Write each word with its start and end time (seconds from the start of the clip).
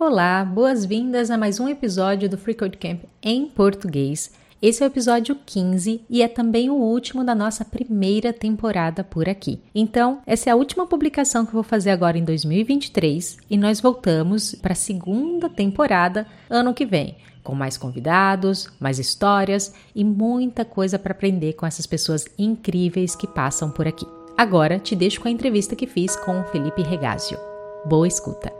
Olá, 0.00 0.42
boas-vindas 0.42 1.30
a 1.30 1.36
mais 1.36 1.60
um 1.60 1.68
episódio 1.68 2.26
do 2.26 2.38
Free 2.38 2.54
Code 2.54 2.78
Camp 2.78 3.02
em 3.22 3.46
português. 3.46 4.32
Esse 4.62 4.82
é 4.82 4.86
o 4.86 4.88
episódio 4.88 5.36
15 5.44 6.00
e 6.08 6.22
é 6.22 6.26
também 6.26 6.70
o 6.70 6.74
último 6.74 7.22
da 7.22 7.34
nossa 7.34 7.66
primeira 7.66 8.32
temporada 8.32 9.04
por 9.04 9.28
aqui. 9.28 9.60
Então, 9.74 10.22
essa 10.26 10.48
é 10.48 10.52
a 10.54 10.56
última 10.56 10.86
publicação 10.86 11.44
que 11.44 11.50
eu 11.50 11.56
vou 11.56 11.62
fazer 11.62 11.90
agora 11.90 12.16
em 12.16 12.24
2023 12.24 13.40
e 13.50 13.58
nós 13.58 13.78
voltamos 13.78 14.54
para 14.54 14.72
a 14.72 14.74
segunda 14.74 15.50
temporada 15.50 16.26
ano 16.48 16.72
que 16.72 16.86
vem, 16.86 17.18
com 17.44 17.54
mais 17.54 17.76
convidados, 17.76 18.70
mais 18.80 18.98
histórias 18.98 19.74
e 19.94 20.02
muita 20.02 20.64
coisa 20.64 20.98
para 20.98 21.12
aprender 21.12 21.52
com 21.52 21.66
essas 21.66 21.86
pessoas 21.86 22.24
incríveis 22.38 23.14
que 23.14 23.26
passam 23.26 23.70
por 23.70 23.86
aqui. 23.86 24.06
Agora 24.34 24.78
te 24.78 24.96
deixo 24.96 25.20
com 25.20 25.28
a 25.28 25.30
entrevista 25.30 25.76
que 25.76 25.86
fiz 25.86 26.16
com 26.16 26.40
o 26.40 26.44
Felipe 26.44 26.80
Regazio. 26.80 27.38
Boa 27.84 28.08
escuta! 28.08 28.59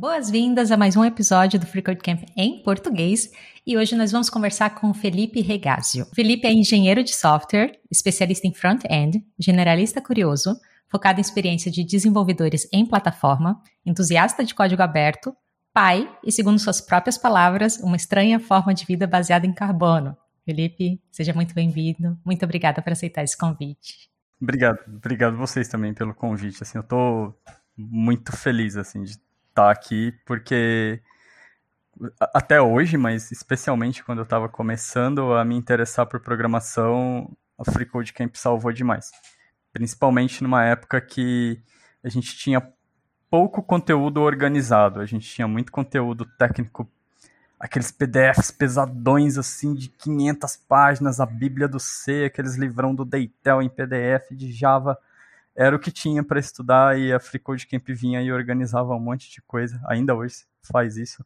Boas-vindas 0.00 0.72
a 0.72 0.78
mais 0.78 0.96
um 0.96 1.04
episódio 1.04 1.60
do 1.60 1.66
Free 1.66 1.82
Camp 1.82 2.22
em 2.34 2.62
português 2.62 3.30
e 3.66 3.76
hoje 3.76 3.94
nós 3.94 4.10
vamos 4.10 4.30
conversar 4.30 4.70
com 4.70 4.94
Felipe 4.94 5.42
Regazio. 5.42 6.06
Felipe 6.14 6.46
é 6.46 6.52
engenheiro 6.54 7.04
de 7.04 7.14
software, 7.14 7.78
especialista 7.90 8.46
em 8.46 8.54
front-end, 8.54 9.22
generalista 9.38 10.00
curioso, 10.00 10.58
focado 10.88 11.20
em 11.20 11.20
experiência 11.20 11.70
de 11.70 11.84
desenvolvedores 11.84 12.66
em 12.72 12.86
plataforma, 12.86 13.60
entusiasta 13.84 14.42
de 14.42 14.54
código 14.54 14.80
aberto, 14.80 15.36
pai 15.70 16.10
e, 16.24 16.32
segundo 16.32 16.58
suas 16.58 16.80
próprias 16.80 17.18
palavras, 17.18 17.76
uma 17.80 17.96
estranha 17.96 18.40
forma 18.40 18.72
de 18.72 18.86
vida 18.86 19.06
baseada 19.06 19.46
em 19.46 19.52
carbono. 19.52 20.16
Felipe, 20.46 20.98
seja 21.12 21.34
muito 21.34 21.54
bem-vindo. 21.54 22.18
Muito 22.24 22.42
obrigada 22.42 22.80
por 22.80 22.90
aceitar 22.90 23.22
esse 23.22 23.36
convite. 23.36 24.08
Obrigado, 24.40 24.78
obrigado 24.88 25.36
vocês 25.36 25.68
também 25.68 25.92
pelo 25.92 26.14
convite. 26.14 26.62
Assim, 26.62 26.78
eu 26.78 26.84
tô 26.84 27.34
muito 27.76 28.34
feliz 28.34 28.78
assim 28.78 29.02
de 29.02 29.18
tá 29.60 29.70
aqui, 29.70 30.12
porque 30.24 31.02
até 32.32 32.60
hoje, 32.60 32.96
mas 32.96 33.30
especialmente 33.30 34.02
quando 34.02 34.18
eu 34.18 34.24
estava 34.24 34.48
começando 34.48 35.34
a 35.34 35.44
me 35.44 35.54
interessar 35.54 36.06
por 36.06 36.20
programação, 36.20 37.30
a 37.58 37.70
Free 37.70 37.84
Code 37.84 38.12
Camp 38.12 38.34
salvou 38.36 38.72
demais. 38.72 39.10
Principalmente 39.72 40.42
numa 40.42 40.64
época 40.64 41.00
que 41.00 41.60
a 42.02 42.08
gente 42.08 42.36
tinha 42.36 42.66
pouco 43.28 43.62
conteúdo 43.62 44.22
organizado, 44.22 45.00
a 45.00 45.06
gente 45.06 45.28
tinha 45.28 45.46
muito 45.46 45.70
conteúdo 45.70 46.24
técnico, 46.38 46.90
aqueles 47.58 47.92
PDFs 47.92 48.50
pesadões 48.50 49.36
assim 49.36 49.74
de 49.74 49.88
500 49.90 50.56
páginas, 50.56 51.20
a 51.20 51.26
Bíblia 51.26 51.68
do 51.68 51.78
C, 51.78 52.24
aqueles 52.24 52.56
livrão 52.56 52.94
do 52.94 53.04
Deitel 53.04 53.60
em 53.60 53.68
PDF 53.68 54.30
de 54.32 54.50
Java 54.50 54.98
era 55.56 55.74
o 55.74 55.78
que 55.78 55.90
tinha 55.90 56.22
para 56.22 56.40
estudar 56.40 56.98
e 56.98 57.12
a 57.12 57.20
Free 57.20 57.38
Code 57.38 57.66
Camp 57.66 57.86
vinha 57.88 58.22
e 58.22 58.32
organizava 58.32 58.94
um 58.94 59.00
monte 59.00 59.30
de 59.30 59.42
coisa. 59.42 59.80
Ainda 59.86 60.14
hoje 60.14 60.44
faz 60.62 60.96
isso. 60.96 61.24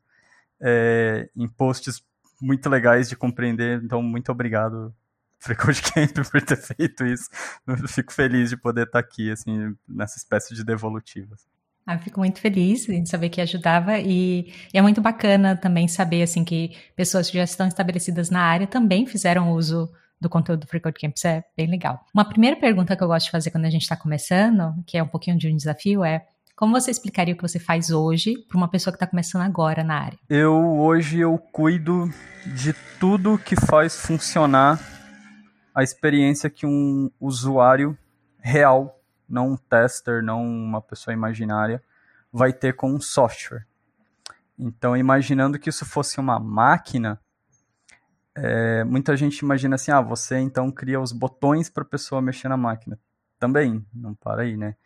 É, 0.61 1.29
em 1.37 1.49
posts 1.49 2.03
muito 2.41 2.69
legais 2.69 3.09
de 3.09 3.17
compreender. 3.17 3.83
Então, 3.83 4.03
muito 4.03 4.31
obrigado, 4.31 4.95
Free 5.39 5.57
Code 5.57 5.83
Camp, 5.83 6.15
por 6.31 6.43
ter 6.43 6.57
feito 6.57 7.05
isso. 7.07 7.29
Eu 7.67 7.89
fico 7.89 8.13
feliz 8.13 8.51
de 8.51 8.57
poder 8.57 8.87
estar 8.87 8.99
aqui, 8.99 9.31
assim, 9.31 9.77
nessa 9.89 10.19
espécie 10.19 10.55
de 10.55 10.65
devolutiva. 10.65 11.37
Ah, 11.87 11.99
fico 11.99 12.19
muito 12.19 12.41
feliz 12.41 12.89
em 12.89 13.05
saber 13.05 13.29
que 13.29 13.43
ajudava 13.43 13.99
e, 13.99 14.51
e, 14.73 14.79
é 14.79 14.81
muito 14.81 15.03
bacana 15.03 15.55
também 15.55 15.87
saber 15.87 16.23
assim 16.23 16.43
que 16.43 16.75
pessoas 16.97 17.29
que 17.31 17.37
já 17.37 17.45
estão 17.45 17.69
estabelecidas 17.69 18.31
na 18.31 18.41
área 18.41 18.67
também 18.67 19.07
fizeram 19.07 19.53
uso 19.53 19.93
do 20.25 20.31
conteúdo 20.31 20.61
do 20.61 20.67
Free 20.67 20.81
Code 20.81 20.99
Campus 20.99 21.25
é 21.25 21.45
bem 21.57 21.67
legal. 21.69 22.05
Uma 22.13 22.25
primeira 22.25 22.57
pergunta 22.57 22.97
que 22.97 23.03
eu 23.03 23.07
gosto 23.07 23.27
de 23.27 23.31
fazer 23.31 23.51
quando 23.51 23.67
a 23.67 23.71
gente 23.71 23.83
está 23.83 23.97
começando, 23.97 24.75
que 24.87 24.99
é 24.99 25.03
um 25.03 25.07
pouquinho 25.07 25.39
de 25.39 25.49
um 25.49 25.57
desafio, 25.57 26.05
é 26.05 26.27
como 26.57 26.73
você 26.73 26.91
explicaria 26.91 27.35
o 27.35 27.37
que 27.37 27.43
você 27.43 27.59
faz 27.59 27.91
hoje 27.91 28.37
para 28.49 28.57
uma 28.57 28.69
pessoa 28.69 28.93
que 28.93 28.97
está 28.97 29.07
começando 29.07 29.43
agora 29.43 29.83
na 29.83 29.99
área? 29.99 30.19
Eu 30.29 30.55
hoje 30.55 31.19
eu 31.19 31.37
cuido 31.37 32.09
de 32.47 32.73
tudo 32.99 33.39
que 33.39 33.57
faz 33.57 33.97
funcionar 33.97 34.81
a 35.75 35.83
experiência 35.83 36.49
que 36.49 36.65
um 36.65 37.11
usuário 37.21 37.99
real, 38.41 39.01
não 39.29 39.53
um 39.53 39.57
tester, 39.57 40.23
não 40.23 40.45
uma 40.45 40.81
pessoa 40.81 41.13
imaginária, 41.13 41.83
vai 42.33 42.53
ter 42.53 42.77
com 42.77 42.93
um 42.93 43.01
software. 43.01 43.67
Então, 44.57 44.97
imaginando 44.97 45.59
que 45.59 45.69
isso 45.69 45.85
fosse 45.85 46.21
uma 46.21 46.39
máquina, 46.39 47.21
é, 48.37 48.83
muita 48.85 49.17
gente 49.17 49.39
imagina 49.39 49.77
assim, 49.77 49.93
ah, 49.93 50.01
você 50.01 50.39
então 50.39 50.71
cria 50.71 51.01
os 51.01 51.13
botões 51.13 51.71
para 51.71 51.83
a 51.83 51.87
pessoa 51.87 52.21
mexer 52.21 52.49
na 52.49 52.57
máquina. 52.57 52.99
Também, 53.39 53.85
não 53.95 54.15
para 54.15 54.43
aí, 54.43 54.57
né? 54.57 54.77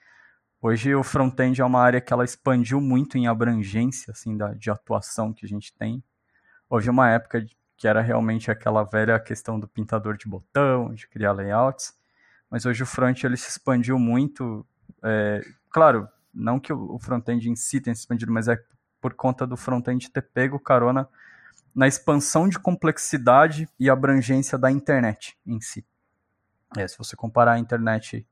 Hoje 0.60 0.94
o 0.94 1.04
front-end 1.04 1.60
é 1.60 1.64
uma 1.64 1.80
área 1.80 2.00
que 2.00 2.12
ela 2.12 2.24
expandiu 2.24 2.80
muito 2.80 3.16
em 3.16 3.26
abrangência, 3.28 4.10
assim, 4.10 4.36
da, 4.36 4.52
de 4.54 4.70
atuação 4.70 5.32
que 5.32 5.46
a 5.46 5.48
gente 5.48 5.72
tem. 5.72 6.02
Houve 6.68 6.90
uma 6.90 7.08
época 7.08 7.46
que 7.76 7.86
era 7.86 8.00
realmente 8.00 8.50
aquela 8.50 8.82
velha 8.82 9.18
questão 9.20 9.58
do 9.58 9.68
pintador 9.68 10.16
de 10.16 10.28
botão, 10.28 10.92
de 10.92 11.06
criar 11.06 11.32
layouts, 11.32 11.96
mas 12.50 12.66
hoje 12.66 12.82
o 12.82 12.86
front 12.86 13.22
ele 13.22 13.36
se 13.36 13.48
expandiu 13.48 13.98
muito. 13.98 14.66
É, 15.02 15.40
claro, 15.70 16.08
não 16.34 16.58
que 16.58 16.72
o 16.72 16.98
front-end 16.98 17.48
em 17.48 17.56
si 17.56 17.80
tenha 17.80 17.94
se 17.94 18.00
expandido, 18.00 18.32
mas 18.32 18.48
é 18.48 18.58
por 19.00 19.14
conta 19.14 19.46
do 19.46 19.56
front-end 19.56 20.10
ter 20.10 20.22
pego 20.22 20.58
carona 20.58 21.08
na 21.74 21.86
expansão 21.86 22.48
de 22.48 22.58
complexidade 22.58 23.68
e 23.78 23.88
abrangência 23.88 24.58
da 24.58 24.70
internet 24.70 25.36
em 25.46 25.60
si. 25.60 25.84
É, 26.76 26.86
se 26.86 26.98
você 26.98 27.16
comparar 27.16 27.52
a 27.52 27.58
internet, 27.58 28.26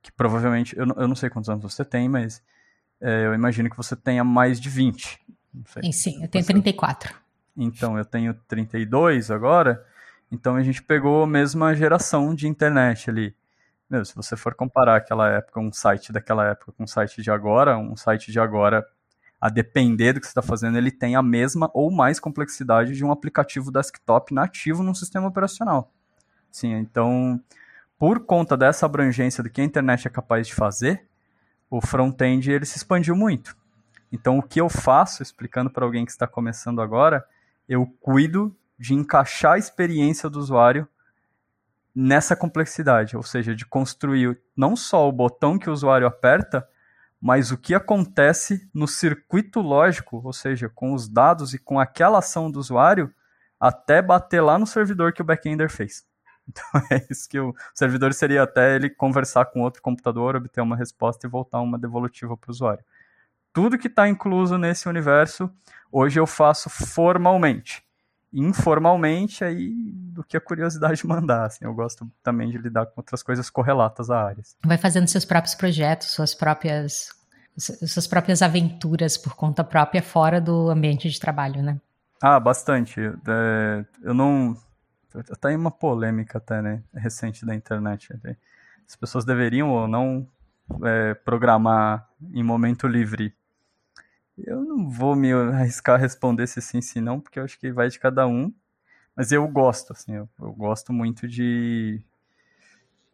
que 0.00 0.12
provavelmente, 0.12 0.76
eu, 0.76 0.86
eu 0.86 1.08
não 1.08 1.14
sei 1.14 1.28
quantos 1.28 1.50
anos 1.50 1.62
você 1.62 1.84
tem, 1.84 2.08
mas 2.08 2.42
é, 3.00 3.26
eu 3.26 3.34
imagino 3.34 3.68
que 3.68 3.76
você 3.76 3.94
tenha 3.94 4.24
mais 4.24 4.60
de 4.60 4.68
20. 4.68 5.20
Sei, 5.66 5.92
Sim, 5.92 6.22
eu 6.22 6.28
tenho 6.28 6.44
você... 6.44 6.52
34. 6.52 7.14
Então, 7.56 7.98
eu 7.98 8.04
tenho 8.04 8.34
32 8.46 9.30
agora, 9.30 9.84
então 10.30 10.54
a 10.54 10.62
gente 10.62 10.82
pegou 10.82 11.24
a 11.24 11.26
mesma 11.26 11.74
geração 11.74 12.34
de 12.34 12.46
internet 12.46 13.10
ali. 13.10 13.34
Meu, 13.90 14.04
se 14.04 14.14
você 14.14 14.36
for 14.36 14.54
comparar 14.54 14.96
aquela 14.96 15.28
época, 15.30 15.58
um 15.58 15.72
site 15.72 16.12
daquela 16.12 16.46
época 16.46 16.72
com 16.72 16.84
um 16.84 16.86
site 16.86 17.22
de 17.22 17.30
agora, 17.30 17.76
um 17.78 17.96
site 17.96 18.30
de 18.30 18.38
agora 18.38 18.86
a 19.40 19.48
depender 19.48 20.12
do 20.12 20.20
que 20.20 20.26
você 20.26 20.30
está 20.30 20.42
fazendo, 20.42 20.76
ele 20.76 20.90
tem 20.90 21.14
a 21.14 21.22
mesma 21.22 21.70
ou 21.72 21.90
mais 21.90 22.18
complexidade 22.18 22.94
de 22.94 23.04
um 23.04 23.12
aplicativo 23.12 23.70
desktop 23.70 24.34
nativo 24.34 24.82
num 24.82 24.94
sistema 24.94 25.28
operacional. 25.28 25.92
Sim, 26.50 26.72
então, 26.74 27.40
por 27.98 28.20
conta 28.20 28.56
dessa 28.56 28.86
abrangência 28.86 29.42
do 29.42 29.50
que 29.50 29.60
a 29.60 29.64
internet 29.64 30.08
é 30.08 30.10
capaz 30.10 30.46
de 30.46 30.54
fazer, 30.54 31.06
o 31.70 31.80
front-end 31.80 32.50
ele 32.50 32.64
se 32.64 32.78
expandiu 32.78 33.14
muito. 33.14 33.56
Então, 34.10 34.38
o 34.38 34.42
que 34.42 34.60
eu 34.60 34.68
faço, 34.68 35.22
explicando 35.22 35.70
para 35.70 35.84
alguém 35.84 36.04
que 36.04 36.10
está 36.10 36.26
começando 36.26 36.80
agora, 36.80 37.24
eu 37.68 37.86
cuido 38.00 38.56
de 38.78 38.94
encaixar 38.94 39.52
a 39.52 39.58
experiência 39.58 40.30
do 40.30 40.38
usuário 40.38 40.88
nessa 41.94 42.34
complexidade, 42.34 43.16
ou 43.16 43.22
seja, 43.22 43.54
de 43.54 43.66
construir 43.66 44.40
não 44.56 44.76
só 44.76 45.08
o 45.08 45.12
botão 45.12 45.58
que 45.58 45.68
o 45.68 45.72
usuário 45.72 46.06
aperta, 46.06 46.66
mas 47.20 47.50
o 47.50 47.58
que 47.58 47.74
acontece 47.74 48.68
no 48.72 48.86
circuito 48.86 49.60
lógico, 49.60 50.20
ou 50.24 50.32
seja, 50.32 50.68
com 50.68 50.92
os 50.92 51.08
dados 51.08 51.52
e 51.52 51.58
com 51.58 51.80
aquela 51.80 52.18
ação 52.18 52.50
do 52.50 52.60
usuário, 52.60 53.12
até 53.58 54.00
bater 54.00 54.40
lá 54.40 54.58
no 54.58 54.66
servidor 54.66 55.12
que 55.12 55.22
o 55.22 55.24
backender 55.24 55.70
fez. 55.70 56.06
Então 56.50 56.64
é 56.90 57.06
isso 57.10 57.28
que 57.28 57.38
o 57.38 57.54
servidor 57.74 58.14
seria 58.14 58.42
até 58.42 58.74
ele 58.74 58.88
conversar 58.88 59.44
com 59.44 59.60
outro 59.60 59.82
computador, 59.82 60.34
obter 60.34 60.62
uma 60.62 60.76
resposta 60.76 61.26
e 61.26 61.30
voltar 61.30 61.60
uma 61.60 61.78
devolutiva 61.78 62.38
para 62.38 62.48
o 62.48 62.50
usuário. 62.50 62.82
Tudo 63.52 63.76
que 63.76 63.86
está 63.86 64.08
incluso 64.08 64.56
nesse 64.56 64.88
universo, 64.88 65.50
hoje 65.92 66.18
eu 66.18 66.26
faço 66.26 66.70
formalmente. 66.70 67.84
Informalmente, 68.32 69.42
aí 69.44 69.72
do 69.92 70.22
que 70.22 70.36
a 70.36 70.40
curiosidade 70.40 71.04
mandar. 71.06 71.46
Assim, 71.46 71.64
eu 71.64 71.74
gosto 71.74 72.10
também 72.22 72.50
de 72.50 72.58
lidar 72.58 72.86
com 72.86 72.94
outras 72.96 73.22
coisas 73.22 73.48
correlatas 73.50 74.10
a 74.10 74.22
áreas. 74.22 74.56
Vai 74.64 74.78
fazendo 74.78 75.08
seus 75.08 75.24
próprios 75.24 75.54
projetos, 75.54 76.10
suas 76.10 76.34
próprias 76.34 77.16
suas 77.58 78.06
próprias 78.06 78.40
aventuras 78.40 79.16
por 79.18 79.34
conta 79.34 79.64
própria 79.64 80.02
fora 80.02 80.40
do 80.40 80.70
ambiente 80.70 81.10
de 81.10 81.18
trabalho, 81.18 81.62
né? 81.62 81.80
Ah, 82.22 82.38
bastante. 82.38 83.00
É, 83.00 83.84
eu 84.02 84.14
não. 84.14 84.56
Tá 85.40 85.52
em 85.52 85.56
uma 85.56 85.70
polêmica 85.70 86.38
até, 86.38 86.60
né? 86.62 86.82
Recente 86.94 87.44
da 87.44 87.54
internet. 87.54 88.08
As 88.86 88.94
pessoas 88.94 89.24
deveriam 89.24 89.70
ou 89.70 89.88
não 89.88 90.26
é, 90.84 91.14
programar 91.14 92.08
em 92.32 92.42
momento 92.42 92.86
livre? 92.86 93.34
Eu 94.46 94.64
não 94.64 94.88
vou 94.88 95.16
me 95.16 95.32
arriscar 95.32 95.96
a 95.96 95.98
responder 95.98 96.46
se 96.46 96.60
sim, 96.60 96.80
se 96.80 97.00
não, 97.00 97.20
porque 97.20 97.38
eu 97.38 97.44
acho 97.44 97.58
que 97.58 97.72
vai 97.72 97.88
de 97.88 97.98
cada 97.98 98.26
um. 98.26 98.52
Mas 99.16 99.32
eu 99.32 99.46
gosto, 99.48 99.92
assim, 99.92 100.14
eu, 100.14 100.28
eu 100.40 100.52
gosto 100.52 100.92
muito 100.92 101.26
de. 101.26 102.00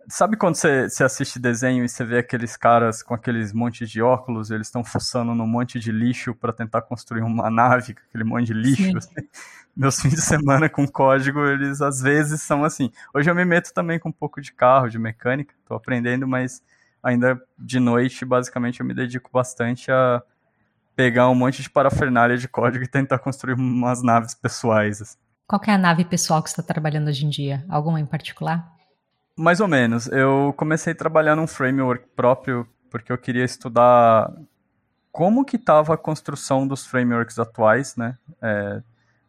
Sabe 0.07 0.37
quando 0.37 0.55
você, 0.57 0.87
você 0.87 1.03
assiste 1.03 1.39
desenho 1.39 1.83
e 1.83 1.89
você 1.89 2.05
vê 2.05 2.19
aqueles 2.19 2.59
caras 2.59 3.03
com 3.03 3.15
aqueles 3.15 3.55
montes 3.55 3.89
de 3.89 4.03
óculos, 4.03 4.51
eles 4.51 4.67
estão 4.67 4.85
fuçando 4.85 5.35
num 5.35 5.47
monte 5.47 5.79
de 5.79 5.91
lixo 5.91 6.35
para 6.35 6.53
tentar 6.53 6.83
construir 6.83 7.23
uma 7.23 7.49
nave 7.51 7.95
com 7.95 8.03
aquele 8.07 8.25
monte 8.25 8.49
de 8.49 8.53
lixo? 8.53 8.99
Assim? 8.99 9.27
Meus 9.75 9.99
fins 9.99 10.15
de 10.15 10.21
semana 10.21 10.69
com 10.69 10.87
código, 10.87 11.47
eles 11.47 11.81
às 11.81 12.03
vezes 12.03 12.43
são 12.43 12.65
assim. 12.65 12.93
Hoje 13.15 13.31
eu 13.31 13.35
me 13.35 13.47
meto 13.47 13.73
também 13.73 13.99
com 13.99 14.11
um 14.11 14.13
pouco 14.13 14.43
de 14.43 14.53
carro, 14.53 14.91
de 14.91 14.99
mecânica, 14.99 15.55
estou 15.59 15.75
aprendendo, 15.75 16.29
mas 16.29 16.63
ainda 17.03 17.43
de 17.59 17.81
noite, 17.81 18.27
basicamente, 18.27 18.81
eu 18.81 18.87
me 18.87 18.93
dedico 18.93 19.31
bastante 19.33 19.91
a 19.91 20.23
pegar 20.97 21.29
um 21.29 21.35
monte 21.35 21.63
de 21.63 21.71
parafernália 21.71 22.37
de 22.37 22.49
código 22.49 22.85
e 22.85 22.89
tentar 22.89 23.19
construir 23.19 23.55
umas 23.55 24.03
naves 24.03 24.35
pessoais. 24.35 25.03
Assim. 25.03 25.19
Qual 25.47 25.61
é 25.67 25.73
a 25.73 25.79
nave 25.79 26.05
pessoal 26.05 26.43
que 26.43 26.51
você 26.51 26.61
está 26.61 26.73
trabalhando 26.73 27.09
hoje 27.09 27.27
em 27.27 27.29
dia? 27.29 27.65
Alguma 27.69 28.01
em 28.01 28.07
particular? 28.07 28.73
Mais 29.37 29.61
ou 29.61 29.69
menos. 29.69 30.07
Eu 30.07 30.55
comecei 30.57 30.93
a 30.93 30.97
trabalhar 30.97 31.37
num 31.37 31.47
framework 31.47 32.07
próprio 32.15 32.67
porque 32.91 33.11
eu 33.11 33.19
queria 33.19 33.45
estudar 33.45 34.33
como 35.11 35.45
que 35.45 35.57
estava 35.57 35.95
a 35.95 35.97
construção 35.97 36.67
dos 36.67 36.87
frameworks 36.87 37.39
atuais, 37.39 37.97
né? 37.97 38.17
É, 38.41 38.83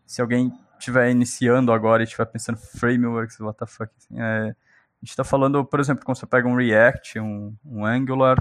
se 0.05 0.21
alguém 0.21 0.53
estiver 0.77 1.09
iniciando 1.09 1.71
agora 1.71 2.03
e 2.03 2.05
estiver 2.05 2.25
pensando 2.25 2.57
frameworks, 2.57 3.39
what 3.39 3.57
the 3.57 3.65
fuck, 3.65 3.91
assim, 3.97 4.19
é, 4.19 4.49
a 4.49 5.01
gente 5.01 5.09
está 5.09 5.23
falando, 5.23 5.65
por 5.65 5.79
exemplo, 5.79 6.05
quando 6.05 6.17
você 6.17 6.25
pega 6.25 6.47
um 6.47 6.55
React, 6.55 7.19
um, 7.19 7.55
um 7.65 7.85
Angular, 7.85 8.37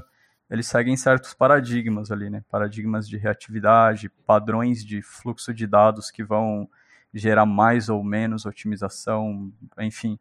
eles 0.50 0.66
seguem 0.66 0.96
certos 0.96 1.34
paradigmas 1.34 2.10
ali, 2.10 2.28
né? 2.28 2.44
Paradigmas 2.50 3.08
de 3.08 3.16
reatividade, 3.16 4.08
padrões 4.26 4.84
de 4.84 5.02
fluxo 5.02 5.54
de 5.54 5.66
dados 5.66 6.10
que 6.10 6.22
vão 6.22 6.68
gerar 7.12 7.46
mais 7.46 7.88
ou 7.88 8.02
menos 8.02 8.44
otimização, 8.44 9.52
enfim. 9.78 10.18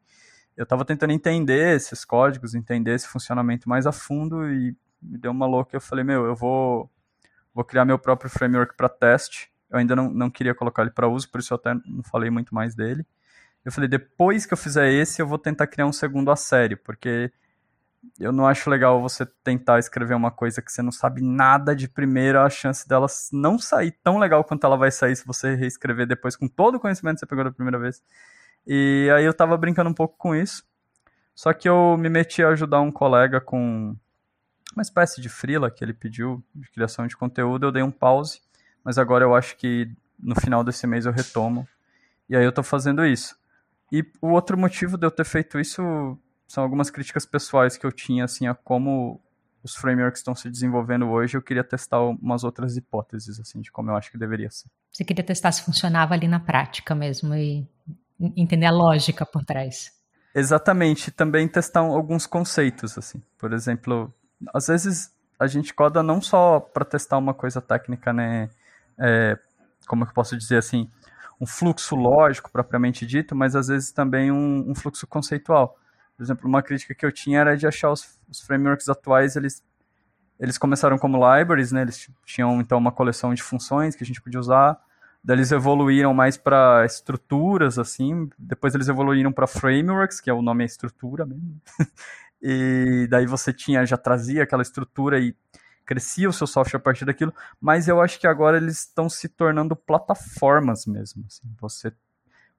Eu 0.56 0.64
estava 0.64 0.86
tentando 0.86 1.12
entender 1.12 1.76
esses 1.76 2.06
códigos, 2.06 2.54
entender 2.54 2.94
esse 2.94 3.08
funcionamento 3.08 3.68
mais 3.68 3.88
a 3.88 3.92
fundo 3.92 4.48
e 4.48 4.76
me 5.02 5.18
deu 5.18 5.32
uma 5.32 5.48
louca. 5.48 5.76
Eu 5.76 5.82
falei, 5.82 6.04
meu, 6.04 6.26
eu 6.26 6.36
vou, 6.36 6.90
vou 7.54 7.64
criar 7.66 7.86
meu 7.86 7.98
próprio 7.98 8.30
framework 8.30 8.76
para 8.78 8.88
teste. 8.88 9.52
Eu 9.70 9.80
ainda 9.80 9.96
não, 9.96 10.10
não 10.10 10.30
queria 10.30 10.54
colocar 10.54 10.84
ele 10.84 10.92
para 10.92 11.08
uso, 11.08 11.30
por 11.30 11.40
isso 11.40 11.54
eu 11.54 11.56
até 11.56 11.74
não 11.86 12.04
falei 12.04 12.30
muito 12.30 12.54
mais 12.54 12.76
dele. 12.76 13.06
Eu 13.66 13.72
falei, 13.72 13.90
depois 13.90 14.46
que 14.46 14.54
eu 14.54 14.58
fizer 14.58 14.92
esse, 14.92 15.22
eu 15.22 15.28
vou 15.28 15.40
tentar 15.40 15.68
criar 15.68 15.88
um 15.88 15.94
segundo 15.94 16.30
a 16.30 16.36
sério, 16.36 16.78
porque 16.78 17.32
eu 18.20 18.32
não 18.32 18.48
acho 18.48 18.70
legal 18.70 19.02
você 19.02 19.26
tentar 19.44 19.80
escrever 19.80 20.14
uma 20.14 20.32
coisa 20.32 20.62
que 20.62 20.72
você 20.72 20.82
não 20.82 20.92
sabe 20.92 21.22
nada 21.22 21.76
de 21.76 21.88
primeira, 21.88 22.44
a 22.44 22.50
chance 22.50 22.88
dela 22.88 23.08
não 23.32 23.58
sair 23.58 23.92
tão 24.04 24.18
legal 24.18 24.44
quanto 24.44 24.66
ela 24.66 24.78
vai 24.78 24.92
sair 24.92 25.16
se 25.16 25.26
você 25.26 25.56
reescrever 25.56 26.06
depois 26.06 26.36
com 26.36 26.48
todo 26.48 26.76
o 26.76 26.80
conhecimento 26.80 27.16
que 27.16 27.20
você 27.22 27.26
pegou 27.26 27.44
da 27.44 27.52
primeira 27.52 27.80
vez. 27.80 28.04
E 28.68 29.10
aí 29.16 29.26
eu 29.26 29.34
tava 29.34 29.58
brincando 29.58 29.90
um 29.90 29.94
pouco 29.94 30.16
com 30.18 30.36
isso. 30.36 30.64
Só 31.36 31.52
que 31.54 31.68
eu 31.68 31.98
me 31.98 32.10
meti 32.10 32.44
a 32.44 32.50
ajudar 32.50 32.82
um 32.82 32.92
colega 32.92 33.42
com 33.42 33.96
uma 34.76 34.82
espécie 34.82 35.20
de 35.20 35.30
frila 35.30 35.72
que 35.72 35.84
ele 35.84 35.94
pediu 35.94 36.44
de 36.54 36.70
criação 36.70 37.08
de 37.08 37.18
conteúdo, 37.18 37.66
eu 37.66 37.72
dei 37.72 37.84
um 37.84 37.92
pause, 37.92 38.42
mas 38.84 38.98
agora 38.98 39.24
eu 39.24 39.36
acho 39.36 39.56
que 39.58 39.92
no 40.20 40.36
final 40.36 40.64
desse 40.64 40.86
mês 40.86 41.06
eu 41.06 41.12
retomo. 41.12 41.68
E 42.30 42.36
aí 42.36 42.44
eu 42.44 42.52
tô 42.52 42.64
fazendo 42.64 43.06
isso. 43.06 43.36
E 43.92 44.06
o 44.22 44.30
outro 44.30 44.58
motivo 44.58 44.98
de 44.98 45.06
eu 45.06 45.12
ter 45.12 45.26
feito 45.26 45.60
isso 45.60 46.18
são 46.54 46.64
algumas 46.64 46.92
críticas 46.92 47.26
pessoais 47.26 47.78
que 47.78 47.84
eu 47.84 47.92
tinha 47.92 48.26
assim 48.26 48.46
a 48.46 48.54
como 48.54 49.20
os 49.64 49.76
frameworks 49.76 50.20
estão 50.20 50.36
se 50.36 50.52
desenvolvendo 50.52 51.10
hoje, 51.10 51.36
eu 51.36 51.42
queria 51.42 51.64
testar 51.64 52.00
umas 52.04 52.44
outras 52.44 52.78
hipóteses 52.78 53.40
assim 53.40 53.60
de 53.60 53.72
como 53.72 53.90
eu 53.90 53.96
acho 53.96 54.12
que 54.12 54.20
deveria 54.20 54.52
ser. 54.52 54.68
Você 54.92 55.04
queria 55.04 55.24
testar 55.24 55.52
se 55.52 55.64
funcionava 55.64 56.14
ali 56.14 56.28
na 56.28 56.40
prática 56.40 56.94
mesmo 56.94 57.34
e 57.34 57.68
entender 58.38 58.68
a 58.68 58.72
lógica 58.72 59.26
por 59.26 59.44
trás. 59.44 59.94
Exatamente, 60.36 61.10
também 61.10 61.48
testar 61.48 61.80
alguns 61.80 62.28
conceitos 62.28 63.00
assim. 63.00 63.20
Por 63.36 63.52
exemplo, 63.52 64.14
às 64.54 64.68
vezes 64.68 65.12
a 65.40 65.48
gente 65.48 65.74
coda 65.74 66.04
não 66.04 66.22
só 66.22 66.60
para 66.60 66.86
testar 66.86 67.18
uma 67.18 67.34
coisa 67.34 67.62
técnica, 67.62 68.14
né? 68.14 68.48
É, 69.00 69.40
como 69.88 70.04
eu 70.04 70.14
posso 70.14 70.38
dizer 70.38 70.58
assim, 70.58 70.88
um 71.42 71.48
fluxo 71.48 71.96
lógico 71.96 72.52
propriamente 72.52 73.08
dito, 73.08 73.36
mas 73.36 73.56
às 73.56 73.70
vezes 73.70 73.92
também 73.92 74.32
um, 74.32 74.70
um 74.70 74.76
fluxo 74.76 75.08
conceitual. 75.08 75.80
Por 76.24 76.28
exemplo, 76.28 76.48
uma 76.48 76.64
crítica 76.64 76.96
que 76.96 77.06
eu 77.06 77.12
tinha 77.12 77.42
era 77.42 77.58
de 77.58 77.68
achar 77.68 77.92
os, 77.92 78.18
os 78.30 78.40
frameworks 78.40 78.88
atuais, 78.88 79.36
eles, 79.36 79.62
eles 80.40 80.58
começaram 80.58 80.98
como 80.98 81.18
libraries, 81.18 81.74
né? 81.74 81.82
Eles 81.82 82.10
tinham 82.26 82.62
então 82.62 82.78
uma 82.78 82.94
coleção 82.94 83.34
de 83.34 83.44
funções 83.44 83.94
que 83.94 84.06
a 84.06 84.08
gente 84.08 84.22
podia 84.22 84.40
usar. 84.40 84.80
Daí 85.22 85.36
eles 85.36 85.52
evoluíram 85.52 86.14
mais 86.14 86.38
para 86.38 86.86
estruturas, 86.86 87.78
assim. 87.78 88.30
Depois 88.40 88.74
eles 88.74 88.88
evoluíram 88.88 89.34
para 89.34 89.46
frameworks, 89.48 90.22
que 90.22 90.30
é 90.30 90.34
o 90.34 90.42
nome 90.42 90.64
é 90.64 90.66
estrutura 90.66 91.26
mesmo. 91.26 91.60
e 92.42 93.06
daí 93.10 93.26
você 93.26 93.52
tinha, 93.52 93.86
já 93.86 93.98
trazia 93.98 94.44
aquela 94.44 94.62
estrutura 94.62 95.20
e 95.20 95.36
crescia 95.86 96.30
o 96.30 96.34
seu 96.34 96.48
software 96.48 96.78
a 96.78 96.82
partir 96.84 97.04
daquilo. 97.04 97.34
Mas 97.60 97.90
eu 97.90 98.00
acho 98.00 98.18
que 98.18 98.28
agora 98.28 98.56
eles 98.56 98.80
estão 98.80 99.10
se 99.10 99.28
tornando 99.28 99.76
plataformas 99.76 100.86
mesmo. 100.86 101.26
Assim. 101.28 101.44
Você 101.60 101.92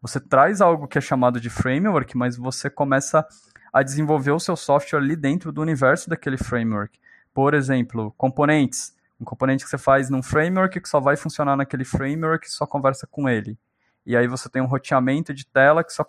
você 0.04 0.20
traz 0.20 0.60
algo 0.60 0.86
que 0.86 0.98
é 0.98 1.00
chamado 1.00 1.40
de 1.40 1.48
framework, 1.48 2.14
mas 2.14 2.36
você 2.36 2.68
começa 2.68 3.26
a 3.72 3.82
desenvolver 3.82 4.32
o 4.32 4.38
seu 4.38 4.54
software 4.54 4.98
ali 4.98 5.16
dentro 5.16 5.50
do 5.50 5.62
universo 5.62 6.10
daquele 6.10 6.36
framework. 6.36 7.00
Por 7.32 7.54
exemplo, 7.54 8.12
componentes. 8.18 8.94
Um 9.18 9.24
componente 9.24 9.64
que 9.64 9.70
você 9.70 9.78
faz 9.78 10.10
num 10.10 10.22
framework 10.22 10.78
que 10.78 10.88
só 10.90 11.00
vai 11.00 11.16
funcionar 11.16 11.56
naquele 11.56 11.86
framework 11.86 12.46
e 12.46 12.50
só 12.50 12.66
conversa 12.66 13.06
com 13.06 13.30
ele. 13.30 13.58
E 14.04 14.14
aí 14.14 14.28
você 14.28 14.46
tem 14.50 14.60
um 14.60 14.66
roteamento 14.66 15.32
de 15.32 15.46
tela 15.46 15.82
que 15.82 15.90
só 15.90 16.04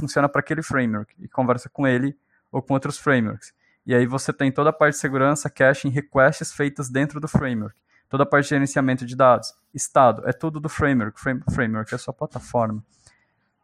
funciona 0.00 0.28
para 0.28 0.40
aquele 0.40 0.60
framework 0.60 1.14
e 1.16 1.28
conversa 1.28 1.68
com 1.68 1.86
ele 1.86 2.18
ou 2.50 2.60
com 2.60 2.74
outros 2.74 2.98
frameworks. 2.98 3.54
E 3.86 3.94
aí 3.94 4.06
você 4.06 4.32
tem 4.32 4.50
toda 4.50 4.70
a 4.70 4.72
parte 4.72 4.94
de 4.94 5.00
segurança, 5.00 5.48
caching, 5.48 5.90
requests 5.90 6.52
feitas 6.52 6.88
dentro 6.88 7.20
do 7.20 7.28
framework. 7.28 7.76
Toda 8.08 8.24
a 8.24 8.26
parte 8.26 8.46
de 8.46 8.50
gerenciamento 8.50 9.06
de 9.06 9.14
dados. 9.14 9.54
Estado, 9.72 10.28
é 10.28 10.32
tudo 10.32 10.58
do 10.58 10.68
framework. 10.68 11.20
Framework 11.20 11.94
é 11.94 11.94
a 11.94 11.98
sua 11.98 12.12
plataforma. 12.12 12.82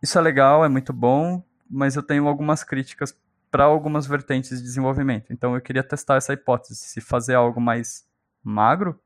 Isso 0.02 0.19
é 0.19 0.20
legal, 0.20 0.64
é 0.64 0.69
muito 0.69 0.93
bom, 0.93 1.43
mas 1.70 1.94
eu 1.94 2.02
tenho 2.02 2.26
algumas 2.26 2.64
críticas 2.64 3.16
para 3.50 3.64
algumas 3.64 4.06
vertentes 4.06 4.58
de 4.58 4.64
desenvolvimento. 4.64 5.32
Então 5.32 5.54
eu 5.54 5.60
queria 5.60 5.84
testar 5.84 6.16
essa 6.16 6.32
hipótese, 6.32 6.75
se 6.75 7.00
fazer 7.00 7.34
algo 7.34 7.60
mais 7.60 8.04
magro, 8.43 8.99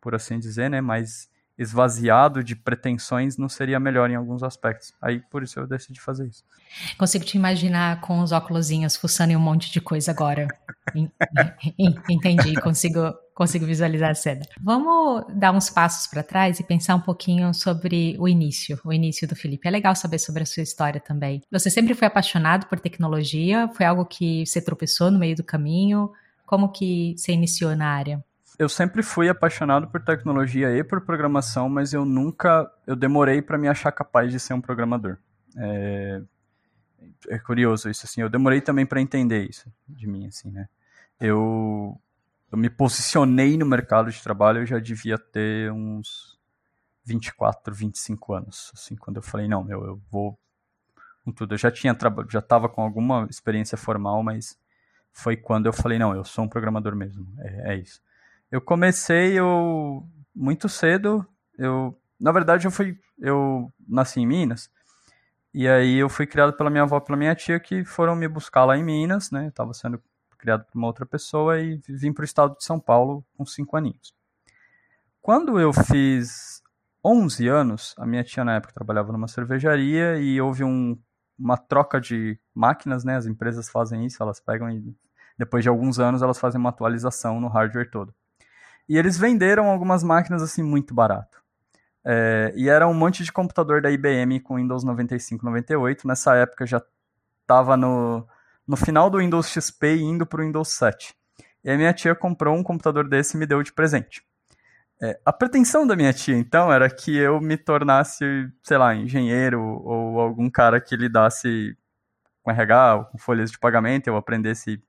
por 0.00 0.14
assim 0.14 0.38
dizer, 0.38 0.70
né, 0.70 0.80
mais 0.80 1.28
esvaziado 1.58 2.42
de 2.42 2.56
pretensões 2.56 3.36
não 3.36 3.48
seria 3.48 3.78
melhor 3.78 4.10
em 4.10 4.16
alguns 4.16 4.42
aspectos. 4.42 4.92
Aí 5.00 5.20
por 5.30 5.42
isso 5.42 5.60
eu 5.60 5.66
decidi 5.66 6.00
fazer 6.00 6.26
isso. 6.26 6.44
Consigo 6.98 7.24
te 7.24 7.36
imaginar 7.36 8.00
com 8.00 8.20
os 8.20 8.32
óculosinhos 8.32 8.96
fuçando 8.96 9.32
em 9.32 9.36
um 9.36 9.40
monte 9.40 9.70
de 9.70 9.80
coisa 9.80 10.10
agora. 10.10 10.48
Entendi, 12.08 12.54
consigo 12.60 13.14
consigo 13.34 13.66
visualizar 13.66 14.10
a 14.10 14.14
cena. 14.14 14.42
Vamos 14.62 15.24
dar 15.34 15.52
uns 15.52 15.68
passos 15.68 16.06
para 16.06 16.22
trás 16.22 16.60
e 16.60 16.64
pensar 16.64 16.94
um 16.94 17.00
pouquinho 17.00 17.52
sobre 17.52 18.16
o 18.18 18.28
início, 18.28 18.80
o 18.84 18.92
início 18.92 19.26
do 19.26 19.34
Felipe. 19.34 19.66
É 19.66 19.70
legal 19.70 19.94
saber 19.96 20.18
sobre 20.18 20.44
a 20.44 20.46
sua 20.46 20.62
história 20.62 21.00
também. 21.00 21.42
Você 21.50 21.68
sempre 21.68 21.94
foi 21.94 22.06
apaixonado 22.06 22.66
por 22.66 22.78
tecnologia? 22.78 23.68
Foi 23.74 23.84
algo 23.84 24.06
que 24.06 24.46
você 24.46 24.62
tropeçou 24.62 25.10
no 25.10 25.18
meio 25.18 25.34
do 25.34 25.42
caminho? 25.42 26.12
Como 26.46 26.70
que 26.70 27.14
você 27.16 27.32
iniciou 27.32 27.74
na 27.74 27.88
área? 27.88 28.24
Eu 28.58 28.68
sempre 28.68 29.02
fui 29.02 29.28
apaixonado 29.28 29.88
por 29.88 30.00
tecnologia 30.00 30.70
e 30.76 30.84
por 30.84 31.00
programação, 31.00 31.68
mas 31.68 31.92
eu 31.92 32.04
nunca, 32.04 32.70
eu 32.86 32.94
demorei 32.94 33.42
para 33.42 33.58
me 33.58 33.68
achar 33.68 33.90
capaz 33.90 34.30
de 34.30 34.38
ser 34.38 34.54
um 34.54 34.60
programador. 34.60 35.16
É, 35.56 36.22
é 37.28 37.38
curioso 37.38 37.90
isso 37.90 38.06
assim. 38.06 38.20
Eu 38.20 38.28
demorei 38.28 38.60
também 38.60 38.86
para 38.86 39.00
entender 39.00 39.48
isso 39.48 39.72
de 39.88 40.06
mim 40.06 40.26
assim, 40.26 40.50
né? 40.50 40.68
Eu 41.20 41.98
eu 42.54 42.58
me 42.58 42.70
posicionei 42.70 43.56
no 43.56 43.66
mercado 43.66 44.12
de 44.12 44.22
trabalho, 44.22 44.60
eu 44.60 44.66
já 44.66 44.78
devia 44.78 45.18
ter 45.18 45.72
uns 45.72 46.38
24, 47.04 47.74
25 47.74 48.32
anos, 48.32 48.70
assim, 48.72 48.94
quando 48.94 49.16
eu 49.16 49.22
falei, 49.22 49.48
não, 49.48 49.64
meu, 49.64 49.84
eu 49.84 50.00
vou 50.08 50.38
com 51.24 51.32
tudo. 51.32 51.54
Eu 51.54 51.58
já 51.58 51.70
tinha 51.70 51.96
já 52.30 52.38
estava 52.38 52.68
com 52.68 52.82
alguma 52.82 53.26
experiência 53.28 53.76
formal, 53.76 54.22
mas 54.22 54.56
foi 55.12 55.36
quando 55.36 55.66
eu 55.66 55.72
falei, 55.72 55.98
não, 55.98 56.14
eu 56.14 56.24
sou 56.24 56.44
um 56.44 56.48
programador 56.48 56.94
mesmo, 56.94 57.26
é, 57.40 57.74
é 57.74 57.76
isso. 57.76 58.00
Eu 58.54 58.60
comecei 58.60 59.36
eu 59.36 60.08
muito 60.32 60.68
cedo, 60.68 61.26
eu 61.58 62.00
na 62.20 62.30
verdade 62.30 62.64
eu 62.64 62.70
fui 62.70 62.96
eu 63.18 63.68
nasci 63.84 64.20
em 64.20 64.26
Minas. 64.28 64.70
E 65.52 65.66
aí 65.66 65.96
eu 65.96 66.08
fui 66.08 66.24
criado 66.24 66.52
pela 66.52 66.70
minha 66.70 66.84
avó, 66.84 67.00
pela 67.00 67.18
minha 67.18 67.34
tia 67.34 67.58
que 67.58 67.84
foram 67.84 68.14
me 68.14 68.28
buscar 68.28 68.64
lá 68.64 68.76
em 68.76 68.84
Minas, 68.84 69.32
né? 69.32 69.48
Eu 69.48 69.50
tava 69.50 69.74
sendo 69.74 70.00
criado 70.38 70.64
por 70.66 70.78
uma 70.78 70.86
outra 70.86 71.04
pessoa 71.04 71.58
e 71.58 71.80
vim 71.88 72.12
para 72.12 72.22
o 72.22 72.24
estado 72.24 72.56
de 72.56 72.64
São 72.64 72.78
Paulo 72.78 73.26
com 73.36 73.44
cinco 73.44 73.76
aninhos. 73.76 74.14
Quando 75.20 75.58
eu 75.58 75.72
fiz 75.72 76.62
11 77.04 77.48
anos, 77.48 77.92
a 77.98 78.06
minha 78.06 78.22
tia 78.22 78.44
na 78.44 78.54
época 78.54 78.72
trabalhava 78.72 79.10
numa 79.10 79.26
cervejaria 79.26 80.16
e 80.16 80.40
houve 80.40 80.62
um, 80.62 80.96
uma 81.36 81.56
troca 81.56 82.00
de 82.00 82.38
máquinas, 82.54 83.02
né? 83.02 83.16
As 83.16 83.26
empresas 83.26 83.68
fazem 83.68 84.06
isso, 84.06 84.22
elas 84.22 84.38
pegam 84.38 84.70
e 84.70 84.94
Depois 85.36 85.64
de 85.64 85.68
alguns 85.68 85.98
anos, 85.98 86.22
elas 86.22 86.38
fazem 86.38 86.60
uma 86.60 86.70
atualização 86.70 87.40
no 87.40 87.48
hardware 87.48 87.90
todo. 87.90 88.14
E 88.88 88.98
eles 88.98 89.16
venderam 89.16 89.66
algumas 89.70 90.02
máquinas 90.02 90.42
assim 90.42 90.62
muito 90.62 90.94
barato. 90.94 91.42
É, 92.04 92.52
e 92.54 92.68
era 92.68 92.86
um 92.86 92.92
monte 92.92 93.24
de 93.24 93.32
computador 93.32 93.80
da 93.80 93.90
IBM 93.90 94.40
com 94.40 94.56
Windows 94.56 94.84
95, 94.84 95.44
98. 95.44 96.06
Nessa 96.06 96.34
época 96.36 96.66
já 96.66 96.82
estava 97.42 97.76
no, 97.76 98.26
no 98.66 98.76
final 98.76 99.08
do 99.08 99.18
Windows 99.18 99.48
XP 99.48 99.96
indo 99.96 100.26
para 100.26 100.42
o 100.42 100.44
Windows 100.44 100.68
7. 100.68 101.14
E 101.64 101.70
a 101.70 101.76
minha 101.76 101.92
tia 101.94 102.14
comprou 102.14 102.54
um 102.54 102.62
computador 102.62 103.08
desse 103.08 103.36
e 103.36 103.40
me 103.40 103.46
deu 103.46 103.62
de 103.62 103.72
presente. 103.72 104.22
É, 105.02 105.18
a 105.24 105.32
pretensão 105.32 105.86
da 105.86 105.96
minha 105.96 106.12
tia, 106.12 106.36
então, 106.36 106.72
era 106.72 106.88
que 106.88 107.16
eu 107.16 107.40
me 107.40 107.56
tornasse, 107.56 108.24
sei 108.62 108.78
lá, 108.78 108.94
engenheiro 108.94 109.60
ou 109.60 110.20
algum 110.20 110.48
cara 110.48 110.80
que 110.80 110.94
lidasse 110.96 111.76
com 112.42 112.50
RH 112.50 112.96
ou 112.96 113.04
com 113.06 113.18
folhas 113.18 113.50
de 113.50 113.58
pagamento, 113.58 114.06
eu 114.06 114.16
aprendesse 114.16 114.82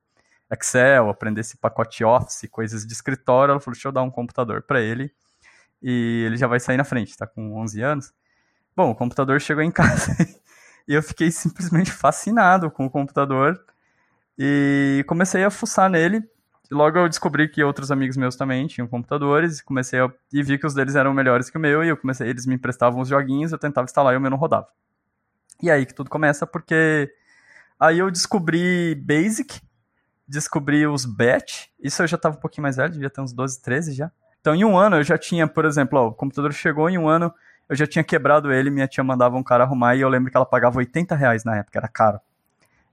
Excel, 0.52 1.10
aprendesse 1.10 1.58
pacote 1.58 2.04
Office, 2.04 2.48
coisas 2.50 2.86
de 2.86 2.94
escritório. 2.94 3.52
Ela 3.52 3.60
falou: 3.60 3.74
deixa 3.74 3.88
eu 3.88 3.92
dar 3.92 4.04
um 4.04 4.12
computador 4.12 4.62
para 4.62 4.82
ele 4.82 5.12
e 5.82 6.24
ele 6.26 6.38
já 6.38 6.48
vai 6.48 6.60
sair 6.60 6.78
na 6.78 6.84
frente, 6.84 7.18
tá 7.18 7.28
com 7.28 7.58
11 7.58 7.82
anos. 7.82 8.14
Bom, 8.76 8.92
o 8.92 8.96
computador 8.96 9.40
chegou 9.42 9.64
em 9.64 9.72
casa 9.72 10.16
e 10.88 10.94
eu 10.94 11.04
fiquei 11.04 11.32
simplesmente 11.32 11.92
fascinado 11.92 12.70
com 12.72 12.86
o 12.86 12.90
computador 12.90 13.60
e 14.38 15.04
comecei 15.08 15.44
a 15.44 15.50
fuçar 15.50 15.90
nele 15.90 16.24
logo 16.72 16.98
eu 16.98 17.08
descobri 17.08 17.48
que 17.48 17.64
outros 17.64 17.92
amigos 17.92 18.18
meus 18.18 18.36
também 18.36 18.66
tinham 18.68 18.88
computadores, 18.88 19.60
e 19.60 19.64
comecei 19.64 20.00
a, 20.00 20.12
e 20.32 20.44
vi 20.44 20.58
que 20.58 20.66
os 20.66 20.74
deles 20.74 20.96
eram 20.96 21.14
melhores 21.14 21.50
que 21.50 21.58
o 21.58 21.62
meu, 21.62 21.84
e 21.84 21.90
eu 21.90 21.98
comecei, 21.98 22.28
eles 22.28 22.46
me 22.46 22.56
emprestavam 22.56 23.02
os 23.02 23.10
joguinhos, 23.10 23.52
eu 23.52 23.58
tentava 23.58 23.86
instalar 23.86 24.14
e 24.14 24.18
o 24.18 24.22
meu 24.22 24.30
não 24.30 24.38
rodava. 24.38 24.68
E 25.62 25.70
aí 25.70 25.86
que 25.86 25.94
tudo 25.94 26.10
começa, 26.10 26.46
porque 26.46 27.12
aí 27.80 28.00
eu 28.00 28.12
descobri 28.12 28.96
Basic, 28.96 29.60
descobri 30.28 30.86
os 30.88 31.06
BAT, 31.06 31.70
isso 31.80 32.02
eu 32.02 32.08
já 32.08 32.16
estava 32.16 32.36
um 32.36 32.40
pouquinho 32.40 32.64
mais 32.64 32.78
velho, 32.78 32.92
devia 32.92 33.10
ter 33.10 33.22
uns 33.22 33.34
12, 33.34 33.62
13 33.62 33.94
já. 33.94 34.12
Então 34.42 34.56
em 34.56 34.66
um 34.66 34.78
ano 34.78 34.98
eu 34.98 35.04
já 35.04 35.18
tinha, 35.18 35.48
por 35.48 35.66
exemplo, 35.66 36.00
ó, 36.00 36.08
o 36.08 36.14
computador 36.14 36.54
chegou 36.54 36.90
em 36.90 36.98
um 36.98 37.08
ano, 37.08 37.34
eu 37.68 37.76
já 37.76 37.88
tinha 37.88 38.04
quebrado 38.04 38.52
ele, 38.52 38.70
minha 38.70 38.88
tia 38.88 39.04
mandava 39.04 39.36
um 39.36 39.44
cara 39.44 39.64
arrumar, 39.64 39.96
e 39.96 40.02
eu 40.02 40.10
lembro 40.10 40.30
que 40.30 40.38
ela 40.38 40.46
pagava 40.46 40.78
80 40.78 41.16
reais 41.16 41.44
na 41.44 41.58
época, 41.58 41.80
era 41.80 41.88
caro. 41.88 42.20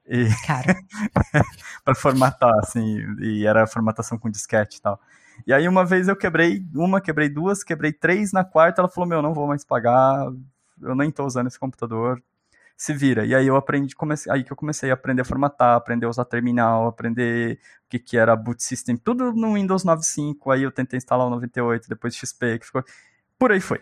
E... 0.07 0.27
Cara. 0.47 0.77
para 1.85 1.95
formatar, 1.95 2.55
assim, 2.59 3.05
e 3.21 3.47
era 3.47 3.67
formatação 3.67 4.19
com 4.19 4.31
disquete 4.31 4.79
e 4.79 4.83
tal. 4.83 5.01
E 5.47 5.53
aí 5.53 5.67
uma 5.69 5.85
vez 5.85 6.09
eu 6.09 6.17
quebrei 6.17 6.65
uma, 6.75 7.01
quebrei 7.01 7.29
duas, 7.29 7.62
quebrei 7.65 7.93
três, 7.93 8.33
na 8.33 8.45
quarta 8.45 8.81
ela 8.81 8.89
falou, 8.89 9.09
meu, 9.09 9.23
não 9.23 9.35
vou 9.35 9.47
mais 9.47 9.65
pagar, 9.65 10.27
eu 10.81 10.95
nem 10.95 11.11
tô 11.11 11.25
usando 11.25 11.47
esse 11.47 11.59
computador, 11.59 12.23
se 12.83 12.93
vira. 12.93 13.25
E 13.25 13.33
aí 13.33 13.47
eu 13.47 13.55
aprendi, 13.55 13.95
comecei, 13.95 14.33
aí 14.33 14.43
que 14.43 14.53
eu 14.53 14.57
comecei 14.57 14.91
a 14.91 14.95
aprender 14.95 15.23
a 15.23 15.25
formatar, 15.25 15.77
aprender 15.77 16.07
a 16.07 16.09
usar 16.09 16.25
terminal, 16.25 16.89
aprender 16.89 17.61
o 17.87 17.89
que, 17.89 17.99
que 17.99 18.17
era 18.17 18.35
boot 18.35 18.61
system, 18.61 18.97
tudo 18.97 19.33
no 19.33 19.55
Windows 19.55 19.85
9.5, 19.85 20.53
aí 20.53 20.65
eu 20.65 20.73
tentei 20.73 20.97
instalar 20.97 21.27
o 21.27 21.31
98, 21.31 21.89
depois 21.89 22.17
XP, 22.17 22.59
que 22.59 22.67
ficou... 22.67 22.83
Por 23.39 23.53
aí 23.53 23.61
foi 23.61 23.81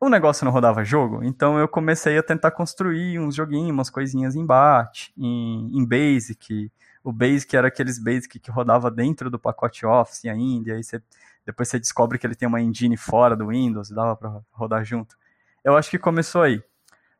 o 0.00 0.08
negócio 0.08 0.44
não 0.46 0.50
rodava 0.50 0.82
jogo, 0.82 1.22
então 1.22 1.58
eu 1.58 1.68
comecei 1.68 2.16
a 2.16 2.22
tentar 2.22 2.50
construir 2.50 3.18
uns 3.20 3.34
joguinhos, 3.34 3.70
umas 3.70 3.90
coisinhas 3.90 4.34
em 4.34 4.44
Bat, 4.44 5.12
em, 5.16 5.70
em 5.76 5.84
Basic. 5.84 6.72
O 7.04 7.12
Basic 7.12 7.54
era 7.54 7.68
aqueles 7.68 7.98
Basic 7.98 8.40
que 8.40 8.50
rodava 8.50 8.90
dentro 8.90 9.30
do 9.30 9.38
pacote 9.38 9.84
Office 9.84 10.24
ainda, 10.24 10.70
e 10.70 10.72
aí 10.72 10.82
você, 10.82 11.00
depois 11.44 11.68
você 11.68 11.78
descobre 11.78 12.18
que 12.18 12.26
ele 12.26 12.34
tem 12.34 12.48
uma 12.48 12.60
engine 12.60 12.96
fora 12.96 13.36
do 13.36 13.48
Windows 13.48 13.90
dava 13.90 14.16
para 14.16 14.40
rodar 14.50 14.82
junto. 14.82 15.14
Eu 15.62 15.76
acho 15.76 15.90
que 15.90 15.98
começou 15.98 16.42
aí. 16.42 16.62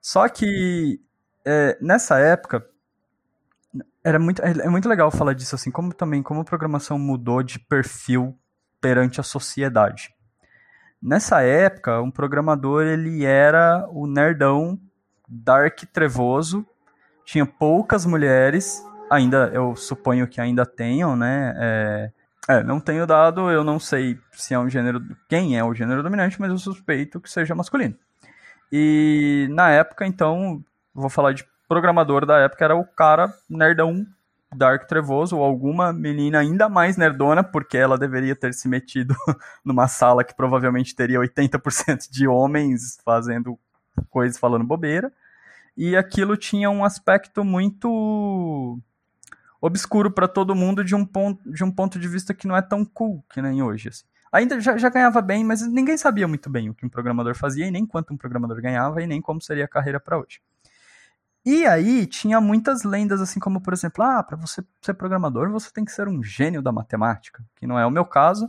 Só 0.00 0.26
que 0.28 0.98
é, 1.44 1.78
nessa 1.80 2.18
época 2.18 2.66
era 4.04 4.18
muito, 4.18 4.42
é 4.42 4.68
muito 4.68 4.88
legal 4.88 5.10
falar 5.10 5.32
disso 5.32 5.54
assim, 5.54 5.70
como 5.70 5.94
também 5.94 6.22
como 6.22 6.40
a 6.40 6.44
programação 6.44 6.98
mudou 6.98 7.42
de 7.42 7.58
perfil 7.58 8.36
perante 8.80 9.20
a 9.20 9.24
sociedade. 9.24 10.14
Nessa 11.00 11.42
época, 11.42 12.00
um 12.00 12.10
programador 12.10 12.84
ele 12.84 13.24
era 13.24 13.86
o 13.90 14.06
nerdão 14.06 14.78
dark 15.28 15.80
trevoso, 15.92 16.66
tinha 17.24 17.46
poucas 17.46 18.04
mulheres, 18.04 18.84
ainda 19.10 19.50
eu 19.54 19.74
suponho 19.76 20.26
que 20.26 20.40
ainda 20.40 20.66
tenham, 20.66 21.16
né? 21.16 21.54
É, 21.56 22.12
é, 22.48 22.62
não 22.62 22.80
tenho 22.80 23.06
dado, 23.06 23.50
eu 23.50 23.62
não 23.62 23.78
sei 23.78 24.18
se 24.32 24.52
é 24.52 24.58
um 24.58 24.68
gênero, 24.68 25.00
quem 25.28 25.56
é 25.56 25.62
o 25.62 25.74
gênero 25.74 26.02
dominante, 26.02 26.40
mas 26.40 26.50
eu 26.50 26.58
suspeito 26.58 27.20
que 27.20 27.30
seja 27.30 27.54
masculino. 27.54 27.96
E 28.70 29.46
na 29.50 29.70
época, 29.70 30.06
então, 30.06 30.64
vou 30.94 31.10
falar 31.10 31.32
de 31.32 31.44
programador 31.68 32.26
da 32.26 32.38
época, 32.38 32.64
era 32.64 32.76
o 32.76 32.84
cara 32.84 33.32
nerdão 33.48 34.06
Dark 34.54 34.86
Trevoso 34.86 35.36
ou 35.36 35.42
alguma 35.42 35.92
menina 35.92 36.38
ainda 36.38 36.68
mais 36.68 36.96
nerdona, 36.96 37.42
porque 37.42 37.76
ela 37.76 37.96
deveria 37.96 38.36
ter 38.36 38.52
se 38.52 38.68
metido 38.68 39.14
numa 39.64 39.88
sala 39.88 40.24
que 40.24 40.34
provavelmente 40.34 40.94
teria 40.94 41.18
80% 41.18 42.10
de 42.10 42.26
homens 42.28 42.98
fazendo 43.04 43.58
coisas, 44.10 44.38
falando 44.38 44.64
bobeira. 44.64 45.12
E 45.76 45.96
aquilo 45.96 46.36
tinha 46.36 46.70
um 46.70 46.84
aspecto 46.84 47.42
muito 47.42 48.78
obscuro 49.60 50.10
para 50.10 50.28
todo 50.28 50.54
mundo 50.54 50.84
de 50.84 50.94
um, 50.94 51.06
ponto, 51.06 51.50
de 51.50 51.64
um 51.64 51.70
ponto 51.70 51.98
de 51.98 52.08
vista 52.08 52.34
que 52.34 52.46
não 52.46 52.56
é 52.56 52.60
tão 52.60 52.84
cool 52.84 53.24
que 53.32 53.40
nem 53.40 53.62
hoje. 53.62 53.88
Assim. 53.88 54.04
Ainda 54.30 54.60
já, 54.60 54.76
já 54.76 54.88
ganhava 54.90 55.22
bem, 55.22 55.44
mas 55.44 55.66
ninguém 55.66 55.96
sabia 55.96 56.28
muito 56.28 56.50
bem 56.50 56.68
o 56.68 56.74
que 56.74 56.84
um 56.84 56.88
programador 56.88 57.34
fazia, 57.34 57.66
e 57.66 57.70
nem 57.70 57.86
quanto 57.86 58.12
um 58.12 58.16
programador 58.16 58.60
ganhava, 58.60 59.02
e 59.02 59.06
nem 59.06 59.20
como 59.20 59.40
seria 59.40 59.64
a 59.64 59.68
carreira 59.68 60.00
para 60.00 60.18
hoje. 60.18 60.40
E 61.44 61.66
aí 61.66 62.06
tinha 62.06 62.40
muitas 62.40 62.84
lendas, 62.84 63.20
assim 63.20 63.40
como, 63.40 63.60
por 63.60 63.72
exemplo, 63.72 64.04
ah, 64.04 64.22
para 64.22 64.36
você 64.36 64.64
ser 64.80 64.94
programador, 64.94 65.50
você 65.50 65.70
tem 65.72 65.84
que 65.84 65.90
ser 65.90 66.06
um 66.06 66.22
gênio 66.22 66.62
da 66.62 66.70
matemática, 66.70 67.44
que 67.56 67.66
não 67.66 67.78
é 67.78 67.84
o 67.84 67.90
meu 67.90 68.04
caso. 68.04 68.48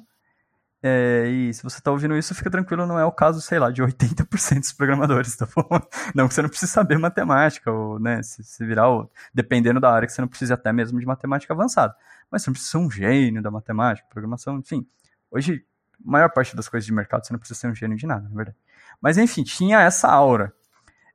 É, 0.86 1.28
e 1.30 1.54
se 1.54 1.64
você 1.64 1.78
está 1.78 1.92
ouvindo 1.92 2.16
isso, 2.16 2.36
fica 2.36 2.52
tranquilo, 2.52 2.86
não 2.86 3.00
é 3.00 3.06
o 3.06 3.12
caso, 3.12 3.42
sei 3.42 3.58
lá, 3.58 3.72
de 3.72 3.82
80% 3.82 4.60
dos 4.60 4.74
programadores, 4.74 5.34
tá 5.38 5.48
bom? 5.56 5.80
Não 6.14 6.28
que 6.28 6.34
você 6.34 6.42
não 6.42 6.50
precise 6.50 6.72
saber 6.72 7.00
matemática, 7.00 7.72
ou, 7.72 7.98
né, 8.00 8.22
se, 8.22 8.44
se 8.44 8.66
virar, 8.66 8.90
ou, 8.90 9.10
dependendo 9.34 9.80
da 9.80 9.92
área, 9.92 10.06
que 10.06 10.14
você 10.14 10.22
não 10.22 10.28
precise 10.28 10.52
até 10.52 10.74
mesmo 10.74 11.00
de 11.00 11.06
matemática 11.06 11.54
avançada. 11.54 11.96
Mas 12.30 12.44
você 12.44 12.50
não 12.50 12.54
precisa 12.54 12.72
ser 12.72 12.78
um 12.78 12.92
gênio 12.92 13.42
da 13.42 13.50
matemática, 13.50 14.06
programação, 14.10 14.60
enfim. 14.60 14.86
Hoje, 15.32 15.66
a 16.06 16.12
maior 16.12 16.30
parte 16.30 16.54
das 16.54 16.68
coisas 16.68 16.86
de 16.86 16.92
mercado, 16.92 17.26
você 17.26 17.32
não 17.32 17.40
precisa 17.40 17.60
ser 17.60 17.68
um 17.68 17.76
gênio 17.76 17.98
de 17.98 18.06
nada, 18.06 18.28
na 18.28 18.36
verdade. 18.36 18.58
Mas 19.02 19.18
enfim, 19.18 19.44
tinha 19.44 19.80
essa 19.82 20.10
aura. 20.10 20.54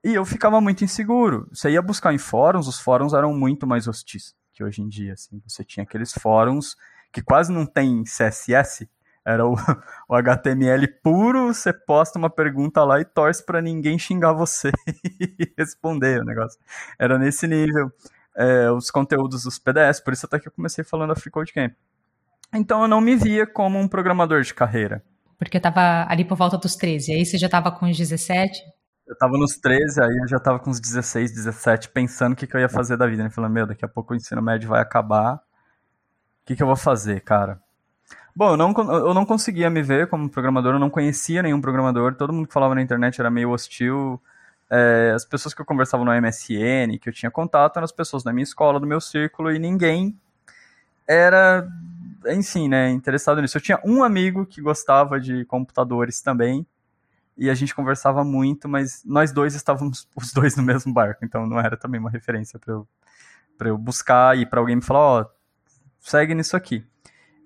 E 0.08 0.14
eu 0.14 0.24
ficava 0.24 0.58
muito 0.58 0.82
inseguro. 0.82 1.46
Você 1.52 1.68
ia 1.68 1.82
buscar 1.82 2.14
em 2.14 2.18
fóruns, 2.18 2.66
os 2.66 2.80
fóruns 2.80 3.12
eram 3.12 3.34
muito 3.34 3.66
mais 3.66 3.86
hostis 3.86 4.34
que 4.54 4.64
hoje 4.64 4.80
em 4.80 4.88
dia. 4.88 5.12
Assim. 5.12 5.38
Você 5.46 5.62
tinha 5.62 5.84
aqueles 5.84 6.14
fóruns 6.14 6.76
que 7.12 7.20
quase 7.20 7.52
não 7.52 7.66
tem 7.66 8.04
CSS, 8.04 8.88
era 9.22 9.46
o, 9.46 9.54
o 10.08 10.14
HTML 10.14 10.88
puro, 11.02 11.52
você 11.52 11.74
posta 11.74 12.18
uma 12.18 12.30
pergunta 12.30 12.82
lá 12.84 12.98
e 12.98 13.04
torce 13.04 13.44
para 13.44 13.60
ninguém 13.60 13.98
xingar 13.98 14.32
você 14.32 14.72
e 15.20 15.52
responder 15.58 16.22
o 16.22 16.24
negócio. 16.24 16.58
Era 16.98 17.18
nesse 17.18 17.46
nível. 17.46 17.92
É, 18.34 18.70
os 18.70 18.90
conteúdos 18.90 19.42
dos 19.42 19.58
PDS, 19.58 20.00
por 20.00 20.14
isso 20.14 20.24
até 20.24 20.38
que 20.38 20.48
eu 20.48 20.52
comecei 20.52 20.84
falando 20.84 21.12
a 21.12 21.16
Free 21.16 21.30
Code 21.30 21.52
Camp. 21.52 21.74
Então 22.54 22.80
eu 22.80 22.88
não 22.88 23.02
me 23.02 23.14
via 23.14 23.46
como 23.46 23.78
um 23.78 23.86
programador 23.86 24.40
de 24.40 24.54
carreira. 24.54 25.04
Porque 25.38 25.58
eu 25.58 25.60
tava 25.60 26.06
ali 26.08 26.24
por 26.24 26.38
volta 26.38 26.56
dos 26.56 26.76
13, 26.76 27.12
aí 27.12 27.26
você 27.26 27.36
já 27.36 27.48
tava 27.48 27.70
com 27.70 27.84
os 27.84 27.94
17? 27.94 28.77
Eu 29.08 29.16
tava 29.16 29.38
nos 29.38 29.56
13, 29.56 30.02
aí 30.02 30.18
eu 30.18 30.28
já 30.28 30.38
tava 30.38 30.58
com 30.58 30.68
uns 30.68 30.78
16, 30.78 31.32
17, 31.32 31.88
pensando 31.88 32.34
o 32.34 32.36
que, 32.36 32.46
que 32.46 32.54
eu 32.54 32.60
ia 32.60 32.68
fazer 32.68 32.98
da 32.98 33.06
vida. 33.06 33.24
Né? 33.24 33.30
Falando, 33.30 33.52
meu, 33.52 33.66
daqui 33.66 33.82
a 33.82 33.88
pouco 33.88 34.12
o 34.12 34.16
ensino 34.16 34.42
médio 34.42 34.68
vai 34.68 34.82
acabar. 34.82 35.36
O 35.36 35.40
que, 36.44 36.54
que 36.54 36.62
eu 36.62 36.66
vou 36.66 36.76
fazer, 36.76 37.20
cara? 37.22 37.58
Bom, 38.36 38.50
eu 38.50 38.56
não, 38.56 38.72
eu 38.72 39.14
não 39.14 39.24
conseguia 39.24 39.70
me 39.70 39.82
ver 39.82 40.08
como 40.08 40.28
programador, 40.28 40.74
eu 40.74 40.78
não 40.78 40.90
conhecia 40.90 41.42
nenhum 41.42 41.60
programador, 41.60 42.14
todo 42.14 42.32
mundo 42.32 42.46
que 42.46 42.52
falava 42.52 42.74
na 42.74 42.82
internet 42.82 43.18
era 43.18 43.30
meio 43.30 43.50
hostil. 43.50 44.22
É, 44.70 45.12
as 45.14 45.24
pessoas 45.24 45.54
que 45.54 45.60
eu 45.60 45.66
conversava 45.66 46.04
no 46.04 46.12
MSN, 46.12 46.98
que 47.00 47.08
eu 47.08 47.12
tinha 47.12 47.30
contato, 47.30 47.78
eram 47.78 47.84
as 47.84 47.92
pessoas 47.92 48.22
da 48.22 48.32
minha 48.32 48.44
escola, 48.44 48.78
do 48.78 48.86
meu 48.86 49.00
círculo, 49.00 49.50
e 49.50 49.58
ninguém 49.58 50.16
era, 51.06 51.66
enfim, 52.26 52.68
né, 52.68 52.90
interessado 52.90 53.40
nisso. 53.40 53.56
Eu 53.56 53.62
tinha 53.62 53.80
um 53.82 54.04
amigo 54.04 54.44
que 54.44 54.60
gostava 54.60 55.18
de 55.18 55.46
computadores 55.46 56.20
também, 56.20 56.66
e 57.38 57.48
a 57.48 57.54
gente 57.54 57.74
conversava 57.74 58.24
muito, 58.24 58.68
mas 58.68 59.02
nós 59.04 59.30
dois 59.30 59.54
estávamos 59.54 60.08
os 60.16 60.32
dois 60.32 60.56
no 60.56 60.62
mesmo 60.62 60.92
barco, 60.92 61.24
então 61.24 61.46
não 61.46 61.60
era 61.60 61.76
também 61.76 62.00
uma 62.00 62.10
referência 62.10 62.58
para 62.58 62.74
eu, 62.74 62.88
eu 63.60 63.78
buscar 63.78 64.36
e 64.36 64.44
para 64.44 64.58
alguém 64.60 64.76
me 64.76 64.82
falar, 64.82 65.00
ó, 65.00 65.22
oh, 65.22 65.26
segue 66.00 66.34
nisso 66.34 66.56
aqui. 66.56 66.84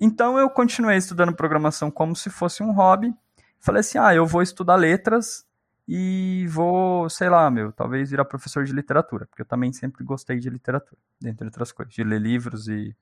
Então 0.01 0.39
eu 0.39 0.49
continuei 0.51 0.97
estudando 0.97 1.35
programação 1.35 1.91
como 1.91 2.17
se 2.17 2.31
fosse 2.31 2.63
um 2.63 2.73
hobby. 2.73 3.15
Falei 3.61 3.81
assim, 3.81 3.99
ah, 3.99 4.13
eu 4.13 4.27
vou 4.27 4.43
estudar 4.43 4.75
letras 4.75 5.47
e 5.87 6.47
vou, 6.49 7.09
sei 7.09 7.29
lá, 7.29 7.49
meu, 7.51 7.71
talvez 7.71 8.11
virar 8.11 8.25
professor 8.25 8.65
de 8.65 8.73
literatura, 8.73 9.27
porque 9.27 9.43
eu 9.43 9.47
também 9.47 9.73
sempre 9.73 10.03
gostei 10.03 10.39
de 10.39 10.51
literatura, 10.51 11.01
dentre 11.21 11.47
outras 11.47 11.71
coisas, 11.71 11.95
de 11.95 12.03
ler 12.03 12.21
livros 12.21 12.67
e 12.67 12.97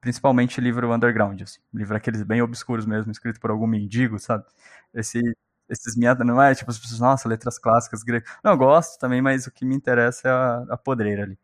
principalmente 0.00 0.60
livro 0.60 0.92
underground, 0.94 1.42
assim, 1.42 1.60
livro 1.74 1.96
aqueles 1.96 2.22
bem 2.22 2.40
obscuros 2.40 2.86
mesmo, 2.86 3.10
escrito 3.10 3.40
por 3.40 3.50
algum 3.50 3.66
mendigo, 3.66 4.18
sabe? 4.18 4.44
Esse 4.94 5.20
esses 5.68 5.96
meados, 5.96 6.26
não 6.26 6.40
é 6.42 6.54
tipo 6.54 6.70
as 6.70 6.78
pessoas, 6.78 7.00
nossa, 7.00 7.28
letras 7.28 7.58
clássicas 7.58 8.02
gregas. 8.02 8.30
Não, 8.42 8.52
eu 8.52 8.58
gosto 8.58 8.98
também, 8.98 9.20
mas 9.22 9.46
o 9.46 9.50
que 9.50 9.64
me 9.64 9.74
interessa 9.74 10.28
é 10.28 10.30
a, 10.30 10.66
a 10.70 10.76
podreira 10.76 11.22
ali. 11.24 11.38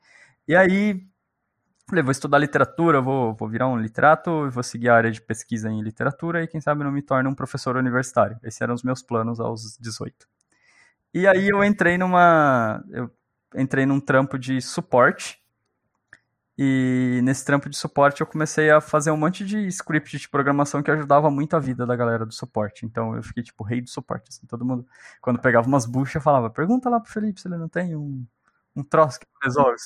E 0.48 0.56
aí, 0.56 1.06
Falei, 1.88 2.02
vou 2.02 2.12
estudar 2.12 2.38
literatura, 2.38 3.02
vou, 3.02 3.34
vou 3.34 3.48
virar 3.48 3.68
um 3.68 3.76
literato, 3.76 4.48
vou 4.50 4.62
seguir 4.62 4.88
a 4.88 4.96
área 4.96 5.10
de 5.10 5.20
pesquisa 5.20 5.68
em 5.68 5.82
literatura 5.82 6.42
e 6.42 6.48
quem 6.48 6.60
sabe 6.60 6.82
não 6.84 6.92
me 6.92 7.02
torne 7.02 7.28
um 7.28 7.34
professor 7.34 7.76
universitário. 7.76 8.38
Esses 8.42 8.60
eram 8.62 8.72
os 8.74 8.82
meus 8.82 9.02
planos 9.02 9.40
aos 9.40 9.76
18. 9.78 10.26
E 11.12 11.26
aí 11.26 11.48
eu 11.48 11.62
entrei 11.62 11.98
numa. 11.98 12.82
Eu 12.90 13.10
entrei 13.54 13.84
num 13.84 14.00
trampo 14.00 14.38
de 14.38 14.60
suporte. 14.62 15.41
E 16.64 17.20
nesse 17.24 17.44
trampo 17.44 17.68
de 17.68 17.76
suporte 17.76 18.20
eu 18.20 18.26
comecei 18.26 18.70
a 18.70 18.80
fazer 18.80 19.10
um 19.10 19.16
monte 19.16 19.44
de 19.44 19.66
script 19.66 20.16
de 20.16 20.28
programação 20.28 20.80
que 20.80 20.92
ajudava 20.92 21.28
muito 21.28 21.56
a 21.56 21.58
vida 21.58 21.84
da 21.84 21.96
galera 21.96 22.24
do 22.24 22.32
suporte. 22.32 22.86
Então 22.86 23.16
eu 23.16 23.22
fiquei 23.24 23.42
tipo 23.42 23.64
rei 23.64 23.80
do 23.80 23.90
suporte. 23.90 24.26
Assim, 24.28 24.46
todo 24.46 24.64
mundo, 24.64 24.86
quando 25.20 25.40
pegava 25.40 25.66
umas 25.66 25.86
buchas, 25.86 26.22
falava: 26.22 26.48
pergunta 26.48 26.88
lá 26.88 27.00
pro 27.00 27.10
Felipe 27.10 27.40
se 27.40 27.48
ele 27.48 27.56
não 27.56 27.68
tem 27.68 27.96
um, 27.96 28.24
um 28.76 28.84
troço 28.84 29.18
que 29.18 29.26
resolve. 29.42 29.76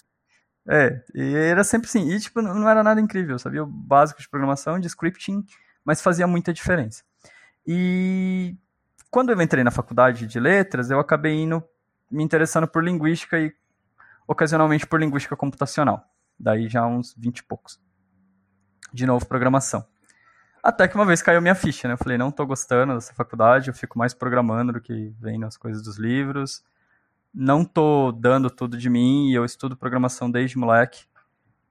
É, 0.68 1.02
e 1.14 1.34
era 1.34 1.64
sempre 1.64 1.88
assim. 1.88 2.10
E, 2.10 2.20
tipo, 2.20 2.42
não 2.42 2.68
era 2.68 2.82
nada 2.82 3.00
incrível, 3.00 3.38
sabia? 3.38 3.62
O 3.62 3.66
básico 3.66 4.20
de 4.20 4.28
programação, 4.28 4.78
de 4.78 4.86
scripting, 4.86 5.46
mas 5.82 6.02
fazia 6.02 6.26
muita 6.26 6.52
diferença. 6.52 7.02
E 7.66 8.54
quando 9.10 9.30
eu 9.32 9.40
entrei 9.40 9.64
na 9.64 9.70
faculdade 9.70 10.26
de 10.26 10.38
letras, 10.38 10.90
eu 10.90 11.00
acabei 11.00 11.32
indo 11.32 11.64
me 12.10 12.22
interessando 12.22 12.68
por 12.68 12.84
linguística 12.84 13.38
e 13.38 13.50
ocasionalmente 14.28 14.86
por 14.86 15.00
linguística 15.00 15.34
computacional. 15.34 16.04
Daí 16.38 16.68
já 16.68 16.86
uns 16.86 17.14
20 17.16 17.38
e 17.38 17.42
poucos. 17.42 17.80
De 18.92 19.06
novo, 19.06 19.26
programação. 19.26 19.84
Até 20.62 20.88
que 20.88 20.94
uma 20.94 21.06
vez 21.06 21.22
caiu 21.22 21.40
minha 21.40 21.54
ficha, 21.54 21.86
né? 21.86 21.94
Eu 21.94 21.98
falei, 21.98 22.18
não 22.18 22.30
tô 22.30 22.44
gostando 22.44 22.94
dessa 22.94 23.14
faculdade, 23.14 23.68
eu 23.68 23.74
fico 23.74 23.98
mais 23.98 24.12
programando 24.12 24.72
do 24.72 24.80
que 24.80 25.14
vendo 25.20 25.46
as 25.46 25.56
coisas 25.56 25.82
dos 25.82 25.96
livros 25.96 26.62
não 27.36 27.62
tô 27.66 28.10
dando 28.12 28.48
tudo 28.48 28.78
de 28.78 28.88
mim 28.88 29.28
e 29.28 29.34
eu 29.34 29.44
estudo 29.44 29.76
programação 29.76 30.30
desde 30.30 30.56
moleque. 30.56 31.04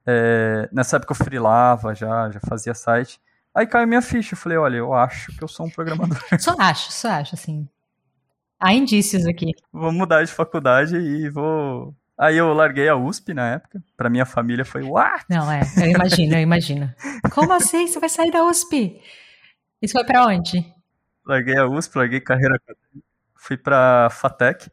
É, 0.05 0.69
nessa 0.71 0.97
época 0.97 1.13
eu 1.13 1.15
freelava 1.15 1.95
já, 1.95 2.29
já 2.29 2.39
fazia 2.47 2.75
site. 2.75 3.19
Aí 3.53 3.65
caiu 3.65 3.87
minha 3.87 4.01
ficha, 4.01 4.35
eu 4.35 4.37
falei, 4.37 4.57
olha, 4.59 4.77
eu 4.77 4.93
acho 4.93 5.35
que 5.35 5.43
eu 5.43 5.47
sou 5.47 5.65
um 5.65 5.69
programador. 5.69 6.19
Só 6.39 6.55
acho, 6.59 6.91
só 6.91 7.09
acho, 7.09 7.35
assim. 7.35 7.67
Há 8.59 8.73
indícios 8.73 9.25
aqui. 9.25 9.53
Vou 9.71 9.91
mudar 9.91 10.23
de 10.23 10.31
faculdade 10.31 10.95
e 10.97 11.29
vou... 11.29 11.95
Aí 12.17 12.37
eu 12.37 12.53
larguei 12.53 12.87
a 12.87 12.95
USP 12.95 13.33
na 13.33 13.51
época. 13.51 13.83
Pra 13.97 14.09
minha 14.09 14.25
família 14.25 14.63
foi, 14.63 14.83
what? 14.83 15.25
Não, 15.29 15.51
é, 15.51 15.61
eu 15.77 15.91
imagino, 15.91 16.35
eu 16.35 16.41
imagino. 16.41 16.93
Como 17.33 17.51
assim? 17.51 17.87
Você 17.87 17.99
vai 17.99 18.09
sair 18.09 18.31
da 18.31 18.43
USP? 18.45 19.01
Isso 19.81 19.93
foi 19.93 20.05
pra 20.05 20.25
onde? 20.25 20.73
Larguei 21.25 21.57
a 21.57 21.67
USP, 21.67 21.97
larguei 21.97 22.21
carreira... 22.21 22.59
Fui 23.35 23.57
pra 23.57 24.09
FATEC, 24.09 24.71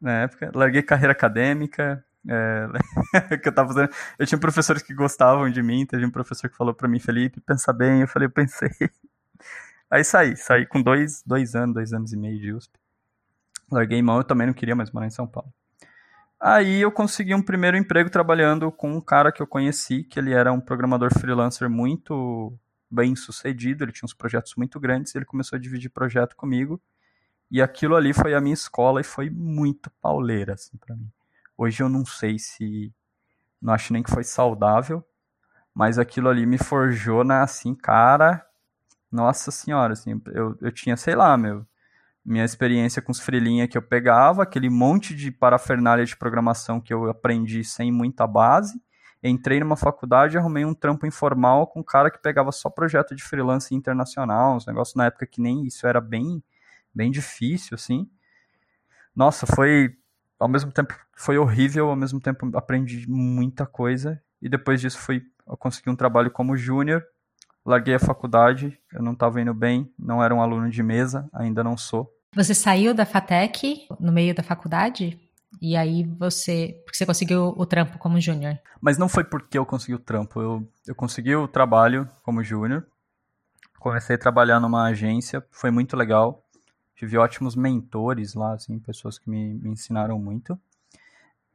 na 0.00 0.22
época. 0.22 0.52
Larguei 0.54 0.82
carreira 0.82 1.12
acadêmica. 1.12 2.04
É, 2.28 2.68
que 3.38 3.48
eu 3.48 3.54
tava 3.54 3.72
fazendo. 3.72 3.90
Eu 4.18 4.26
tinha 4.26 4.38
professores 4.38 4.82
que 4.82 4.94
gostavam 4.94 5.50
de 5.50 5.62
mim. 5.62 5.86
Teve 5.86 6.04
um 6.04 6.10
professor 6.10 6.48
que 6.48 6.56
falou 6.56 6.74
para 6.74 6.86
mim, 6.86 7.00
Felipe, 7.00 7.40
pensa 7.40 7.72
bem. 7.72 8.02
Eu 8.02 8.08
falei, 8.08 8.26
eu 8.26 8.30
pensei. 8.30 8.70
Aí 9.90 10.04
saí, 10.04 10.36
saí 10.36 10.66
com 10.66 10.82
dois, 10.82 11.22
dois 11.24 11.54
anos, 11.54 11.74
dois 11.74 11.92
anos 11.92 12.12
e 12.12 12.16
meio 12.16 12.38
de 12.40 12.52
USP. 12.52 12.72
Larguei 13.70 14.00
mão, 14.02 14.18
eu 14.18 14.24
também 14.24 14.46
não 14.46 14.54
queria 14.54 14.76
mais 14.76 14.90
morar 14.90 15.06
em 15.06 15.10
São 15.10 15.26
Paulo. 15.26 15.52
Aí 16.46 16.82
eu 16.82 16.92
consegui 16.92 17.34
um 17.34 17.40
primeiro 17.40 17.74
emprego 17.74 18.10
trabalhando 18.10 18.70
com 18.70 18.92
um 18.92 19.00
cara 19.00 19.32
que 19.32 19.40
eu 19.40 19.46
conheci, 19.46 20.04
que 20.04 20.18
ele 20.18 20.34
era 20.34 20.52
um 20.52 20.60
programador 20.60 21.10
freelancer 21.10 21.70
muito 21.70 22.52
bem 22.90 23.16
sucedido, 23.16 23.82
ele 23.82 23.92
tinha 23.92 24.04
uns 24.04 24.12
projetos 24.12 24.54
muito 24.54 24.78
grandes, 24.78 25.14
ele 25.14 25.24
começou 25.24 25.56
a 25.56 25.58
dividir 25.58 25.88
projeto 25.88 26.36
comigo. 26.36 26.78
E 27.50 27.62
aquilo 27.62 27.96
ali 27.96 28.12
foi 28.12 28.34
a 28.34 28.42
minha 28.42 28.52
escola 28.52 29.00
e 29.00 29.04
foi 29.04 29.30
muito 29.30 29.90
pauleira, 30.02 30.52
assim, 30.52 30.76
para 30.76 30.94
mim. 30.94 31.10
Hoje 31.56 31.82
eu 31.82 31.88
não 31.88 32.04
sei 32.04 32.38
se. 32.38 32.92
Não 33.62 33.72
acho 33.74 33.92
nem 33.94 34.02
que 34.02 34.10
foi 34.10 34.24
saudável, 34.24 35.02
mas 35.74 35.98
aquilo 35.98 36.28
ali 36.28 36.46
me 36.46 36.58
forjou 36.58 37.24
na, 37.24 37.42
assim, 37.42 37.74
cara. 37.74 38.46
Nossa 39.12 39.50
senhora, 39.50 39.94
assim, 39.94 40.20
eu, 40.32 40.58
eu 40.60 40.72
tinha, 40.72 40.96
sei 40.96 41.14
lá, 41.16 41.36
meu. 41.38 41.66
Minha 42.24 42.44
experiência 42.44 43.02
com 43.02 43.12
os 43.12 43.20
freelinha 43.20 43.68
que 43.68 43.76
eu 43.76 43.82
pegava, 43.82 44.42
aquele 44.42 44.70
monte 44.70 45.14
de 45.14 45.30
parafernália 45.30 46.04
de 46.04 46.16
programação 46.16 46.80
que 46.80 46.92
eu 46.92 47.10
aprendi 47.10 47.62
sem 47.62 47.92
muita 47.92 48.26
base. 48.26 48.80
Entrei 49.22 49.60
numa 49.60 49.76
faculdade 49.76 50.36
e 50.36 50.38
arrumei 50.38 50.64
um 50.64 50.74
trampo 50.74 51.06
informal 51.06 51.66
com 51.66 51.80
um 51.80 51.84
cara 51.84 52.10
que 52.10 52.20
pegava 52.20 52.52
só 52.52 52.70
projeto 52.70 53.14
de 53.14 53.22
freelance 53.22 53.74
internacional, 53.74 54.56
uns 54.56 54.66
negócios 54.66 54.94
na 54.94 55.06
época 55.06 55.26
que 55.26 55.40
nem 55.40 55.66
isso 55.66 55.86
era 55.86 56.00
bem 56.00 56.42
bem 56.94 57.10
difícil, 57.10 57.74
assim. 57.74 58.08
Nossa, 59.14 59.46
foi. 59.46 59.96
Ao 60.38 60.48
mesmo 60.48 60.70
tempo 60.72 60.94
foi 61.16 61.38
horrível, 61.38 61.88
ao 61.88 61.96
mesmo 61.96 62.20
tempo 62.20 62.50
aprendi 62.56 63.08
muita 63.08 63.66
coisa. 63.66 64.22
E 64.40 64.48
depois 64.48 64.80
disso 64.80 64.98
fui. 64.98 65.22
Eu 65.46 65.56
consegui 65.56 65.90
um 65.90 65.96
trabalho 65.96 66.30
como 66.30 66.56
júnior. 66.56 67.04
Larguei 67.64 67.94
a 67.94 67.98
faculdade, 67.98 68.78
eu 68.92 69.02
não 69.02 69.12
estava 69.14 69.40
indo 69.40 69.54
bem, 69.54 69.90
não 69.98 70.22
era 70.22 70.34
um 70.34 70.42
aluno 70.42 70.68
de 70.68 70.82
mesa, 70.82 71.30
ainda 71.32 71.64
não 71.64 71.78
sou. 71.78 72.13
Você 72.34 72.54
saiu 72.54 72.94
da 72.94 73.06
FATEC 73.06 73.86
no 74.00 74.12
meio 74.12 74.34
da 74.34 74.42
faculdade? 74.42 75.18
E 75.62 75.76
aí 75.76 76.04
você. 76.18 76.80
Porque 76.84 76.98
você 76.98 77.06
conseguiu 77.06 77.54
o 77.56 77.64
trampo 77.64 77.98
como 77.98 78.20
júnior. 78.20 78.58
Mas 78.80 78.98
não 78.98 79.08
foi 79.08 79.24
porque 79.24 79.56
eu 79.56 79.64
consegui 79.64 79.94
o 79.94 79.98
trampo. 79.98 80.40
Eu, 80.40 80.68
eu 80.86 80.94
consegui 80.94 81.34
o 81.34 81.46
trabalho 81.46 82.08
como 82.22 82.42
júnior. 82.42 82.86
Comecei 83.78 84.16
a 84.16 84.18
trabalhar 84.18 84.60
numa 84.60 84.84
agência, 84.84 85.44
foi 85.50 85.70
muito 85.70 85.94
legal 85.94 86.44
tive 86.94 87.18
ótimos 87.18 87.56
mentores 87.56 88.34
lá, 88.34 88.54
assim, 88.54 88.78
pessoas 88.78 89.18
que 89.18 89.28
me, 89.28 89.54
me 89.54 89.70
ensinaram 89.70 90.18
muito. 90.18 90.58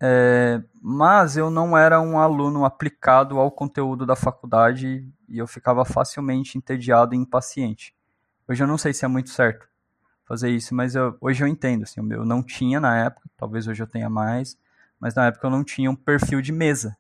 É, 0.02 0.62
mas 0.82 1.36
eu 1.36 1.50
não 1.50 1.78
era 1.78 2.00
um 2.00 2.18
aluno 2.18 2.64
aplicado 2.64 3.38
ao 3.38 3.52
conteúdo 3.52 4.06
da 4.06 4.16
faculdade 4.16 5.06
e 5.28 5.38
eu 5.38 5.48
ficava 5.48 5.84
facilmente 5.84 6.58
entediado 6.58 7.14
e 7.14 7.18
impaciente. 7.18 7.94
Hoje 8.48 8.64
eu 8.64 8.68
não 8.68 8.78
sei 8.78 8.94
se 8.94 9.04
é 9.04 9.08
muito 9.08 9.30
certo 9.30 9.68
fazer 10.30 10.50
isso, 10.50 10.74
mas 10.74 10.96
eu, 10.96 11.18
hoje 11.20 11.44
eu 11.44 11.48
entendo. 11.48 11.84
Assim, 11.84 12.00
eu 12.00 12.24
não 12.24 12.42
tinha 12.42 12.80
na 12.80 12.96
época, 12.98 13.30
talvez 13.36 13.68
hoje 13.68 13.84
eu 13.84 13.88
tenha 13.88 14.10
mais, 14.10 14.58
mas 14.98 15.14
na 15.16 15.26
época 15.26 15.46
eu 15.48 15.52
não 15.52 15.64
tinha 15.64 15.92
um 15.92 15.96
perfil 15.96 16.40
de 16.40 16.54
mesa, 16.54 16.96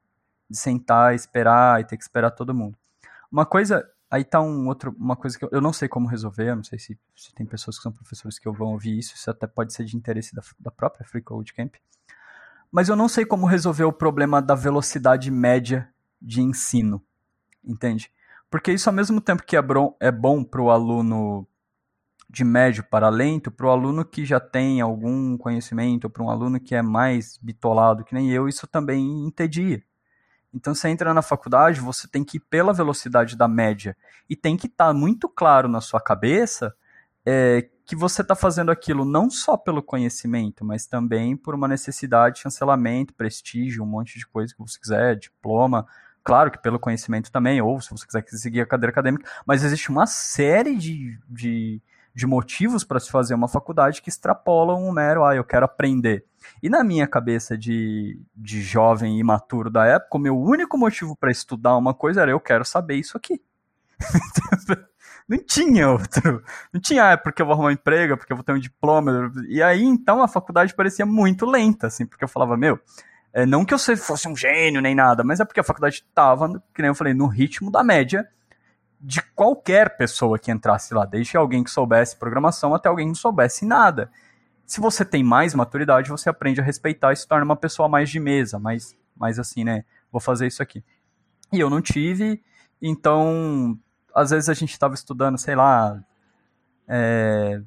de 0.49 0.57
sentar, 0.57 1.15
esperar 1.15 1.79
e 1.79 1.85
ter 1.85 1.95
que 1.95 2.03
esperar 2.03 2.31
todo 2.31 2.53
mundo. 2.53 2.75
Uma 3.31 3.45
coisa 3.45 3.87
Aí 4.11 4.23
tá 4.23 4.41
um 4.41 4.67
outro, 4.67 4.95
uma 4.97 5.15
coisa 5.15 5.37
que 5.37 5.45
eu, 5.45 5.49
eu 5.51 5.61
não 5.61 5.71
sei 5.71 5.87
como 5.87 6.07
resolver, 6.07 6.49
eu 6.49 6.55
não 6.55 6.63
sei 6.63 6.79
se, 6.79 6.97
se 7.15 7.33
tem 7.35 7.45
pessoas 7.45 7.77
que 7.77 7.83
são 7.83 7.91
professores 7.91 8.39
que 8.39 8.49
vão 8.49 8.69
ouvir 8.69 8.97
isso, 8.97 9.13
isso 9.13 9.29
até 9.29 9.45
pode 9.45 9.71
ser 9.71 9.85
de 9.85 9.95
interesse 9.95 10.33
da, 10.33 10.41
da 10.59 10.71
própria 10.71 11.05
Free 11.05 11.21
Code 11.21 11.53
Camp. 11.53 11.75
Mas 12.71 12.89
eu 12.89 12.95
não 12.95 13.07
sei 13.07 13.23
como 13.23 13.45
resolver 13.45 13.83
o 13.83 13.93
problema 13.93 14.41
da 14.41 14.55
velocidade 14.55 15.29
média 15.29 15.87
de 16.19 16.41
ensino, 16.41 17.03
entende? 17.63 18.11
Porque 18.49 18.71
isso 18.71 18.89
ao 18.89 18.95
mesmo 18.95 19.21
tempo 19.21 19.43
que 19.43 19.55
é, 19.55 19.61
bom, 19.61 19.95
é 19.99 20.11
bom 20.11 20.43
para 20.43 20.61
o 20.61 20.71
aluno 20.71 21.47
de 22.29 22.43
médio 22.43 22.83
para 22.83 23.09
lento, 23.09 23.49
para 23.49 23.65
o 23.65 23.69
aluno 23.69 24.05
que 24.05 24.23
já 24.23 24.39
tem 24.39 24.81
algum 24.81 25.35
conhecimento, 25.37 26.09
para 26.09 26.23
um 26.23 26.29
aluno 26.29 26.59
que 26.59 26.75
é 26.75 26.81
mais 26.81 27.39
bitolado 27.41 28.03
que 28.03 28.13
nem 28.13 28.29
eu, 28.29 28.47
isso 28.47 28.67
também 28.67 29.25
entedia. 29.25 29.81
Então, 30.53 30.73
você 30.73 30.89
entra 30.89 31.13
na 31.13 31.21
faculdade, 31.21 31.79
você 31.79 32.07
tem 32.07 32.23
que 32.23 32.37
ir 32.37 32.39
pela 32.39 32.73
velocidade 32.73 33.35
da 33.35 33.47
média. 33.47 33.95
E 34.29 34.35
tem 34.35 34.57
que 34.57 34.67
estar 34.67 34.87
tá 34.87 34.93
muito 34.93 35.29
claro 35.29 35.67
na 35.67 35.79
sua 35.79 36.01
cabeça 36.01 36.75
é, 37.25 37.69
que 37.85 37.95
você 37.95 38.21
está 38.21 38.35
fazendo 38.35 38.71
aquilo 38.71 39.05
não 39.05 39.29
só 39.29 39.57
pelo 39.57 39.81
conhecimento, 39.81 40.65
mas 40.65 40.87
também 40.87 41.35
por 41.37 41.53
uma 41.53 41.67
necessidade 41.67 42.35
de 42.35 42.41
chancelamento, 42.41 43.13
prestígio, 43.13 43.83
um 43.83 43.87
monte 43.87 44.17
de 44.17 44.27
coisa 44.27 44.53
que 44.53 44.59
você 44.59 44.79
quiser, 44.79 45.15
diploma. 45.15 45.85
Claro 46.23 46.51
que 46.51 46.61
pelo 46.61 46.79
conhecimento 46.79 47.31
também, 47.31 47.61
ou 47.61 47.79
se 47.81 47.89
você 47.91 48.05
quiser 48.05 48.23
seguir 48.29 48.61
a 48.61 48.65
cadeira 48.65 48.91
acadêmica, 48.91 49.29
mas 49.45 49.63
existe 49.63 49.89
uma 49.89 50.05
série 50.05 50.75
de, 50.75 51.19
de, 51.27 51.81
de 52.19 52.27
motivos 52.27 52.83
para 52.83 52.99
se 52.99 53.09
fazer 53.09 53.33
uma 53.33 53.47
faculdade 53.47 54.01
que 54.01 54.09
extrapolam 54.09 54.83
um 54.83 54.91
mero, 54.91 55.23
ah, 55.23 55.35
eu 55.35 55.43
quero 55.43 55.65
aprender. 55.65 56.25
E 56.61 56.69
na 56.69 56.83
minha 56.83 57.07
cabeça 57.07 57.57
de, 57.57 58.19
de 58.35 58.61
jovem 58.61 59.17
imaturo 59.17 59.69
da 59.69 59.85
época, 59.85 60.17
o 60.17 60.19
meu 60.19 60.37
único 60.37 60.77
motivo 60.77 61.15
para 61.15 61.31
estudar 61.31 61.77
uma 61.77 61.93
coisa 61.93 62.21
era 62.21 62.31
eu 62.31 62.39
quero 62.39 62.65
saber 62.65 62.95
isso 62.95 63.17
aqui. 63.17 63.41
não 65.27 65.37
tinha 65.37 65.89
outro. 65.89 66.43
Não 66.73 66.81
tinha, 66.81 67.05
ah, 67.05 67.11
é 67.11 67.17
porque 67.17 67.41
eu 67.41 67.45
vou 67.45 67.53
arrumar 67.53 67.69
um 67.69 67.73
emprego, 67.73 68.13
é 68.13 68.15
porque 68.17 68.33
eu 68.33 68.37
vou 68.37 68.43
ter 68.43 68.51
um 68.51 68.59
diploma. 68.59 69.31
E 69.47 69.63
aí, 69.63 69.83
então, 69.83 70.21
a 70.21 70.27
faculdade 70.27 70.75
parecia 70.75 71.05
muito 71.05 71.45
lenta, 71.45 71.87
assim, 71.87 72.05
porque 72.05 72.23
eu 72.23 72.29
falava, 72.29 72.57
meu, 72.57 72.77
é, 73.31 73.45
não 73.45 73.63
que 73.63 73.73
eu 73.73 73.79
fosse 73.79 74.27
um 74.27 74.35
gênio 74.35 74.81
nem 74.81 74.93
nada, 74.93 75.23
mas 75.23 75.39
é 75.39 75.45
porque 75.45 75.59
a 75.59 75.63
faculdade 75.63 76.03
estava, 76.07 76.61
que 76.73 76.81
nem 76.81 76.89
eu 76.89 76.95
falei, 76.95 77.13
no 77.13 77.27
ritmo 77.27 77.71
da 77.71 77.83
média 77.83 78.27
de 78.99 79.21
qualquer 79.33 79.95
pessoa 79.95 80.37
que 80.37 80.51
entrasse 80.51 80.93
lá, 80.93 81.05
desde 81.05 81.37
alguém 81.37 81.63
que 81.63 81.71
soubesse 81.71 82.17
programação 82.17 82.73
até 82.73 82.89
alguém 82.89 83.05
que 83.05 83.11
não 83.11 83.15
soubesse 83.15 83.65
nada. 83.65 84.11
Se 84.65 84.81
você 84.81 85.05
tem 85.05 85.23
mais 85.23 85.55
maturidade, 85.55 86.09
você 86.09 86.29
aprende 86.29 86.59
a 86.59 86.63
respeitar 86.63 87.13
e 87.13 87.15
se 87.15 87.27
torna 87.27 87.45
uma 87.45 87.55
pessoa 87.55 87.87
mais 87.87 88.09
de 88.09 88.19
mesa, 88.19 88.59
mais, 88.59 88.95
mais 89.15 89.39
assim, 89.39 89.63
né? 89.63 89.85
Vou 90.11 90.19
fazer 90.19 90.47
isso 90.47 90.61
aqui. 90.61 90.83
E 91.51 91.59
eu 91.59 91.69
não 91.69 91.81
tive, 91.81 92.43
então, 92.81 93.79
às 94.13 94.29
vezes 94.31 94.49
a 94.49 94.53
gente 94.53 94.71
estava 94.71 94.93
estudando, 94.93 95.37
sei 95.37 95.55
lá, 95.55 96.03
é, 96.87 97.61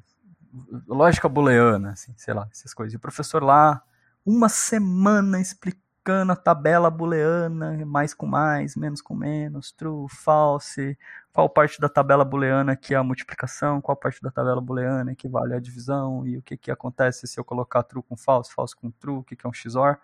lógica 0.87 1.27
booleana, 1.27 1.91
assim, 1.91 2.13
sei 2.15 2.33
lá, 2.33 2.47
essas 2.51 2.73
coisas. 2.73 2.93
E 2.93 2.97
o 2.97 2.99
professor 2.99 3.43
lá, 3.43 3.81
uma 4.25 4.47
semana 4.49 5.41
explicando 5.41 5.82
explicando 6.03 6.33
a 6.33 6.35
tabela 6.35 6.89
booleana, 6.89 7.85
mais 7.85 8.13
com 8.13 8.25
mais, 8.25 8.75
menos 8.75 9.01
com 9.01 9.15
menos, 9.15 9.71
true, 9.71 10.05
false, 10.09 10.97
qual 11.31 11.47
parte 11.49 11.79
da 11.79 11.87
tabela 11.87 12.25
booleana 12.25 12.75
que 12.75 12.93
é 12.93 12.97
a 12.97 13.03
multiplicação, 13.03 13.79
qual 13.79 13.95
parte 13.95 14.21
da 14.21 14.29
tabela 14.29 14.59
booleana 14.59 15.13
equivale 15.13 15.53
à 15.53 15.59
divisão, 15.61 16.27
e 16.27 16.37
o 16.37 16.41
que, 16.41 16.57
que 16.57 16.69
acontece 16.69 17.25
se 17.25 17.39
eu 17.39 17.45
colocar 17.45 17.83
true 17.83 18.03
com 18.03 18.17
false, 18.17 18.51
false 18.53 18.75
com 18.75 18.91
true, 18.91 19.19
o 19.19 19.23
que, 19.23 19.33
que 19.33 19.45
é 19.45 19.49
um 19.49 19.53
XOR. 19.53 19.97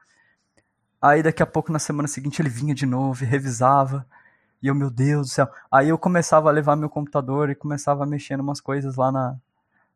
Aí 1.02 1.22
daqui 1.22 1.44
a 1.44 1.46
pouco, 1.46 1.72
na 1.72 1.80
semana 1.80 2.08
seguinte, 2.08 2.42
ele 2.42 2.50
vinha 2.50 2.74
de 2.74 2.86
novo 2.86 3.24
e 3.24 3.28
revisava, 3.28 4.08
e 4.62 4.68
eu, 4.68 4.76
meu 4.76 4.90
Deus 4.90 5.28
do 5.28 5.34
céu. 5.34 5.50
Aí 5.70 5.90
eu 5.90 5.98
começava 5.98 6.50
a 6.50 6.52
levar 6.52 6.78
meu 6.78 6.90
computador 6.90 7.50
e 7.50 7.56
começava 7.56 8.04
a 8.04 8.08
mexer 8.08 8.36
em 8.36 8.42
umas 8.42 8.62
coisas 8.62 8.96
lá 8.96 9.12
na, 9.12 9.38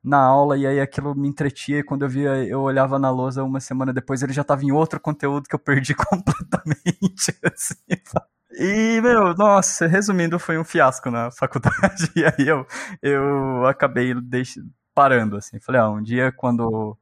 na 0.03 0.17
aula 0.17 0.57
e 0.57 0.67
aí 0.67 0.79
aquilo 0.81 1.15
me 1.15 1.27
entretia 1.29 1.79
e 1.79 1.83
quando 1.83 2.03
eu 2.03 2.09
via, 2.09 2.31
eu 2.45 2.61
olhava 2.61 2.99
na 2.99 3.09
lousa 3.09 3.43
uma 3.43 3.59
semana 3.59 3.93
depois, 3.93 4.21
ele 4.21 4.33
já 4.33 4.41
estava 4.41 4.63
em 4.63 4.71
outro 4.71 4.99
conteúdo 4.99 5.47
que 5.47 5.55
eu 5.55 5.59
perdi 5.59 5.95
completamente, 5.95 7.33
assim, 7.43 7.75
E, 8.51 8.99
meu, 9.01 9.33
nossa, 9.35 9.87
resumindo, 9.87 10.37
foi 10.37 10.57
um 10.57 10.63
fiasco 10.63 11.09
na 11.09 11.31
faculdade, 11.31 12.11
e 12.15 12.25
aí 12.25 12.47
eu, 12.47 12.67
eu 13.01 13.65
acabei 13.65 14.13
deix... 14.13 14.55
parando, 14.93 15.37
assim, 15.37 15.59
falei, 15.59 15.79
ah, 15.81 15.89
um 15.89 16.03
dia 16.03 16.31
quando, 16.33 16.97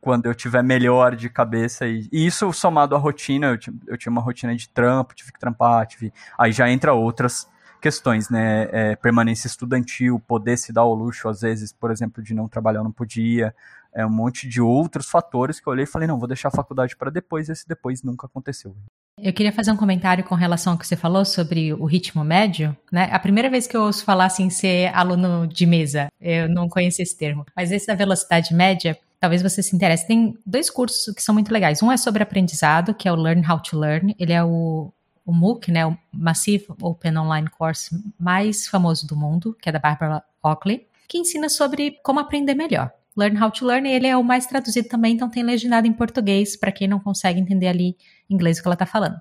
quando 0.00 0.26
eu 0.26 0.34
tiver 0.34 0.62
melhor 0.62 1.16
de 1.16 1.28
cabeça, 1.28 1.86
e, 1.88 2.08
e 2.12 2.26
isso 2.26 2.52
somado 2.52 2.94
à 2.94 2.98
rotina, 2.98 3.48
eu, 3.48 3.58
eu 3.88 3.98
tinha 3.98 4.10
uma 4.12 4.22
rotina 4.22 4.54
de 4.54 4.68
trampo, 4.68 5.14
tive 5.14 5.32
que 5.32 5.40
trampar, 5.40 5.86
tive... 5.86 6.12
aí 6.38 6.52
já 6.52 6.70
entra 6.70 6.94
outras 6.94 7.50
questões, 7.82 8.30
né? 8.30 8.68
É, 8.70 8.96
permanência 8.96 9.48
estudantil, 9.48 10.22
poder 10.26 10.56
se 10.56 10.72
dar 10.72 10.84
o 10.84 10.94
luxo, 10.94 11.28
às 11.28 11.40
vezes, 11.40 11.72
por 11.72 11.90
exemplo, 11.90 12.22
de 12.22 12.32
não 12.32 12.48
trabalhar, 12.48 12.82
não 12.82 12.92
podia, 12.92 13.54
é 13.92 14.06
um 14.06 14.10
monte 14.10 14.48
de 14.48 14.60
outros 14.60 15.08
fatores 15.08 15.60
que 15.60 15.68
eu 15.68 15.72
olhei 15.72 15.84
e 15.84 15.86
falei, 15.86 16.08
não, 16.08 16.18
vou 16.18 16.28
deixar 16.28 16.48
a 16.48 16.52
faculdade 16.52 16.96
para 16.96 17.10
depois, 17.10 17.48
esse 17.48 17.68
depois 17.68 18.02
nunca 18.02 18.26
aconteceu. 18.26 18.74
Eu 19.20 19.32
queria 19.32 19.52
fazer 19.52 19.70
um 19.70 19.76
comentário 19.76 20.24
com 20.24 20.34
relação 20.34 20.72
ao 20.72 20.78
que 20.78 20.86
você 20.86 20.96
falou 20.96 21.24
sobre 21.24 21.74
o 21.74 21.84
ritmo 21.84 22.24
médio, 22.24 22.74
né? 22.90 23.10
A 23.12 23.18
primeira 23.18 23.50
vez 23.50 23.66
que 23.66 23.76
eu 23.76 23.82
ouço 23.82 24.04
falar 24.04 24.24
assim 24.24 24.48
ser 24.48 24.94
aluno 24.94 25.46
de 25.46 25.66
mesa, 25.66 26.06
eu 26.20 26.48
não 26.48 26.68
conheço 26.68 27.02
esse 27.02 27.16
termo, 27.16 27.44
mas 27.54 27.70
esse 27.70 27.86
da 27.86 27.94
velocidade 27.94 28.54
média, 28.54 28.98
talvez 29.20 29.42
você 29.42 29.62
se 29.62 29.76
interesse. 29.76 30.06
Tem 30.06 30.38
dois 30.46 30.70
cursos 30.70 31.14
que 31.14 31.22
são 31.22 31.34
muito 31.34 31.52
legais. 31.52 31.82
Um 31.82 31.92
é 31.92 31.96
sobre 31.98 32.22
aprendizado, 32.22 32.94
que 32.94 33.06
é 33.06 33.12
o 33.12 33.16
Learn 33.16 33.46
How 33.46 33.60
to 33.60 33.78
Learn. 33.78 34.16
Ele 34.18 34.32
é 34.32 34.42
o 34.42 34.90
o 35.24 35.32
MOOC, 35.32 35.70
né, 35.70 35.86
o 35.86 35.96
Massive 36.12 36.66
Open 36.80 37.16
Online 37.16 37.48
Course 37.48 37.90
mais 38.18 38.66
famoso 38.66 39.06
do 39.06 39.16
mundo, 39.16 39.56
que 39.60 39.68
é 39.68 39.72
da 39.72 39.78
Barbara 39.78 40.22
Oakley, 40.42 40.86
que 41.08 41.18
ensina 41.18 41.48
sobre 41.48 41.98
como 42.02 42.20
aprender 42.20 42.54
melhor. 42.54 42.92
Learn 43.16 43.38
How 43.42 43.50
to 43.50 43.66
Learn, 43.66 43.88
ele 43.88 44.06
é 44.06 44.16
o 44.16 44.24
mais 44.24 44.46
traduzido 44.46 44.88
também, 44.88 45.14
então 45.14 45.28
tem 45.28 45.42
legendado 45.42 45.86
em 45.86 45.92
português 45.92 46.56
para 46.56 46.72
quem 46.72 46.88
não 46.88 46.98
consegue 46.98 47.38
entender 47.38 47.68
ali 47.68 47.96
inglês 48.28 48.58
o 48.58 48.62
que 48.62 48.68
ela 48.68 48.74
está 48.74 48.86
falando. 48.86 49.20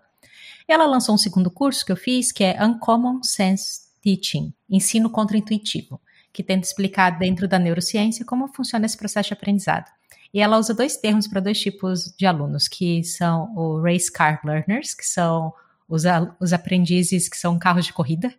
Ela 0.68 0.86
lançou 0.86 1.14
um 1.14 1.18
segundo 1.18 1.52
curso 1.52 1.86
que 1.86 1.92
eu 1.92 1.98
fiz, 1.98 2.32
que 2.32 2.44
é 2.44 2.64
Uncommon 2.64 3.22
Sense 3.22 3.92
Teaching, 4.02 4.54
ensino 4.70 5.10
contra-intuitivo, 5.10 6.00
que 6.32 6.42
tenta 6.42 6.66
explicar 6.66 7.20
dentro 7.20 7.48
da 7.48 7.60
neurociência 7.60 8.24
como 8.24 8.48
funciona 8.48 8.86
esse 8.86 8.98
processo 8.98 9.28
de 9.28 9.34
aprendizado. 9.34 9.92
E 10.34 10.40
ela 10.40 10.58
usa 10.58 10.74
dois 10.74 10.96
termos 10.96 11.28
para 11.28 11.42
dois 11.42 11.60
tipos 11.60 12.14
de 12.18 12.26
alunos, 12.26 12.70
que 12.70 13.04
são 13.04 13.54
o 13.54 13.82
Race 13.82 14.10
Car 14.10 14.40
Learners, 14.46 14.94
que 14.94 15.06
são 15.06 15.54
os, 15.92 16.04
os 16.40 16.54
aprendizes 16.54 17.28
que 17.28 17.38
são 17.38 17.60
carros 17.60 17.86
de 17.86 17.94
corrida, 17.94 18.34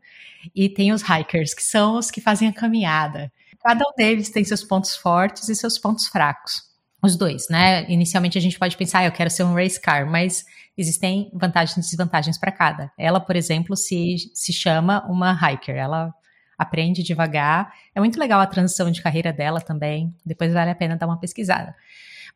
e 0.55 0.69
tem 0.69 0.93
os 0.93 1.03
hikers, 1.03 1.55
que 1.55 1.63
são 1.63 1.99
os 1.99 2.11
que 2.11 2.21
fazem 2.21 2.49
a 2.49 2.53
caminhada. 2.53 3.31
Cada 3.63 3.85
um 3.85 3.95
deles 3.97 4.31
tem 4.31 4.43
seus 4.43 4.65
pontos 4.65 4.97
fortes 4.97 5.49
e 5.49 5.55
seus 5.55 5.79
pontos 5.79 6.09
fracos. 6.09 6.63
Os 7.03 7.17
dois, 7.17 7.49
né? 7.49 7.89
Inicialmente 7.91 8.39
a 8.39 8.41
gente 8.41 8.59
pode 8.59 8.77
pensar, 8.77 9.01
ah, 9.01 9.05
eu 9.05 9.13
quero 9.13 9.31
ser 9.31 9.45
um 9.45 9.55
race 9.55 9.81
car, 9.81 10.09
mas 10.09 10.45
existem 10.77 11.31
vantagens 11.35 11.77
e 11.77 11.81
desvantagens 11.91 12.39
para 12.39 12.51
cada. 12.51 12.91
Ela, 12.99 13.21
por 13.21 13.37
exemplo, 13.37 13.77
se, 13.77 14.17
se 14.33 14.53
chama 14.53 15.05
uma 15.09 15.33
hiker. 15.33 15.77
Ela 15.77 16.13
aprende 16.57 17.03
devagar. 17.03 17.73
É 17.95 18.01
muito 18.01 18.19
legal 18.19 18.41
a 18.41 18.47
transição 18.47 18.91
de 18.91 19.03
carreira 19.03 19.33
dela 19.33 19.61
também. 19.61 20.15
Depois 20.25 20.53
vale 20.53 20.71
a 20.71 20.75
pena 20.75 20.97
dar 20.97 21.07
uma 21.07 21.19
pesquisada. 21.19 21.75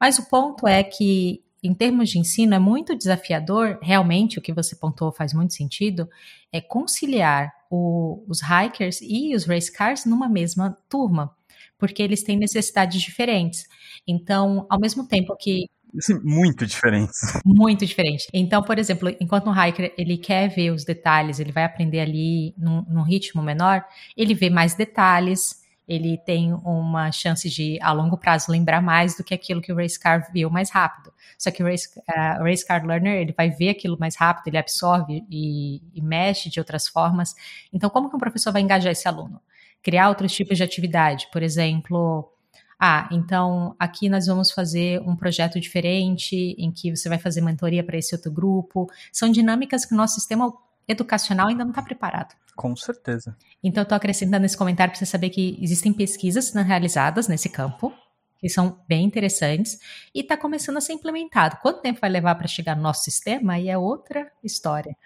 Mas 0.01 0.19
o 0.19 0.29
ponto 0.29 0.67
é 0.67 0.83
que 0.83 1.43
em 1.67 1.75
termos 1.75 2.11
de 2.11 2.19
ensino, 2.19 2.55
é 2.55 2.59
muito 2.59 2.97
desafiador, 2.97 3.79
realmente, 3.83 4.39
o 4.39 4.43
que 4.43 4.53
você 4.53 4.77
pontuou 4.77 5.13
faz 5.13 5.33
muito 5.35 5.53
sentido, 5.55 6.09
é 6.53 6.61
conciliar 6.61 7.53
o, 7.71 8.25
os 8.29 8.41
hikers 8.41 9.01
e 9.03 9.35
os 9.35 9.45
race 9.45 9.71
cars 9.73 10.05
numa 10.05 10.29
mesma 10.29 10.77
turma, 10.89 11.35
porque 11.79 12.03
eles 12.03 12.23
têm 12.23 12.37
necessidades 12.37 13.01
diferentes. 13.01 13.65
Então, 14.07 14.67
ao 14.71 14.79
mesmo 14.81 15.07
tempo 15.07 15.37
que 15.37 15.69
Sim, 15.99 16.21
muito 16.23 16.67
diferentes. 16.67 17.17
Muito 17.45 17.87
diferente. 17.87 18.27
Então, 18.33 18.63
por 18.63 18.79
exemplo, 18.79 19.09
enquanto 19.21 19.49
um 19.49 19.55
hiker 19.55 19.95
ele 19.97 20.19
quer 20.19 20.49
ver 20.49 20.71
os 20.71 20.85
detalhes, 20.85 21.41
ele 21.41 21.53
vai 21.53 21.65
aprender 21.65 22.01
ali 22.01 22.55
num, 22.59 22.83
num 22.83 23.03
ritmo 23.03 23.43
menor, 23.43 23.83
ele 24.17 24.35
vê 24.35 24.51
mais 24.51 24.75
detalhes, 24.75 25.63
ele 25.87 26.19
tem 26.19 26.53
uma 26.53 27.13
chance 27.13 27.49
de, 27.49 27.79
a 27.81 27.93
longo 27.93 28.19
prazo, 28.19 28.51
lembrar 28.51 28.83
mais 28.83 29.17
do 29.17 29.23
que 29.23 29.33
aquilo 29.33 29.61
que 29.61 29.73
o 29.73 29.77
race 29.77 29.99
car 29.99 30.31
viu 30.33 30.51
mais 30.51 30.71
rápido. 30.71 31.13
Só 31.39 31.51
que 31.51 31.63
o 31.63 31.67
race, 31.67 31.89
uh, 31.99 32.43
race 32.43 32.67
car 32.67 32.85
learner, 32.85 33.21
ele 33.21 33.33
vai 33.33 33.51
ver 33.51 33.71
aquilo 33.71 33.97
mais 33.99 34.17
rápido, 34.17 34.49
ele 34.49 34.59
absorve 34.59 35.25
e, 35.31 35.81
e 35.95 36.03
mexe 36.03 36.51
de 36.51 36.59
outras 36.59 36.89
formas. 36.89 37.35
Então, 37.73 37.89
como 37.89 38.11
que 38.11 38.17
um 38.17 38.19
professor 38.19 38.53
vai 38.53 38.63
engajar 38.63 38.93
esse 38.93 39.07
aluno? 39.07 39.41
Criar 39.83 40.09
outros 40.09 40.33
tipos 40.33 40.57
de 40.57 40.65
atividade, 40.65 41.29
por 41.33 41.43
exemplo, 41.43 42.33
ah, 42.79 43.09
então 43.11 43.75
aqui 43.79 44.09
nós 44.09 44.27
vamos 44.27 44.51
fazer 44.51 45.01
um 45.01 45.17
projeto 45.17 45.59
diferente 45.59 46.55
em 46.59 46.71
que 46.71 46.95
você 46.95 47.09
vai 47.09 47.19
fazer 47.19 47.41
mentoria 47.41 47.83
para 47.83 47.97
esse 47.97 48.15
outro 48.15 48.31
grupo. 48.31 48.91
São 49.13 49.31
dinâmicas 49.31 49.87
que 49.87 49.95
o 49.95 49.97
nosso 49.97 50.15
sistema 50.15 50.53
educacional 50.87 51.49
ainda 51.49 51.65
não 51.65 51.71
está 51.71 51.83
preparado. 51.83 52.35
Com 52.57 52.75
certeza. 52.75 53.37
Então, 53.63 53.83
eu 53.83 53.85
estou 53.85 53.97
acrescentando 53.97 54.47
esse 54.47 54.57
comentário 54.57 54.91
para 54.91 54.99
você 54.99 55.07
saber 55.07 55.29
que 55.29 55.59
existem 55.63 55.93
pesquisas 55.93 56.53
realizadas 56.55 57.29
nesse 57.29 57.51
campo, 57.51 57.93
que 58.39 58.49
são 58.49 58.83
bem 58.89 59.05
interessantes, 59.05 59.79
e 60.15 60.21
está 60.21 60.37
começando 60.37 60.79
a 60.79 60.81
ser 60.81 60.95
implementado. 60.95 61.59
Quanto 61.63 61.83
tempo 61.83 62.01
vai 62.01 62.09
levar 62.09 62.35
para 62.35 62.49
chegar 62.49 62.75
no 62.75 62.83
nosso 62.83 63.05
sistema? 63.05 63.53
Aí 63.53 63.69
é 63.69 63.77
outra 63.77 64.33
história. 64.43 64.97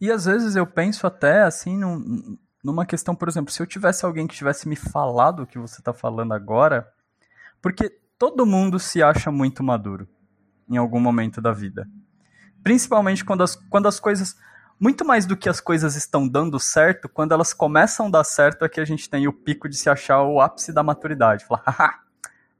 E 0.00 0.10
às 0.10 0.24
vezes 0.24 0.56
eu 0.56 0.66
penso 0.66 1.06
até 1.06 1.42
assim 1.42 1.78
num, 1.78 2.36
numa 2.62 2.84
questão, 2.84 3.14
por 3.14 3.28
exemplo, 3.28 3.52
se 3.52 3.62
eu 3.62 3.66
tivesse 3.66 4.04
alguém 4.04 4.26
que 4.26 4.34
tivesse 4.34 4.68
me 4.68 4.76
falado 4.76 5.44
o 5.44 5.46
que 5.46 5.58
você 5.58 5.80
está 5.80 5.92
falando 5.92 6.34
agora, 6.34 6.86
porque 7.62 7.88
todo 8.18 8.44
mundo 8.44 8.78
se 8.78 9.02
acha 9.02 9.30
muito 9.30 9.62
maduro 9.62 10.08
em 10.68 10.76
algum 10.76 11.00
momento 11.00 11.40
da 11.40 11.52
vida. 11.52 11.88
Principalmente 12.62 13.24
quando 13.24 13.42
as, 13.42 13.54
quando 13.54 13.86
as 13.86 14.00
coisas 14.00 14.36
muito 14.78 15.04
mais 15.04 15.26
do 15.26 15.36
que 15.36 15.48
as 15.48 15.60
coisas 15.60 15.96
estão 15.96 16.28
dando 16.28 16.60
certo, 16.60 17.08
quando 17.08 17.32
elas 17.32 17.52
começam 17.52 18.06
a 18.06 18.10
dar 18.10 18.24
certo 18.24 18.64
é 18.64 18.68
que 18.68 18.80
a 18.80 18.84
gente 18.84 19.08
tem 19.08 19.26
o 19.26 19.32
pico 19.32 19.68
de 19.68 19.76
se 19.76 19.88
achar 19.88 20.22
o 20.22 20.40
ápice 20.40 20.72
da 20.72 20.82
maturidade. 20.82 21.44
Falar, 21.44 21.62
haha, 21.66 22.00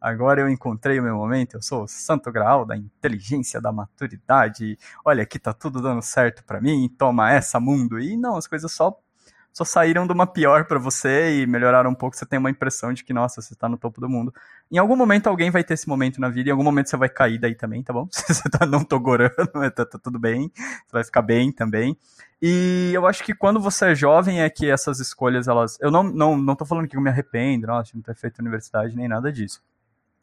agora 0.01 0.41
eu 0.41 0.49
encontrei 0.49 0.99
o 0.99 1.03
meu 1.03 1.17
momento, 1.17 1.55
eu 1.55 1.63
sou 1.63 1.85
o 1.85 1.89
santo 1.89 2.33
graal 2.33 2.65
da 2.65 2.77
inteligência, 2.77 3.61
da 3.61 3.71
maturidade, 3.71 4.79
olha, 5.05 5.23
aqui 5.23 5.39
tá 5.39 5.53
tudo 5.53 5.83
dando 5.83 6.03
certo 6.03 6.43
para 6.45 6.61
mim, 6.61 6.89
toma 6.99 7.31
essa 7.31 7.61
mundo. 7.61 8.01
E 8.01 8.17
não, 8.17 8.37
as 8.37 8.47
coisas 8.47 8.73
só 8.73 8.99
só 9.57 9.65
saíram 9.65 10.07
de 10.07 10.13
uma 10.13 10.27
pior 10.27 10.67
para 10.67 10.79
você 10.79 11.41
e 11.41 11.47
melhoraram 11.47 11.89
um 11.89 11.95
pouco, 11.95 12.15
você 12.15 12.27
tem 12.27 12.39
uma 12.39 12.51
impressão 12.51 12.93
de 12.93 13.03
que, 13.03 13.15
nossa, 13.15 13.41
você 13.41 13.55
tá 13.55 13.67
no 13.71 13.79
topo 13.79 14.03
do 14.03 14.07
mundo. 14.07 14.31
Em 14.71 14.77
algum 14.77 14.95
momento 14.95 15.29
alguém 15.29 15.51
vai 15.51 15.65
ter 15.65 15.73
esse 15.73 15.89
momento 15.89 16.21
na 16.21 16.29
vida, 16.29 16.51
em 16.51 16.53
algum 16.53 16.63
momento 16.63 16.91
você 16.91 16.97
vai 16.99 17.09
cair 17.09 17.39
daí 17.39 17.55
também, 17.55 17.83
tá 17.83 17.91
bom? 17.91 18.07
Você 18.13 18.51
tá 18.51 18.67
não 18.67 18.85
togorando, 18.85 19.33
tá, 19.75 19.87
tá 19.87 19.99
tudo 19.99 20.19
bem, 20.19 20.53
você 20.55 20.93
vai 20.93 21.05
ficar 21.05 21.23
bem 21.23 21.51
também. 21.51 21.97
E 22.43 22.91
eu 22.93 23.07
acho 23.07 23.25
que 23.25 23.35
quando 23.35 23.59
você 23.59 23.93
é 23.93 23.95
jovem 23.95 24.43
é 24.43 24.51
que 24.51 24.69
essas 24.69 25.01
escolhas, 25.01 25.49
elas. 25.49 25.79
Eu 25.81 25.91
não, 25.91 26.03
não, 26.03 26.37
não 26.37 26.55
tô 26.55 26.67
falando 26.67 26.87
que 26.87 26.95
eu 26.95 27.01
me 27.01 27.09
arrependo, 27.09 27.67
nossa, 27.67 27.93
não 27.95 28.03
ter 28.03 28.15
feito 28.15 28.41
universidade 28.41 28.95
nem 28.95 29.09
nada 29.09 29.33
disso. 29.33 29.63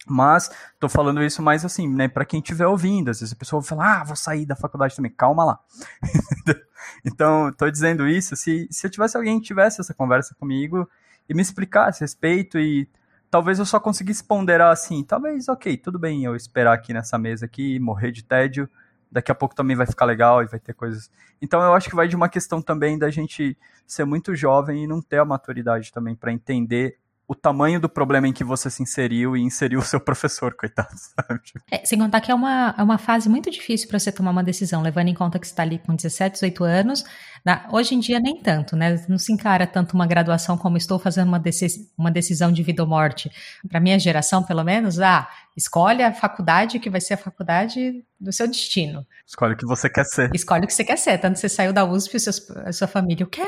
Mas 0.07 0.49
tô 0.79 0.89
falando 0.89 1.23
isso 1.23 1.41
mais 1.41 1.63
assim, 1.63 1.87
né, 1.87 2.07
para 2.07 2.25
quem 2.25 2.39
estiver 2.39 2.67
ouvindo. 2.67 3.09
Às 3.09 3.21
vezes 3.21 3.33
a 3.33 3.37
pessoa 3.37 3.61
vai 3.61 3.69
falar: 3.69 4.01
"Ah, 4.01 4.03
vou 4.03 4.15
sair 4.15 4.45
da 4.45 4.55
faculdade 4.55 4.95
também". 4.95 5.11
Calma 5.11 5.45
lá. 5.45 5.59
então, 7.05 7.51
tô 7.53 7.69
dizendo 7.69 8.07
isso, 8.07 8.35
se 8.35 8.67
se 8.69 8.87
eu 8.87 8.91
tivesse 8.91 9.15
alguém 9.17 9.39
que 9.39 9.47
tivesse 9.47 9.81
essa 9.81 9.93
conversa 9.93 10.35
comigo 10.35 10.89
e 11.29 11.33
me 11.33 11.41
explicasse 11.41 12.03
a 12.03 12.05
respeito 12.05 12.59
e 12.59 12.89
talvez 13.31 13.59
eu 13.59 13.65
só 13.65 13.79
conseguisse 13.79 14.23
ponderar 14.23 14.71
assim, 14.71 15.03
talvez, 15.03 15.47
OK, 15.47 15.77
tudo 15.77 15.97
bem 15.97 16.23
eu 16.23 16.35
esperar 16.35 16.73
aqui 16.73 16.93
nessa 16.93 17.17
mesa 17.17 17.45
aqui, 17.45 17.79
morrer 17.79 18.11
de 18.11 18.23
tédio, 18.23 18.69
daqui 19.11 19.31
a 19.31 19.35
pouco 19.35 19.55
também 19.55 19.75
vai 19.75 19.87
ficar 19.87 20.05
legal 20.05 20.43
e 20.43 20.45
vai 20.45 20.59
ter 20.59 20.73
coisas. 20.73 21.09
Então 21.41 21.61
eu 21.61 21.73
acho 21.73 21.89
que 21.89 21.95
vai 21.95 22.07
de 22.07 22.15
uma 22.15 22.29
questão 22.29 22.61
também 22.61 22.97
da 22.97 23.09
gente 23.09 23.57
ser 23.87 24.05
muito 24.05 24.35
jovem 24.35 24.83
e 24.83 24.87
não 24.87 25.01
ter 25.01 25.19
a 25.19 25.25
maturidade 25.25 25.91
também 25.91 26.15
para 26.15 26.31
entender 26.31 26.97
o 27.33 27.35
tamanho 27.35 27.79
do 27.79 27.89
problema 27.89 28.27
em 28.27 28.33
que 28.33 28.43
você 28.43 28.69
se 28.69 28.81
inseriu 28.81 29.35
e 29.35 29.41
inseriu 29.41 29.79
o 29.79 29.83
seu 29.83 29.99
professor, 29.99 30.53
coitado, 30.57 30.89
sabe? 30.93 31.41
É, 31.69 31.83
sem 31.85 31.99
contar 31.99 32.21
que 32.21 32.31
é 32.31 32.35
uma, 32.35 32.73
é 32.77 32.83
uma 32.83 32.97
fase 32.97 33.27
muito 33.27 33.51
difícil 33.51 33.87
para 33.89 33.99
você 33.99 34.11
tomar 34.11 34.31
uma 34.31 34.43
decisão, 34.43 34.81
levando 34.81 35.09
em 35.09 35.13
conta 35.13 35.39
que 35.39 35.47
você 35.47 35.51
está 35.51 35.63
ali 35.63 35.79
com 35.79 35.95
17, 35.95 36.33
18 36.33 36.63
anos. 36.63 37.03
Na, 37.43 37.67
hoje 37.71 37.95
em 37.95 37.99
dia, 37.99 38.19
nem 38.19 38.41
tanto, 38.41 38.75
né? 38.75 39.03
Não 39.09 39.17
se 39.17 39.33
encara 39.33 39.67
tanto 39.67 39.93
uma 39.93 40.07
graduação 40.07 40.57
como 40.57 40.77
estou 40.77 40.97
fazendo 40.97 41.27
uma, 41.27 41.39
decis, 41.39 41.91
uma 41.97 42.09
decisão 42.09 42.51
de 42.51 42.63
vida 42.63 42.81
ou 42.83 42.87
morte. 42.87 43.29
Para 43.67 43.79
minha 43.79 43.99
geração, 43.99 44.43
pelo 44.43 44.63
menos, 44.63 44.99
ah, 44.99 45.27
escolhe 45.57 46.03
a 46.03 46.13
faculdade 46.13 46.79
que 46.79 46.89
vai 46.89 47.01
ser 47.01 47.15
a 47.15 47.17
faculdade 47.17 48.03
do 48.19 48.31
seu 48.31 48.47
destino. 48.47 49.05
Escolhe 49.27 49.53
o 49.53 49.57
que 49.57 49.65
você 49.65 49.89
quer 49.89 50.05
ser. 50.05 50.31
Escolhe 50.33 50.63
o 50.63 50.67
que 50.67 50.73
você 50.73 50.83
quer 50.83 50.97
ser. 50.97 51.17
Tanto 51.17 51.37
você 51.37 51.49
saiu 51.49 51.73
da 51.73 51.83
USP, 51.83 52.19
seus, 52.19 52.49
a 52.51 52.71
sua 52.71 52.87
família, 52.87 53.25
o 53.25 53.29
quê? 53.29 53.41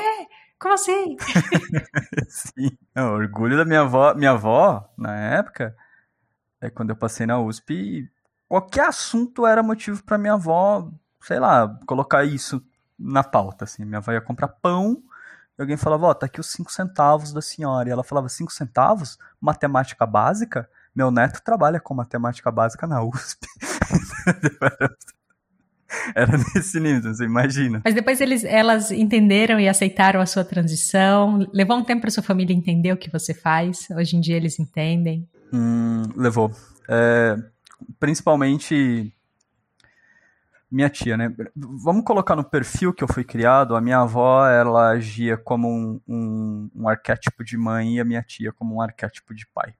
Como 0.58 0.74
assim? 0.74 1.16
Sim. 2.28 2.70
O 2.96 3.00
orgulho 3.00 3.56
da 3.56 3.64
minha 3.64 3.82
avó, 3.82 4.14
minha 4.14 4.30
avó, 4.32 4.88
na 4.96 5.14
época, 5.14 5.76
é 6.60 6.70
quando 6.70 6.90
eu 6.90 6.96
passei 6.96 7.26
na 7.26 7.38
USP, 7.38 8.10
qualquer 8.48 8.86
assunto 8.88 9.46
era 9.46 9.62
motivo 9.62 10.02
para 10.02 10.18
minha 10.18 10.34
avó, 10.34 10.90
sei 11.20 11.38
lá, 11.38 11.68
colocar 11.86 12.24
isso 12.24 12.64
na 12.98 13.22
pauta, 13.22 13.64
assim. 13.64 13.84
Minha 13.84 13.98
avó 13.98 14.12
ia 14.12 14.20
comprar 14.20 14.48
pão, 14.48 15.02
e 15.58 15.62
alguém 15.62 15.76
falava, 15.76 16.06
ó, 16.06 16.10
oh, 16.10 16.14
tá 16.14 16.26
aqui 16.26 16.40
os 16.40 16.50
cinco 16.50 16.70
centavos 16.70 17.32
da 17.32 17.40
senhora. 17.40 17.88
E 17.88 17.92
ela 17.92 18.04
falava, 18.04 18.28
cinco 18.28 18.52
centavos? 18.52 19.18
Matemática 19.40 20.04
básica? 20.06 20.68
Meu 20.94 21.10
neto 21.10 21.42
trabalha 21.42 21.80
com 21.80 21.94
matemática 21.94 22.50
básica 22.50 22.86
na 22.86 23.02
USP. 23.02 23.46
Era 26.14 26.36
nesse 26.54 26.80
nível, 26.80 27.14
você 27.14 27.24
imagina. 27.24 27.80
Mas 27.84 27.94
depois 27.94 28.20
eles, 28.20 28.44
elas 28.44 28.90
entenderam 28.90 29.60
e 29.60 29.68
aceitaram 29.68 30.20
a 30.20 30.26
sua 30.26 30.44
transição. 30.44 31.46
Levou 31.52 31.76
um 31.76 31.84
tempo 31.84 32.02
para 32.02 32.10
sua 32.10 32.22
família 32.22 32.54
entender 32.54 32.92
o 32.92 32.96
que 32.96 33.10
você 33.10 33.32
faz. 33.32 33.88
Hoje 33.90 34.16
em 34.16 34.20
dia 34.20 34.36
eles 34.36 34.58
entendem. 34.58 35.28
Hum, 35.52 36.02
levou. 36.16 36.50
É, 36.88 37.36
principalmente 37.98 39.12
minha 40.70 40.90
tia, 40.90 41.16
né? 41.16 41.32
Vamos 41.54 42.04
colocar 42.04 42.34
no 42.34 42.44
perfil 42.44 42.92
que 42.92 43.02
eu 43.02 43.08
fui 43.08 43.24
criado. 43.24 43.76
A 43.76 43.80
minha 43.80 43.98
avó, 43.98 44.46
ela 44.46 44.90
agia 44.90 45.36
como 45.36 45.68
um, 45.68 46.00
um, 46.06 46.70
um 46.74 46.88
arquétipo 46.88 47.44
de 47.44 47.56
mãe 47.56 47.96
e 47.96 48.00
a 48.00 48.04
minha 48.04 48.22
tia 48.22 48.52
como 48.52 48.76
um 48.76 48.80
arquétipo 48.80 49.34
de 49.34 49.46
pai. 49.46 49.74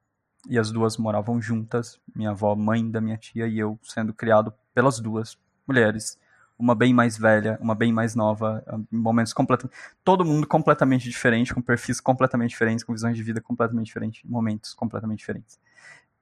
E 0.49 0.57
as 0.59 0.71
duas 0.71 0.97
moravam 0.97 1.43
juntas. 1.43 1.99
Minha 2.15 2.31
avó, 2.31 2.55
mãe 2.55 2.89
da 2.89 3.01
minha 3.01 3.17
tia, 3.17 3.49
e 3.49 3.59
eu 3.59 3.79
sendo 3.83 4.15
criado 4.15 4.55
pelas 4.73 5.01
duas 5.01 5.37
mulheres. 5.67 6.19
Uma 6.59 6.75
bem 6.75 6.95
mais 6.95 7.19
velha, 7.19 7.59
uma 7.61 7.75
bem 7.75 7.93
mais 7.93 8.15
nova, 8.15 8.65
em 8.91 8.97
momentos 8.97 9.33
completamente. 9.35 9.77
Todo 10.03 10.25
mundo 10.25 10.47
completamente 10.47 11.09
diferente, 11.09 11.53
com 11.53 11.61
perfis 11.61 12.01
completamente 12.01 12.51
diferentes, 12.51 12.83
com 12.83 12.95
visões 12.95 13.17
de 13.17 13.23
vida 13.23 13.41
completamente 13.43 13.87
diferentes, 13.87 14.23
momentos 14.25 14.73
completamente 14.73 15.19
diferentes. 15.19 15.59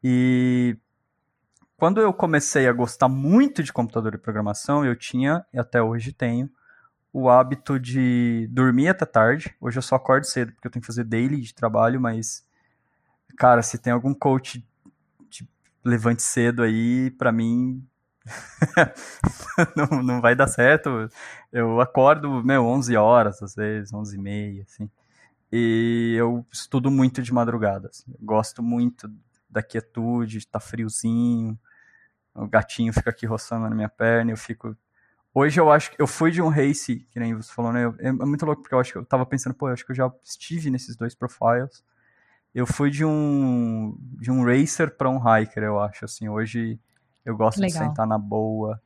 E 0.02 0.76
quando 1.76 2.00
eu 2.00 2.12
comecei 2.12 2.66
a 2.66 2.72
gostar 2.72 3.08
muito 3.08 3.62
de 3.62 3.72
computador 3.72 4.14
e 4.14 4.18
programação, 4.18 4.84
eu 4.84 4.96
tinha, 4.96 5.44
e 5.52 5.58
até 5.58 5.80
hoje 5.80 6.12
tenho, 6.12 6.50
o 7.12 7.28
hábito 7.28 7.78
de 7.78 8.48
dormir 8.50 8.88
até 8.88 9.06
tarde. 9.06 9.54
Hoje 9.60 9.78
eu 9.78 9.82
só 9.82 9.94
acordo 9.94 10.24
cedo, 10.24 10.52
porque 10.52 10.66
eu 10.66 10.70
tenho 10.70 10.80
que 10.80 10.86
fazer 10.86 11.04
daily 11.04 11.40
de 11.40 11.54
trabalho, 11.54 12.00
mas, 12.00 12.44
cara, 13.36 13.62
se 13.62 13.78
tem 13.78 13.92
algum 13.92 14.12
coach 14.12 14.66
de 15.30 15.48
levante 15.84 16.22
cedo 16.22 16.62
aí, 16.62 17.12
para 17.12 17.30
mim, 17.30 17.86
não, 19.76 20.02
não 20.02 20.20
vai 20.20 20.34
dar 20.34 20.48
certo. 20.48 21.08
Eu 21.52 21.80
acordo, 21.80 22.42
meu, 22.42 22.64
11 22.66 22.96
horas, 22.96 23.42
às 23.42 23.54
vezes, 23.54 23.92
11 23.92 24.16
e 24.16 24.18
meia, 24.18 24.62
assim. 24.62 24.90
E 25.52 26.14
eu 26.18 26.44
estudo 26.52 26.90
muito 26.90 27.22
de 27.22 27.32
madrugada. 27.32 27.88
Assim. 27.88 28.12
gosto 28.20 28.62
muito 28.62 29.10
da 29.48 29.62
quietude, 29.62 30.46
tá 30.46 30.58
friozinho. 30.58 31.58
O 32.34 32.46
gatinho 32.48 32.92
fica 32.92 33.10
aqui 33.10 33.26
roçando 33.26 33.68
na 33.68 33.74
minha 33.74 33.88
perna, 33.88 34.32
eu 34.32 34.36
fico. 34.36 34.76
Hoje 35.32 35.60
eu 35.60 35.70
acho 35.70 35.92
que 35.92 36.00
eu 36.00 36.06
fui 36.06 36.30
de 36.30 36.42
um 36.42 36.48
race, 36.48 37.06
que 37.10 37.20
nem 37.20 37.34
você 37.34 37.52
falou, 37.52 37.72
né? 37.72 37.82
É 38.00 38.12
muito 38.12 38.44
louco, 38.46 38.62
porque 38.62 38.74
eu 38.74 38.80
acho 38.80 38.92
que 38.92 38.98
eu 38.98 39.04
tava 39.04 39.26
pensando, 39.26 39.54
pô, 39.54 39.68
eu 39.68 39.74
acho 39.74 39.84
que 39.84 39.92
eu 39.92 39.96
já 39.96 40.12
estive 40.24 40.70
nesses 40.70 40.96
dois 40.96 41.14
profiles. 41.14 41.84
Eu 42.54 42.66
fui 42.66 42.90
de 42.90 43.04
um 43.04 43.96
de 44.20 44.30
um 44.30 44.44
racer 44.44 44.96
para 44.96 45.10
um 45.10 45.18
hiker, 45.18 45.62
eu 45.62 45.80
acho, 45.80 46.04
assim. 46.04 46.28
Hoje 46.28 46.80
eu 47.24 47.36
gosto 47.36 47.60
Legal. 47.60 47.82
de 47.82 47.88
sentar 47.88 48.06
na 48.06 48.18
boa, 48.18 48.80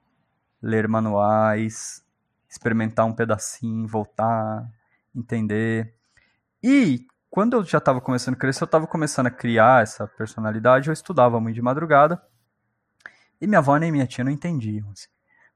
ler 0.62 0.86
manuais, 0.88 2.04
experimentar 2.48 3.06
um 3.06 3.12
pedacinho, 3.12 3.86
voltar, 3.86 4.70
entender. 5.14 5.94
E 6.62 7.06
quando 7.30 7.56
eu 7.56 7.64
já 7.64 7.78
estava 7.78 8.00
começando 8.00 8.34
a 8.34 8.38
crescer, 8.38 8.62
eu 8.62 8.66
estava 8.66 8.86
começando 8.86 9.26
a 9.26 9.30
criar 9.30 9.82
essa 9.82 10.06
personalidade, 10.06 10.88
eu 10.88 10.92
estudava 10.92 11.40
muito 11.40 11.54
de 11.54 11.62
madrugada. 11.62 12.22
E 13.40 13.46
minha 13.46 13.58
avó 13.58 13.76
nem 13.76 13.92
minha 13.92 14.06
tia 14.06 14.24
não 14.24 14.32
entendiam. 14.32 14.90
Assim. 14.90 15.08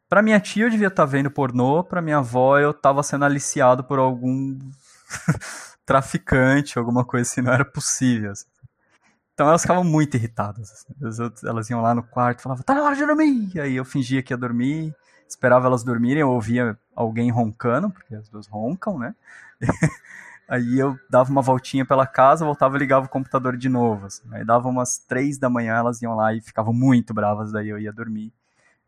Para 0.09 0.23
minha 0.23 0.39
tia 0.39 0.65
eu 0.67 0.71
devia 0.71 0.89
estar 0.89 1.05
tá 1.05 1.11
vendo 1.11 1.31
pornô, 1.31 1.83
para 1.83 2.03
minha 2.03 2.19
avó 2.19 2.59
eu 2.59 2.71
estava 2.71 3.03
sendo 3.03 3.25
aliciado 3.25 3.83
por 3.85 3.99
algum 3.99 4.59
traficante, 5.87 6.79
alguma 6.79 7.05
coisa 7.05 7.31
assim, 7.31 7.41
não 7.41 7.53
era 7.53 7.65
possível. 7.65 8.33
Assim. 8.33 8.47
Então 9.35 9.49
elas 9.49 9.63
ficavam 9.63 9.85
muito 9.85 10.17
irritadas. 10.17 10.71
Assim. 10.71 11.27
Elas 11.47 11.71
iam 11.71 11.81
lá 11.81 11.95
no 11.95 12.03
quarto 12.03 12.41
e 12.41 12.43
falavam, 12.43 12.63
tá 12.63 12.75
na 12.75 12.83
hora 12.83 12.95
de 12.95 13.05
dormir! 13.05 13.61
Aí 13.61 13.77
eu 13.77 13.85
fingia 13.85 14.23
que 14.23 14.33
ia 14.33 14.37
dormir, 14.37 14.95
esperava 15.29 15.67
elas 15.67 15.83
dormirem, 15.83 16.21
eu 16.21 16.31
ouvia 16.31 16.79
alguém 16.95 17.31
roncando, 17.31 17.91
porque 17.91 18.15
as 18.15 18.29
duas 18.29 18.47
roncam, 18.47 18.99
né? 18.99 19.15
aí 20.49 20.79
eu 20.79 20.99
dava 21.09 21.31
uma 21.31 21.43
voltinha 21.43 21.85
pela 21.85 22.07
casa, 22.07 22.45
voltava 22.45 22.77
e 22.77 22.79
ligava 22.79 23.07
o 23.07 23.09
computador 23.09 23.57
de 23.57 23.69
novo. 23.69 24.07
Assim. 24.07 24.23
Aí 24.33 24.45
dava 24.45 24.69
umas 24.69 24.99
três 24.99 25.39
da 25.39 25.49
manhã, 25.49 25.77
elas 25.77 26.03
iam 26.03 26.15
lá 26.15 26.35
e 26.35 26.41
ficavam 26.41 26.73
muito 26.73 27.15
bravas, 27.15 27.53
daí 27.53 27.69
eu 27.69 27.79
ia 27.79 27.93
dormir. 27.93 28.33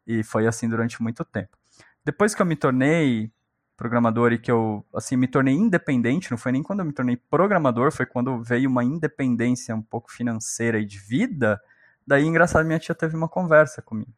E 0.07 0.23
foi 0.23 0.47
assim 0.47 0.69
durante 0.69 1.03
muito 1.03 1.25
tempo. 1.25 1.57
Depois 2.05 2.35
que 2.35 2.43
eu 2.43 2.47
me 2.47 2.55
tornei 2.55 3.33
programador 3.77 4.33
e 4.33 4.39
que 4.39 4.51
eu, 4.51 4.85
assim, 4.95 5.17
me 5.17 5.27
tornei 5.27 5.55
independente, 5.55 6.31
não 6.31 6.39
foi 6.39 6.53
nem 6.53 6.63
quando 6.63 6.81
eu 6.81 6.85
me 6.87 6.93
tornei 6.93 7.17
programador, 7.17 7.93
foi 7.93 8.07
quando 8.07 8.43
veio 8.43 8.69
uma 8.69 8.85
independência 8.85 9.75
um 9.75 9.83
pouco 9.83 10.13
financeira 10.13 10.79
e 10.79 10.85
de 10.85 10.99
vida, 10.99 11.61
daí, 12.07 12.25
engraçado, 12.25 12.65
minha 12.67 12.79
tia 12.79 12.95
teve 12.95 13.17
uma 13.17 13.29
conversa 13.29 13.83
comigo. 13.83 14.13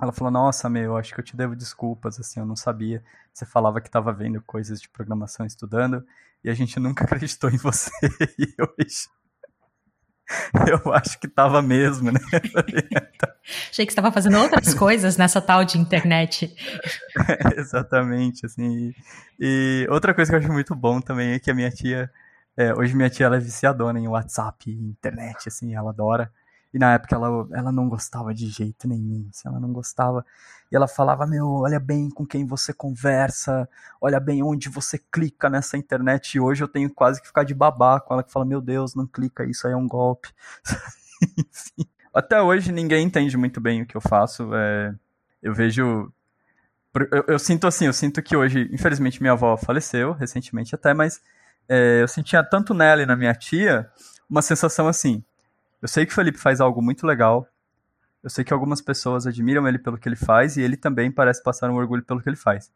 Ela 0.00 0.12
falou, 0.12 0.30
nossa, 0.30 0.68
meu, 0.68 0.96
acho 0.96 1.12
que 1.12 1.20
eu 1.20 1.24
te 1.24 1.36
devo 1.36 1.56
desculpas, 1.56 2.20
assim, 2.20 2.40
eu 2.40 2.46
não 2.46 2.56
sabia, 2.56 3.02
você 3.32 3.44
falava 3.44 3.80
que 3.80 3.88
estava 3.88 4.12
vendo 4.12 4.40
coisas 4.42 4.80
de 4.80 4.88
programação 4.88 5.44
estudando, 5.46 6.04
e 6.42 6.50
a 6.50 6.54
gente 6.54 6.78
nunca 6.78 7.04
acreditou 7.04 7.50
em 7.50 7.56
você, 7.56 7.90
e 8.38 8.54
hoje 8.60 9.08
Eu 10.84 10.92
acho 10.92 11.18
que 11.18 11.28
tava 11.28 11.62
mesmo, 11.62 12.12
né? 12.12 12.20
Achei 13.70 13.86
que 13.86 13.92
você 13.92 13.98
estava 13.98 14.12
fazendo 14.12 14.38
outras 14.38 14.74
coisas 14.74 15.16
nessa 15.16 15.40
tal 15.40 15.64
de 15.64 15.78
internet. 15.78 16.54
É, 17.28 17.58
exatamente, 17.60 18.44
assim. 18.44 18.92
E, 19.40 19.86
outra 19.90 20.12
coisa 20.12 20.30
que 20.30 20.36
eu 20.36 20.40
acho 20.40 20.52
muito 20.52 20.74
bom 20.74 21.00
também 21.00 21.32
é 21.32 21.38
que 21.38 21.50
a 21.50 21.54
minha 21.54 21.70
tia, 21.70 22.10
é, 22.56 22.74
hoje 22.74 22.94
minha 22.94 23.08
tia 23.08 23.26
ela 23.26 23.36
é 23.36 23.40
viciadona 23.40 23.98
em 23.98 24.08
WhatsApp, 24.08 24.70
internet, 24.70 25.48
assim, 25.48 25.74
ela 25.74 25.90
adora. 25.90 26.30
E 26.72 26.78
na 26.78 26.94
época 26.94 27.14
ela, 27.14 27.48
ela 27.52 27.72
não 27.72 27.88
gostava 27.88 28.34
de 28.34 28.46
jeito 28.48 28.86
nenhum, 28.86 29.26
assim, 29.30 29.48
ela 29.48 29.58
não 29.58 29.72
gostava. 29.72 30.24
E 30.70 30.76
ela 30.76 30.86
falava, 30.86 31.26
meu, 31.26 31.48
olha 31.48 31.80
bem 31.80 32.10
com 32.10 32.26
quem 32.26 32.44
você 32.44 32.74
conversa, 32.74 33.68
olha 34.00 34.20
bem 34.20 34.42
onde 34.42 34.68
você 34.68 34.98
clica 34.98 35.48
nessa 35.48 35.78
internet. 35.78 36.34
E 36.34 36.40
hoje 36.40 36.62
eu 36.62 36.68
tenho 36.68 36.90
quase 36.90 37.20
que 37.20 37.26
ficar 37.26 37.44
de 37.44 37.54
babá 37.54 37.98
com 38.00 38.12
ela, 38.12 38.22
que 38.22 38.32
fala, 38.32 38.44
meu 38.44 38.60
Deus, 38.60 38.94
não 38.94 39.06
clica, 39.06 39.44
isso 39.44 39.66
aí 39.66 39.72
é 39.72 39.76
um 39.76 39.88
golpe. 39.88 40.28
Até 42.12 42.42
hoje 42.42 42.70
ninguém 42.70 43.06
entende 43.06 43.36
muito 43.36 43.60
bem 43.60 43.82
o 43.82 43.86
que 43.86 43.96
eu 43.96 44.00
faço. 44.00 44.54
É, 44.54 44.94
eu 45.42 45.54
vejo... 45.54 46.12
Eu, 47.12 47.24
eu, 47.28 47.38
sinto 47.38 47.66
assim, 47.66 47.86
eu 47.86 47.92
sinto 47.92 48.20
que 48.20 48.36
hoje, 48.36 48.68
infelizmente 48.72 49.20
minha 49.20 49.32
avó 49.32 49.56
faleceu, 49.56 50.12
recentemente 50.12 50.74
até, 50.74 50.92
mas 50.92 51.20
é, 51.68 52.02
eu 52.02 52.08
sentia 52.08 52.42
tanto 52.42 52.74
nela 52.74 53.02
e 53.02 53.06
na 53.06 53.14
minha 53.14 53.34
tia 53.34 53.88
uma 54.28 54.42
sensação 54.42 54.88
assim, 54.88 55.22
eu 55.80 55.88
sei 55.88 56.04
que 56.04 56.12
o 56.12 56.14
Felipe 56.14 56.38
faz 56.38 56.60
algo 56.60 56.82
muito 56.82 57.06
legal. 57.06 57.46
Eu 58.22 58.30
sei 58.30 58.44
que 58.44 58.52
algumas 58.52 58.80
pessoas 58.80 59.26
admiram 59.26 59.66
ele 59.68 59.78
pelo 59.78 59.96
que 59.96 60.08
ele 60.08 60.16
faz 60.16 60.56
e 60.56 60.62
ele 60.62 60.76
também 60.76 61.10
parece 61.10 61.42
passar 61.42 61.70
um 61.70 61.76
orgulho 61.76 62.04
pelo 62.04 62.20
que 62.20 62.28
ele 62.28 62.36
faz. 62.36 62.70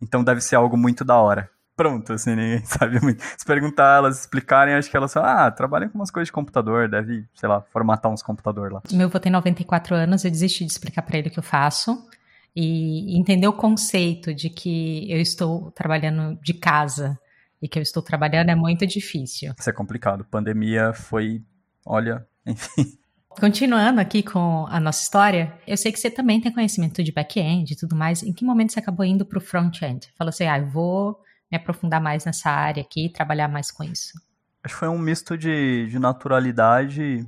Então 0.00 0.22
deve 0.22 0.40
ser 0.40 0.56
algo 0.56 0.76
muito 0.76 1.04
da 1.04 1.16
hora. 1.16 1.50
Pronto, 1.76 2.12
assim, 2.12 2.34
ninguém 2.34 2.62
sabe 2.66 3.00
muito. 3.00 3.22
Se 3.36 3.44
perguntar 3.44 3.98
elas, 3.98 4.20
explicarem, 4.20 4.74
acho 4.74 4.90
que 4.90 4.96
elas 4.96 5.12
falam, 5.12 5.30
ah, 5.30 5.50
trabalham 5.50 5.88
com 5.88 5.98
umas 5.98 6.10
coisas 6.10 6.26
de 6.26 6.32
computador, 6.32 6.88
deve, 6.88 7.24
sei 7.34 7.48
lá, 7.48 7.60
formatar 7.60 8.10
uns 8.10 8.22
computadores 8.22 8.72
lá. 8.72 8.82
Meu 8.92 9.06
avô 9.06 9.20
tem 9.20 9.30
94 9.30 9.94
anos, 9.94 10.24
eu 10.24 10.30
desisti 10.30 10.64
de 10.64 10.72
explicar 10.72 11.02
para 11.02 11.18
ele 11.18 11.28
o 11.28 11.30
que 11.30 11.38
eu 11.38 11.42
faço 11.42 12.08
e 12.54 13.16
entender 13.16 13.46
o 13.46 13.52
conceito 13.52 14.34
de 14.34 14.50
que 14.50 15.10
eu 15.10 15.20
estou 15.20 15.70
trabalhando 15.70 16.36
de 16.42 16.54
casa 16.54 17.16
e 17.62 17.68
que 17.68 17.78
eu 17.78 17.82
estou 17.82 18.02
trabalhando 18.02 18.50
é 18.50 18.54
muito 18.56 18.84
difícil. 18.84 19.52
Isso 19.56 19.70
é 19.70 19.72
complicado. 19.72 20.24
Pandemia 20.24 20.92
foi 20.92 21.42
olha, 21.88 22.26
enfim. 22.46 22.98
Continuando 23.30 24.00
aqui 24.00 24.22
com 24.22 24.66
a 24.68 24.80
nossa 24.80 25.02
história, 25.02 25.56
eu 25.66 25.76
sei 25.76 25.92
que 25.92 25.98
você 25.98 26.10
também 26.10 26.40
tem 26.40 26.52
conhecimento 26.52 27.02
de 27.02 27.12
back-end 27.12 27.72
e 27.72 27.76
tudo 27.76 27.94
mais. 27.94 28.22
Em 28.22 28.32
que 28.32 28.44
momento 28.44 28.72
você 28.72 28.80
acabou 28.80 29.06
indo 29.06 29.24
para 29.24 29.38
o 29.38 29.40
front-end? 29.40 30.08
Falou 30.16 30.30
assim, 30.30 30.46
ah, 30.46 30.58
eu 30.58 30.66
vou 30.66 31.20
me 31.50 31.56
aprofundar 31.56 32.00
mais 32.00 32.24
nessa 32.24 32.50
área 32.50 32.82
aqui, 32.82 33.08
trabalhar 33.08 33.48
mais 33.48 33.70
com 33.70 33.84
isso. 33.84 34.20
Acho 34.62 34.74
que 34.74 34.80
foi 34.80 34.88
um 34.88 34.98
misto 34.98 35.38
de, 35.38 35.86
de 35.88 35.98
naturalidade 35.98 37.24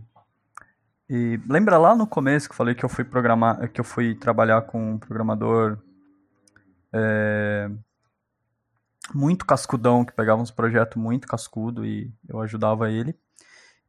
e 1.09 1.41
lembra 1.49 1.79
lá 1.79 1.95
no 1.95 2.07
começo 2.07 2.49
que 2.49 2.53
eu 2.53 2.57
falei 2.57 2.75
que 2.75 2.85
eu 2.85 2.89
fui 2.89 3.05
programar, 3.05 3.69
que 3.71 3.81
eu 3.81 3.85
fui 3.85 4.15
trabalhar 4.15 4.63
com 4.63 4.93
um 4.95 4.99
programador 4.99 5.79
é, 6.93 7.71
muito 9.15 9.47
cascudão, 9.47 10.05
que 10.05 10.13
pegava 10.13 10.43
uns 10.43 10.51
projetos 10.51 11.01
muito 11.01 11.27
cascudo 11.27 11.85
e 11.85 12.13
eu 12.29 12.41
ajudava 12.41 12.91
ele. 12.91 13.17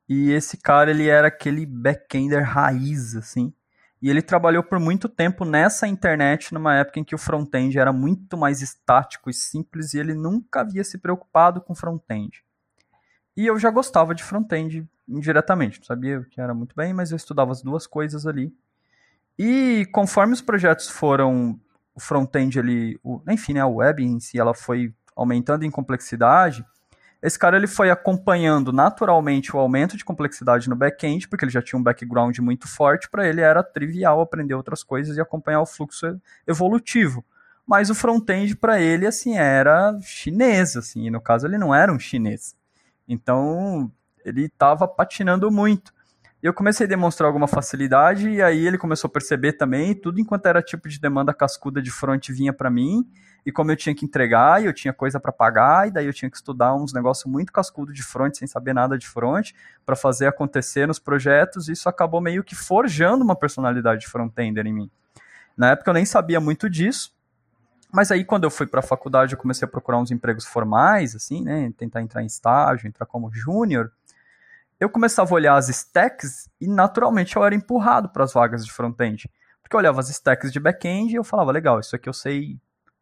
E 0.08 0.32
esse 0.32 0.58
cara, 0.58 0.92
ele 0.92 1.08
era 1.08 1.28
aquele 1.28 1.66
backender 1.66 2.44
raiz, 2.44 3.16
assim. 3.16 3.54
E 4.02 4.10
ele 4.10 4.22
trabalhou 4.22 4.64
por 4.64 4.80
muito 4.80 5.08
tempo 5.08 5.46
nessa 5.46 5.88
internet, 5.88 6.54
numa 6.54 6.76
época 6.76 7.00
em 7.00 7.04
que 7.04 7.14
o 7.14 7.20
front-end 7.20 7.78
era 7.78 7.94
muito 7.94 8.36
mais 8.36 8.62
estático 8.62 9.30
e 9.30 9.34
simples, 9.34 9.94
e 9.94 10.00
ele 10.00 10.16
nunca 10.16 10.62
havia 10.62 10.84
se 10.84 10.98
preocupado 10.98 11.62
com 11.62 11.76
front-end. 11.76 12.44
E 13.38 13.46
eu 13.46 13.60
já 13.60 13.70
gostava 13.70 14.16
de 14.16 14.24
front-end 14.24 14.90
indiretamente, 15.08 15.80
não 15.80 15.86
sabia 15.86 16.26
que 16.30 16.42
era 16.42 16.54
muito 16.54 16.76
bem, 16.76 16.94
mas 16.94 17.12
eu 17.12 17.16
estudava 17.16 17.52
as 17.52 17.62
duas 17.62 17.86
coisas 17.86 18.26
ali. 18.26 18.52
E 19.38 19.88
conforme 19.92 20.34
os 20.34 20.42
projetos 20.42 20.90
foram, 20.90 21.60
o 21.94 22.00
front-end 22.00 22.60
ali, 22.60 23.00
o, 23.04 23.22
enfim, 23.30 23.54
né, 23.54 23.62
a 23.62 23.68
web 23.68 24.04
em 24.04 24.20
si, 24.20 24.40
ela 24.40 24.54
foi 24.54 24.94
aumentando 25.16 25.64
em 25.64 25.72
complexidade, 25.72 26.66
esse 27.22 27.38
cara 27.38 27.56
ele 27.56 27.68
foi 27.68 27.92
acompanhando 27.92 28.72
naturalmente 28.74 29.56
o 29.56 29.60
aumento 29.60 29.96
de 29.96 30.04
complexidade 30.04 30.70
no 30.70 30.76
back-end, 30.76 31.28
porque 31.28 31.46
ele 31.46 31.52
já 31.52 31.62
tinha 31.62 31.78
um 31.78 31.84
background 31.84 32.38
muito 32.40 32.68
forte, 32.68 33.10
para 33.10 33.28
ele 33.28 33.42
era 33.42 33.62
trivial 33.64 34.22
aprender 34.22 34.56
outras 34.56 34.84
coisas 34.84 35.18
e 35.18 35.22
acompanhar 35.22 35.62
o 35.62 35.66
fluxo 35.66 36.20
evolutivo. 36.48 37.24
Mas 37.66 37.90
o 37.90 37.96
front-end 37.96 38.56
para 38.56 38.82
ele 38.82 39.06
assim 39.06 39.38
era 39.38 39.98
chinês, 40.02 40.76
assim, 40.76 41.06
e 41.06 41.12
no 41.12 41.22
caso 41.22 41.46
ele 41.46 41.58
não 41.58 41.74
era 41.76 41.94
um 41.94 42.00
chinês. 42.00 42.56
Então, 43.08 43.92
ele 44.26 44.46
estava 44.46 44.88
patinando 44.88 45.52
muito. 45.52 45.94
E 46.42 46.48
eu 46.48 46.54
comecei 46.54 46.88
a 46.88 46.90
demonstrar 46.90 47.28
alguma 47.28 47.48
facilidade, 47.48 48.28
e 48.28 48.42
aí 48.42 48.66
ele 48.66 48.78
começou 48.78 49.08
a 49.08 49.12
perceber 49.12 49.54
também, 49.54 49.94
tudo 49.94 50.20
enquanto 50.20 50.48
era 50.48 50.62
tipo 50.62 50.90
de 50.90 51.00
demanda 51.00 51.34
cascuda 51.34 51.82
de 51.82 51.92
front 51.92 52.30
vinha 52.30 52.52
para 52.52 52.70
mim, 52.70 53.08
e 53.46 53.52
como 53.52 53.72
eu 53.72 53.76
tinha 53.76 53.96
que 53.96 54.06
entregar, 54.06 54.62
e 54.62 54.66
eu 54.66 54.74
tinha 54.74 54.94
coisa 54.94 55.20
para 55.20 55.32
pagar, 55.32 55.88
e 55.88 55.92
daí 55.92 56.06
eu 56.06 56.14
tinha 56.14 56.30
que 56.30 56.38
estudar 56.38 56.76
uns 56.76 56.94
negócios 56.94 57.26
muito 57.26 57.52
cascudo 57.52 57.92
de 57.92 58.04
front, 58.04 58.36
sem 58.36 58.48
saber 58.48 58.74
nada 58.74 58.98
de 58.98 59.08
front, 59.08 59.52
para 59.86 59.96
fazer 59.96 60.28
acontecer 60.28 60.88
nos 60.88 61.00
projetos, 61.00 61.68
isso 61.68 61.90
acabou 61.90 62.22
meio 62.22 62.44
que 62.44 62.56
forjando 62.56 63.24
uma 63.24 63.36
personalidade 63.36 64.02
de 64.02 64.08
front-ender 64.08 64.66
em 64.68 64.74
mim. 64.74 64.92
Na 65.58 65.72
época 65.72 65.90
eu 65.90 65.94
nem 65.94 66.06
sabia 66.06 66.40
muito 66.40 66.70
disso, 66.70 67.16
mas 67.92 68.10
aí, 68.10 68.24
quando 68.24 68.46
eu 68.46 68.50
fui 68.50 68.66
para 68.66 68.80
a 68.80 68.84
faculdade, 68.84 69.34
eu 69.34 69.38
comecei 69.38 69.66
a 69.66 69.70
procurar 69.70 69.98
uns 69.98 70.12
empregos 70.12 70.46
formais, 70.46 71.14
assim, 71.14 71.44
né? 71.44 71.74
Tentar 71.78 72.02
entrar 72.02 72.24
em 72.24 72.26
estágio, 72.26 72.88
entrar 72.88 73.06
como 73.06 73.30
júnior. 73.34 73.92
Eu 74.80 74.90
começava 74.90 75.30
a 75.30 75.36
olhar 75.36 75.56
as 75.56 75.68
stacks 75.68 76.50
e, 76.60 76.68
naturalmente, 76.68 77.36
eu 77.36 77.44
era 77.44 77.54
empurrado 77.54 78.08
para 78.08 78.24
as 78.24 78.32
vagas 78.32 78.66
de 78.66 78.72
front-end. 78.72 79.30
Porque 79.62 79.76
eu 79.76 79.80
olhava 79.80 80.00
as 80.00 80.10
stacks 80.10 80.54
de 80.54 80.60
back-end 80.60 81.12
e 81.12 81.16
eu 81.16 81.24
falava, 81.24 81.52
legal, 81.52 81.82
isso 81.82 81.94
aqui 81.94 82.08
eu 82.08 82.14
sei 82.14 82.58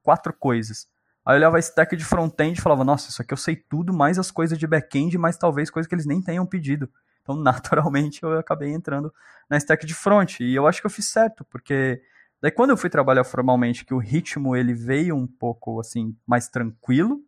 quatro 0.09 0.33
coisas. 0.33 0.87
Aí 1.23 1.35
eu 1.35 1.37
olhava 1.37 1.57
a 1.57 1.59
stack 1.59 1.95
de 1.95 2.03
front-end 2.03 2.57
e 2.57 2.61
falava, 2.61 2.83
nossa, 2.83 3.11
isso 3.11 3.21
aqui 3.21 3.31
eu 3.31 3.37
sei 3.37 3.55
tudo, 3.55 3.93
mais 3.93 4.17
as 4.17 4.31
coisas 4.31 4.57
de 4.57 4.65
back-end, 4.65 5.15
mais 5.19 5.37
talvez 5.37 5.69
coisas 5.69 5.87
que 5.87 5.93
eles 5.93 6.07
nem 6.07 6.19
tenham 6.19 6.47
pedido. 6.47 6.89
Então, 7.21 7.35
naturalmente, 7.37 8.23
eu 8.23 8.39
acabei 8.39 8.71
entrando 8.71 9.13
na 9.47 9.57
stack 9.57 9.85
de 9.85 9.93
front. 9.93 10.39
E 10.39 10.55
eu 10.55 10.65
acho 10.65 10.81
que 10.81 10.87
eu 10.87 10.91
fiz 10.91 11.05
certo, 11.05 11.45
porque 11.45 12.01
Daí 12.41 12.51
quando 12.51 12.69
eu 12.69 12.77
fui 12.77 12.89
trabalhar 12.89 13.23
formalmente, 13.23 13.83
que 13.83 13.93
o 13.93 13.97
ritmo 13.97 14.55
ele 14.55 14.73
veio 14.73 15.13
um 15.13 15.27
pouco 15.27 15.79
assim 15.79 16.15
mais 16.25 16.47
tranquilo, 16.47 17.21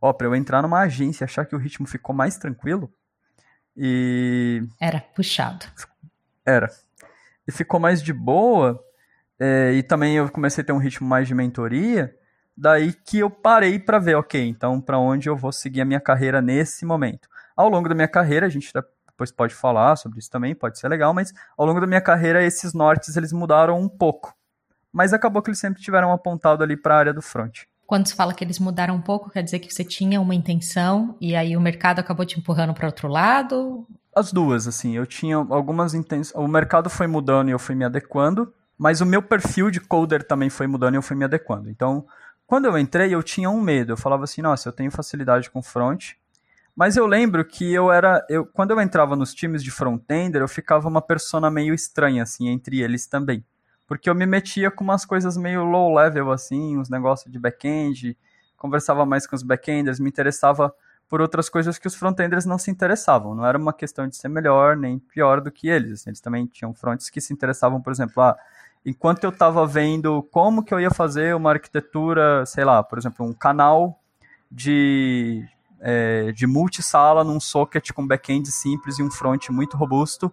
ó, 0.00 0.12
para 0.12 0.26
eu 0.26 0.34
entrar 0.34 0.60
numa 0.60 0.80
agência, 0.80 1.24
achar 1.24 1.46
que 1.46 1.56
o 1.56 1.58
ritmo 1.58 1.86
ficou 1.86 2.14
mais 2.14 2.36
tranquilo 2.36 2.92
e 3.74 4.62
era 4.78 5.00
puxado. 5.00 5.64
Era. 6.44 6.68
E 7.48 7.50
ficou 7.50 7.80
mais 7.80 8.02
de 8.02 8.12
boa. 8.12 8.78
É, 9.42 9.72
e 9.72 9.82
também 9.82 10.16
eu 10.16 10.30
comecei 10.30 10.62
a 10.62 10.64
ter 10.64 10.72
um 10.72 10.78
ritmo 10.78 11.08
mais 11.08 11.26
de 11.26 11.34
mentoria. 11.34 12.14
Daí 12.56 12.92
que 12.92 13.18
eu 13.18 13.30
parei 13.30 13.78
para 13.78 13.98
ver, 13.98 14.14
ok, 14.14 14.46
então 14.46 14.80
para 14.80 14.98
onde 14.98 15.28
eu 15.28 15.36
vou 15.36 15.50
seguir 15.50 15.80
a 15.80 15.84
minha 15.84 16.00
carreira 16.00 16.40
nesse 16.40 16.84
momento. 16.84 17.28
Ao 17.56 17.68
longo 17.68 17.88
da 17.88 17.94
minha 17.94 18.08
carreira, 18.08 18.46
a 18.46 18.50
gente 18.50 18.70
depois 19.06 19.32
pode 19.32 19.54
falar 19.54 19.96
sobre 19.96 20.18
isso 20.18 20.30
também, 20.30 20.54
pode 20.54 20.78
ser 20.78 20.88
legal, 20.88 21.12
mas 21.12 21.32
ao 21.56 21.66
longo 21.66 21.80
da 21.80 21.86
minha 21.86 22.00
carreira 22.00 22.44
esses 22.44 22.72
nortes 22.72 23.16
eles 23.16 23.32
mudaram 23.32 23.80
um 23.80 23.88
pouco 23.88 24.34
mas 24.92 25.12
acabou 25.12 25.40
que 25.40 25.48
eles 25.48 25.58
sempre 25.58 25.82
tiveram 25.82 26.12
apontado 26.12 26.62
ali 26.62 26.76
para 26.76 26.94
a 26.94 26.98
área 26.98 27.14
do 27.14 27.22
front. 27.22 27.62
Quando 27.86 28.06
você 28.06 28.14
fala 28.14 28.34
que 28.34 28.44
eles 28.44 28.58
mudaram 28.58 28.94
um 28.94 29.00
pouco, 29.00 29.30
quer 29.30 29.42
dizer 29.42 29.58
que 29.58 29.72
você 29.72 29.84
tinha 29.84 30.20
uma 30.20 30.34
intenção 30.34 31.16
e 31.20 31.34
aí 31.34 31.56
o 31.56 31.60
mercado 31.60 31.98
acabou 31.98 32.24
te 32.24 32.38
empurrando 32.38 32.74
para 32.74 32.86
outro 32.86 33.08
lado? 33.08 33.86
As 34.14 34.32
duas, 34.32 34.68
assim, 34.68 34.96
eu 34.96 35.06
tinha 35.06 35.36
algumas 35.36 35.94
intenções. 35.94 36.34
O 36.34 36.46
mercado 36.46 36.88
foi 36.90 37.06
mudando 37.06 37.48
e 37.48 37.52
eu 37.52 37.58
fui 37.58 37.74
me 37.74 37.84
adequando, 37.84 38.52
mas 38.82 39.00
o 39.00 39.06
meu 39.06 39.22
perfil 39.22 39.70
de 39.70 39.78
coder 39.78 40.24
também 40.24 40.50
foi 40.50 40.66
mudando 40.66 40.94
e 40.94 40.96
eu 40.96 41.02
fui 41.02 41.16
me 41.16 41.24
adequando. 41.24 41.70
Então, 41.70 42.04
quando 42.46 42.64
eu 42.64 42.76
entrei, 42.76 43.14
eu 43.14 43.22
tinha 43.22 43.48
um 43.48 43.60
medo. 43.60 43.92
Eu 43.92 43.96
falava 43.96 44.24
assim, 44.24 44.42
nossa, 44.42 44.68
eu 44.68 44.72
tenho 44.72 44.90
facilidade 44.90 45.48
com 45.48 45.62
front, 45.62 46.14
mas 46.74 46.96
eu 46.96 47.06
lembro 47.06 47.44
que 47.44 47.72
eu 47.72 47.92
era. 47.92 48.26
Eu, 48.28 48.44
quando 48.44 48.72
eu 48.72 48.80
entrava 48.80 49.14
nos 49.14 49.32
times 49.32 49.62
de 49.62 49.70
front-ender, 49.70 50.42
eu 50.42 50.48
ficava 50.48 50.88
uma 50.88 51.00
persona 51.00 51.48
meio 51.50 51.72
estranha, 51.72 52.24
assim, 52.24 52.48
entre 52.48 52.80
eles 52.80 53.06
também 53.06 53.44
porque 53.92 54.08
eu 54.08 54.14
me 54.14 54.24
metia 54.24 54.70
com 54.70 54.82
umas 54.82 55.04
coisas 55.04 55.36
meio 55.36 55.64
low 55.64 55.94
level, 55.94 56.30
assim, 56.30 56.78
uns 56.78 56.88
negócios 56.88 57.30
de 57.30 57.38
back-end, 57.38 58.16
conversava 58.56 59.04
mais 59.04 59.26
com 59.26 59.36
os 59.36 59.42
back-enders, 59.42 60.00
me 60.00 60.08
interessava 60.08 60.74
por 61.06 61.20
outras 61.20 61.50
coisas 61.50 61.78
que 61.78 61.86
os 61.86 61.94
front-enders 61.94 62.46
não 62.46 62.56
se 62.56 62.70
interessavam. 62.70 63.34
Não 63.34 63.44
era 63.44 63.58
uma 63.58 63.74
questão 63.74 64.08
de 64.08 64.16
ser 64.16 64.28
melhor 64.28 64.78
nem 64.78 64.98
pior 64.98 65.42
do 65.42 65.52
que 65.52 65.68
eles. 65.68 65.92
Assim, 65.92 66.08
eles 66.08 66.22
também 66.22 66.46
tinham 66.46 66.72
fronts 66.72 67.10
que 67.10 67.20
se 67.20 67.34
interessavam, 67.34 67.82
por 67.82 67.92
exemplo, 67.92 68.22
ah, 68.22 68.34
enquanto 68.84 69.24
eu 69.24 69.30
estava 69.30 69.66
vendo 69.66 70.22
como 70.30 70.62
que 70.62 70.74
eu 70.74 70.80
ia 70.80 70.90
fazer 70.90 71.34
uma 71.34 71.50
arquitetura, 71.50 72.44
sei 72.46 72.64
lá, 72.64 72.82
por 72.82 72.98
exemplo, 72.98 73.24
um 73.24 73.32
canal 73.32 74.00
de, 74.50 75.46
é, 75.80 76.32
de 76.32 76.46
multisala 76.46 77.24
num 77.24 77.40
socket 77.40 77.92
com 77.92 78.06
back-end 78.06 78.50
simples 78.50 78.98
e 78.98 79.02
um 79.02 79.10
front 79.10 79.48
muito 79.50 79.76
robusto, 79.76 80.32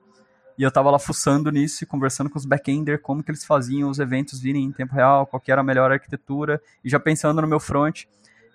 e 0.58 0.64
eu 0.64 0.70
tava 0.72 0.92
lá 0.92 1.00
fuçando 1.00 1.50
nisso 1.50 1.86
e 1.86 1.88
conversando 1.88 2.30
com 2.30 2.38
os 2.38 2.46
backender, 2.46 3.02
como 3.02 3.24
que 3.24 3.32
eles 3.32 3.46
faziam 3.46 3.90
os 3.90 3.98
eventos 3.98 4.42
virem 4.42 4.66
em 4.66 4.72
tempo 4.74 4.94
real, 4.94 5.26
qual 5.26 5.42
era 5.48 5.62
a 5.62 5.64
melhor 5.64 5.90
arquitetura, 5.90 6.62
e 6.84 6.90
já 6.90 7.00
pensando 7.00 7.42
no 7.42 7.48
meu 7.48 7.62
front. 7.62 8.04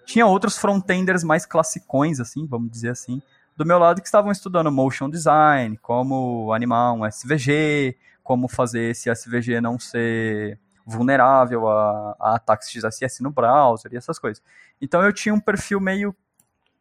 Tinha 0.05 0.27
outros 0.27 0.59
frontenders 0.59 1.25
mais 1.25 1.47
classicões, 1.47 2.21
assim, 2.21 2.47
vamos 2.47 2.71
dizer 2.71 2.91
assim, 2.91 3.23
do 3.57 3.65
meu 3.65 3.79
lado 3.79 4.03
que 4.03 4.07
estavam 4.07 4.31
estudando 4.31 4.71
motion 4.71 5.09
design, 5.09 5.79
como 5.79 6.53
animar 6.53 6.93
um 6.93 7.07
SVG, 7.07 7.97
como 8.25 8.49
fazer 8.49 8.91
esse 8.91 9.09
SVG 9.09 9.61
não 9.61 9.79
ser 9.79 10.59
vulnerável 10.85 11.69
a, 11.69 12.17
a 12.19 12.35
ataques 12.35 12.69
de 12.71 12.81
XSS 12.81 13.23
no 13.23 13.31
browser 13.31 13.93
e 13.93 13.97
essas 13.97 14.19
coisas. 14.19 14.43
Então 14.81 15.01
eu 15.05 15.13
tinha 15.13 15.33
um 15.33 15.41
perfil 15.41 15.79
meio 15.79 16.13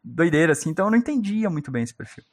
doideira, 0.02 0.52
assim, 0.52 0.70
então 0.70 0.86
eu 0.86 0.90
não 0.90 0.98
entendia 0.98 1.48
muito 1.48 1.70
bem 1.70 1.84
esse 1.84 1.94
perfil 1.94 2.24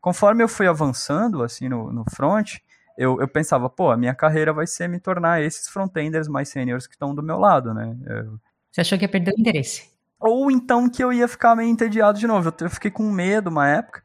conforme 0.00 0.42
eu 0.42 0.48
fui 0.48 0.66
avançando 0.66 1.42
assim 1.42 1.68
no, 1.68 1.92
no 1.92 2.04
front, 2.10 2.56
eu, 2.96 3.20
eu 3.20 3.28
pensava, 3.28 3.68
pô, 3.68 3.90
a 3.90 3.96
minha 3.96 4.14
carreira 4.14 4.52
vai 4.52 4.66
ser 4.66 4.88
me 4.88 4.98
tornar 4.98 5.42
esses 5.42 5.68
frontenders 5.68 6.26
mais 6.26 6.48
seniors 6.48 6.86
que 6.86 6.94
estão 6.94 7.14
do 7.14 7.22
meu 7.22 7.38
lado, 7.38 7.72
né? 7.72 7.96
Eu... 8.06 8.40
Você 8.72 8.80
achou 8.80 8.98
que 8.98 9.04
ia 9.04 9.08
perder 9.08 9.32
o 9.36 9.40
interesse? 9.40 9.88
Ou 10.18 10.50
então 10.50 10.88
que 10.88 11.02
eu 11.02 11.12
ia 11.12 11.28
ficar 11.28 11.54
meio 11.54 11.68
entediado 11.68 12.18
de 12.18 12.26
novo. 12.26 12.52
Eu 12.60 12.70
fiquei 12.70 12.90
com 12.90 13.04
medo 13.10 13.50
uma 13.50 13.68
época. 13.68 14.02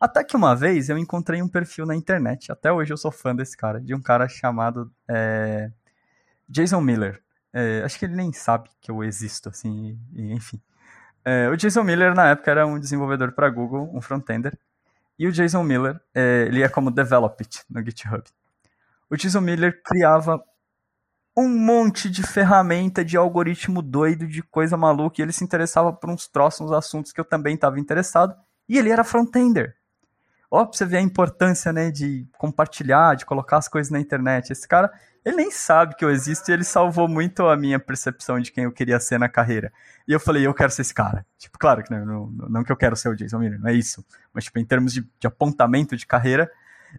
Até 0.00 0.22
que 0.22 0.36
uma 0.36 0.54
vez 0.54 0.88
eu 0.88 0.96
encontrei 0.96 1.42
um 1.42 1.48
perfil 1.48 1.84
na 1.84 1.94
internet. 1.94 2.52
Até 2.52 2.72
hoje 2.72 2.92
eu 2.92 2.96
sou 2.96 3.10
fã 3.10 3.34
desse 3.34 3.56
cara. 3.56 3.80
De 3.80 3.94
um 3.94 4.00
cara 4.00 4.28
chamado 4.28 4.92
é, 5.08 5.70
Jason 6.48 6.80
Miller. 6.80 7.22
É, 7.52 7.82
acho 7.84 7.98
que 7.98 8.04
ele 8.04 8.14
nem 8.14 8.32
sabe 8.32 8.70
que 8.80 8.90
eu 8.90 9.02
existo, 9.02 9.48
assim, 9.48 9.98
e, 10.12 10.32
enfim. 10.32 10.60
É, 11.24 11.48
o 11.48 11.56
Jason 11.56 11.82
Miller, 11.82 12.14
na 12.14 12.28
época, 12.28 12.50
era 12.50 12.66
um 12.66 12.78
desenvolvedor 12.78 13.32
para 13.32 13.50
Google, 13.50 13.90
um 13.92 14.00
frontender. 14.00 14.56
E 15.18 15.26
o 15.26 15.32
Jason 15.32 15.64
Miller, 15.64 16.00
ele 16.14 16.62
é 16.62 16.68
como 16.68 16.92
develop 16.92 17.42
it 17.42 17.64
no 17.68 17.84
GitHub. 17.84 18.22
O 19.10 19.16
Jason 19.16 19.40
Miller 19.40 19.82
criava 19.82 20.40
um 21.36 21.48
monte 21.48 22.08
de 22.08 22.22
ferramenta, 22.22 23.04
de 23.04 23.16
algoritmo 23.16 23.82
doido, 23.82 24.26
de 24.28 24.42
coisa 24.42 24.76
maluca, 24.76 25.20
e 25.20 25.24
ele 25.24 25.32
se 25.32 25.42
interessava 25.42 25.92
por 25.92 26.08
uns 26.08 26.28
troços, 26.28 26.60
uns 26.66 26.72
assuntos 26.72 27.10
que 27.10 27.20
eu 27.20 27.24
também 27.24 27.56
estava 27.56 27.80
interessado, 27.80 28.36
e 28.68 28.78
ele 28.78 28.90
era 28.90 29.02
frontender. 29.02 29.76
Ó, 30.50 30.64
pra 30.64 30.76
você 30.76 30.86
ver 30.86 30.96
a 30.98 31.02
importância, 31.02 31.72
né, 31.72 31.90
de 31.90 32.26
compartilhar, 32.38 33.14
de 33.14 33.26
colocar 33.26 33.58
as 33.58 33.68
coisas 33.68 33.90
na 33.90 34.00
internet. 34.00 34.50
Esse 34.50 34.66
cara, 34.66 34.90
ele 35.24 35.36
nem 35.36 35.50
sabe 35.50 35.94
que 35.94 36.04
eu 36.04 36.10
existo 36.10 36.50
e 36.50 36.54
ele 36.54 36.64
salvou 36.64 37.06
muito 37.06 37.46
a 37.46 37.56
minha 37.56 37.78
percepção 37.78 38.40
de 38.40 38.50
quem 38.50 38.64
eu 38.64 38.72
queria 38.72 38.98
ser 38.98 39.18
na 39.18 39.28
carreira. 39.28 39.70
E 40.06 40.12
eu 40.12 40.18
falei, 40.18 40.46
eu 40.46 40.54
quero 40.54 40.72
ser 40.72 40.82
esse 40.82 40.94
cara. 40.94 41.26
Tipo, 41.36 41.58
claro 41.58 41.82
que 41.82 41.90
não, 41.90 42.04
não, 42.04 42.48
não 42.48 42.64
que 42.64 42.72
eu 42.72 42.76
quero 42.76 42.96
ser 42.96 43.10
o 43.10 43.14
Jason 43.14 43.38
Miller, 43.38 43.60
não 43.60 43.68
é 43.68 43.74
isso. 43.74 44.02
Mas, 44.32 44.44
tipo, 44.44 44.58
em 44.58 44.64
termos 44.64 44.92
de, 44.94 45.06
de 45.20 45.26
apontamento 45.26 45.94
de 45.96 46.06
carreira, 46.06 46.50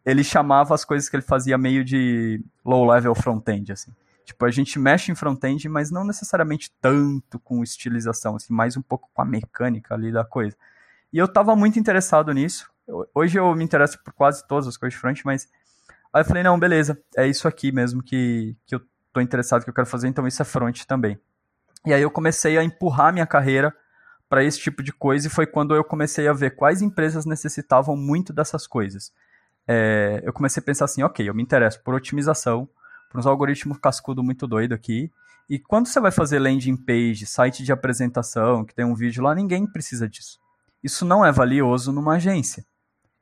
ele 0.06 0.24
chamava 0.24 0.76
as 0.76 0.86
coisas 0.86 1.10
que 1.10 1.16
ele 1.16 1.24
fazia 1.24 1.58
meio 1.58 1.84
de 1.84 2.44
low-level 2.64 3.16
front-end, 3.16 3.72
assim. 3.72 3.92
Tipo, 4.24 4.46
a 4.46 4.52
gente 4.52 4.78
mexe 4.78 5.12
em 5.12 5.16
front-end, 5.16 5.68
mas 5.68 5.90
não 5.90 6.06
necessariamente 6.06 6.72
tanto 6.80 7.40
com 7.40 7.64
estilização, 7.64 8.36
assim, 8.36 8.54
mais 8.54 8.78
um 8.78 8.82
pouco 8.84 9.10
com 9.12 9.24
a 9.24 9.26
mecânica 9.26 9.96
ali 9.96 10.12
da 10.12 10.24
coisa. 10.24 10.56
E 11.12 11.18
eu 11.18 11.26
estava 11.26 11.56
muito 11.56 11.80
interessado 11.80 12.32
nisso. 12.32 12.70
Hoje 13.14 13.38
eu 13.38 13.54
me 13.56 13.64
interesso 13.64 14.02
por 14.04 14.14
quase 14.14 14.48
todas 14.48 14.68
as 14.68 14.78
coisas 14.78 14.96
de 14.96 15.00
front, 15.00 15.22
mas 15.24 15.48
aí 16.14 16.22
eu 16.22 16.26
falei, 16.26 16.44
não, 16.44 16.60
beleza, 16.60 17.02
é 17.16 17.28
isso 17.28 17.48
aqui 17.48 17.72
mesmo 17.72 18.02
que, 18.02 18.56
que 18.66 18.76
eu 18.76 18.82
tô 19.14 19.22
interessado, 19.22 19.64
que 19.64 19.70
eu 19.70 19.74
quero 19.74 19.88
fazer, 19.88 20.08
então 20.08 20.28
isso 20.28 20.42
é 20.42 20.46
front 20.46 20.84
também. 20.86 21.20
E 21.86 21.94
aí 21.94 22.02
eu 22.02 22.12
comecei 22.12 22.58
a 22.58 22.64
empurrar 22.64 23.14
minha 23.14 23.28
carreira 23.28 23.74
para 24.28 24.44
esse 24.44 24.60
tipo 24.60 24.84
de 24.84 24.92
coisa 24.92 25.28
e 25.28 25.30
foi 25.30 25.48
quando 25.48 25.76
eu 25.76 25.84
comecei 25.84 26.28
a 26.28 26.34
ver 26.34 26.56
quais 26.56 26.82
empresas 26.82 27.26
necessitavam 27.26 27.96
muito 27.96 28.32
dessas 28.32 28.68
coisas. 28.68 29.12
É, 29.68 30.22
eu 30.24 30.34
comecei 30.34 30.62
a 30.62 30.64
pensar 30.64 30.86
assim, 30.86 31.04
ok, 31.04 31.28
eu 31.28 31.34
me 31.34 31.44
interesso 31.44 31.82
por 31.84 31.94
otimização, 31.94 32.68
por 33.10 33.20
uns 33.20 33.26
algoritmos 33.26 33.78
cascudo 33.78 34.24
muito 34.24 34.48
doido 34.48 34.74
aqui, 34.74 35.12
e 35.50 35.58
quando 35.58 35.88
você 35.88 36.00
vai 36.00 36.12
fazer 36.12 36.38
landing 36.38 36.78
page, 36.78 37.26
site 37.26 37.64
de 37.64 37.72
apresentação, 37.72 38.64
que 38.64 38.76
tem 38.76 38.86
um 38.86 38.94
vídeo 38.94 39.24
lá, 39.24 39.34
ninguém 39.34 39.66
precisa 39.66 40.08
disso. 40.08 40.40
Isso 40.84 41.04
não 41.04 41.26
é 41.26 41.32
valioso 41.32 41.92
numa 41.92 42.16
agência. 42.16 42.64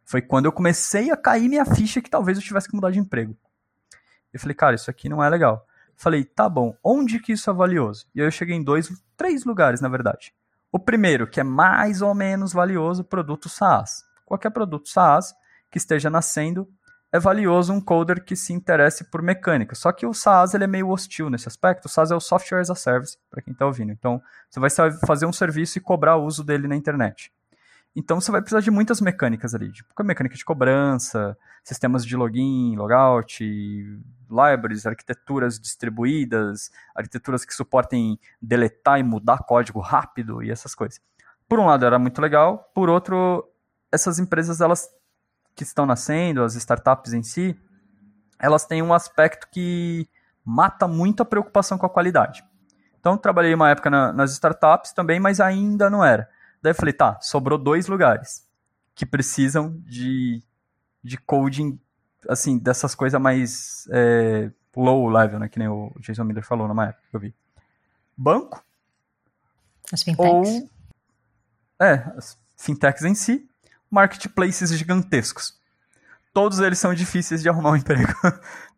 Foi 0.07 0.21
quando 0.21 0.45
eu 0.45 0.53
comecei 0.53 1.11
a 1.11 1.17
cair 1.17 1.49
minha 1.49 1.65
ficha 1.65 2.01
que 2.01 2.09
talvez 2.09 2.37
eu 2.37 2.43
tivesse 2.43 2.69
que 2.69 2.73
mudar 2.73 2.91
de 2.91 2.97
emprego. 2.97 3.35
Eu 4.33 4.39
falei, 4.39 4.55
cara, 4.55 4.73
isso 4.73 4.89
aqui 4.89 5.09
não 5.09 5.21
é 5.21 5.29
legal. 5.29 5.67
Falei, 5.97 6.23
tá 6.23 6.47
bom, 6.47 6.73
onde 6.81 7.19
que 7.19 7.33
isso 7.33 7.49
é 7.49 7.53
valioso? 7.53 8.07
E 8.15 8.21
aí 8.21 8.27
eu 8.27 8.31
cheguei 8.31 8.55
em 8.55 8.63
dois, 8.63 8.89
três 9.17 9.43
lugares, 9.43 9.81
na 9.81 9.89
verdade. 9.89 10.33
O 10.71 10.79
primeiro, 10.79 11.27
que 11.27 11.41
é 11.41 11.43
mais 11.43 12.01
ou 12.01 12.15
menos 12.15 12.53
valioso, 12.53 13.03
produto 13.03 13.49
SaaS. 13.49 14.05
Qualquer 14.25 14.49
produto 14.51 14.87
SaaS 14.87 15.35
que 15.69 15.77
esteja 15.77 16.09
nascendo, 16.09 16.69
é 17.11 17.19
valioso 17.19 17.73
um 17.73 17.81
coder 17.81 18.23
que 18.23 18.35
se 18.35 18.53
interesse 18.53 19.03
por 19.11 19.21
mecânica. 19.21 19.75
Só 19.75 19.91
que 19.91 20.05
o 20.05 20.13
SaaS 20.13 20.53
ele 20.53 20.63
é 20.63 20.67
meio 20.67 20.87
hostil 20.87 21.29
nesse 21.29 21.49
aspecto. 21.49 21.87
O 21.87 21.89
SaaS 21.89 22.11
é 22.11 22.15
o 22.15 22.21
Software 22.21 22.61
as 22.61 22.69
a 22.69 22.75
Service, 22.75 23.17
para 23.29 23.41
quem 23.41 23.51
está 23.51 23.65
ouvindo. 23.65 23.91
Então, 23.91 24.21
você 24.49 24.79
vai 24.79 24.91
fazer 25.05 25.25
um 25.25 25.33
serviço 25.33 25.77
e 25.77 25.81
cobrar 25.81 26.15
o 26.15 26.23
uso 26.23 26.45
dele 26.45 26.65
na 26.65 26.77
internet. 26.77 27.29
Então, 27.99 28.21
você 28.21 28.31
vai 28.31 28.41
precisar 28.41 28.59
de 28.59 28.69
muitas 28.69 29.01
mecânicas 29.01 29.55
ali, 29.55 29.71
tipo 29.71 30.03
mecânica 30.03 30.35
de 30.35 30.45
cobrança, 30.45 31.35
sistemas 31.63 32.05
de 32.05 32.15
login, 32.15 32.75
logout, 32.75 33.43
libraries, 34.29 34.85
arquiteturas 34.85 35.59
distribuídas, 35.59 36.69
arquiteturas 36.93 37.43
que 37.43 37.55
suportem 37.55 38.19
deletar 38.39 38.99
e 38.99 39.03
mudar 39.03 39.39
código 39.39 39.79
rápido 39.79 40.43
e 40.43 40.51
essas 40.51 40.75
coisas. 40.75 41.01
Por 41.49 41.57
um 41.57 41.65
lado 41.65 41.87
era 41.87 41.97
muito 41.97 42.21
legal, 42.21 42.69
por 42.71 42.87
outro, 42.87 43.43
essas 43.91 44.19
empresas 44.19 44.61
elas 44.61 44.87
que 45.55 45.63
estão 45.63 45.87
nascendo, 45.87 46.43
as 46.43 46.53
startups 46.53 47.13
em 47.13 47.23
si, 47.23 47.59
elas 48.37 48.63
têm 48.63 48.83
um 48.83 48.93
aspecto 48.93 49.47
que 49.51 50.07
mata 50.45 50.87
muito 50.87 51.23
a 51.23 51.25
preocupação 51.25 51.79
com 51.79 51.87
a 51.87 51.89
qualidade. 51.89 52.45
Então, 52.99 53.17
trabalhei 53.17 53.55
uma 53.55 53.71
época 53.71 53.89
na, 53.89 54.13
nas 54.13 54.33
startups 54.33 54.91
também, 54.91 55.19
mas 55.19 55.39
ainda 55.39 55.89
não 55.89 56.05
era. 56.05 56.29
Daí 56.61 56.71
eu 56.71 56.75
falei, 56.75 56.93
tá, 56.93 57.19
sobrou 57.21 57.57
dois 57.57 57.87
lugares 57.87 58.45
que 58.95 59.05
precisam 59.05 59.79
de, 59.85 60.41
de 61.03 61.17
coding, 61.17 61.79
assim, 62.27 62.57
dessas 62.57 62.95
coisas 62.95 63.21
mais 63.21 63.87
é, 63.91 64.51
low 64.75 65.07
level, 65.07 65.39
né? 65.39 65.47
Que 65.47 65.59
nem 65.59 65.67
o 65.67 65.93
Jason 65.99 66.23
Miller 66.23 66.43
falou 66.43 66.67
numa 66.67 66.87
época 66.87 67.03
que 67.09 67.15
eu 67.15 67.19
vi. 67.19 67.35
Banco. 68.15 68.63
As 69.91 70.01
fintechs. 70.01 70.29
Ou, 70.31 70.69
é, 71.79 71.93
as 72.17 72.37
fintechs 72.55 73.03
em 73.03 73.13
si. 73.13 73.47
Marketplaces 73.89 74.71
gigantescos. 74.77 75.57
Todos 76.33 76.59
eles 76.59 76.79
são 76.79 76.93
difíceis 76.93 77.41
de 77.41 77.49
arrumar 77.49 77.71
um 77.71 77.75
emprego. 77.77 78.13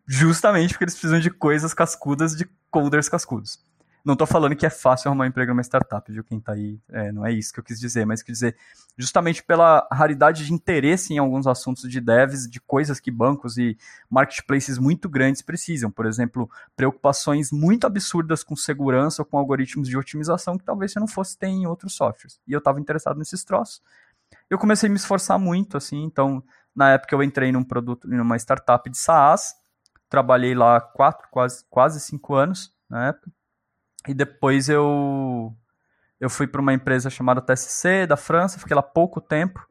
Justamente 0.06 0.74
porque 0.74 0.84
eles 0.84 0.94
precisam 0.94 1.20
de 1.20 1.30
coisas 1.30 1.74
cascudas, 1.74 2.36
de 2.36 2.48
coders 2.70 3.08
cascudos. 3.08 3.64
Não 4.04 4.14
estou 4.14 4.26
falando 4.26 4.56
que 4.56 4.64
é 4.64 4.70
fácil 4.70 5.08
arrumar 5.08 5.24
um 5.24 5.28
emprego 5.28 5.52
numa 5.52 5.62
startup, 5.62 6.10
viu? 6.10 6.24
Quem 6.24 6.40
tá 6.40 6.52
aí, 6.52 6.78
é, 6.88 7.12
não 7.12 7.26
é 7.26 7.32
isso 7.32 7.52
que 7.52 7.60
eu 7.60 7.64
quis 7.64 7.78
dizer, 7.78 8.06
mas 8.06 8.22
quis 8.22 8.38
dizer 8.38 8.56
justamente 8.96 9.42
pela 9.42 9.86
raridade 9.92 10.44
de 10.44 10.52
interesse 10.52 11.12
em 11.12 11.18
alguns 11.18 11.46
assuntos 11.46 11.88
de 11.88 12.00
devs, 12.00 12.48
de 12.48 12.60
coisas 12.60 12.98
que 12.98 13.10
bancos 13.10 13.58
e 13.58 13.76
marketplaces 14.08 14.78
muito 14.78 15.08
grandes 15.08 15.42
precisam. 15.42 15.90
Por 15.90 16.06
exemplo, 16.06 16.50
preocupações 16.74 17.52
muito 17.52 17.86
absurdas 17.86 18.42
com 18.42 18.56
segurança 18.56 19.22
ou 19.22 19.26
com 19.26 19.36
algoritmos 19.36 19.88
de 19.88 19.96
otimização 19.96 20.56
que 20.56 20.64
talvez 20.64 20.92
você 20.92 21.00
não 21.00 21.08
fosse 21.08 21.36
ter 21.36 21.48
em 21.48 21.66
outros 21.66 21.94
softwares. 21.94 22.40
E 22.46 22.52
eu 22.52 22.58
estava 22.58 22.80
interessado 22.80 23.18
nesses 23.18 23.44
troços. 23.44 23.82
Eu 24.48 24.58
comecei 24.58 24.88
a 24.88 24.90
me 24.90 24.96
esforçar 24.96 25.38
muito, 25.38 25.76
assim, 25.76 26.04
então, 26.04 26.42
na 26.74 26.92
época 26.92 27.14
eu 27.14 27.22
entrei 27.22 27.52
num 27.52 27.64
produto, 27.64 28.06
numa 28.08 28.36
startup 28.36 28.88
de 28.88 28.96
SaaS, 28.96 29.54
trabalhei 30.08 30.54
lá 30.54 30.80
quatro, 30.80 31.28
quase, 31.30 31.64
quase 31.68 32.00
cinco 32.00 32.34
anos 32.34 32.72
na 32.88 33.08
época 33.08 33.30
e 34.08 34.14
depois 34.14 34.68
eu 34.68 35.54
eu 36.18 36.28
fui 36.28 36.46
para 36.46 36.60
uma 36.60 36.74
empresa 36.74 37.08
chamada 37.08 37.40
TSC 37.40 38.06
da 38.06 38.16
França, 38.16 38.58
fiquei 38.58 38.74
lá 38.74 38.82
pouco 38.82 39.20
tempo. 39.20 39.66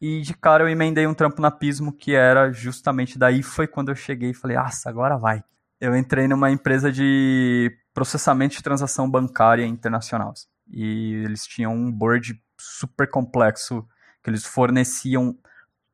E 0.00 0.22
de 0.22 0.34
cara 0.34 0.64
eu 0.64 0.68
emendei 0.68 1.06
um 1.06 1.14
trampo 1.14 1.40
na 1.40 1.50
Pismo, 1.50 1.92
que 1.92 2.14
era 2.14 2.50
justamente 2.52 3.18
daí 3.18 3.42
foi 3.42 3.66
quando 3.66 3.90
eu 3.90 3.94
cheguei 3.94 4.30
e 4.30 4.34
falei: 4.34 4.56
"Nossa, 4.56 4.88
agora 4.88 5.16
vai". 5.18 5.42
Eu 5.80 5.94
entrei 5.94 6.26
numa 6.26 6.50
empresa 6.50 6.90
de 6.90 7.70
processamento 7.92 8.56
de 8.56 8.62
transação 8.62 9.10
bancária 9.10 9.66
internacional. 9.66 10.32
E 10.68 11.14
eles 11.24 11.46
tinham 11.46 11.74
um 11.74 11.92
board 11.92 12.40
super 12.58 13.08
complexo 13.08 13.86
que 14.22 14.30
eles 14.30 14.44
forneciam 14.44 15.36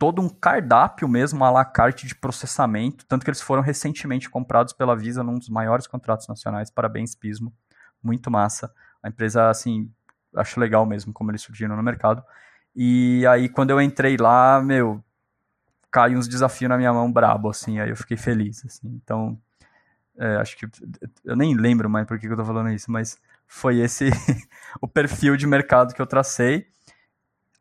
todo 0.03 0.21
um 0.21 0.29
cardápio 0.29 1.07
mesmo 1.07 1.45
à 1.45 1.51
la 1.53 1.65
carte 1.65 2.09
de 2.09 2.15
processamento, 2.17 3.07
tanto 3.07 3.23
que 3.23 3.31
eles 3.31 3.41
foram 3.41 3.63
recentemente 3.63 4.29
comprados 4.29 4.73
pela 4.73 4.97
Visa 4.97 5.23
num 5.23 5.39
dos 5.39 5.49
maiores 5.49 5.87
contratos 5.87 6.27
nacionais, 6.27 6.73
parabéns 6.73 7.15
Pismo, 7.15 7.55
muito 8.03 8.29
massa. 8.29 8.75
A 9.01 9.09
empresa, 9.09 9.49
assim, 9.49 9.89
acho 10.35 10.59
legal 10.59 10.85
mesmo 10.85 11.13
como 11.13 11.31
eles 11.31 11.41
surgiram 11.41 11.77
no 11.77 11.85
mercado. 11.85 12.21
E 12.75 13.25
aí, 13.29 13.49
quando 13.49 13.71
eu 13.71 13.81
entrei 13.81 14.17
lá, 14.17 14.61
meu, 14.61 15.01
caiu 15.89 16.19
uns 16.19 16.27
desafios 16.27 16.69
na 16.69 16.77
minha 16.77 16.93
mão 16.93 17.13
brabo, 17.13 17.49
assim, 17.49 17.79
aí 17.79 17.91
eu 17.91 17.97
fiquei 17.97 18.17
feliz, 18.17 18.67
assim. 18.67 19.01
Então, 19.01 19.39
é, 20.19 20.35
acho 20.39 20.57
que, 20.57 20.67
eu 21.25 21.37
nem 21.37 21.55
lembro 21.55 21.89
mais 21.89 22.09
por 22.09 22.19
que 22.19 22.27
eu 22.27 22.37
tô 22.37 22.45
falando 22.45 22.71
isso, 22.71 22.91
mas 22.91 23.21
foi 23.47 23.79
esse 23.79 24.11
o 24.83 24.89
perfil 24.89 25.37
de 25.37 25.47
mercado 25.47 25.95
que 25.95 26.03
eu 26.03 26.07
tracei, 26.09 26.67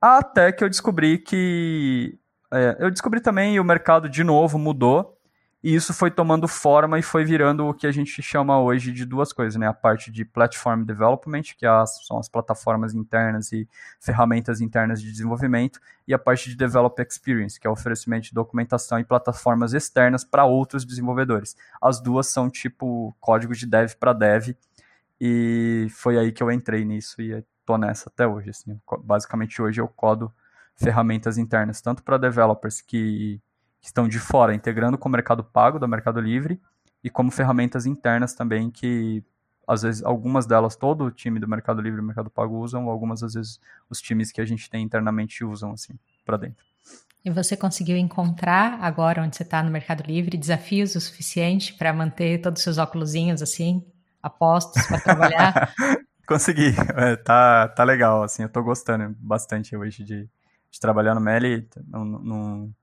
até 0.01 0.51
que 0.51 0.63
eu 0.63 0.69
descobri 0.69 1.19
que 1.19 2.19
é, 2.53 2.77
eu 2.79 2.91
descobri 2.91 3.21
também 3.21 3.59
o 3.59 3.63
mercado 3.63 4.09
de 4.09 4.23
novo 4.23 4.57
mudou 4.57 5.17
e 5.63 5.75
isso 5.75 5.93
foi 5.93 6.09
tomando 6.09 6.47
forma 6.47 6.97
e 6.97 7.03
foi 7.03 7.23
virando 7.23 7.67
o 7.67 7.73
que 7.73 7.85
a 7.85 7.91
gente 7.91 8.19
chama 8.21 8.59
hoje 8.59 8.91
de 8.91 9.05
duas 9.05 9.31
coisas, 9.31 9.55
né? 9.59 9.67
A 9.67 9.73
parte 9.73 10.11
de 10.11 10.25
platform 10.25 10.83
development, 10.83 11.43
que 11.55 11.67
é 11.67 11.85
são 11.85 12.17
as 12.17 12.27
plataformas 12.27 12.95
internas 12.95 13.51
e 13.51 13.69
ferramentas 13.99 14.59
internas 14.59 14.99
de 14.99 15.11
desenvolvimento, 15.11 15.79
e 16.07 16.15
a 16.15 16.19
parte 16.19 16.49
de 16.49 16.55
developer 16.55 17.05
experience, 17.07 17.59
que 17.59 17.67
é 17.67 17.69
o 17.69 17.73
oferecimento 17.73 18.23
de 18.23 18.33
documentação 18.33 18.99
e 18.99 19.03
plataformas 19.03 19.73
externas 19.73 20.23
para 20.23 20.45
outros 20.45 20.83
desenvolvedores. 20.83 21.55
As 21.79 22.01
duas 22.01 22.25
são 22.25 22.49
tipo 22.49 23.15
código 23.19 23.53
de 23.53 23.67
dev 23.67 23.93
para 23.99 24.13
dev, 24.13 24.55
e 25.19 25.87
foi 25.91 26.17
aí 26.17 26.31
que 26.31 26.41
eu 26.41 26.51
entrei 26.51 26.83
nisso 26.83 27.21
e 27.21 27.33
estou 27.33 27.77
nessa 27.77 28.09
até 28.09 28.25
hoje. 28.25 28.49
Assim. 28.49 28.81
Basicamente 29.03 29.61
hoje 29.61 29.79
eu 29.79 29.87
codo 29.87 30.33
ferramentas 30.81 31.37
internas, 31.37 31.81
tanto 31.81 32.03
para 32.03 32.17
developers 32.17 32.81
que, 32.81 33.39
que, 33.79 33.87
estão 33.87 34.07
de 34.07 34.19
fora, 34.19 34.53
integrando 34.53 34.97
com 34.97 35.07
o 35.07 35.11
mercado 35.11 35.43
pago 35.43 35.79
do 35.79 35.87
Mercado 35.87 36.19
Livre, 36.19 36.59
e 37.03 37.09
como 37.09 37.31
ferramentas 37.31 37.85
internas 37.85 38.33
também 38.33 38.69
que 38.69 39.23
às 39.67 39.83
vezes 39.83 40.03
algumas 40.03 40.45
delas 40.45 40.75
todo 40.75 41.05
o 41.05 41.11
time 41.11 41.39
do 41.39 41.47
Mercado 41.47 41.81
Livre 41.81 42.01
e 42.01 42.03
Mercado 42.03 42.29
Pago 42.29 42.57
usam, 42.57 42.89
algumas 42.89 43.23
às 43.23 43.35
vezes 43.35 43.59
os 43.89 44.01
times 44.01 44.31
que 44.31 44.41
a 44.41 44.45
gente 44.45 44.69
tem 44.69 44.83
internamente 44.83 45.43
usam 45.45 45.71
assim 45.71 45.93
para 46.25 46.37
dentro. 46.37 46.65
E 47.23 47.29
você 47.29 47.55
conseguiu 47.55 47.97
encontrar 47.97 48.79
agora 48.81 49.21
onde 49.21 49.35
você 49.35 49.43
está 49.43 49.61
no 49.61 49.69
Mercado 49.69 50.03
Livre 50.03 50.37
desafios 50.37 50.95
o 50.95 51.01
suficiente 51.01 51.73
para 51.75 51.93
manter 51.93 52.41
todos 52.41 52.59
os 52.59 52.63
seus 52.63 52.77
óculos 52.79 53.13
assim, 53.41 53.85
apostos 54.21 54.85
para 54.87 54.99
trabalhar? 54.99 55.73
Consegui, 56.27 56.73
é, 56.95 57.15
tá, 57.17 57.67
tá 57.67 57.83
legal, 57.83 58.23
assim, 58.23 58.43
eu 58.43 58.47
estou 58.47 58.63
gostando 58.63 59.15
bastante 59.19 59.75
hoje 59.75 60.03
de, 60.03 60.29
de 60.71 60.79
trabalhar 60.79 61.13
no 61.13 61.21
Meli, 61.21 61.67
não, 61.85 62.05
não, 62.05 62.75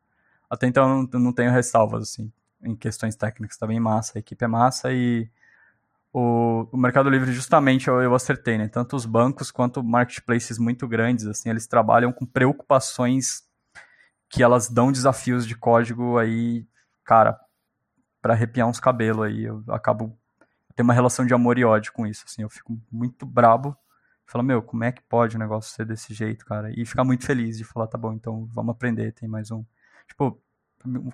até 0.49 0.67
então 0.67 1.09
não, 1.11 1.21
não 1.21 1.33
tenho 1.33 1.51
ressalvas, 1.51 2.03
assim, 2.03 2.31
em 2.63 2.77
questões 2.77 3.17
técnicas, 3.17 3.57
tá 3.57 3.67
bem 3.67 3.81
massa, 3.81 4.19
a 4.19 4.21
equipe 4.21 4.45
é 4.45 4.49
massa 4.49 4.93
e 4.93 5.29
o, 6.13 6.69
o 6.71 6.77
Mercado 6.77 7.09
Livre 7.09 7.33
justamente 7.33 7.89
eu, 7.89 8.01
eu 8.03 8.15
acertei, 8.15 8.59
né, 8.59 8.69
tanto 8.69 8.95
os 8.95 9.07
bancos 9.07 9.51
quanto 9.51 9.83
marketplaces 9.83 10.59
muito 10.59 10.87
grandes, 10.87 11.27
assim, 11.27 11.49
eles 11.49 11.67
trabalham 11.67 12.13
com 12.13 12.27
preocupações 12.27 13.43
que 14.29 14.43
elas 14.43 14.69
dão 14.69 14.93
desafios 14.93 15.47
de 15.47 15.57
código 15.57 16.19
aí, 16.19 16.67
cara, 17.03 17.41
para 18.21 18.35
arrepiar 18.35 18.69
uns 18.69 18.79
cabelos 18.79 19.25
aí, 19.25 19.45
eu 19.45 19.65
acabo 19.69 20.19
ter 20.77 20.83
uma 20.83 20.93
relação 20.93 21.25
de 21.25 21.33
amor 21.33 21.59
e 21.59 21.65
ódio 21.65 21.93
com 21.93 22.07
isso, 22.07 22.25
assim, 22.27 22.43
eu 22.43 22.51
fico 22.51 22.79
muito 22.93 23.25
brabo 23.25 23.75
fala, 24.29 24.45
meu, 24.45 24.63
como 24.63 24.85
é 24.85 24.93
que 24.93 25.03
pode 25.03 25.37
o 25.37 25.39
negócio 25.39 25.75
ser 25.75 25.87
desse 25.87 26.13
jeito, 26.13 26.45
cara? 26.45 26.71
E 26.79 26.85
ficar 26.85 27.05
muito 27.05 27.25
feliz 27.25 27.57
de 27.57 27.65
falar, 27.65 27.87
tá 27.87 27.97
bom, 27.97 28.13
então 28.13 28.49
vamos 28.53 28.73
aprender, 28.73 29.13
tem 29.13 29.29
mais 29.29 29.51
um. 29.51 29.65
Tipo, 30.07 30.41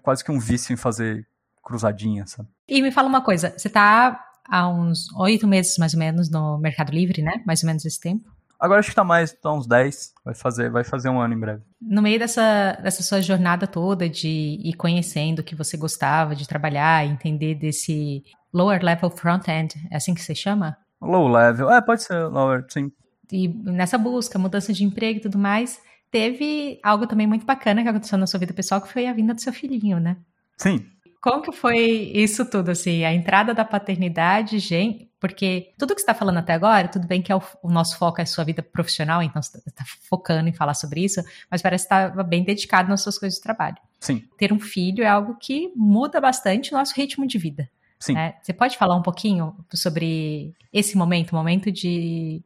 quase 0.02 0.24
que 0.24 0.32
um 0.32 0.38
vício 0.38 0.72
em 0.72 0.76
fazer 0.76 1.26
cruzadinha, 1.62 2.26
sabe? 2.26 2.48
E 2.68 2.82
me 2.82 2.90
fala 2.90 3.08
uma 3.08 3.22
coisa, 3.22 3.54
você 3.56 3.70
tá 3.70 4.20
há 4.46 4.68
uns 4.68 5.10
oito 5.14 5.46
meses 5.46 5.78
mais 5.78 5.94
ou 5.94 6.00
menos 6.00 6.30
no 6.30 6.58
Mercado 6.58 6.92
Livre, 6.92 7.22
né? 7.22 7.42
Mais 7.46 7.62
ou 7.62 7.68
menos 7.68 7.84
esse 7.84 8.00
tempo? 8.00 8.34
Agora 8.58 8.80
acho 8.80 8.90
que 8.90 8.94
tá 8.94 9.04
mais, 9.04 9.32
tá 9.32 9.52
uns 9.52 9.66
10. 9.66 10.14
Vai 10.24 10.34
fazer, 10.34 10.70
vai 10.70 10.84
fazer 10.84 11.08
um 11.08 11.20
ano 11.20 11.34
em 11.34 11.38
breve. 11.38 11.62
No 11.80 12.00
meio 12.00 12.18
dessa, 12.18 12.78
dessa 12.82 13.02
sua 13.02 13.20
jornada 13.20 13.66
toda 13.66 14.08
de 14.08 14.58
ir 14.62 14.74
conhecendo 14.74 15.40
o 15.40 15.44
que 15.44 15.54
você 15.54 15.76
gostava 15.76 16.34
de 16.34 16.48
trabalhar, 16.48 17.04
entender 17.04 17.54
desse 17.54 18.22
lower 18.52 18.82
level 18.82 19.10
front-end, 19.10 19.74
é 19.90 19.96
assim 19.96 20.14
que 20.14 20.22
você 20.22 20.34
chama? 20.34 20.76
Low 21.00 21.28
level, 21.28 21.70
é, 21.70 21.82
pode 21.82 22.04
ser 22.04 22.26
lower, 22.28 22.64
sim. 22.68 22.90
E 23.32 23.48
nessa 23.48 23.98
busca, 23.98 24.38
mudança 24.38 24.72
de 24.72 24.84
emprego 24.84 25.18
e 25.18 25.22
tudo 25.22 25.38
mais, 25.38 25.80
teve 26.10 26.78
algo 26.82 27.06
também 27.06 27.26
muito 27.26 27.44
bacana 27.44 27.82
que 27.82 27.88
aconteceu 27.88 28.18
na 28.18 28.26
sua 28.26 28.38
vida 28.38 28.52
pessoal, 28.52 28.80
que 28.80 28.92
foi 28.92 29.06
a 29.06 29.12
vinda 29.12 29.34
do 29.34 29.40
seu 29.40 29.52
filhinho, 29.52 29.98
né? 29.98 30.16
Sim. 30.56 30.86
Como 31.20 31.40
que 31.40 31.52
foi 31.52 32.12
isso 32.14 32.44
tudo, 32.44 32.70
assim, 32.70 33.02
a 33.02 33.12
entrada 33.12 33.54
da 33.54 33.64
paternidade, 33.64 34.58
gente, 34.58 35.10
porque 35.18 35.72
tudo 35.78 35.94
que 35.94 36.02
você 36.02 36.04
está 36.04 36.12
falando 36.12 36.36
até 36.36 36.52
agora, 36.52 36.86
tudo 36.86 37.06
bem 37.06 37.22
que 37.22 37.32
é 37.32 37.34
o, 37.34 37.40
o, 37.62 37.70
nosso 37.70 37.96
foco 37.96 38.20
é 38.20 38.24
a 38.24 38.26
sua 38.26 38.44
vida 38.44 38.62
profissional, 38.62 39.22
então 39.22 39.40
você 39.40 39.56
está 39.66 39.82
focando 40.06 40.50
em 40.50 40.52
falar 40.52 40.74
sobre 40.74 41.02
isso, 41.02 41.22
mas 41.50 41.62
parece 41.62 41.88
que 41.88 41.94
estava 41.94 42.22
bem 42.22 42.44
dedicado 42.44 42.90
nas 42.90 43.00
suas 43.00 43.18
coisas 43.18 43.38
de 43.38 43.42
trabalho. 43.42 43.78
Sim. 43.98 44.22
Ter 44.36 44.52
um 44.52 44.60
filho 44.60 45.02
é 45.02 45.06
algo 45.06 45.34
que 45.36 45.72
muda 45.74 46.20
bastante 46.20 46.74
o 46.74 46.76
nosso 46.76 46.94
ritmo 46.94 47.26
de 47.26 47.38
vida. 47.38 47.70
Sim. 47.98 48.12
Né? 48.12 48.34
Você 48.42 48.52
pode 48.52 48.76
falar 48.76 48.94
um 48.94 49.02
pouquinho 49.02 49.56
sobre 49.72 50.52
esse 50.70 50.94
momento, 50.94 51.32
o 51.32 51.36
momento 51.36 51.72
de, 51.72 52.42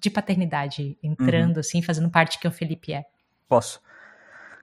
de 0.00 0.10
paternidade, 0.10 0.98
entrando 1.02 1.56
uhum. 1.56 1.60
assim, 1.60 1.82
fazendo 1.82 2.10
parte 2.10 2.38
que 2.38 2.48
o 2.48 2.52
Felipe 2.52 2.92
é? 2.92 3.04
Posso. 3.48 3.80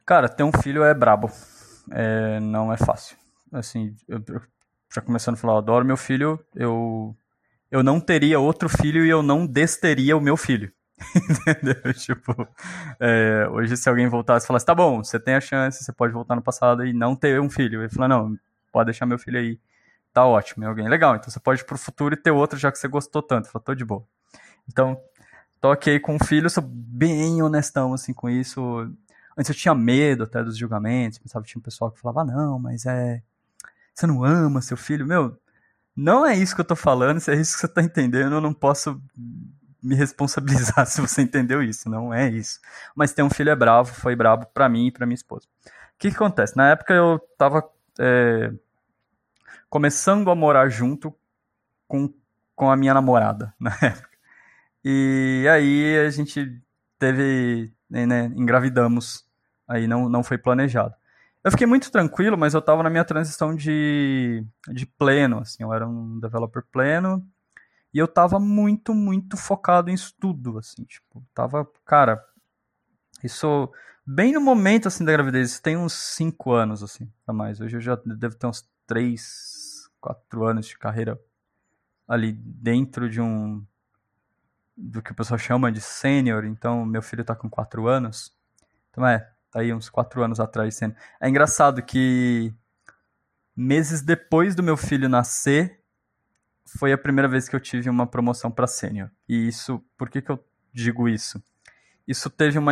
Cara, 0.05 0.27
ter 0.27 0.43
um 0.43 0.51
filho 0.51 0.83
é 0.83 0.93
brabo. 0.93 1.29
É, 1.91 2.39
não 2.39 2.73
é 2.73 2.77
fácil. 2.77 3.15
Assim, 3.51 3.95
eu, 4.07 4.23
já 4.93 5.01
começando 5.01 5.35
a 5.35 5.37
falar, 5.37 5.53
eu 5.53 5.57
adoro 5.57 5.85
meu 5.85 5.97
filho, 5.97 6.39
eu, 6.55 7.15
eu 7.69 7.83
não 7.83 7.99
teria 7.99 8.39
outro 8.39 8.67
filho 8.67 9.05
e 9.05 9.09
eu 9.09 9.21
não 9.21 9.45
desteria 9.45 10.17
o 10.17 10.21
meu 10.21 10.35
filho. 10.35 10.71
Entendeu? 11.15 11.93
Tipo, 11.93 12.47
é, 12.99 13.47
hoje 13.51 13.77
se 13.77 13.87
alguém 13.87 14.07
voltasse 14.07 14.45
e 14.45 14.47
falasse, 14.47 14.65
tá 14.65 14.73
bom, 14.73 15.03
você 15.03 15.19
tem 15.19 15.35
a 15.35 15.41
chance, 15.41 15.83
você 15.83 15.93
pode 15.93 16.13
voltar 16.13 16.35
no 16.35 16.41
passado 16.41 16.85
e 16.85 16.93
não 16.93 17.15
ter 17.15 17.39
um 17.39 17.49
filho. 17.49 17.81
Ele 17.81 17.89
fala, 17.89 18.07
não, 18.07 18.35
pode 18.71 18.87
deixar 18.87 19.05
meu 19.05 19.19
filho 19.19 19.37
aí, 19.37 19.59
tá 20.11 20.25
ótimo. 20.25 20.63
E 20.63 20.67
alguém, 20.67 20.89
legal, 20.89 21.15
então 21.15 21.29
você 21.29 21.39
pode 21.39 21.61
ir 21.61 21.65
pro 21.65 21.77
futuro 21.77 22.15
e 22.15 22.17
ter 22.17 22.31
outro 22.31 22.57
já 22.57 22.71
que 22.71 22.79
você 22.79 22.87
gostou 22.87 23.21
tanto. 23.21 23.49
Falou, 23.49 23.63
tô 23.63 23.75
de 23.75 23.85
boa. 23.85 24.03
Então, 24.67 24.99
ok 25.61 25.99
com 25.99 26.15
o 26.15 26.23
filho, 26.23 26.49
sou 26.49 26.63
bem 26.63 27.41
honestão, 27.41 27.93
assim, 27.93 28.13
com 28.13 28.29
isso. 28.29 28.91
Antes 29.37 29.49
eu 29.49 29.55
tinha 29.55 29.75
medo 29.75 30.23
até 30.23 30.43
dos 30.43 30.57
julgamentos, 30.57 31.19
pensava 31.19 31.43
que 31.43 31.51
tinha 31.51 31.59
um 31.59 31.63
pessoal 31.63 31.91
que 31.91 31.99
falava, 31.99 32.21
ah, 32.21 32.25
não, 32.25 32.59
mas 32.59 32.85
é 32.85 33.21
você 33.97 34.05
não 34.05 34.23
ama 34.23 34.61
seu 34.61 34.77
filho? 34.77 35.07
Meu, 35.07 35.35
não 35.95 36.23
é 36.25 36.35
isso 36.35 36.53
que 36.53 36.61
eu 36.61 36.65
tô 36.65 36.75
falando, 36.75 37.19
se 37.19 37.31
é 37.31 37.35
isso 37.35 37.55
que 37.55 37.61
você 37.61 37.67
tá 37.67 37.81
entendendo, 37.81 38.35
eu 38.35 38.41
não 38.41 38.53
posso 38.53 39.01
me 39.81 39.95
responsabilizar 39.95 40.85
se 40.85 41.01
você 41.01 41.23
entendeu 41.23 41.63
isso, 41.63 41.89
não 41.89 42.13
é 42.13 42.29
isso. 42.29 42.59
Mas 42.95 43.11
ter 43.11 43.23
um 43.23 43.29
filho 43.29 43.49
é 43.49 43.55
bravo, 43.55 43.91
foi 43.93 44.15
bravo 44.15 44.45
para 44.53 44.69
mim 44.69 44.87
e 44.87 44.91
para 44.91 45.07
minha 45.07 45.15
esposa. 45.15 45.47
O 45.65 45.69
que, 45.97 46.11
que, 46.11 46.15
acontece? 46.15 46.55
Na 46.55 46.69
época 46.69 46.93
eu 46.93 47.19
tava 47.39 47.67
é, 47.99 48.53
começando 49.67 50.29
a 50.29 50.35
morar 50.35 50.69
junto 50.69 51.11
com, 51.87 52.13
com 52.55 52.69
a 52.69 52.75
minha 52.75 52.93
namorada, 52.93 53.51
na 53.59 53.71
época. 53.81 54.06
E 54.83 55.45
aí 55.49 55.97
a 56.05 56.09
gente 56.09 56.61
teve, 56.99 57.73
né, 57.89 58.25
engravidamos, 58.35 59.25
aí 59.67 59.87
não, 59.87 60.09
não 60.09 60.23
foi 60.23 60.37
planejado. 60.37 60.95
Eu 61.43 61.51
fiquei 61.51 61.67
muito 61.67 61.91
tranquilo, 61.91 62.37
mas 62.37 62.53
eu 62.53 62.59
estava 62.59 62.83
na 62.83 62.89
minha 62.89 63.05
transição 63.05 63.55
de, 63.55 64.43
de 64.69 64.85
pleno, 64.85 65.39
assim, 65.39 65.63
eu 65.63 65.73
era 65.73 65.87
um 65.87 66.19
developer 66.19 66.63
pleno, 66.71 67.25
e 67.93 67.99
eu 67.99 68.05
estava 68.05 68.39
muito, 68.39 68.93
muito 68.93 69.37
focado 69.37 69.89
em 69.89 69.93
estudo, 69.93 70.57
assim, 70.57 70.83
tipo, 70.83 71.23
tava, 71.33 71.65
cara, 71.85 72.21
isso 73.23 73.71
bem 74.05 74.33
no 74.33 74.41
momento, 74.41 74.87
assim, 74.87 75.05
da 75.05 75.11
gravidez, 75.11 75.59
tem 75.59 75.77
uns 75.77 75.93
5 75.93 76.51
anos, 76.51 76.83
assim, 76.83 77.09
a 77.25 77.31
mais, 77.31 77.61
hoje 77.61 77.77
eu 77.77 77.81
já 77.81 77.95
devo 77.95 78.35
ter 78.35 78.47
uns 78.47 78.67
3, 78.85 79.89
4 80.01 80.45
anos 80.45 80.65
de 80.65 80.77
carreira 80.77 81.19
ali 82.07 82.31
dentro 82.33 83.09
de 83.09 83.21
um, 83.21 83.65
do 84.77 85.01
que 85.01 85.11
o 85.11 85.15
pessoal 85.15 85.39
chama 85.39 85.71
de 85.71 85.81
sênior, 85.81 86.45
então 86.45 86.85
meu 86.85 87.01
filho 87.01 87.21
está 87.21 87.35
com 87.35 87.49
4 87.49 87.87
anos, 87.87 88.31
então 88.91 89.05
é, 89.05 89.27
Tá 89.51 89.61
aí 89.61 89.73
uns 89.73 89.89
quatro 89.89 90.23
anos 90.23 90.39
atrás 90.39 90.75
sendo. 90.75 90.95
É 91.19 91.27
engraçado 91.27 91.81
que 91.81 92.53
meses 93.55 94.01
depois 94.01 94.53
do 94.53 94.61
meu 94.61 94.77
filho 94.77 95.09
nascer, 95.09 95.79
foi 96.77 96.91
a 96.91 96.97
primeira 96.97 97.27
vez 97.27 97.47
que 97.47 97.55
eu 97.55 97.59
tive 97.59 97.89
uma 97.89 98.05
promoção 98.05 98.51
para 98.51 98.67
sênior. 98.67 99.09
E 99.27 99.47
isso, 99.47 99.83
por 99.97 100.09
que, 100.09 100.21
que 100.21 100.29
eu 100.29 100.43
digo 100.73 101.07
isso? 101.07 101.41
Isso 102.07 102.29
teve 102.29 102.59
uma, 102.59 102.71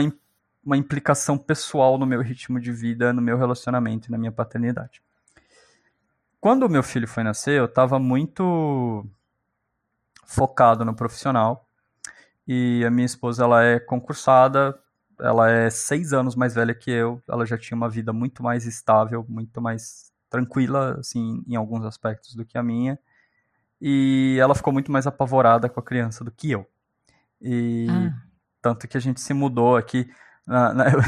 uma 0.64 0.78
implicação 0.78 1.38
pessoal 1.38 1.97
no 1.97 2.06
meu 2.06 2.22
ritmo 2.22 2.60
de 2.60 2.72
vida, 2.72 3.14
no 3.14 3.22
meu 3.22 3.38
relacionamento 3.38 4.10
e 4.10 4.12
na 4.12 4.18
minha 4.18 4.32
paternidade. 4.32 5.01
Quando 6.41 6.64
o 6.64 6.70
meu 6.70 6.84
filho 6.84 7.08
foi 7.08 7.24
nascer, 7.24 7.58
eu 7.58 7.66
estava 7.66 7.97
muito 7.97 9.06
focado 10.26 10.84
no 10.86 10.93
profissional. 10.93 11.64
E 12.47 12.83
a 12.85 12.91
minha 12.91 13.05
esposa 13.05 13.43
ela 13.43 13.63
é 13.63 13.79
concursada, 13.79 14.77
ela 15.19 15.49
é 15.49 15.69
seis 15.69 16.13
anos 16.13 16.35
mais 16.35 16.53
velha 16.53 16.73
que 16.73 16.91
eu, 16.91 17.21
ela 17.27 17.45
já 17.45 17.57
tinha 17.57 17.75
uma 17.75 17.89
vida 17.89 18.13
muito 18.13 18.43
mais 18.43 18.65
estável, 18.65 19.25
muito 19.27 19.61
mais 19.61 20.11
tranquila, 20.29 20.97
assim, 20.99 21.43
em 21.47 21.55
alguns 21.55 21.85
aspectos 21.85 22.35
do 22.35 22.45
que 22.45 22.57
a 22.57 22.63
minha, 22.63 22.99
e 23.81 24.37
ela 24.39 24.55
ficou 24.55 24.73
muito 24.73 24.91
mais 24.91 25.07
apavorada 25.07 25.69
com 25.69 25.79
a 25.79 25.83
criança 25.83 26.23
do 26.23 26.31
que 26.31 26.51
eu. 26.51 26.67
E 27.41 27.87
ah. 27.89 28.13
tanto 28.61 28.87
que 28.87 28.97
a 28.97 28.99
gente 28.99 29.21
se 29.21 29.33
mudou 29.33 29.75
aqui. 29.75 30.09
Na, 30.45 30.73
na, 30.73 30.85
eu 30.91 30.99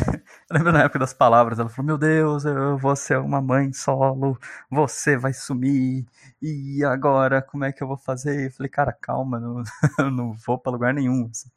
lembro 0.51 0.71
na 0.71 0.83
época 0.83 0.99
das 0.99 1.13
palavras, 1.13 1.59
ela 1.59 1.69
falou: 1.69 1.85
Meu 1.85 1.97
Deus, 1.97 2.43
eu 2.45 2.77
vou 2.77 2.95
ser 2.95 3.19
uma 3.19 3.41
mãe 3.41 3.71
solo, 3.71 4.37
você 4.69 5.15
vai 5.15 5.33
sumir, 5.33 6.05
e 6.41 6.83
agora 6.83 7.41
como 7.41 7.63
é 7.63 7.71
que 7.71 7.83
eu 7.83 7.87
vou 7.87 7.97
fazer? 7.97 8.47
Eu 8.47 8.51
falei: 8.51 8.69
Cara, 8.69 8.91
calma, 8.93 9.39
não, 9.39 9.63
não 10.11 10.33
vou 10.33 10.57
para 10.57 10.71
lugar 10.71 10.93
nenhum. 10.93 11.29
Assim. 11.31 11.49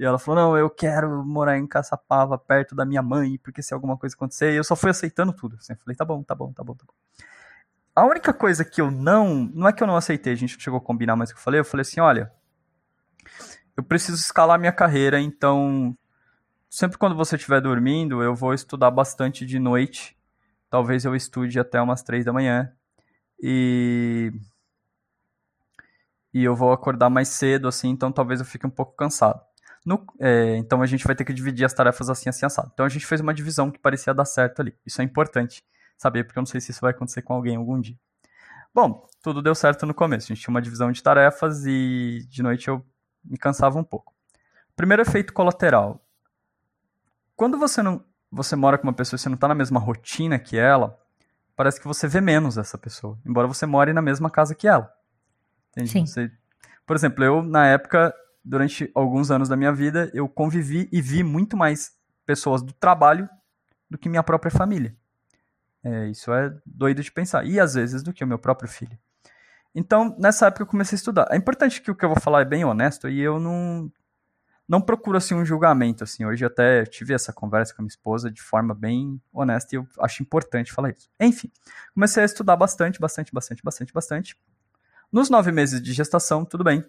E 0.00 0.04
ela 0.04 0.18
falou: 0.18 0.40
Não, 0.42 0.56
eu 0.58 0.70
quero 0.70 1.22
morar 1.24 1.58
em 1.58 1.66
Caçapava, 1.66 2.38
perto 2.38 2.74
da 2.74 2.86
minha 2.86 3.02
mãe, 3.02 3.38
porque 3.38 3.62
se 3.62 3.74
alguma 3.74 3.98
coisa 3.98 4.16
acontecer. 4.16 4.52
E 4.52 4.56
eu 4.56 4.64
só 4.64 4.74
fui 4.74 4.90
aceitando 4.90 5.30
tudo. 5.32 5.56
Assim, 5.56 5.74
eu 5.74 5.78
falei: 5.78 5.94
Tá 5.94 6.06
bom, 6.06 6.22
tá 6.22 6.34
bom, 6.34 6.52
tá 6.52 6.64
bom, 6.64 6.74
tá 6.74 6.84
bom. 6.86 6.94
A 7.94 8.06
única 8.06 8.32
coisa 8.32 8.64
que 8.64 8.80
eu 8.80 8.90
não. 8.90 9.44
Não 9.54 9.68
é 9.68 9.72
que 9.74 9.82
eu 9.82 9.86
não 9.86 9.96
aceitei, 9.96 10.32
a 10.32 10.36
gente 10.36 10.58
chegou 10.58 10.78
a 10.78 10.82
combinar 10.82 11.16
mais 11.16 11.30
o 11.30 11.34
que 11.34 11.38
eu 11.38 11.44
falei. 11.44 11.60
Eu 11.60 11.64
falei 11.66 11.82
assim: 11.82 12.00
Olha, 12.00 12.32
eu 13.76 13.82
preciso 13.82 14.16
escalar 14.18 14.58
minha 14.58 14.72
carreira, 14.72 15.20
então. 15.20 15.94
Sempre 16.70 16.96
quando 16.98 17.16
você 17.16 17.34
estiver 17.34 17.60
dormindo, 17.60 18.22
eu 18.22 18.34
vou 18.34 18.54
estudar 18.54 18.92
bastante 18.92 19.44
de 19.44 19.58
noite. 19.58 20.16
Talvez 20.70 21.04
eu 21.04 21.16
estude 21.16 21.58
até 21.58 21.82
umas 21.82 22.02
três 22.02 22.24
da 22.24 22.32
manhã. 22.32 22.72
E 23.42 24.32
e 26.32 26.44
eu 26.44 26.54
vou 26.54 26.72
acordar 26.72 27.10
mais 27.10 27.28
cedo, 27.28 27.66
assim, 27.66 27.88
então 27.88 28.12
talvez 28.12 28.38
eu 28.38 28.46
fique 28.46 28.64
um 28.66 28.70
pouco 28.70 28.94
cansado. 28.94 29.40
No, 29.84 30.06
é, 30.20 30.56
então 30.58 30.80
a 30.80 30.86
gente 30.86 31.04
vai 31.04 31.16
ter 31.16 31.24
que 31.24 31.32
dividir 31.32 31.64
as 31.64 31.72
tarefas 31.74 32.08
assim, 32.08 32.28
assim, 32.28 32.46
assado. 32.46 32.70
Então 32.72 32.86
a 32.86 32.88
gente 32.88 33.04
fez 33.04 33.20
uma 33.20 33.34
divisão 33.34 33.70
que 33.70 33.78
parecia 33.78 34.14
dar 34.14 34.24
certo 34.24 34.60
ali. 34.60 34.76
Isso 34.86 35.00
é 35.00 35.04
importante 35.04 35.64
saber, 35.98 36.24
porque 36.24 36.38
eu 36.38 36.42
não 36.42 36.46
sei 36.46 36.60
se 36.60 36.70
isso 36.70 36.80
vai 36.80 36.92
acontecer 36.92 37.22
com 37.22 37.34
alguém 37.34 37.56
algum 37.56 37.80
dia. 37.80 37.98
Bom, 38.72 39.08
tudo 39.22 39.42
deu 39.42 39.54
certo 39.54 39.86
no 39.86 39.94
começo. 39.94 40.26
A 40.26 40.34
gente 40.34 40.44
tinha 40.44 40.54
uma 40.54 40.62
divisão 40.62 40.92
de 40.92 41.02
tarefas 41.02 41.66
e 41.66 42.24
de 42.28 42.42
noite 42.42 42.68
eu 42.68 42.84
me 43.24 43.36
cansava 43.36 43.78
um 43.78 43.84
pouco. 43.84 44.14
Primeiro 44.76 45.02
efeito 45.02 45.32
colateral. 45.32 46.00
Quando 47.40 47.56
você 47.56 47.82
não 47.82 48.04
você 48.30 48.54
mora 48.54 48.76
com 48.76 48.86
uma 48.86 48.92
pessoa 48.92 49.16
e 49.16 49.18
você 49.18 49.30
não 49.30 49.34
está 49.34 49.48
na 49.48 49.54
mesma 49.54 49.80
rotina 49.80 50.38
que 50.38 50.58
ela, 50.58 51.00
parece 51.56 51.80
que 51.80 51.86
você 51.86 52.06
vê 52.06 52.20
menos 52.20 52.58
essa 52.58 52.76
pessoa, 52.76 53.18
embora 53.24 53.48
você 53.48 53.64
more 53.64 53.94
na 53.94 54.02
mesma 54.02 54.28
casa 54.28 54.54
que 54.54 54.68
ela. 54.68 54.92
Entende? 55.70 55.90
Sim. 55.90 56.04
Você, 56.04 56.30
por 56.84 56.94
exemplo, 56.94 57.24
eu 57.24 57.42
na 57.42 57.66
época 57.66 58.14
durante 58.44 58.90
alguns 58.94 59.30
anos 59.30 59.48
da 59.48 59.56
minha 59.56 59.72
vida, 59.72 60.10
eu 60.12 60.28
convivi 60.28 60.86
e 60.92 61.00
vi 61.00 61.24
muito 61.24 61.56
mais 61.56 61.96
pessoas 62.26 62.60
do 62.60 62.74
trabalho 62.74 63.26
do 63.88 63.96
que 63.96 64.10
minha 64.10 64.22
própria 64.22 64.50
família. 64.50 64.94
É, 65.82 66.08
isso 66.08 66.30
é 66.34 66.54
doido 66.66 67.02
de 67.02 67.10
pensar. 67.10 67.46
E 67.46 67.58
às 67.58 67.72
vezes 67.72 68.02
do 68.02 68.12
que 68.12 68.22
o 68.22 68.28
meu 68.28 68.38
próprio 68.38 68.68
filho. 68.68 68.98
Então, 69.74 70.14
nessa 70.18 70.48
época 70.48 70.64
eu 70.64 70.66
comecei 70.66 70.94
a 70.94 70.98
estudar. 70.98 71.26
É 71.30 71.38
importante 71.38 71.80
que 71.80 71.90
o 71.90 71.94
que 71.94 72.04
eu 72.04 72.10
vou 72.10 72.20
falar 72.20 72.42
é 72.42 72.44
bem 72.44 72.66
honesto 72.66 73.08
e 73.08 73.18
eu 73.18 73.40
não 73.40 73.90
não 74.70 74.80
procuro 74.80 75.18
assim 75.18 75.34
um 75.34 75.44
julgamento 75.44 76.04
assim. 76.04 76.24
Hoje 76.24 76.44
até 76.44 76.86
tive 76.86 77.12
essa 77.12 77.32
conversa 77.32 77.74
com 77.74 77.82
a 77.82 77.84
minha 77.84 77.90
esposa 77.90 78.30
de 78.30 78.40
forma 78.40 78.72
bem 78.72 79.20
honesta 79.32 79.74
e 79.74 79.78
eu 79.78 79.86
acho 79.98 80.22
importante 80.22 80.72
falar 80.72 80.90
isso. 80.90 81.10
Enfim, 81.18 81.50
comecei 81.92 82.22
a 82.22 82.26
estudar 82.26 82.54
bastante, 82.54 83.00
bastante, 83.00 83.34
bastante, 83.34 83.64
bastante, 83.64 83.92
bastante. 83.92 84.38
Nos 85.10 85.28
nove 85.28 85.50
meses 85.50 85.82
de 85.82 85.92
gestação, 85.92 86.44
tudo 86.44 86.62
bem. 86.62 86.84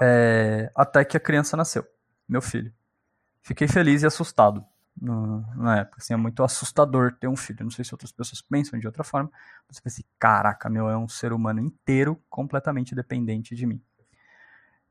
É, 0.00 0.72
até 0.74 1.04
que 1.04 1.14
a 1.14 1.20
criança 1.20 1.58
nasceu, 1.58 1.86
meu 2.26 2.40
filho. 2.40 2.72
Fiquei 3.42 3.68
feliz 3.68 4.02
e 4.02 4.06
assustado 4.06 4.64
no, 4.98 5.44
na 5.56 5.80
época. 5.80 5.98
Assim, 6.00 6.14
é 6.14 6.16
muito 6.16 6.42
assustador 6.42 7.12
ter 7.20 7.28
um 7.28 7.36
filho. 7.36 7.64
Não 7.64 7.70
sei 7.70 7.84
se 7.84 7.92
outras 7.92 8.12
pessoas 8.12 8.40
pensam 8.40 8.78
de 8.78 8.86
outra 8.86 9.04
forma. 9.04 9.30
Mas 9.68 9.76
eu 9.76 9.82
pensei, 9.82 10.06
caraca, 10.18 10.70
meu, 10.70 10.88
é 10.88 10.96
um 10.96 11.06
ser 11.06 11.34
humano 11.34 11.60
inteiro 11.60 12.18
completamente 12.30 12.94
dependente 12.94 13.54
de 13.54 13.66
mim. 13.66 13.82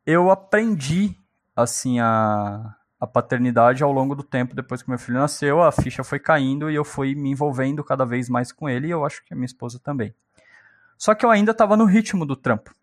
Eu 0.05 0.29
aprendi 0.29 1.17
assim, 1.55 1.99
a, 1.99 2.75
a 2.99 3.07
paternidade 3.07 3.83
ao 3.83 3.91
longo 3.91 4.15
do 4.15 4.23
tempo, 4.23 4.55
depois 4.55 4.81
que 4.81 4.89
meu 4.89 4.97
filho 4.97 5.19
nasceu, 5.19 5.61
a 5.61 5.71
ficha 5.71 6.03
foi 6.03 6.19
caindo 6.19 6.69
e 6.69 6.75
eu 6.75 6.83
fui 6.83 7.15
me 7.15 7.29
envolvendo 7.29 7.83
cada 7.83 8.05
vez 8.05 8.29
mais 8.29 8.51
com 8.51 8.69
ele, 8.69 8.87
e 8.87 8.91
eu 8.91 9.05
acho 9.05 9.23
que 9.25 9.33
a 9.33 9.35
minha 9.35 9.45
esposa 9.45 9.79
também. 9.79 10.13
Só 10.97 11.13
que 11.13 11.25
eu 11.25 11.29
ainda 11.29 11.51
estava 11.51 11.75
no 11.75 11.85
ritmo 11.85 12.25
do 12.25 12.35
trampo. 12.35 12.73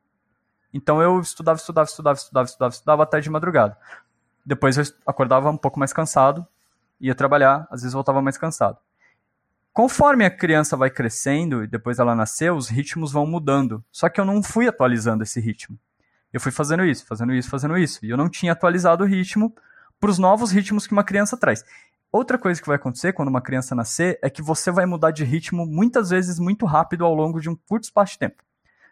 Então 0.72 1.00
eu 1.02 1.20
estudava, 1.20 1.58
estudava, 1.58 1.88
estudava, 1.88 2.16
estudava, 2.16 2.46
estudava, 2.46 2.74
estudava 2.74 3.02
até 3.02 3.20
de 3.20 3.30
madrugada. 3.30 3.76
Depois 4.44 4.76
eu 4.76 4.84
acordava 5.06 5.50
um 5.50 5.56
pouco 5.56 5.78
mais 5.78 5.92
cansado, 5.92 6.46
ia 7.00 7.14
trabalhar, 7.14 7.66
às 7.70 7.82
vezes 7.82 7.94
voltava 7.94 8.20
mais 8.20 8.36
cansado. 8.36 8.78
Conforme 9.72 10.24
a 10.24 10.30
criança 10.30 10.76
vai 10.76 10.90
crescendo 10.90 11.64
e 11.64 11.66
depois 11.66 11.98
ela 11.98 12.14
nasceu, 12.14 12.56
os 12.56 12.68
ritmos 12.68 13.12
vão 13.12 13.26
mudando. 13.26 13.82
Só 13.90 14.08
que 14.08 14.20
eu 14.20 14.24
não 14.24 14.42
fui 14.42 14.68
atualizando 14.68 15.22
esse 15.22 15.40
ritmo. 15.40 15.78
Eu 16.32 16.40
fui 16.40 16.52
fazendo 16.52 16.84
isso, 16.84 17.04
fazendo 17.06 17.32
isso, 17.34 17.48
fazendo 17.48 17.76
isso. 17.76 18.04
E 18.04 18.10
eu 18.10 18.16
não 18.16 18.28
tinha 18.28 18.52
atualizado 18.52 19.04
o 19.04 19.06
ritmo 19.06 19.54
para 19.98 20.10
os 20.10 20.18
novos 20.18 20.50
ritmos 20.50 20.86
que 20.86 20.92
uma 20.92 21.04
criança 21.04 21.36
traz. 21.36 21.64
Outra 22.12 22.36
coisa 22.36 22.60
que 22.60 22.66
vai 22.66 22.76
acontecer 22.76 23.12
quando 23.12 23.28
uma 23.28 23.40
criança 23.40 23.74
nascer 23.74 24.18
é 24.22 24.28
que 24.28 24.42
você 24.42 24.70
vai 24.70 24.84
mudar 24.84 25.12
de 25.12 25.22
ritmo 25.22 25.64
muitas 25.64 26.10
vezes 26.10 26.38
muito 26.40 26.66
rápido 26.66 27.04
ao 27.04 27.14
longo 27.14 27.40
de 27.40 27.48
um 27.48 27.54
curto 27.54 27.84
espaço 27.84 28.14
de 28.14 28.18
tempo. 28.18 28.42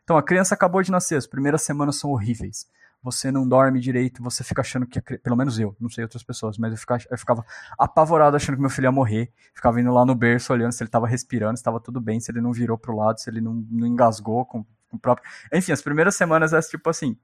Então 0.04 0.16
a 0.16 0.22
criança 0.22 0.54
acabou 0.54 0.82
de 0.82 0.90
nascer, 0.90 1.16
as 1.16 1.26
primeiras 1.26 1.62
semanas 1.62 1.96
são 1.96 2.10
horríveis. 2.10 2.66
Você 3.02 3.30
não 3.30 3.48
dorme 3.48 3.80
direito, 3.80 4.22
você 4.22 4.42
fica 4.42 4.60
achando 4.60 4.86
que, 4.86 5.00
pelo 5.00 5.36
menos 5.36 5.58
eu, 5.58 5.76
não 5.80 5.88
sei 5.88 6.02
outras 6.02 6.22
pessoas, 6.22 6.58
mas 6.58 6.72
eu 6.72 6.78
ficava, 6.78 7.02
eu 7.10 7.18
ficava 7.18 7.44
apavorado 7.78 8.36
achando 8.36 8.56
que 8.56 8.60
meu 8.60 8.70
filho 8.70 8.86
ia 8.86 8.92
morrer. 8.92 9.32
Ficava 9.54 9.80
indo 9.80 9.92
lá 9.92 10.04
no 10.04 10.14
berço 10.14 10.52
olhando 10.52 10.72
se 10.72 10.82
ele 10.82 10.88
estava 10.88 11.06
respirando, 11.06 11.56
se 11.56 11.60
estava 11.60 11.80
tudo 11.80 12.00
bem, 12.00 12.18
se 12.20 12.30
ele 12.30 12.40
não 12.40 12.52
virou 12.52 12.76
pro 12.76 12.96
lado, 12.96 13.20
se 13.20 13.30
ele 13.30 13.40
não, 13.40 13.54
não 13.70 13.86
engasgou 13.86 14.44
com, 14.46 14.64
com 14.88 14.96
o 14.96 14.98
próprio. 14.98 15.28
Enfim, 15.52 15.72
as 15.72 15.82
primeiras 15.82 16.16
semanas 16.16 16.52
é 16.52 16.60
tipo 16.60 16.88
assim, 16.88 17.16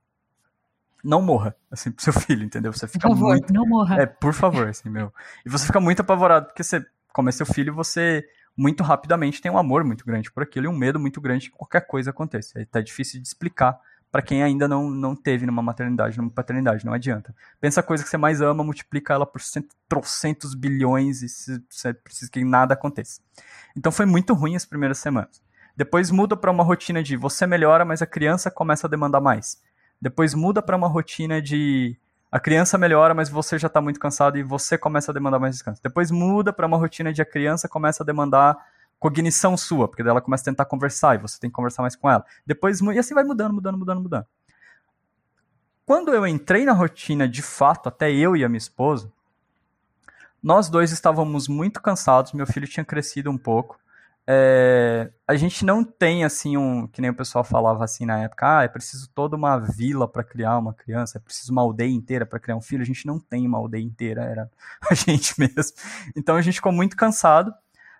não 1.04 1.20
morra, 1.20 1.54
assim, 1.70 1.90
pro 1.90 2.02
seu 2.02 2.12
filho, 2.18 2.44
entendeu? 2.44 2.72
Você 2.72 2.86
fica 2.86 3.06
por 3.06 3.14
favor, 3.14 3.28
muito. 3.28 3.52
Não 3.52 3.66
morra. 3.66 4.00
É, 4.00 4.06
por 4.06 4.32
favor, 4.32 4.68
assim, 4.68 4.88
meu. 4.88 5.12
E 5.44 5.50
você 5.50 5.66
fica 5.66 5.80
muito 5.80 6.00
apavorado, 6.00 6.46
porque 6.46 6.64
você, 6.64 6.84
como 7.12 7.28
é 7.28 7.32
seu 7.32 7.46
filho, 7.46 7.74
você 7.74 8.24
muito 8.56 8.82
rapidamente 8.82 9.42
tem 9.42 9.50
um 9.50 9.58
amor 9.58 9.84
muito 9.84 10.06
grande 10.06 10.30
por 10.30 10.42
aquilo 10.42 10.66
e 10.66 10.68
um 10.68 10.76
medo 10.76 10.98
muito 10.98 11.20
grande 11.20 11.50
que 11.50 11.56
qualquer 11.56 11.86
coisa 11.86 12.10
aconteça. 12.10 12.60
É 12.60 12.64
tá 12.64 12.80
difícil 12.80 13.20
de 13.20 13.26
explicar 13.26 13.78
para 14.10 14.22
quem 14.22 14.44
ainda 14.44 14.68
não, 14.68 14.88
não 14.88 15.16
teve 15.16 15.44
numa 15.44 15.60
maternidade, 15.60 16.16
numa 16.16 16.30
paternidade, 16.30 16.86
não 16.86 16.92
adianta. 16.92 17.34
Pensa 17.60 17.80
a 17.80 17.82
coisa 17.82 18.04
que 18.04 18.08
você 18.08 18.16
mais 18.16 18.40
ama, 18.40 18.62
multiplica 18.62 19.12
ela 19.12 19.26
por 19.26 19.40
trocentos 19.88 20.54
bilhões 20.54 21.20
e 21.20 21.58
você 21.68 21.92
precisa 21.92 22.30
que 22.30 22.44
nada 22.44 22.74
aconteça. 22.74 23.20
Então 23.76 23.90
foi 23.90 24.06
muito 24.06 24.32
ruim 24.32 24.54
as 24.54 24.64
primeiras 24.64 24.98
semanas. 24.98 25.42
Depois 25.76 26.12
muda 26.12 26.36
para 26.36 26.52
uma 26.52 26.62
rotina 26.62 27.02
de 27.02 27.16
você 27.16 27.44
melhora, 27.44 27.84
mas 27.84 28.02
a 28.02 28.06
criança 28.06 28.52
começa 28.52 28.86
a 28.86 28.90
demandar 28.90 29.20
mais. 29.20 29.60
Depois 30.04 30.34
muda 30.34 30.60
para 30.60 30.76
uma 30.76 30.86
rotina 30.86 31.40
de 31.40 31.96
a 32.30 32.38
criança 32.38 32.76
melhora, 32.76 33.14
mas 33.14 33.30
você 33.30 33.58
já 33.58 33.68
está 33.68 33.80
muito 33.80 33.98
cansado 33.98 34.36
e 34.36 34.42
você 34.42 34.76
começa 34.76 35.10
a 35.10 35.14
demandar 35.14 35.38
mais 35.38 35.54
descanso. 35.54 35.82
Depois 35.82 36.10
muda 36.10 36.52
para 36.52 36.66
uma 36.66 36.76
rotina 36.76 37.10
de 37.10 37.22
a 37.22 37.24
criança 37.24 37.70
começa 37.70 38.02
a 38.02 38.06
demandar 38.06 38.54
cognição 38.98 39.56
sua, 39.56 39.88
porque 39.88 40.02
ela 40.02 40.20
começa 40.20 40.42
a 40.42 40.52
tentar 40.52 40.66
conversar 40.66 41.14
e 41.14 41.22
você 41.22 41.40
tem 41.40 41.48
que 41.48 41.56
conversar 41.56 41.80
mais 41.80 41.96
com 41.96 42.10
ela. 42.10 42.22
Depois, 42.44 42.82
e 42.82 42.98
assim 42.98 43.14
vai 43.14 43.24
mudando, 43.24 43.54
mudando, 43.54 43.78
mudando, 43.78 44.02
mudando. 44.02 44.26
Quando 45.86 46.12
eu 46.12 46.26
entrei 46.26 46.66
na 46.66 46.74
rotina 46.74 47.26
de 47.26 47.40
fato, 47.40 47.88
até 47.88 48.12
eu 48.12 48.36
e 48.36 48.44
a 48.44 48.48
minha 48.48 48.58
esposa, 48.58 49.10
nós 50.42 50.68
dois 50.68 50.92
estávamos 50.92 51.48
muito 51.48 51.80
cansados, 51.80 52.34
meu 52.34 52.46
filho 52.46 52.68
tinha 52.68 52.84
crescido 52.84 53.30
um 53.30 53.38
pouco, 53.38 53.78
é, 54.26 55.10
a 55.28 55.34
gente 55.34 55.64
não 55.64 55.84
tem 55.84 56.24
assim 56.24 56.56
um 56.56 56.86
que 56.86 57.00
nem 57.00 57.10
o 57.10 57.14
pessoal 57.14 57.44
falava 57.44 57.84
assim 57.84 58.06
na 58.06 58.22
época, 58.22 58.58
ah, 58.58 58.62
é 58.62 58.68
preciso 58.68 59.08
toda 59.14 59.36
uma 59.36 59.58
vila 59.58 60.08
para 60.08 60.24
criar 60.24 60.58
uma 60.58 60.72
criança, 60.72 61.18
é 61.18 61.20
preciso 61.20 61.52
uma 61.52 61.60
aldeia 61.60 61.90
inteira 61.90 62.24
para 62.24 62.40
criar 62.40 62.56
um 62.56 62.62
filho. 62.62 62.82
A 62.82 62.86
gente 62.86 63.06
não 63.06 63.18
tem 63.18 63.46
uma 63.46 63.58
aldeia 63.58 63.82
inteira, 63.82 64.22
era 64.24 64.50
a 64.90 64.94
gente 64.94 65.38
mesmo. 65.38 65.76
Então 66.16 66.36
a 66.36 66.42
gente 66.42 66.54
ficou 66.54 66.72
muito 66.72 66.96
cansado 66.96 67.52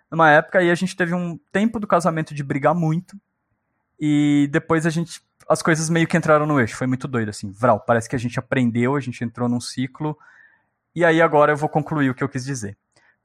numa 0.09 0.31
época 0.31 0.63
e 0.63 0.71
a 0.71 0.75
gente 0.75 0.95
teve 0.95 1.13
um 1.13 1.37
tempo 1.51 1.79
do 1.79 1.87
casamento 1.87 2.33
de 2.33 2.43
brigar 2.43 2.73
muito 2.73 3.15
e 3.99 4.49
depois 4.51 4.85
a 4.85 4.89
gente 4.89 5.23
as 5.47 5.61
coisas 5.61 5.89
meio 5.91 6.07
que 6.07 6.17
entraram 6.17 6.47
no 6.47 6.59
eixo. 6.59 6.75
Foi 6.75 6.87
muito 6.87 7.07
doido 7.07 7.29
assim. 7.29 7.51
Vral, 7.51 7.79
parece 7.79 8.09
que 8.09 8.15
a 8.15 8.19
gente 8.19 8.39
aprendeu, 8.39 8.95
a 8.95 8.99
gente 8.99 9.23
entrou 9.23 9.47
num 9.47 9.61
ciclo. 9.61 10.17
E 10.95 11.05
aí 11.05 11.21
agora 11.21 11.53
eu 11.53 11.57
vou 11.57 11.69
concluir 11.69 12.09
o 12.09 12.15
que 12.15 12.23
eu 12.23 12.29
quis 12.29 12.43
dizer. 12.43 12.75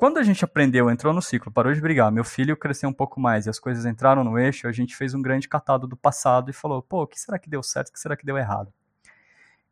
Quando 0.01 0.17
a 0.17 0.23
gente 0.23 0.43
aprendeu, 0.43 0.91
entrou 0.91 1.13
no 1.13 1.21
ciclo, 1.21 1.53
parou 1.53 1.75
de 1.75 1.79
brigar, 1.79 2.11
meu 2.11 2.25
filho 2.25 2.57
cresceu 2.57 2.89
um 2.89 2.93
pouco 2.93 3.21
mais 3.21 3.45
e 3.45 3.51
as 3.51 3.59
coisas 3.59 3.85
entraram 3.85 4.25
no 4.25 4.39
eixo, 4.39 4.67
a 4.67 4.73
gente 4.73 4.97
fez 4.97 5.13
um 5.13 5.21
grande 5.21 5.47
catado 5.47 5.87
do 5.87 5.95
passado 5.95 6.49
e 6.49 6.55
falou: 6.55 6.81
pô, 6.81 7.03
o 7.03 7.07
que 7.07 7.21
será 7.21 7.39
que 7.39 7.51
deu 7.51 7.63
certo, 7.63 7.89
o 7.89 7.93
que 7.93 8.01
será 8.01 8.17
que 8.17 8.25
deu 8.25 8.39
errado? 8.39 8.73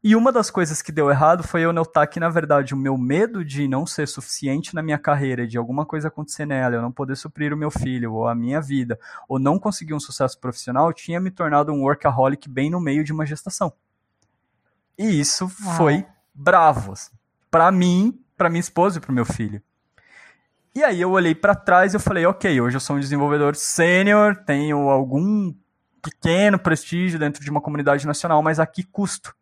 E 0.05 0.15
uma 0.15 0.31
das 0.31 0.51
coisas 0.51 0.83
que 0.83 0.93
deu 0.93 1.11
errado 1.11 1.43
foi 1.43 1.63
eu 1.63 1.73
notar 1.73 2.07
que, 2.07 2.21
na 2.21 2.29
verdade, 2.29 2.75
o 2.75 2.77
meu 2.77 2.99
medo 2.99 3.43
de 3.43 3.67
não 3.67 3.87
ser 3.87 4.07
suficiente 4.07 4.75
na 4.75 4.83
minha 4.83 4.99
carreira, 4.99 5.47
de 5.47 5.57
alguma 5.57 5.87
coisa 5.87 6.09
acontecer 6.09 6.45
nela, 6.45 6.75
eu 6.75 6.83
não 6.83 6.93
poder 6.93 7.17
suprir 7.17 7.55
o 7.55 7.57
meu 7.57 7.71
filho, 7.71 8.13
ou 8.13 8.29
a 8.29 8.35
minha 8.35 8.61
vida, 8.61 9.01
ou 9.27 9.39
não 9.39 9.59
conseguir 9.59 9.95
um 9.95 10.01
sucesso 10.01 10.39
profissional, 10.39 10.93
tinha 10.93 11.19
me 11.19 11.31
tornado 11.31 11.73
um 11.73 11.85
workaholic 11.85 12.51
bem 12.51 12.69
no 12.69 12.83
meio 12.83 13.03
de 13.03 13.15
uma 13.15 13.25
gestação. 13.25 13.73
E 14.99 15.19
isso 15.19 15.49
foi 15.49 16.05
bravo. 16.35 16.93
Assim, 16.93 17.13
para 17.51 17.73
mim, 17.73 18.23
para 18.37 18.51
minha 18.51 18.61
esposa 18.61 18.99
e 18.99 19.01
para 19.01 19.11
meu 19.11 19.25
filho. 19.25 19.63
E 20.79 20.85
aí 20.85 21.01
eu 21.01 21.11
olhei 21.11 21.35
para 21.35 21.57
trás 21.57 21.93
e 21.93 21.97
eu 21.97 22.01
falei, 22.01 22.25
ok, 22.25 22.61
hoje 22.61 22.77
eu 22.77 22.81
sou 22.81 22.95
um 22.95 23.01
desenvolvedor 23.01 23.57
sênior, 23.57 24.37
tenho 24.47 24.89
algum 24.89 25.53
pequeno 26.01 26.57
prestígio 26.57 27.19
dentro 27.19 27.43
de 27.43 27.51
uma 27.51 27.61
comunidade 27.61 28.07
nacional, 28.07 28.41
mas 28.45 28.61
a 28.61 28.65
que 28.65 28.85
custo? 28.85 29.35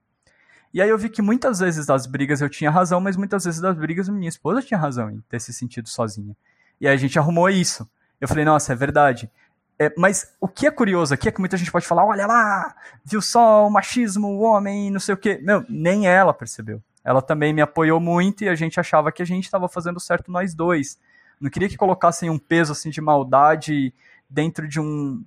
E 0.73 0.81
aí 0.81 0.89
eu 0.89 0.97
vi 0.97 1.11
que 1.11 1.21
muitas 1.21 1.59
vezes 1.59 1.85
das 1.85 2.07
brigas 2.07 2.41
eu 2.41 2.49
tinha 2.49 2.71
razão, 2.71 3.03
mas 3.03 3.19
muitas 3.19 3.45
vezes 3.45 3.61
das 3.61 3.77
brigas 3.77 4.09
minha 4.09 4.31
esposa 4.31 4.63
tinha 4.63 4.81
razão 4.81 5.11
em 5.11 5.21
ter 5.29 5.39
se 5.39 5.53
sentido 5.53 5.91
sozinha. 5.91 6.35
E 6.81 6.89
aí 6.89 6.95
a 6.95 6.97
gente 6.97 7.19
arrumou 7.19 7.51
isso. 7.51 7.87
Eu 8.19 8.27
falei, 8.27 8.47
nossa, 8.47 8.73
é 8.73 8.75
verdade. 8.75 9.31
É, 9.79 9.93
mas 9.95 10.33
o 10.41 10.49
que 10.49 10.67
é 10.67 10.71
curioso 10.71 11.13
aqui 11.13 11.29
é 11.29 11.31
que 11.31 11.41
muita 11.41 11.59
gente 11.59 11.71
pode 11.71 11.87
falar, 11.87 12.07
olha 12.07 12.27
lá, 12.27 12.75
viu 13.05 13.21
só 13.21 13.67
o 13.67 13.71
machismo, 13.71 14.29
o 14.29 14.41
homem, 14.41 14.91
não 14.91 15.01
sei 15.01 15.13
o 15.15 15.19
quê. 15.19 15.39
Meu, 15.43 15.67
nem 15.69 16.09
ela 16.09 16.33
percebeu. 16.33 16.83
Ela 17.05 17.21
também 17.21 17.53
me 17.53 17.61
apoiou 17.61 18.01
muito 18.01 18.43
e 18.43 18.49
a 18.49 18.55
gente 18.55 18.81
achava 18.81 19.13
que 19.13 19.21
a 19.21 19.27
gente 19.27 19.45
estava 19.45 19.69
fazendo 19.69 20.01
certo 20.01 20.33
nós 20.33 20.55
dois. 20.55 20.99
Não 21.41 21.51
queria 21.51 21.69
que 21.69 21.77
colocassem 21.77 22.31
um 22.31 22.39
peso 22.39 22.73
assim 22.73 22.91
de 22.91 23.01
maldade 23.01 23.95
dentro 24.29 24.67
de 24.67 24.81
um 24.81 25.25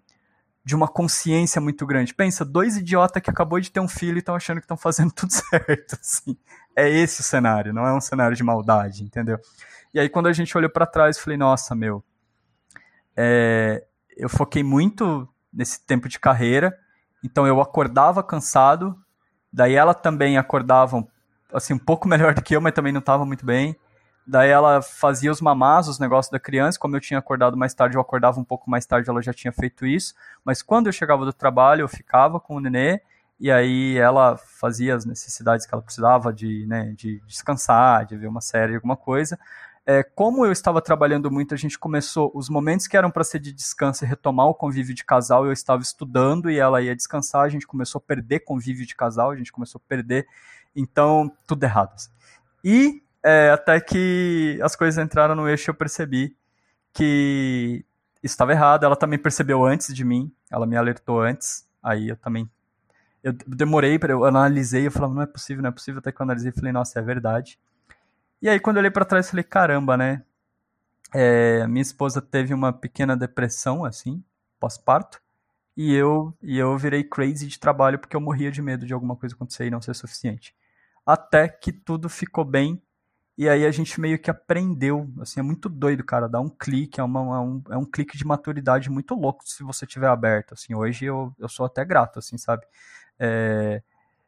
de 0.64 0.76
uma 0.76 0.88
consciência 0.88 1.60
muito 1.60 1.84
grande. 1.86 2.14
Pensa, 2.14 2.45
dois 2.45 2.78
idiotas 2.78 3.24
que 3.24 3.30
acabou 3.30 3.60
de 3.60 3.72
ter 3.72 3.80
um 3.80 3.88
filho 3.88 4.18
e 4.18 4.20
estão 4.20 4.36
achando 4.36 4.57
que 4.57 4.66
estão 4.66 4.78
fazendo 4.78 5.12
tudo 5.16 5.32
certo, 5.32 5.97
assim. 5.99 6.38
É 6.76 6.88
esse 6.88 7.22
o 7.22 7.24
cenário, 7.24 7.74
não 7.74 7.88
é 7.88 7.93
um 7.93 8.01
cenário 8.01 8.36
de 8.36 8.43
maldade, 8.43 9.03
entendeu? 9.03 9.39
E 9.93 9.99
aí 9.99 10.07
quando 10.07 10.28
a 10.28 10.34
gente 10.34 10.55
olhou 10.55 10.70
para 10.70 10.86
trás, 10.86 11.18
falei, 11.18 11.38
nossa, 11.38 11.74
meu, 11.74 12.03
é, 13.18 13.84
eu 14.16 14.30
foquei 14.30 14.62
muito 14.62 15.28
nesse 15.51 15.84
tempo 15.86 16.07
de 16.07 16.20
carreira, 16.20 16.78
então 17.24 17.47
eu 17.47 17.60
acordava 17.60 18.22
cansado, 18.22 18.95
daí 19.51 19.74
ela 19.74 19.93
também 19.93 20.38
acordava 20.38 21.05
assim 21.51 21.74
um 21.74 21.80
pouco 21.80 22.07
melhor 22.07 22.36
do 22.36 22.41
que 22.41 22.55
eu, 22.55 22.62
mas 22.62 22.74
também 22.74 22.93
não 22.93 22.99
estava 22.99 23.26
muito 23.26 23.45
bem. 23.45 23.76
Daí 24.30 24.52
ela 24.52 24.80
fazia 24.80 25.32
os 25.32 25.42
mamás, 25.42 25.88
os 25.88 25.98
negócios 25.98 26.32
da 26.32 26.40
criança. 26.40 26.78
Como 26.78 26.96
eu 26.96 27.00
tinha 27.00 27.18
acordado 27.18 27.58
mais 27.58 27.74
tarde, 27.74 27.98
eu 27.98 28.02
acordava 28.02 28.40
um 28.40 28.44
pouco 28.44 28.70
mais 28.70 28.86
tarde, 28.86 29.10
ela 29.10 29.24
já 29.24 29.34
tinha 29.34 29.52
feito 29.52 29.88
isso. 29.88 30.14
Mas 30.46 30.62
quando 30.62 30.86
eu 30.86 30.94
chegava 30.94 31.26
do 31.26 31.34
trabalho, 31.34 31.82
eu 31.82 31.88
ficava 31.88 32.40
com 32.40 32.58
o 32.58 32.60
nenê. 32.60 33.02
E 33.40 33.50
aí 33.50 33.98
ela 33.98 34.38
fazia 34.38 34.94
as 34.94 35.04
necessidades 35.04 35.66
que 35.66 35.74
ela 35.74 35.82
precisava 35.82 36.32
de, 36.32 36.64
né, 36.68 36.94
de 36.96 37.20
descansar, 37.26 38.06
de 38.06 38.16
ver 38.18 38.28
uma 38.28 38.40
série, 38.40 38.76
alguma 38.76 38.96
coisa. 38.96 39.40
É, 39.84 40.04
como 40.04 40.46
eu 40.46 40.52
estava 40.52 40.80
trabalhando 40.80 41.32
muito, 41.32 41.56
a 41.56 41.58
gente 41.58 41.80
começou 41.80 42.32
os 42.36 42.50
momentos 42.50 42.86
que 42.86 42.96
eram 42.96 43.10
para 43.10 43.24
ser 43.24 43.40
de 43.40 43.52
descanso 43.52 44.06
e 44.06 44.08
retomar 44.08 44.46
o 44.46 44.54
convívio 44.54 44.94
de 44.94 45.04
casal. 45.04 45.44
Eu 45.48 45.54
estava 45.54 45.82
estudando 45.82 46.52
e 46.52 46.60
ela 46.60 46.84
ia 46.84 46.96
descansar. 46.96 47.42
A 47.42 47.50
gente 47.50 47.66
começou 47.66 47.98
a 47.98 48.08
perder 48.08 48.42
convívio 48.42 48.86
de 48.86 48.96
casal, 48.96 49.32
a 49.32 49.36
gente 49.36 49.52
começou 49.52 49.82
a 49.84 49.90
perder. 49.90 50.28
Então, 50.76 51.32
tudo 51.48 51.64
errado. 51.64 51.94
Assim. 51.96 52.12
E 52.64 53.02
é, 53.24 53.52
até 53.52 53.80
que 53.82 54.60
as 54.64 54.76
coisas 54.76 55.04
entraram 55.04 55.36
no 55.36 55.48
eixo 55.48 55.70
eu 55.70 55.76
percebi 55.76 56.36
que 56.94 57.86
estava 58.24 58.52
errado. 58.52 58.86
Ela 58.86 58.96
também 58.96 59.20
percebeu 59.20 59.66
antes 59.66 59.94
de 59.94 60.04
mim, 60.04 60.32
ela 60.50 60.66
me 60.66 60.76
alertou 60.76 61.22
antes. 61.22 61.68
Aí 61.82 62.10
eu 62.10 62.18
também. 62.18 62.50
Eu 63.24 63.34
demorei 63.34 64.00
para 64.00 64.14
eu 64.14 64.24
analisei, 64.24 64.88
eu 64.88 64.92
falava, 64.92 65.14
não 65.14 65.22
é 65.22 65.26
possível, 65.26 65.62
não 65.62 65.70
é 65.70 65.74
possível. 65.74 66.00
Até 66.00 66.12
que 66.12 66.22
eu 66.22 66.24
analisei 66.24 66.52
e 66.52 66.56
falei, 66.56 66.72
nossa, 66.72 67.00
é 67.00 67.02
verdade. 67.02 67.60
E 68.42 68.50
aí 68.50 68.60
quando 68.60 68.78
eu 68.78 68.82
olhei 68.82 68.92
para 68.92 69.06
trás, 69.06 69.30
falei, 69.30 69.44
caramba, 69.44 69.98
né? 69.98 70.24
É, 71.14 71.66
minha 71.68 71.82
esposa 71.82 72.22
teve 72.22 72.54
uma 72.54 72.72
pequena 72.72 73.18
depressão, 73.18 73.84
assim, 73.84 74.24
pós-parto. 74.60 75.22
E 75.76 75.94
eu, 75.96 76.34
e 76.42 76.58
eu 76.58 76.78
virei 76.78 77.04
crazy 77.04 77.48
de 77.48 77.60
trabalho 77.60 78.00
porque 78.00 78.16
eu 78.16 78.22
morria 78.22 78.52
de 78.52 78.62
medo 78.62 78.86
de 78.86 78.94
alguma 78.94 79.16
coisa 79.16 79.34
acontecer 79.36 79.66
e 79.66 79.72
não 79.72 79.82
ser 79.82 79.96
suficiente. 79.96 80.56
Até 81.06 81.48
que 81.48 81.72
tudo 81.72 82.10
ficou 82.10 82.46
bem 82.46 82.82
e 83.40 83.48
aí 83.48 83.66
a 83.66 83.72
gente 83.72 84.02
meio 84.02 84.20
que 84.20 84.30
aprendeu, 84.30 85.10
assim, 85.22 85.40
é 85.40 85.44
muito 85.44 85.70
doido, 85.70 86.04
cara, 86.04 86.28
dá 86.28 86.42
um 86.42 86.50
clique, 86.50 87.00
é, 87.00 87.04
uma, 87.04 87.22
é, 87.22 87.40
um, 87.40 87.64
é 87.70 87.78
um 87.78 87.86
clique 87.86 88.18
de 88.18 88.26
maturidade 88.26 88.90
muito 88.90 89.16
louco 89.16 89.48
se 89.48 89.64
você 89.64 89.88
tiver 89.88 90.10
aberto, 90.10 90.56
assim, 90.56 90.76
hoje 90.76 91.06
eu, 91.06 91.34
eu 91.40 91.48
sou 91.48 91.66
até 91.66 91.86
grato, 91.86 92.20
assim, 92.20 92.38
sabe? 92.38 92.66
É, 93.18 93.82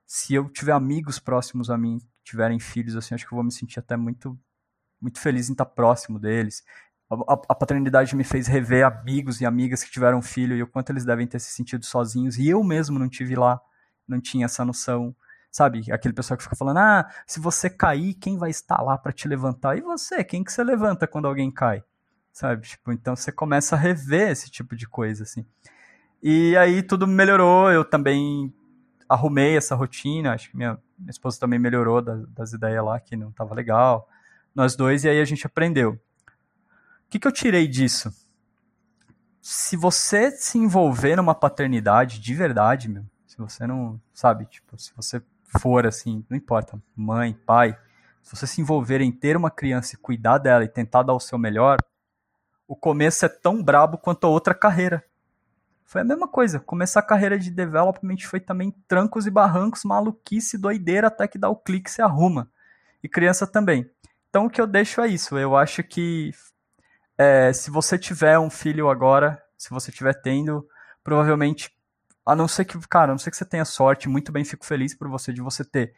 se 0.06 0.34
eu 0.34 0.48
tiver 0.48 0.72
amigos 0.72 1.20
próximos 1.20 1.70
a 1.70 1.78
mim, 1.78 2.00
tiverem 2.24 2.58
filhos, 2.58 2.96
assim, 2.96 3.14
acho 3.14 3.28
que 3.28 3.34
eu 3.34 3.36
vou 3.36 3.44
me 3.44 3.52
sentir 3.52 3.80
até 3.80 3.98
muito, 3.98 4.40
muito 5.02 5.20
feliz 5.20 5.50
em 5.50 5.52
estar 5.52 5.66
próximo 5.66 6.18
deles. 6.18 6.64
A, 7.10 7.34
a, 7.50 7.56
paternidade 7.56 8.16
me 8.16 8.24
fez 8.24 8.48
rever 8.48 8.86
amigos 8.86 9.42
e 9.42 9.46
amigas 9.46 9.84
que 9.84 9.92
tiveram 9.92 10.22
filho 10.22 10.56
e 10.56 10.64
o 10.64 10.68
quanto 10.68 10.90
eles 10.90 11.04
devem 11.04 11.28
ter 11.28 11.40
se 11.40 11.52
sentido 11.52 11.86
sozinhos. 11.86 12.38
E 12.38 12.48
eu 12.48 12.64
mesmo 12.64 12.98
não 12.98 13.10
tive 13.10 13.36
lá, 13.36 13.60
não 14.08 14.22
tinha 14.22 14.46
essa 14.46 14.64
noção 14.64 15.14
sabe? 15.52 15.92
Aquele 15.92 16.14
pessoal 16.14 16.38
que 16.38 16.44
fica 16.44 16.56
falando, 16.56 16.78
ah, 16.78 17.08
se 17.28 17.40
você 17.40 17.70
cair, 17.70 18.14
quem 18.14 18.38
vai 18.38 18.50
estar 18.50 18.82
lá 18.82 18.98
para 18.98 19.12
te 19.12 19.28
levantar? 19.28 19.78
E 19.78 19.82
você, 19.82 20.24
quem 20.24 20.44
que 20.44 20.52
você 20.52 20.64
levanta 20.64 21.06
quando 21.06 21.28
alguém 21.28 21.52
cai? 21.52 21.84
Sabe? 22.32 22.66
Tipo, 22.66 22.94
então 22.94 23.16
você 23.16 23.32
começa 23.32 23.76
a 23.76 23.80
rever 23.80 24.32
esse 24.32 24.50
tipo 24.50 24.76
de 24.76 24.88
coisa, 24.88 25.24
assim. 25.24 25.46
E 26.24 26.56
aí 26.56 26.82
tudo 26.82 27.06
melhorou, 27.06 27.70
eu 27.70 27.84
também 27.84 28.54
arrumei 29.10 29.58
essa 29.58 29.76
rotina, 29.76 30.34
acho 30.34 30.50
que 30.50 30.56
minha, 30.56 30.80
minha 30.98 31.10
esposa 31.10 31.38
também 31.38 31.60
melhorou 31.60 32.02
das, 32.02 32.26
das 32.30 32.54
ideias 32.54 32.84
lá, 32.86 32.98
que 33.00 33.18
não 33.18 33.32
tava 33.32 33.54
legal, 33.54 34.08
nós 34.56 34.76
dois, 34.76 35.04
e 35.04 35.10
aí 35.10 35.20
a 35.20 35.26
gente 35.26 35.46
aprendeu. 35.46 35.92
O 35.92 37.10
que, 37.10 37.20
que 37.20 37.28
eu 37.28 37.32
tirei 37.32 37.68
disso? 37.68 38.10
Se 39.42 39.76
você 39.76 40.32
se 40.32 40.58
envolver 40.58 41.18
numa 41.18 41.36
paternidade 41.36 42.20
de 42.20 42.34
verdade, 42.34 42.88
meu, 42.88 43.04
se 43.26 43.38
você 43.38 43.68
não, 43.68 44.00
sabe, 44.14 44.46
tipo, 44.46 44.80
se 44.80 44.94
você 44.96 45.22
for, 45.60 45.86
assim, 45.86 46.26
não 46.30 46.38
importa, 46.38 46.82
mãe, 46.96 47.34
pai, 47.34 47.78
se 48.22 48.36
você 48.36 48.48
se 48.48 48.62
envolver 48.62 49.02
em 49.02 49.12
ter 49.12 49.36
uma 49.36 49.50
criança 49.50 49.96
e 49.96 49.98
cuidar 49.98 50.38
dela 50.38 50.64
e 50.64 50.68
tentar 50.68 51.04
dar 51.04 51.14
o 51.14 51.20
seu 51.20 51.38
melhor, 51.38 51.78
o 52.68 52.76
começo 52.76 53.26
é 53.26 53.30
tão 53.30 53.62
brabo 53.62 53.98
quanto 53.98 54.26
a 54.26 54.30
outra 54.30 54.54
carreira. 54.54 55.04
Foi 55.84 56.02
a 56.02 56.06
mesma 56.06 56.28
coisa. 56.28 56.60
Começar 56.60 57.02
a 57.02 57.06
carreira 57.06 57.38
de 57.38 57.52
development 57.52 58.20
foi 58.20 58.40
também 58.40 58.74
trancos 58.88 59.28
e 59.28 59.30
barrancos, 59.30 59.84
maluquice, 59.84 60.58
doideira, 60.58 61.08
até 61.08 61.28
que 61.28 61.38
dá 61.38 61.50
o 61.50 61.56
clique 61.56 61.92
se 61.92 62.02
arruma. 62.02 62.50
E 63.04 63.10
criança 63.10 63.46
também. 63.46 63.90
Então 64.30 64.46
o 64.46 64.50
que 64.50 64.62
eu 64.62 64.68
deixo 64.68 65.02
é 65.02 65.08
isso. 65.10 65.38
Eu 65.38 65.58
acho 65.58 65.84
que 65.84 66.32
é, 67.18 67.52
se 67.52 67.70
você 67.70 67.98
tiver 67.98 68.40
um 68.40 68.50
filho 68.50 68.90
agora, 68.90 69.44
se 69.58 69.70
você 69.70 69.92
tiver 69.92 70.14
tendo, 70.14 70.66
provavelmente 71.04 71.70
a 72.26 72.36
não 72.36 72.48
ser 72.48 72.66
que, 72.66 72.78
cara, 72.88 73.12
a 73.12 73.14
não 73.14 73.20
ser 73.20 73.32
que 73.32 73.38
você 73.38 73.46
tenha 73.46 73.66
sorte, 73.66 74.08
muito 74.10 74.32
bem, 74.32 74.46
fico 74.46 74.66
feliz 74.66 74.94
por 74.94 75.08
você 75.08 75.34
de 75.34 75.42
você 75.42 75.64
ter 75.64 75.94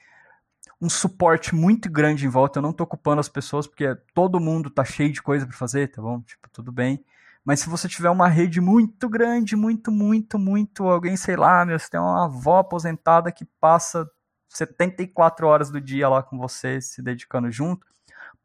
um 0.82 0.90
suporte 0.90 1.56
muito 1.56 1.90
grande 1.90 2.26
em 2.26 2.30
volta. 2.30 2.60
Eu 2.60 2.64
não 2.64 2.74
tô 2.74 2.84
ocupando 2.84 3.20
as 3.20 3.30
pessoas 3.30 3.68
porque 3.68 3.96
todo 4.14 4.40
mundo 4.40 4.70
tá 4.70 4.84
cheio 4.84 5.12
de 5.12 5.22
coisa 5.22 5.46
para 5.46 5.56
fazer, 5.56 5.90
tá 5.90 6.02
bom? 6.02 6.22
Tipo, 6.22 6.50
tudo 6.50 6.72
bem. 6.72 7.04
Mas 7.46 7.60
se 7.60 7.70
você 7.70 7.90
tiver 7.90 8.10
uma 8.10 8.28
rede 8.28 8.62
muito 8.62 9.10
grande, 9.10 9.56
muito, 9.56 9.92
muito, 9.92 10.40
muito, 10.40 10.84
alguém, 10.88 11.18
sei 11.18 11.36
lá, 11.36 11.66
meu, 11.66 11.78
você 11.78 11.90
tem 11.90 12.00
uma 12.00 12.26
avó 12.26 12.60
aposentada 12.60 13.32
que 13.32 13.46
passa 13.60 14.10
74 14.48 15.46
horas 15.48 15.70
do 15.70 15.82
dia 15.82 16.08
lá 16.08 16.24
com 16.24 16.38
você, 16.38 16.80
se 16.80 17.02
dedicando 17.02 17.52
junto, 17.52 17.86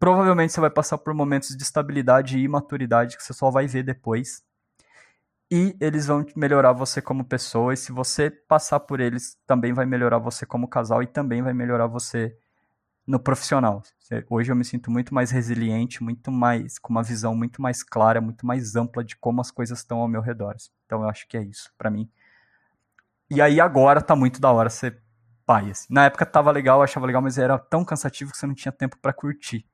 provavelmente 0.00 0.52
você 0.52 0.60
vai 0.60 0.70
passar 0.70 0.98
por 0.98 1.14
momentos 1.14 1.56
de 1.56 1.62
estabilidade 1.62 2.38
e 2.38 2.42
imaturidade 2.42 3.16
que 3.16 3.22
você 3.22 3.32
só 3.32 3.50
vai 3.50 3.68
ver 3.68 3.84
depois 3.84 4.42
e 5.50 5.76
eles 5.80 6.06
vão 6.06 6.24
melhorar 6.36 6.72
você 6.72 7.00
como 7.00 7.24
pessoa, 7.24 7.72
e 7.72 7.76
se 7.76 7.90
você 7.90 8.30
passar 8.30 8.80
por 8.80 9.00
eles, 9.00 9.36
também 9.46 9.72
vai 9.72 9.86
melhorar 9.86 10.18
você 10.18 10.44
como 10.44 10.68
casal 10.68 11.02
e 11.02 11.06
também 11.06 11.42
vai 11.42 11.54
melhorar 11.54 11.86
você 11.86 12.36
no 13.06 13.18
profissional. 13.18 13.82
Hoje 14.28 14.52
eu 14.52 14.56
me 14.56 14.64
sinto 14.64 14.90
muito 14.90 15.14
mais 15.14 15.30
resiliente, 15.30 16.02
muito 16.02 16.30
mais 16.30 16.78
com 16.78 16.90
uma 16.90 17.02
visão 17.02 17.34
muito 17.34 17.62
mais 17.62 17.82
clara, 17.82 18.20
muito 18.20 18.46
mais 18.46 18.76
ampla 18.76 19.02
de 19.02 19.16
como 19.16 19.40
as 19.40 19.50
coisas 19.50 19.78
estão 19.78 20.00
ao 20.00 20.08
meu 20.08 20.20
redor. 20.20 20.54
Então 20.84 21.02
eu 21.02 21.08
acho 21.08 21.26
que 21.26 21.38
é 21.38 21.42
isso 21.42 21.72
para 21.78 21.90
mim. 21.90 22.10
E 23.30 23.40
aí 23.40 23.60
agora 23.60 24.02
tá 24.02 24.14
muito 24.14 24.38
da 24.40 24.52
hora 24.52 24.68
ser 24.68 25.02
pai. 25.46 25.70
Assim. 25.70 25.86
Na 25.88 26.04
época 26.04 26.26
tava 26.26 26.50
legal, 26.50 26.82
achava 26.82 27.06
legal, 27.06 27.22
mas 27.22 27.38
era 27.38 27.58
tão 27.58 27.82
cansativo 27.82 28.30
que 28.30 28.36
você 28.36 28.46
não 28.46 28.54
tinha 28.54 28.72
tempo 28.72 28.98
para 29.00 29.14
curtir. 29.14 29.66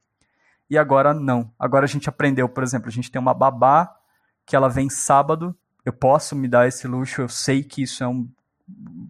E 0.70 0.78
agora 0.78 1.12
não. 1.12 1.52
Agora 1.58 1.84
a 1.84 1.88
gente 1.88 2.08
aprendeu, 2.08 2.48
por 2.48 2.62
exemplo, 2.62 2.88
a 2.88 2.92
gente 2.92 3.10
tem 3.10 3.20
uma 3.20 3.34
babá 3.34 3.92
que 4.46 4.54
ela 4.54 4.68
vem 4.68 4.88
sábado 4.88 5.56
eu 5.84 5.92
posso 5.92 6.34
me 6.34 6.48
dar 6.48 6.66
esse 6.66 6.86
luxo, 6.86 7.20
eu 7.20 7.28
sei 7.28 7.62
que 7.62 7.82
isso 7.82 8.02
é 8.02 8.08
um. 8.08 8.28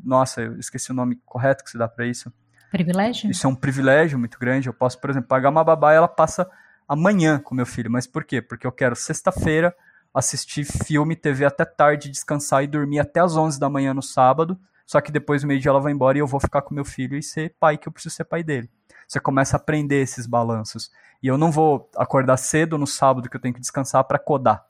Nossa, 0.03 0.43
eu 0.43 0.59
esqueci 0.59 0.91
o 0.91 0.95
nome 0.95 1.21
correto 1.25 1.63
que 1.63 1.71
se 1.71 1.79
dá 1.79 1.87
para 1.87 2.07
isso. 2.07 2.33
Privilégio? 2.71 3.31
Isso 3.31 3.47
é 3.47 3.51
um 3.51 3.55
privilégio 3.55 4.19
muito 4.19 4.39
grande. 4.39 4.69
Eu 4.69 4.75
posso, 4.75 5.01
por 5.01 5.11
exemplo, 5.11 5.29
pagar 5.29 5.51
uma 5.51 5.63
babá 5.63 5.93
e 5.93 5.97
ela 5.97 6.09
passa 6.09 6.51
amanhã 6.89 7.39
com 7.39 7.55
meu 7.55 7.65
filho. 7.65 7.91
Mas 7.91 8.07
por 8.07 8.25
quê? 8.25 8.43
Porque 8.43 8.67
eu 8.67 8.73
quero 8.73 8.97
sexta-feira 8.97 9.75
assistir 10.13 10.65
filme, 10.65 11.17
TV 11.17 11.45
até 11.45 11.65
tarde, 11.65 12.11
descansar 12.11 12.63
e 12.63 12.69
dormir 12.69 13.01
até 13.01 13.21
as 13.21 13.37
11 13.37 13.59
da 13.59 13.69
manhã 13.69 13.95
no 13.95 14.03
sábado. 14.03 14.59
Só 14.87 15.01
que 15.01 15.11
depois 15.11 15.43
do 15.43 15.49
meio-dia 15.49 15.71
ela 15.71 15.81
vai 15.81 15.93
embora 15.93 16.19
e 16.19 16.21
eu 16.21 16.27
vou 16.27 16.39
ficar 16.39 16.63
com 16.63 16.75
meu 16.75 16.85
filho 16.85 17.17
e 17.17 17.23
ser 17.23 17.55
pai, 17.59 17.79
que 17.79 17.89
eu 17.89 17.93
preciso 17.93 18.15
ser 18.15 18.25
pai 18.25 18.43
dele. 18.43 18.71
Você 19.09 19.19
começa 19.19 19.57
a 19.57 19.59
aprender 19.59 20.01
esses 20.01 20.27
balanços. 20.27 20.91
E 21.23 21.27
eu 21.27 21.39
não 21.39 21.51
vou 21.51 21.89
acordar 21.97 22.37
cedo 22.37 22.77
no 22.77 22.87
sábado 22.87 23.29
que 23.29 23.37
eu 23.37 23.41
tenho 23.41 23.55
que 23.55 23.61
descansar 23.61 24.05
para 24.05 24.19
codar. 24.19 24.65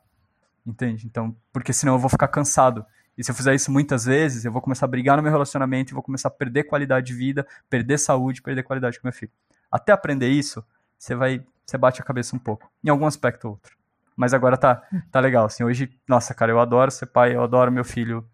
Entende? 0.66 1.06
Então, 1.06 1.36
porque 1.52 1.72
senão 1.72 1.94
eu 1.94 1.98
vou 1.98 2.08
ficar 2.08 2.28
cansado. 2.28 2.84
E 3.16 3.22
se 3.22 3.30
eu 3.30 3.34
fizer 3.34 3.54
isso 3.54 3.70
muitas 3.70 4.04
vezes, 4.04 4.44
eu 4.44 4.52
vou 4.52 4.62
começar 4.62 4.86
a 4.86 4.88
brigar 4.88 5.16
no 5.16 5.22
meu 5.22 5.30
relacionamento 5.30 5.92
e 5.92 5.94
vou 5.94 6.02
começar 6.02 6.28
a 6.28 6.30
perder 6.30 6.64
qualidade 6.64 7.06
de 7.06 7.14
vida, 7.14 7.46
perder 7.70 7.98
saúde, 7.98 8.42
perder 8.42 8.62
qualidade 8.62 8.98
com 8.98 9.06
meu 9.06 9.12
filho. 9.12 9.30
Até 9.70 9.92
aprender 9.92 10.28
isso, 10.28 10.64
você 10.98 11.14
vai, 11.14 11.44
você 11.64 11.78
bate 11.78 12.00
a 12.00 12.04
cabeça 12.04 12.34
um 12.34 12.38
pouco, 12.38 12.70
em 12.82 12.88
algum 12.88 13.06
aspecto 13.06 13.44
ou 13.44 13.50
outro. 13.52 13.76
Mas 14.16 14.32
agora 14.32 14.56
tá, 14.56 14.82
tá 15.10 15.20
legal, 15.20 15.46
assim, 15.46 15.64
hoje, 15.64 15.90
nossa, 16.08 16.34
cara, 16.34 16.50
eu 16.50 16.60
adoro 16.60 16.90
ser 16.90 17.06
pai, 17.06 17.34
eu 17.34 17.42
adoro 17.42 17.70
meu 17.70 17.84
filho. 17.84 18.28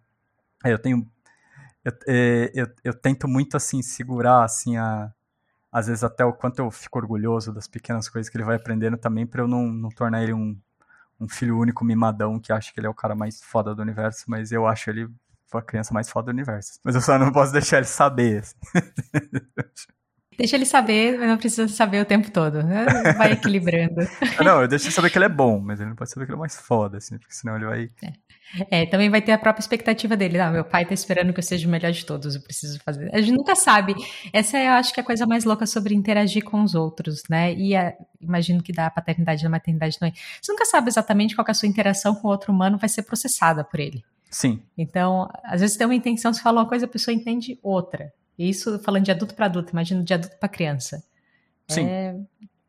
Eu 0.65 0.79
tenho 0.79 1.07
eu, 1.85 1.93
é, 2.07 2.51
eu, 2.55 2.67
eu 2.85 2.95
tento 2.95 3.27
muito 3.27 3.57
assim 3.57 3.83
segurar 3.83 4.45
assim 4.45 4.77
a 4.77 5.13
às 5.73 5.87
vezes 5.87 6.03
até 6.03 6.25
o 6.25 6.33
quanto 6.33 6.59
eu 6.59 6.71
fico 6.71 6.99
orgulhoso 6.99 7.53
das 7.53 7.69
pequenas 7.69 8.09
coisas 8.09 8.29
que 8.29 8.37
ele 8.37 8.45
vai 8.45 8.57
aprendendo 8.57 8.97
também 8.99 9.25
para 9.25 9.43
eu 9.43 9.49
não, 9.49 9.67
não 9.69 9.89
tornar 9.89 10.23
ele 10.23 10.33
um 10.33 10.59
um 11.21 11.29
filho 11.29 11.59
único 11.59 11.85
mimadão 11.85 12.41
que 12.41 12.53
acha 12.53 12.73
que 12.73 12.81
ele 12.81 12.87
é 12.87 12.91
o 12.91 12.95
cara 12.95 13.15
mais 13.15 13.43
foda 13.43 13.75
do 13.75 13.83
universo, 13.83 14.25
mas 14.27 14.51
eu 14.51 14.67
acho 14.67 14.89
ele 14.91 15.09
a 15.53 15.63
criança 15.63 15.93
mais 15.93 16.09
foda 16.09 16.27
do 16.27 16.35
universo. 16.35 16.79
Mas 16.85 16.95
eu 16.95 17.01
só 17.01 17.19
não 17.19 17.33
posso 17.33 17.53
deixar 17.53 17.79
ele 17.79 17.87
saber. 17.87 18.41
Assim. 18.41 18.55
Deixa 20.41 20.57
ele 20.57 20.65
saber, 20.65 21.19
mas 21.19 21.29
não 21.29 21.37
precisa 21.37 21.69
saber 21.69 22.01
o 22.01 22.05
tempo 22.07 22.31
todo. 22.31 22.63
Né? 22.63 22.87
Vai 23.19 23.33
equilibrando. 23.33 24.01
não, 24.43 24.63
eu 24.63 24.69
deixo 24.69 24.87
ele 24.87 24.93
saber 24.95 25.11
que 25.11 25.19
ele 25.19 25.27
é 25.27 25.29
bom, 25.29 25.61
mas 25.61 25.81
ele 25.81 25.91
não 25.91 25.97
pode 25.97 26.09
saber 26.09 26.25
que 26.25 26.33
ele 26.33 26.39
é 26.39 26.41
mais 26.41 26.59
foda, 26.59 26.97
assim, 26.97 27.19
porque 27.19 27.35
senão 27.35 27.57
ele 27.57 27.67
vai. 27.67 27.89
É. 28.03 28.13
É, 28.71 28.87
também 28.87 29.11
vai 29.11 29.21
ter 29.21 29.33
a 29.33 29.39
própria 29.39 29.61
expectativa 29.61 30.17
dele. 30.17 30.41
Ah, 30.41 30.51
meu 30.51 30.65
pai 30.65 30.87
tá 30.87 30.95
esperando 30.95 31.31
que 31.31 31.39
eu 31.39 31.43
seja 31.43 31.69
o 31.69 31.71
melhor 31.71 31.93
de 31.93 32.07
todos, 32.07 32.35
eu 32.35 32.41
preciso 32.41 32.81
fazer. 32.83 33.15
A 33.15 33.21
gente 33.21 33.37
nunca 33.37 33.55
sabe. 33.55 33.95
Essa 34.33 34.57
é, 34.57 34.69
eu 34.69 34.73
acho 34.73 34.95
que 34.95 34.99
é 34.99 35.03
a 35.03 35.07
coisa 35.07 35.27
mais 35.27 35.45
louca 35.45 35.67
sobre 35.67 35.95
interagir 35.95 36.43
com 36.43 36.63
os 36.63 36.75
outros, 36.75 37.23
né? 37.29 37.53
E 37.53 37.77
a, 37.77 37.95
imagino 38.19 38.63
que 38.63 38.73
da 38.73 38.91
paternidade 38.91 39.43
e 39.43 39.45
da 39.45 39.51
maternidade 39.51 39.99
também. 39.99 40.15
Você 40.41 40.51
nunca 40.51 40.65
sabe 40.65 40.89
exatamente 40.89 41.37
qual 41.37 41.45
é 41.47 41.51
a 41.51 41.55
sua 41.55 41.69
interação 41.69 42.15
com 42.15 42.29
o 42.29 42.31
outro 42.31 42.51
humano 42.51 42.79
vai 42.79 42.89
ser 42.89 43.03
processada 43.03 43.63
por 43.63 43.79
ele. 43.79 44.03
Sim. 44.31 44.63
Então, 44.77 45.29
às 45.45 45.61
vezes 45.61 45.77
tem 45.77 45.87
uma 45.87 45.95
intenção, 45.95 46.33
você 46.33 46.41
fala 46.41 46.63
uma 46.63 46.69
coisa, 46.69 46.87
a 46.87 46.89
pessoa 46.89 47.15
entende 47.15 47.59
outra. 47.63 48.11
Isso 48.49 48.79
falando 48.79 49.05
de 49.05 49.11
adulto 49.11 49.35
para 49.35 49.47
adulto, 49.47 49.73
imagino 49.73 50.03
de 50.03 50.15
adulto 50.15 50.37
para 50.39 50.49
criança. 50.49 51.05
Sim. 51.69 51.87
É, 51.87 52.17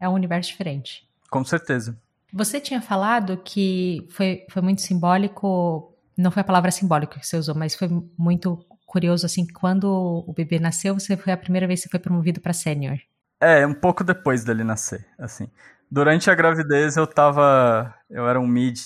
é 0.01 0.09
um 0.09 0.13
universo 0.13 0.49
diferente. 0.49 1.07
Com 1.29 1.45
certeza. 1.45 1.97
Você 2.33 2.59
tinha 2.59 2.81
falado 2.81 3.37
que 3.37 4.05
foi, 4.09 4.45
foi 4.49 4.61
muito 4.61 4.81
simbólico, 4.81 5.95
não 6.17 6.29
foi 6.29 6.41
a 6.41 6.43
palavra 6.43 6.71
simbólica 6.71 7.19
que 7.19 7.25
você 7.25 7.37
usou, 7.37 7.55
mas 7.55 7.73
foi 7.73 7.87
muito 8.17 8.65
curioso, 8.85 9.25
assim, 9.25 9.47
quando 9.47 9.85
o 10.27 10.33
bebê 10.33 10.59
nasceu, 10.59 10.93
você 10.93 11.15
foi 11.15 11.31
a 11.31 11.37
primeira 11.37 11.65
vez 11.65 11.79
que 11.79 11.83
você 11.85 11.91
foi 11.91 11.99
promovido 11.99 12.41
para 12.41 12.51
sênior. 12.51 12.99
É, 13.39 13.65
um 13.65 13.73
pouco 13.73 14.03
depois 14.03 14.43
dele 14.43 14.65
nascer, 14.65 15.07
assim. 15.17 15.47
Durante 15.89 16.29
a 16.29 16.35
gravidez 16.35 16.97
eu 16.97 17.07
tava, 17.07 17.93
eu 18.09 18.27
era 18.27 18.39
um 18.39 18.47
mid 18.47 18.77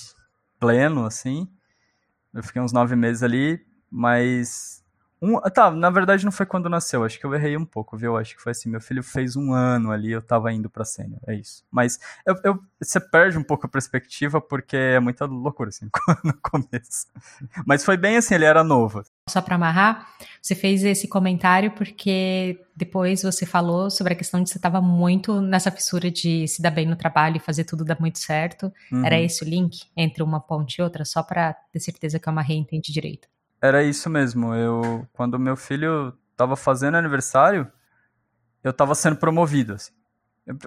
pleno, 0.60 1.04
assim, 1.04 1.48
eu 2.32 2.42
fiquei 2.44 2.62
uns 2.62 2.72
nove 2.72 2.94
meses 2.94 3.24
ali, 3.24 3.60
mas 3.90 4.84
um, 5.20 5.40
tá, 5.40 5.70
na 5.70 5.88
verdade 5.88 6.24
não 6.24 6.32
foi 6.32 6.44
quando 6.44 6.68
nasceu, 6.68 7.02
acho 7.02 7.18
que 7.18 7.24
eu 7.24 7.34
errei 7.34 7.56
um 7.56 7.64
pouco, 7.64 7.96
viu? 7.96 8.16
Acho 8.16 8.36
que 8.36 8.42
foi 8.42 8.52
assim, 8.52 8.68
meu 8.68 8.80
filho 8.80 9.02
fez 9.02 9.34
um 9.34 9.52
ano 9.52 9.90
ali, 9.90 10.12
eu 10.12 10.20
tava 10.20 10.52
indo 10.52 10.68
pra 10.68 10.84
sênior, 10.84 11.20
é 11.26 11.34
isso. 11.34 11.64
Mas 11.70 11.98
eu, 12.26 12.36
eu, 12.44 12.60
você 12.80 13.00
perde 13.00 13.38
um 13.38 13.42
pouco 13.42 13.66
a 13.66 13.68
perspectiva 13.68 14.40
porque 14.40 14.76
é 14.76 15.00
muita 15.00 15.24
loucura, 15.24 15.70
assim, 15.70 15.88
no 16.22 16.34
começo. 16.34 17.06
Mas 17.66 17.84
foi 17.84 17.96
bem 17.96 18.18
assim, 18.18 18.34
ele 18.34 18.44
era 18.44 18.62
novo. 18.62 19.02
Só 19.28 19.40
para 19.40 19.56
amarrar, 19.56 20.06
você 20.40 20.54
fez 20.54 20.84
esse 20.84 21.08
comentário 21.08 21.70
porque 21.70 22.60
depois 22.76 23.22
você 23.22 23.46
falou 23.46 23.90
sobre 23.90 24.12
a 24.12 24.16
questão 24.16 24.42
de 24.42 24.50
você 24.50 24.58
estava 24.58 24.82
muito 24.82 25.40
nessa 25.40 25.70
fissura 25.70 26.10
de 26.10 26.46
se 26.46 26.60
dar 26.60 26.70
bem 26.70 26.86
no 26.86 26.94
trabalho 26.94 27.38
e 27.38 27.40
fazer 27.40 27.64
tudo 27.64 27.84
dar 27.84 27.98
muito 27.98 28.18
certo. 28.18 28.70
Uhum. 28.92 29.04
Era 29.04 29.18
esse 29.18 29.42
o 29.42 29.48
link 29.48 29.86
entre 29.96 30.22
uma 30.22 30.40
ponte 30.40 30.76
e 30.76 30.82
outra, 30.82 31.06
só 31.06 31.22
para 31.22 31.54
ter 31.72 31.80
certeza 31.80 32.18
que 32.18 32.28
eu 32.28 32.32
amarrei 32.32 32.58
e 32.58 32.60
entendi 32.60 32.92
direito. 32.92 33.26
Era 33.60 33.82
isso 33.82 34.08
mesmo. 34.10 34.54
Eu, 34.54 35.06
quando 35.12 35.38
meu 35.38 35.56
filho 35.56 36.12
tava 36.36 36.56
fazendo 36.56 36.96
aniversário, 36.96 37.70
eu 38.62 38.72
tava 38.72 38.94
sendo 38.94 39.16
promovido, 39.16 39.74
assim. 39.74 39.92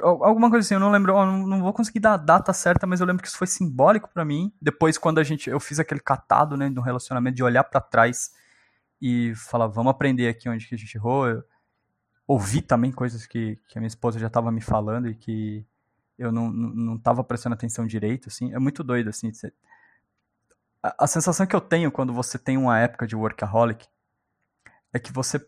Alguma 0.01 0.49
coisa 0.49 0.65
assim, 0.65 0.73
eu 0.73 0.79
não 0.79 0.91
lembro, 0.91 1.13
eu 1.13 1.25
não 1.25 1.61
vou 1.61 1.71
conseguir 1.71 2.01
dar 2.01 2.15
a 2.15 2.17
data 2.17 2.51
certa, 2.51 2.85
mas 2.85 2.99
eu 2.99 3.07
lembro 3.07 3.21
que 3.21 3.29
isso 3.29 3.37
foi 3.37 3.47
simbólico 3.47 4.09
para 4.13 4.25
mim. 4.25 4.51
Depois, 4.61 4.97
quando 4.97 5.19
a 5.19 5.23
gente, 5.23 5.49
eu 5.49 5.59
fiz 5.59 5.79
aquele 5.79 6.01
catado, 6.01 6.57
né, 6.57 6.69
do 6.69 6.81
relacionamento, 6.81 7.37
de 7.37 7.43
olhar 7.43 7.63
para 7.63 7.79
trás 7.79 8.31
e 9.01 9.33
falar, 9.35 9.67
vamos 9.67 9.91
aprender 9.91 10.27
aqui 10.27 10.49
onde 10.49 10.67
que 10.67 10.75
a 10.75 10.77
gente 10.77 10.95
errou. 10.95 11.27
Eu, 11.27 11.43
ouvi 12.29 12.61
também 12.61 12.91
coisas 12.91 13.25
que, 13.25 13.57
que 13.67 13.79
a 13.79 13.81
minha 13.81 13.87
esposa 13.87 14.19
já 14.19 14.27
estava 14.27 14.51
me 14.51 14.61
falando 14.61 15.09
e 15.09 15.15
que 15.15 15.65
eu 16.15 16.31
não, 16.31 16.51
não, 16.51 16.95
estava 16.95 17.23
prestando 17.23 17.55
atenção 17.55 17.87
direito, 17.87 18.29
assim, 18.29 18.53
é 18.53 18.59
muito 18.59 18.83
doido, 18.83 19.09
assim, 19.09 19.33
você... 19.33 19.51
a, 20.81 21.07
sensação 21.07 21.45
que 21.45 21.55
eu 21.55 21.61
tenho 21.61 21.91
quando 21.91 22.13
você 22.13 22.37
tem 22.37 22.57
uma 22.57 22.79
época 22.79 23.05
de 23.05 23.15
workaholic 23.15 23.87
é 24.93 24.99
que 24.99 25.11
você, 25.11 25.39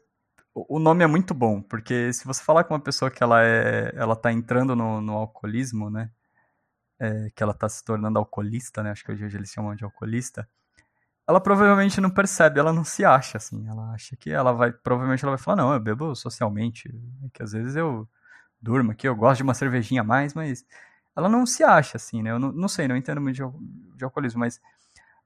o 0.54 0.80
nome 0.80 1.04
é 1.04 1.08
muito 1.08 1.34
bom, 1.34 1.62
porque 1.62 2.12
se 2.14 2.26
você 2.26 2.44
falar 2.44 2.64
com 2.64 2.74
uma 2.74 2.80
pessoa 2.80 3.10
que 3.10 3.24
ela 3.24 3.44
é, 3.44 3.92
ela 3.96 4.16
tá 4.16 4.32
entrando 4.32 4.76
no, 4.76 5.02
no 5.02 5.14
alcoolismo, 5.14 5.90
né, 5.90 6.12
é, 7.00 7.32
que 7.36 7.42
ela 7.42 7.54
tá 7.54 7.68
se 7.70 7.84
tornando 7.84 8.20
alcoolista, 8.20 8.84
né, 8.84 8.92
acho 8.92 9.04
que 9.04 9.12
hoje 9.12 9.26
eles 9.36 9.50
chamam 9.50 9.76
de 9.76 9.84
alcoolista, 9.84 10.48
ela 11.28 11.40
provavelmente 11.40 12.02
não 12.02 12.10
percebe, 12.10 12.60
ela 12.60 12.74
não 12.74 12.84
se 12.84 13.06
acha, 13.06 13.38
assim, 13.38 13.68
ela 13.68 13.92
acha 13.94 14.16
que 14.18 14.30
ela 14.30 14.52
vai, 14.52 14.72
provavelmente 14.72 15.24
ela 15.24 15.36
vai 15.36 15.44
falar, 15.44 15.56
não, 15.58 15.74
eu 15.74 15.80
bebo 15.80 16.14
socialmente, 16.16 16.90
é 17.24 17.30
que 17.34 17.42
às 17.42 17.54
vezes 17.54 17.76
eu 17.76 18.08
durmo 18.62 18.92
aqui, 18.92 19.08
eu 19.08 19.16
gosto 19.16 19.38
de 19.38 19.44
uma 19.44 19.54
cervejinha 19.54 20.02
a 20.02 20.04
mais, 20.04 20.34
mas 20.34 20.66
ela 21.16 21.30
não 21.30 21.46
se 21.46 21.64
acha 21.64 21.98
assim, 21.98 22.22
né? 22.22 22.32
Eu 22.32 22.40
não, 22.40 22.52
não 22.52 22.68
sei, 22.68 22.88
não 22.88 22.96
entendo 22.96 23.22
muito 23.22 23.36
de, 23.36 23.98
de 23.98 24.04
alcoolismo, 24.04 24.40
mas 24.40 24.60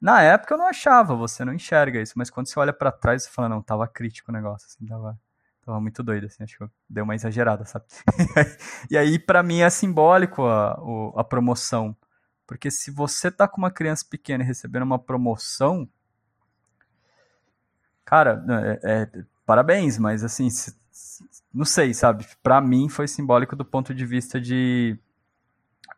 na 0.05 0.21
época 0.21 0.53
eu 0.53 0.57
não 0.59 0.67
achava, 0.67 1.15
você 1.15 1.43
não 1.43 1.51
enxerga 1.51 1.99
isso, 1.99 2.13
mas 2.15 2.29
quando 2.29 2.45
você 2.45 2.59
olha 2.59 2.71
para 2.71 2.91
trás, 2.91 3.23
você 3.23 3.29
fala, 3.31 3.49
não, 3.49 3.59
tava 3.59 3.87
crítico 3.87 4.29
o 4.29 4.33
negócio, 4.33 4.67
assim, 4.67 4.85
tava, 4.85 5.19
tava 5.65 5.81
muito 5.81 6.03
doido, 6.03 6.27
assim, 6.27 6.43
acho 6.43 6.55
que 6.55 6.63
eu 6.63 6.69
dei 6.87 7.01
uma 7.01 7.15
exagerada, 7.15 7.65
sabe? 7.65 7.85
e 8.87 8.95
aí, 8.99 9.17
para 9.17 9.41
mim, 9.41 9.61
é 9.61 9.69
simbólico 9.71 10.45
a, 10.45 10.79
a 11.15 11.23
promoção, 11.23 11.97
porque 12.45 12.69
se 12.69 12.91
você 12.91 13.31
tá 13.31 13.47
com 13.47 13.57
uma 13.57 13.71
criança 13.71 14.05
pequena 14.07 14.43
e 14.43 14.45
recebendo 14.45 14.83
uma 14.83 14.99
promoção, 14.99 15.89
cara, 18.05 18.45
é, 18.47 18.79
é, 18.83 19.23
parabéns, 19.43 19.97
mas 19.97 20.23
assim, 20.23 20.49
não 21.51 21.65
sei, 21.65 21.95
sabe? 21.95 22.27
Para 22.43 22.61
mim 22.61 22.89
foi 22.89 23.07
simbólico 23.07 23.55
do 23.55 23.65
ponto 23.65 23.91
de 23.91 24.05
vista 24.05 24.39
de 24.39 24.99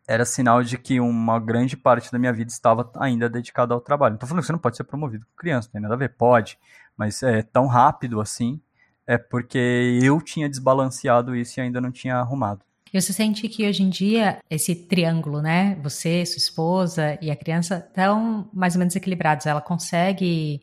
era 0.08 0.24
sinal 0.26 0.64
de 0.64 0.78
que 0.78 1.00
uma 1.00 1.40
grande 1.40 1.76
parte 1.76 2.12
da 2.12 2.18
minha 2.18 2.32
vida 2.32 2.50
estava 2.50 2.90
ainda 2.96 3.30
dedicada 3.30 3.74
ao 3.74 3.82
trabalho. 3.82 4.14
Não 4.14 4.20
tô 4.20 4.26
falando 4.26 4.42
que 4.42 4.48
você 4.48 4.54
não 4.54 4.60
pode 4.60 4.78
ser 4.78 4.86
promovido 4.86 5.26
com 5.26 5.36
criança, 5.36 5.68
não 5.68 5.74
tem 5.74 5.82
nada 5.82 5.96
a 5.96 5.98
ver, 5.98 6.10
pode, 6.10 6.58
mas 6.96 7.22
é 7.22 7.42
tão 7.42 7.68
rápido 7.68 8.22
assim, 8.22 8.60
é 9.06 9.18
porque 9.18 10.00
eu 10.02 10.22
tinha 10.22 10.50
desbalanceado 10.50 11.36
isso 11.36 11.60
e 11.60 11.62
ainda 11.62 11.82
não 11.82 11.92
tinha 11.92 12.16
arrumado. 12.16 12.62
E 12.94 13.02
você 13.02 13.12
sente 13.12 13.50
que 13.50 13.68
hoje 13.68 13.84
em 13.84 13.90
dia 13.90 14.40
esse 14.50 14.74
triângulo, 14.74 15.42
né? 15.42 15.76
Você, 15.84 16.26
sua 16.26 16.38
esposa 16.38 17.18
e 17.22 17.30
a 17.30 17.36
criança 17.36 17.86
estão 17.86 18.50
mais 18.54 18.76
ou 18.76 18.80
menos 18.80 18.96
equilibrados. 18.96 19.46
Ela 19.46 19.60
consegue 19.60 20.62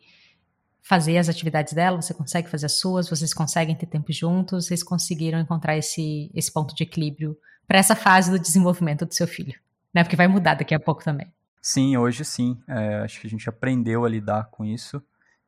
fazer 0.81 1.17
as 1.17 1.29
atividades 1.29 1.73
dela, 1.73 2.01
você 2.01 2.13
consegue 2.13 2.49
fazer 2.49 2.65
as 2.65 2.79
suas, 2.79 3.09
vocês 3.09 3.33
conseguem 3.33 3.75
ter 3.75 3.85
tempo 3.85 4.11
juntos, 4.11 4.65
vocês 4.65 4.83
conseguiram 4.83 5.39
encontrar 5.39 5.77
esse, 5.77 6.31
esse 6.33 6.51
ponto 6.51 6.75
de 6.75 6.83
equilíbrio 6.83 7.37
para 7.67 7.79
essa 7.79 7.95
fase 7.95 8.31
do 8.31 8.39
desenvolvimento 8.39 9.05
do 9.05 9.13
seu 9.13 9.27
filho, 9.27 9.59
né? 9.93 10.03
Porque 10.03 10.15
vai 10.15 10.27
mudar 10.27 10.55
daqui 10.55 10.73
a 10.73 10.79
pouco 10.79 11.03
também. 11.03 11.31
Sim, 11.61 11.97
hoje 11.97 12.23
sim. 12.23 12.61
É, 12.67 12.97
acho 12.99 13.19
que 13.19 13.27
a 13.27 13.29
gente 13.29 13.49
aprendeu 13.49 14.05
a 14.05 14.09
lidar 14.09 14.49
com 14.51 14.63
isso 14.63 15.01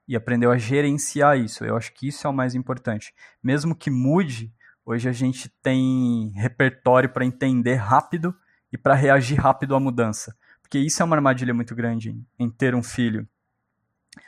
e 0.08 0.16
aprendeu 0.16 0.52
a 0.52 0.58
gerenciar 0.58 1.38
isso. 1.38 1.64
Eu 1.64 1.78
acho 1.78 1.94
que 1.94 2.08
isso 2.08 2.26
é 2.26 2.30
o 2.30 2.34
mais 2.34 2.56
importante. 2.56 3.14
Mesmo 3.42 3.76
que 3.76 3.92
mude, 3.92 4.52
hoje 4.86 5.08
a 5.08 5.12
gente 5.12 5.50
tem 5.62 6.32
repertório 6.36 7.10
para 7.10 7.26
entender 7.26 7.76
rápido 7.76 8.36
e 8.72 8.78
para 8.78 8.96
reagir 8.96 9.40
rápido 9.40 9.76
à 9.76 9.80
mudança. 9.80 10.36
Porque 10.62 10.80
isso 10.80 11.02
é 11.02 11.06
uma 11.06 11.16
armadilha 11.16 11.54
muito 11.54 11.76
grande 11.76 12.10
em, 12.10 12.26
em 12.40 12.50
ter 12.50 12.74
um 12.74 12.84
filho 12.84 13.28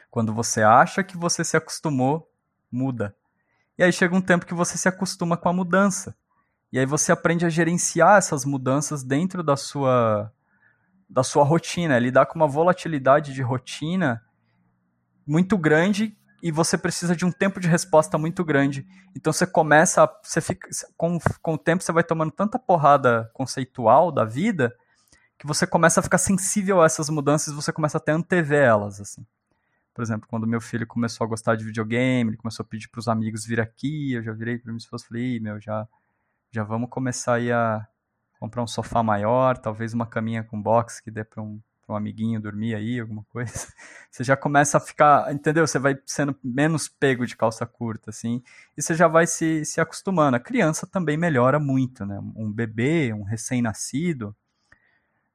quando 0.10 0.34
você 0.34 0.62
acha 0.62 1.04
que 1.04 1.18
você 1.18 1.44
se 1.44 1.56
acostumou, 1.56 2.32
muda. 2.72 3.16
E 3.78 3.84
aí 3.84 3.92
chega 3.92 4.16
um 4.16 4.22
tempo 4.22 4.46
que 4.46 4.54
você 4.54 4.78
se 4.78 4.88
acostuma 4.88 5.38
com 5.38 5.50
a 5.50 5.54
mudança. 5.54 6.16
E 6.72 6.80
aí 6.80 6.86
você 6.86 7.12
aprende 7.12 7.46
a 7.46 7.50
gerenciar 7.50 8.18
essas 8.18 8.46
mudanças 8.46 9.04
dentro 9.04 9.44
da 9.44 9.56
sua 9.56 10.32
da 11.10 11.24
sua 11.24 11.44
rotina, 11.44 11.98
lidar 11.98 12.28
com 12.28 12.36
uma 12.36 12.48
volatilidade 12.48 13.34
de 13.34 13.42
rotina 13.42 14.24
muito 15.26 15.58
grande 15.58 16.16
e 16.42 16.52
você 16.52 16.78
precisa 16.78 17.16
de 17.16 17.26
um 17.26 17.32
tempo 17.32 17.60
de 17.60 17.68
resposta 17.68 18.18
muito 18.18 18.46
grande. 18.46 18.86
Então 19.16 19.34
você 19.34 19.48
começa, 19.48 20.04
a, 20.04 20.20
você 20.24 20.40
fica 20.40 20.70
com, 20.96 21.18
com 21.42 21.54
o 21.56 21.58
tempo 21.58 21.84
você 21.84 21.92
vai 21.92 22.04
tomando 22.04 22.32
tanta 22.32 22.60
porrada 22.60 23.30
conceitual 23.34 24.12
da 24.12 24.24
vida 24.24 24.76
que 25.38 25.48
você 25.48 25.66
começa 25.66 26.00
a 26.00 26.04
ficar 26.04 26.18
sensível 26.18 26.82
a 26.82 26.86
essas 26.86 27.10
mudanças, 27.10 27.54
você 27.54 27.72
começa 27.72 27.98
até 27.98 28.12
a 28.12 28.16
antever 28.16 28.62
elas 28.62 29.00
assim. 29.00 29.26
Por 29.94 30.04
exemplo, 30.04 30.28
quando 30.30 30.46
meu 30.46 30.62
filho 30.62 30.86
começou 30.86 31.26
a 31.26 31.28
gostar 31.28 31.56
de 31.56 31.64
videogame, 31.64 32.30
ele 32.30 32.38
começou 32.38 32.64
a 32.64 32.68
pedir 32.68 32.88
para 32.90 33.00
os 33.00 33.08
amigos 33.08 33.46
vir 33.46 33.60
aqui, 33.60 34.14
eu 34.14 34.24
já 34.24 34.32
virei 34.32 34.58
para 34.58 34.76
esposa 34.76 35.04
e 35.04 35.08
falei, 35.08 35.40
meu, 35.40 35.60
já, 35.60 35.88
já 36.52 36.64
vamos 36.64 36.90
começar 36.90 37.36
aí 37.36 37.52
a 37.52 37.88
comprar 38.40 38.64
um 38.64 38.68
sofá 38.68 39.04
maior, 39.04 39.58
talvez 39.58 39.94
uma 39.94 40.08
caminha 40.08 40.44
com 40.44 40.62
box 40.62 41.02
que 41.02 41.12
dê 41.12 41.24
para 41.24 41.42
um, 41.42 41.60
um 41.88 41.96
amiguinho 41.96 42.40
dormir 42.40 42.74
aí, 42.74 43.00
alguma 43.00 43.24
coisa. 43.26 43.52
Você 44.10 44.24
já 44.24 44.38
começa 44.38 44.78
a 44.78 44.82
ficar, 44.82 45.34
entendeu? 45.34 45.68
Você 45.68 45.78
vai 45.78 45.98
sendo 46.06 46.36
menos 46.44 46.88
pego 46.88 47.26
de 47.26 47.36
calça 47.36 47.66
curta, 47.66 48.10
assim, 48.10 48.42
e 48.78 48.82
você 48.82 48.96
já 48.96 49.08
vai 49.08 49.28
se, 49.28 49.64
se 49.66 49.80
acostumando. 49.80 50.36
A 50.36 50.40
criança 50.40 50.88
também 50.88 51.16
melhora 51.16 51.60
muito, 51.60 52.06
né? 52.06 52.20
Um 52.36 52.52
bebê, 52.52 53.14
um 53.14 53.24
recém-nascido, 53.24 54.36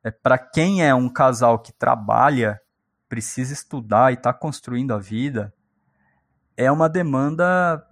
é, 0.03 0.11
para 0.11 0.37
quem 0.37 0.85
é 0.85 0.95
um 0.95 1.09
casal 1.09 1.59
que 1.59 1.73
trabalha, 1.73 2.61
precisa 3.09 3.53
estudar 3.53 4.11
e 4.11 4.15
está 4.15 4.33
construindo 4.33 4.93
a 4.93 4.99
vida, 4.99 5.55
é 6.57 6.71
uma 6.71 6.89
demanda 6.89 7.83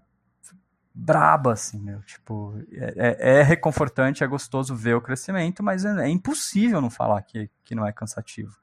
braba, 0.94 1.52
assim, 1.52 1.78
meu. 1.78 2.00
Tipo, 2.02 2.54
é, 2.72 2.94
é, 2.96 3.38
é 3.38 3.42
reconfortante, 3.42 4.22
é 4.22 4.26
gostoso 4.26 4.74
ver 4.74 4.94
o 4.94 5.00
crescimento, 5.00 5.62
mas 5.62 5.84
é, 5.84 6.06
é, 6.06 6.08
impossível 6.08 6.80
não 6.80 6.90
falar 6.90 7.22
que, 7.22 7.50
que 7.64 7.74
não 7.74 7.86
é 7.86 7.92
cansativo. 7.92 8.56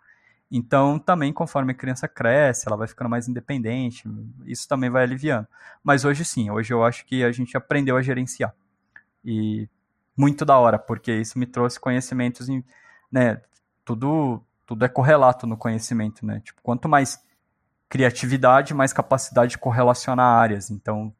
Então, 0.51 0.97
também, 0.97 1.31
conforme 1.31 1.71
a 1.71 1.75
criança 1.75 2.07
cresce, 2.07 2.67
ela 2.67 2.77
vai 2.77 2.87
ficando 2.87 3.09
mais 3.09 3.27
independente, 3.27 4.09
isso 4.45 4.67
também 4.67 4.89
vai 4.89 5.03
aliviando. 5.03 5.47
Mas 5.83 6.05
hoje 6.05 6.25
sim, 6.25 6.49
hoje 6.49 6.73
eu 6.73 6.83
acho 6.83 7.05
que 7.05 7.23
a 7.23 7.31
gente 7.31 7.55
aprendeu 7.55 7.95
a 7.97 8.01
gerenciar. 8.01 8.53
E 9.23 9.69
muito 10.17 10.43
da 10.45 10.57
hora, 10.57 10.79
porque 10.79 11.13
isso 11.13 11.37
me 11.37 11.45
trouxe 11.45 11.79
conhecimentos, 11.79 12.49
em, 12.49 12.63
né, 13.11 13.41
tudo 13.85 14.43
tudo 14.69 14.85
é 14.85 14.87
correlato 14.87 15.47
no 15.47 15.57
conhecimento, 15.57 16.23
né? 16.23 16.41
Tipo, 16.41 16.61
quanto 16.61 16.87
mais 16.87 17.19
criatividade, 17.89 18.71
mais 18.71 18.93
capacidade 18.93 19.53
de 19.53 19.57
correlacionar 19.57 20.27
áreas. 20.27 20.69
Então, 20.69 21.11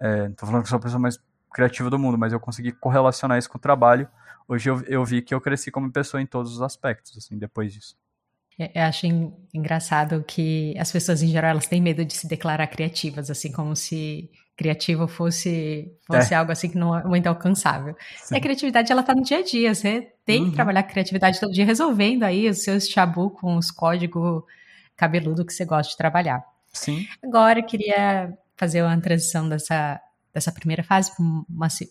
é, 0.00 0.28
não 0.28 0.34
tô 0.34 0.46
falando 0.46 0.62
que 0.62 0.68
sou 0.68 0.76
a 0.76 0.80
pessoa 0.80 1.00
mais 1.00 1.18
criativa 1.52 1.88
do 1.88 1.98
mundo, 1.98 2.18
mas 2.18 2.32
eu 2.32 2.40
consegui 2.40 2.72
correlacionar 2.72 3.38
isso 3.38 3.48
com 3.48 3.58
o 3.58 3.60
trabalho. 3.60 4.08
Hoje 4.48 4.68
eu, 4.68 4.82
eu 4.82 5.04
vi 5.04 5.22
que 5.22 5.34
eu 5.34 5.40
cresci 5.40 5.70
como 5.70 5.90
pessoa 5.90 6.20
em 6.20 6.26
todos 6.26 6.52
os 6.52 6.60
aspectos, 6.60 7.16
assim, 7.16 7.38
depois 7.38 7.72
disso. 7.72 7.96
É, 8.58 8.70
eu 8.74 8.84
acho 8.84 9.06
engraçado 9.52 10.22
que 10.26 10.74
as 10.78 10.90
pessoas 10.90 11.22
em 11.22 11.28
geral 11.28 11.52
elas 11.52 11.66
têm 11.66 11.80
medo 11.80 12.04
de 12.04 12.14
se 12.14 12.28
declarar 12.28 12.66
criativas, 12.66 13.30
assim 13.30 13.50
como 13.50 13.74
se 13.74 14.30
criativo 14.56 15.08
fosse, 15.08 15.92
fosse 16.06 16.32
é. 16.32 16.36
algo 16.36 16.52
assim 16.52 16.68
que 16.68 16.78
não 16.78 16.96
é 16.96 17.02
muito 17.04 17.26
alcançável. 17.26 17.96
Sim. 18.18 18.34
E 18.34 18.38
a 18.38 18.40
criatividade, 18.40 18.92
ela 18.92 19.02
tá 19.02 19.14
no 19.14 19.22
dia 19.22 19.38
a 19.38 19.42
dia. 19.42 19.74
Você 19.74 20.12
tem 20.24 20.42
uhum. 20.42 20.50
que 20.50 20.54
trabalhar 20.54 20.80
a 20.80 20.84
criatividade 20.84 21.40
todo 21.40 21.52
dia, 21.52 21.64
resolvendo 21.64 22.22
aí 22.22 22.48
os 22.48 22.62
seus 22.62 22.88
chabu 22.88 23.30
com 23.30 23.56
os 23.56 23.70
códigos 23.70 24.44
cabeludo 24.96 25.44
que 25.44 25.52
você 25.52 25.64
gosta 25.64 25.90
de 25.90 25.96
trabalhar. 25.96 26.44
Sim. 26.72 27.06
Agora 27.22 27.58
eu 27.58 27.66
queria 27.66 28.36
fazer 28.56 28.82
uma 28.82 29.00
transição 29.00 29.48
dessa, 29.48 30.00
dessa 30.32 30.52
primeira 30.52 30.82
fase 30.82 31.12
para 31.14 31.24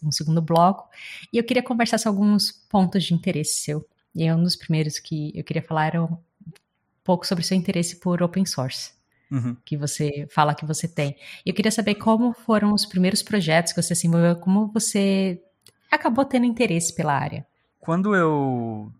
um 0.03 0.11
segundo 0.11 0.41
bloco. 0.41 0.89
E 1.32 1.38
eu 1.38 1.43
queria 1.43 1.64
conversar 1.64 1.97
sobre 1.97 2.20
alguns 2.20 2.51
pontos 2.51 3.03
de 3.03 3.14
interesse 3.14 3.61
seu. 3.61 3.88
E 4.16 4.32
um 4.32 4.43
dos 4.43 4.55
primeiros 4.55 4.99
que 4.99 5.32
eu 5.36 5.43
queria 5.43 5.64
falar 5.64 5.88
era 5.88 6.03
um 6.03 6.18
pouco 7.03 7.26
sobre 7.26 7.43
o 7.43 7.47
seu 7.47 7.57
interesse 7.57 7.99
por 7.99 8.22
open 8.22 8.45
source 8.45 8.91
uhum. 9.34 9.57
que 9.66 9.76
você 9.76 10.28
fala 10.30 10.53
que 10.53 10.66
você 10.66 10.88
tem. 10.88 11.18
Eu 11.45 11.53
queria 11.53 11.72
saber 11.72 11.95
como 11.95 12.34
foram 12.34 12.72
os 12.74 12.86
primeiros 12.86 13.24
projetos 13.24 13.74
que 13.74 13.82
você 13.82 13.95
se 13.95 14.05
envolveu, 14.05 14.36
como 14.36 14.68
você 14.68 15.41
acabou 15.91 16.24
tendo 16.24 16.45
interesse 16.45 16.93
pela 16.93 17.14
área. 17.14 17.45
Quando 17.80 18.16
eu, 18.16 18.91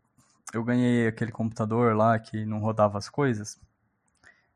eu 0.54 0.64
ganhei 0.64 1.08
aquele 1.08 1.32
computador 1.32 1.96
lá 1.96 2.18
que 2.18 2.46
não 2.46 2.60
rodava 2.60 2.98
as 2.98 3.08
coisas, 3.08 3.60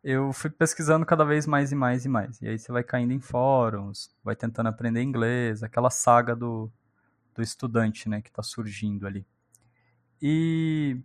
eu 0.09 0.31
fui 0.31 0.49
pesquisando 0.49 1.05
cada 1.05 1.25
vez 1.25 1.45
mais 1.45 1.73
e 1.73 1.75
mais 1.75 2.05
e 2.05 2.09
mais. 2.09 2.41
E 2.41 2.47
aí 2.47 2.57
você 2.57 2.71
vai 2.71 2.81
caindo 2.81 3.11
em 3.11 3.19
fóruns, 3.19 4.09
vai 4.23 4.37
tentando 4.37 4.67
aprender 4.67 5.01
inglês, 5.01 5.61
aquela 5.63 5.89
saga 5.89 6.33
do, 6.33 6.71
do 7.35 7.41
estudante, 7.41 8.07
né, 8.07 8.21
que 8.21 8.29
está 8.29 8.41
surgindo 8.41 9.05
ali. 9.05 9.27
E 10.21 10.97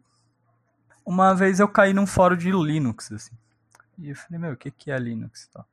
uma 1.04 1.34
vez 1.34 1.58
eu 1.58 1.66
caí 1.66 1.92
num 1.92 2.06
fórum 2.06 2.36
de 2.36 2.52
Linux, 2.52 3.10
assim. 3.10 3.36
E 3.98 4.10
eu 4.10 4.14
falei, 4.14 4.38
meu, 4.38 4.52
o 4.52 4.56
que, 4.56 4.70
que 4.70 4.92
é 4.92 4.98
Linux 5.00 5.44
e 5.44 5.50
tal? 5.50 5.66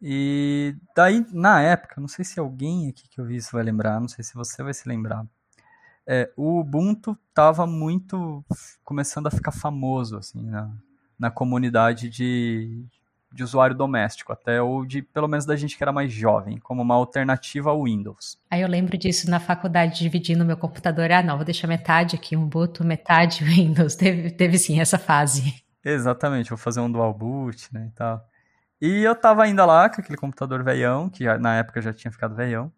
E 0.00 0.74
daí, 0.96 1.26
na 1.30 1.60
época, 1.60 2.00
não 2.00 2.08
sei 2.08 2.24
se 2.24 2.40
alguém 2.40 2.88
aqui 2.88 3.06
que 3.10 3.20
eu 3.20 3.26
vi 3.26 3.36
isso 3.36 3.52
vai 3.52 3.62
lembrar, 3.62 4.00
não 4.00 4.08
sei 4.08 4.24
se 4.24 4.32
você 4.32 4.62
vai 4.62 4.72
se 4.72 4.88
lembrar. 4.88 5.26
É, 6.06 6.32
o 6.34 6.58
Ubuntu 6.60 7.18
estava 7.28 7.66
muito 7.66 8.42
começando 8.82 9.26
a 9.26 9.30
ficar 9.30 9.52
famoso 9.52 10.16
assim 10.16 10.46
na, 10.46 10.74
na 11.18 11.30
comunidade 11.30 12.08
de, 12.08 12.84
de 13.32 13.42
usuário 13.42 13.76
doméstico, 13.76 14.32
até 14.32 14.62
ou 14.62 14.86
de 14.86 15.02
pelo 15.02 15.28
menos 15.28 15.44
da 15.44 15.56
gente 15.56 15.76
que 15.76 15.82
era 15.82 15.92
mais 15.92 16.12
jovem, 16.12 16.58
como 16.58 16.82
uma 16.82 16.94
alternativa 16.94 17.70
ao 17.70 17.84
Windows. 17.84 18.38
Aí 18.50 18.62
eu 18.62 18.68
lembro 18.68 18.96
disso 18.96 19.28
na 19.30 19.40
faculdade, 19.40 19.98
dividindo 19.98 20.44
meu 20.44 20.56
computador. 20.56 21.10
Ah, 21.10 21.22
não, 21.22 21.36
vou 21.36 21.44
deixar 21.44 21.66
metade 21.66 22.16
aqui 22.16 22.36
Ubuntu, 22.36 22.84
metade 22.84 23.42
Windows. 23.44 23.94
Teve, 23.94 24.30
teve 24.30 24.58
sim 24.58 24.80
essa 24.80 24.98
fase. 24.98 25.62
Exatamente, 25.84 26.50
vou 26.50 26.58
fazer 26.58 26.80
um 26.80 26.90
dual 26.90 27.14
boot, 27.14 27.72
né, 27.72 27.88
e 27.90 27.94
tal. 27.94 28.22
E 28.80 29.02
eu 29.02 29.14
tava 29.14 29.42
ainda 29.42 29.64
lá 29.64 29.88
com 29.88 30.00
aquele 30.00 30.16
computador 30.16 30.62
veião, 30.62 31.08
que 31.08 31.24
já, 31.24 31.36
na 31.36 31.56
época 31.56 31.82
já 31.82 31.92
tinha 31.92 32.12
ficado 32.12 32.34
veião. 32.34 32.72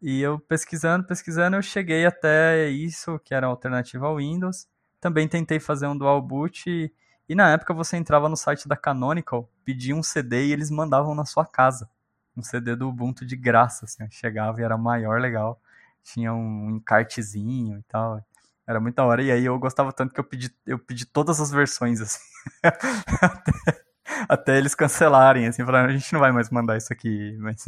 E 0.00 0.20
eu 0.20 0.38
pesquisando, 0.38 1.06
pesquisando, 1.06 1.56
eu 1.56 1.62
cheguei 1.62 2.04
até 2.04 2.68
isso, 2.68 3.18
que 3.24 3.32
era 3.32 3.46
a 3.46 3.50
alternativa 3.50 4.06
ao 4.06 4.16
Windows. 4.16 4.66
Também 5.00 5.28
tentei 5.28 5.60
fazer 5.60 5.86
um 5.86 5.96
dual 5.96 6.20
boot 6.20 6.68
e, 6.68 6.92
e 7.32 7.34
na 7.34 7.50
época 7.50 7.72
você 7.72 7.96
entrava 7.96 8.28
no 8.28 8.36
site 8.36 8.68
da 8.68 8.76
Canonical, 8.76 9.48
pedia 9.64 9.96
um 9.96 10.02
CD 10.02 10.48
e 10.48 10.52
eles 10.52 10.70
mandavam 10.70 11.14
na 11.14 11.24
sua 11.24 11.46
casa. 11.46 11.88
Um 12.36 12.42
CD 12.42 12.76
do 12.76 12.90
Ubuntu 12.90 13.24
de 13.24 13.34
graça, 13.36 13.86
assim, 13.86 14.06
chegava 14.10 14.60
e 14.60 14.64
era 14.64 14.76
maior, 14.76 15.18
legal. 15.18 15.58
Tinha 16.04 16.34
um 16.34 16.76
encartezinho 16.76 17.78
e 17.78 17.82
tal. 17.84 18.22
Era 18.66 18.78
muito 18.78 18.96
da 18.96 19.06
hora. 19.06 19.22
E 19.22 19.30
aí 19.30 19.46
eu 19.46 19.58
gostava 19.58 19.94
tanto 19.94 20.12
que 20.12 20.20
eu 20.20 20.24
pedi, 20.24 20.54
eu 20.66 20.78
pedi 20.78 21.06
todas 21.06 21.40
as 21.40 21.50
versões, 21.50 22.02
assim. 22.02 22.20
até, 24.28 24.58
eles 24.58 24.74
cancelarem, 24.74 25.46
assim, 25.46 25.64
falaram, 25.64 25.88
a 25.88 25.92
gente 25.92 26.12
não 26.12 26.20
vai 26.20 26.32
mais 26.32 26.50
mandar 26.50 26.76
isso 26.76 26.92
aqui. 26.92 27.34
Mas 27.40 27.66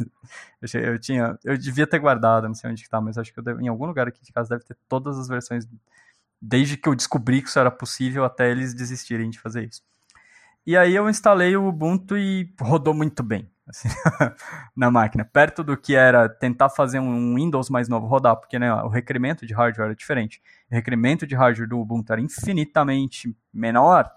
eu, 0.75 0.79
eu 0.81 0.99
tinha. 0.99 1.39
Eu 1.43 1.57
devia 1.57 1.87
ter 1.87 1.97
guardado, 1.97 2.47
não 2.47 2.53
sei 2.53 2.69
onde 2.69 2.83
que 2.83 2.89
tá, 2.89 3.01
mas 3.01 3.17
acho 3.17 3.33
que 3.33 3.39
eu, 3.39 3.59
em 3.59 3.67
algum 3.67 3.87
lugar 3.87 4.07
aqui 4.07 4.21
de 4.23 4.31
casa 4.31 4.49
deve 4.49 4.63
ter 4.63 4.77
todas 4.87 5.17
as 5.17 5.27
versões 5.27 5.65
desde 6.41 6.77
que 6.77 6.87
eu 6.87 6.95
descobri 6.95 7.41
que 7.41 7.49
isso 7.49 7.59
era 7.59 7.71
possível 7.71 8.23
até 8.23 8.49
eles 8.49 8.73
desistirem 8.73 9.29
de 9.29 9.39
fazer 9.39 9.67
isso. 9.67 9.81
E 10.65 10.75
aí 10.75 10.95
eu 10.95 11.09
instalei 11.09 11.55
o 11.55 11.67
Ubuntu 11.67 12.17
e 12.17 12.51
rodou 12.59 12.93
muito 12.93 13.21
bem 13.21 13.47
assim, 13.67 13.87
na 14.75 14.89
máquina, 14.89 15.23
perto 15.25 15.63
do 15.63 15.77
que 15.77 15.95
era 15.95 16.27
tentar 16.29 16.69
fazer 16.69 16.99
um 16.99 17.35
Windows 17.35 17.69
mais 17.69 17.87
novo 17.87 18.07
rodar, 18.07 18.35
porque 18.35 18.57
né, 18.59 18.73
o 18.83 18.87
requerimento 18.87 19.45
de 19.45 19.53
hardware 19.53 19.87
era 19.87 19.95
diferente. 19.95 20.41
O 20.71 20.75
requerimento 20.75 21.25
de 21.25 21.35
hardware 21.35 21.67
do 21.67 21.79
Ubuntu 21.79 22.11
era 22.11 22.21
infinitamente 22.21 23.35
menor. 23.53 24.09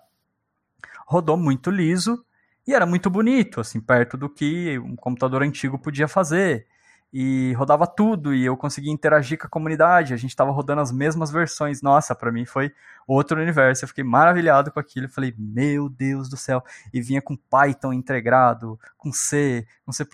Rodou 1.07 1.37
muito 1.37 1.71
liso 1.71 2.25
e 2.67 2.75
era 2.75 2.85
muito 2.85 3.09
bonito, 3.09 3.61
assim, 3.61 3.81
perto 3.81 4.17
do 4.17 4.29
que 4.29 4.79
um 4.79 4.95
computador 4.95 5.43
antigo 5.43 5.79
podia 5.79 6.07
fazer 6.07 6.67
e 7.13 7.53
rodava 7.55 7.87
tudo 7.87 8.35
e 8.35 8.45
eu 8.45 8.57
conseguia 8.57 8.93
interagir 8.93 9.39
com 9.39 9.47
a 9.47 9.51
comunidade. 9.51 10.13
A 10.13 10.17
gente 10.17 10.31
estava 10.31 10.51
rodando 10.51 10.81
as 10.81 10.93
mesmas 10.93 11.31
versões. 11.31 11.81
Nossa, 11.81 12.15
para 12.15 12.31
mim 12.31 12.45
foi 12.45 12.73
outro 13.07 13.41
universo. 13.41 13.85
Eu 13.85 13.89
fiquei 13.89 14.05
maravilhado 14.05 14.71
com 14.71 14.79
aquilo. 14.79 15.07
Eu 15.07 15.11
falei, 15.11 15.35
meu 15.39 15.89
Deus 15.89 16.29
do 16.29 16.37
céu! 16.37 16.63
E 16.93 17.01
vinha 17.01 17.23
com 17.23 17.37
Python 17.37 17.93
integrado, 17.93 18.79
com 18.97 19.13
C, 19.13 19.67
com 19.85 19.93
C++, 19.93 20.07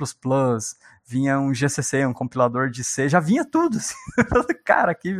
vinha 1.07 1.39
um 1.39 1.53
GCC, 1.53 2.07
um 2.07 2.13
compilador 2.13 2.71
de 2.71 2.83
C, 2.83 3.09
já 3.09 3.21
vinha 3.21 3.45
tudo. 3.45 3.77
Assim. 3.79 3.95
cara, 4.65 4.93
aqui 4.93 5.15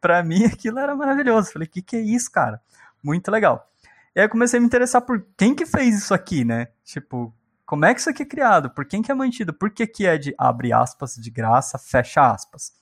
para 0.00 0.22
mim 0.22 0.44
aquilo 0.44 0.78
era 0.78 0.96
maravilhoso. 0.96 1.48
Eu 1.48 1.52
falei, 1.52 1.68
que 1.68 1.82
que 1.82 1.96
é 1.96 2.00
isso, 2.00 2.30
cara? 2.30 2.60
Muito 3.02 3.30
legal. 3.30 3.68
E 4.16 4.20
aí 4.20 4.26
eu 4.26 4.30
comecei 4.30 4.58
a 4.58 4.60
me 4.60 4.66
interessar 4.66 5.02
por 5.02 5.24
quem 5.36 5.54
que 5.54 5.64
fez 5.64 5.96
isso 5.96 6.12
aqui, 6.12 6.44
né? 6.44 6.68
Tipo, 6.84 7.32
como 7.68 7.84
é 7.84 7.92
que 7.92 8.00
isso 8.00 8.08
aqui 8.08 8.22
é 8.22 8.26
criado? 8.26 8.70
Por 8.70 8.86
quem 8.86 9.02
que 9.02 9.12
é 9.12 9.14
mantido? 9.14 9.52
Por 9.52 9.68
que, 9.68 9.86
que 9.86 10.06
é 10.06 10.16
de, 10.16 10.34
abre 10.38 10.72
aspas, 10.72 11.16
de 11.16 11.30
graça, 11.30 11.78
fecha 11.78 12.32
aspas? 12.32 12.72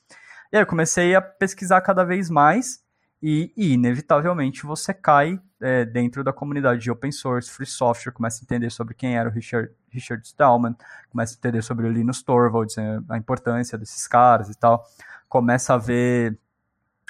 E 0.49 0.55
aí 0.55 0.63
eu 0.63 0.65
comecei 0.65 1.13
a 1.13 1.21
pesquisar 1.21 1.81
cada 1.81 2.05
vez 2.05 2.29
mais 2.29 2.81
e, 3.21 3.51
e 3.57 3.73
inevitavelmente, 3.73 4.65
você 4.65 4.93
cai 4.93 5.41
é, 5.59 5.83
dentro 5.83 6.23
da 6.23 6.31
comunidade 6.31 6.79
de 6.79 6.89
open 6.89 7.11
source, 7.11 7.51
free 7.51 7.65
software, 7.65 8.13
começa 8.13 8.41
a 8.41 8.43
entender 8.45 8.69
sobre 8.69 8.93
quem 8.93 9.17
era 9.17 9.27
o 9.27 9.31
Richard, 9.31 9.69
Richard 9.89 10.25
Stallman, 10.25 10.73
começa 11.09 11.35
a 11.35 11.37
entender 11.37 11.61
sobre 11.61 11.85
o 11.85 11.91
Linus 11.91 12.23
Torvalds, 12.23 12.77
é, 12.77 12.99
a 13.09 13.17
importância 13.17 13.77
desses 13.77 14.07
caras 14.07 14.49
e 14.49 14.57
tal, 14.57 14.85
começa 15.27 15.73
a 15.73 15.77
ver 15.77 16.39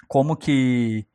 como 0.07 0.35
que 0.35 1.05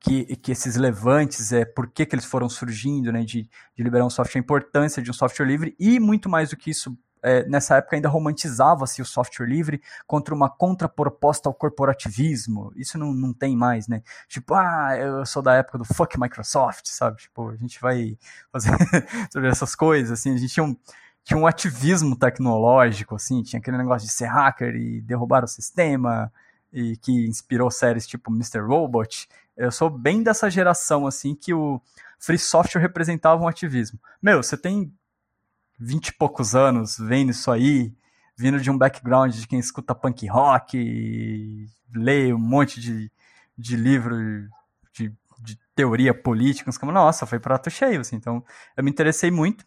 que, 0.00 0.24
que 0.36 0.50
esses 0.50 0.76
levantes, 0.76 1.52
é, 1.52 1.64
por 1.64 1.86
que, 1.88 2.06
que 2.06 2.14
eles 2.14 2.24
foram 2.24 2.48
surgindo, 2.48 3.12
né, 3.12 3.22
de, 3.22 3.42
de 3.76 3.82
liberar 3.82 4.06
um 4.06 4.10
software, 4.10 4.40
a 4.40 4.42
importância 4.42 5.02
de 5.02 5.10
um 5.10 5.14
software 5.14 5.46
livre, 5.46 5.76
e 5.78 6.00
muito 6.00 6.28
mais 6.28 6.48
do 6.50 6.56
que 6.56 6.70
isso, 6.70 6.96
é, 7.22 7.46
nessa 7.46 7.76
época 7.76 7.96
ainda 7.96 8.08
romantizava-se 8.08 9.02
o 9.02 9.04
software 9.04 9.46
livre 9.46 9.82
contra 10.06 10.34
uma 10.34 10.48
contraproposta 10.48 11.50
ao 11.50 11.54
corporativismo. 11.54 12.72
Isso 12.74 12.96
não, 12.96 13.12
não 13.12 13.34
tem 13.34 13.54
mais, 13.54 13.88
né? 13.88 14.02
Tipo, 14.26 14.54
ah, 14.54 14.96
eu 14.96 15.26
sou 15.26 15.42
da 15.42 15.54
época 15.54 15.76
do 15.76 15.84
fuck 15.84 16.18
Microsoft, 16.18 16.86
sabe? 16.86 17.18
Tipo, 17.18 17.50
a 17.50 17.56
gente 17.56 17.78
vai 17.78 18.16
fazer 18.50 18.70
sobre 19.30 19.50
essas 19.50 19.74
coisas, 19.74 20.18
assim, 20.18 20.32
a 20.34 20.38
gente 20.38 20.54
tinha 20.54 20.64
um, 20.64 20.74
tinha 21.22 21.38
um 21.38 21.46
ativismo 21.46 22.16
tecnológico, 22.16 23.16
assim, 23.16 23.42
tinha 23.42 23.60
aquele 23.60 23.76
negócio 23.76 24.08
de 24.08 24.14
ser 24.14 24.26
hacker 24.26 24.74
e 24.74 25.02
derrubar 25.02 25.44
o 25.44 25.48
sistema, 25.48 26.32
e 26.72 26.96
que 26.96 27.12
inspirou 27.26 27.70
séries 27.70 28.06
tipo 28.06 28.30
Mr. 28.32 28.60
Robot. 28.60 29.28
Eu 29.56 29.70
sou 29.70 29.90
bem 29.90 30.22
dessa 30.22 30.48
geração, 30.50 31.06
assim, 31.06 31.34
que 31.34 31.52
o 31.52 31.80
free 32.18 32.38
software 32.38 32.80
representava 32.80 33.42
um 33.42 33.48
ativismo. 33.48 33.98
Meu, 34.22 34.42
você 34.42 34.56
tem 34.56 34.92
vinte 35.78 36.08
e 36.08 36.12
poucos 36.12 36.54
anos 36.54 36.98
vendo 36.98 37.30
isso 37.30 37.50
aí, 37.50 37.94
vindo 38.36 38.60
de 38.60 38.70
um 38.70 38.78
background 38.78 39.34
de 39.34 39.46
quem 39.46 39.58
escuta 39.58 39.94
punk 39.94 40.26
rock, 40.26 41.68
lê 41.94 42.32
um 42.32 42.38
monte 42.38 42.80
de, 42.80 43.10
de 43.56 43.76
livro 43.76 44.16
de, 44.92 45.12
de 45.38 45.58
teoria 45.74 46.14
política, 46.14 46.70
como, 46.78 46.92
nossa, 46.92 47.26
foi 47.26 47.38
prato 47.38 47.70
cheio, 47.70 48.00
assim. 48.00 48.16
Então, 48.16 48.44
eu 48.76 48.84
me 48.84 48.90
interessei 48.90 49.30
muito. 49.30 49.66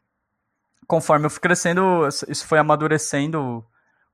Conforme 0.88 1.26
eu 1.26 1.30
fui 1.30 1.40
crescendo, 1.40 2.08
isso 2.28 2.46
foi 2.46 2.60
amadurecendo 2.60 3.66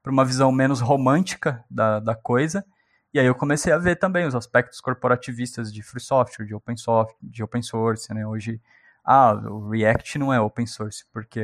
para 0.03 0.11
uma 0.11 0.23
visão 0.23 0.51
menos 0.51 0.81
romântica 0.81 1.63
da, 1.69 1.99
da 1.99 2.15
coisa. 2.15 2.65
E 3.13 3.19
aí 3.19 3.25
eu 3.25 3.33
comecei 3.33 3.73
a 3.73 3.77
ver 3.77 3.95
também 3.95 4.25
os 4.27 4.35
aspectos 4.35 4.79
corporativistas 4.79 5.73
de 5.73 5.81
free 5.81 6.01
software, 6.01 6.45
de 6.45 6.53
open 6.53 6.77
software, 6.77 7.17
de 7.21 7.43
open 7.43 7.61
source, 7.61 8.13
né? 8.13 8.25
Hoje, 8.25 8.61
ah, 9.03 9.33
o 9.33 9.69
React 9.69 10.19
não 10.19 10.31
é 10.31 10.39
open 10.39 10.67
source 10.67 11.03
porque 11.11 11.41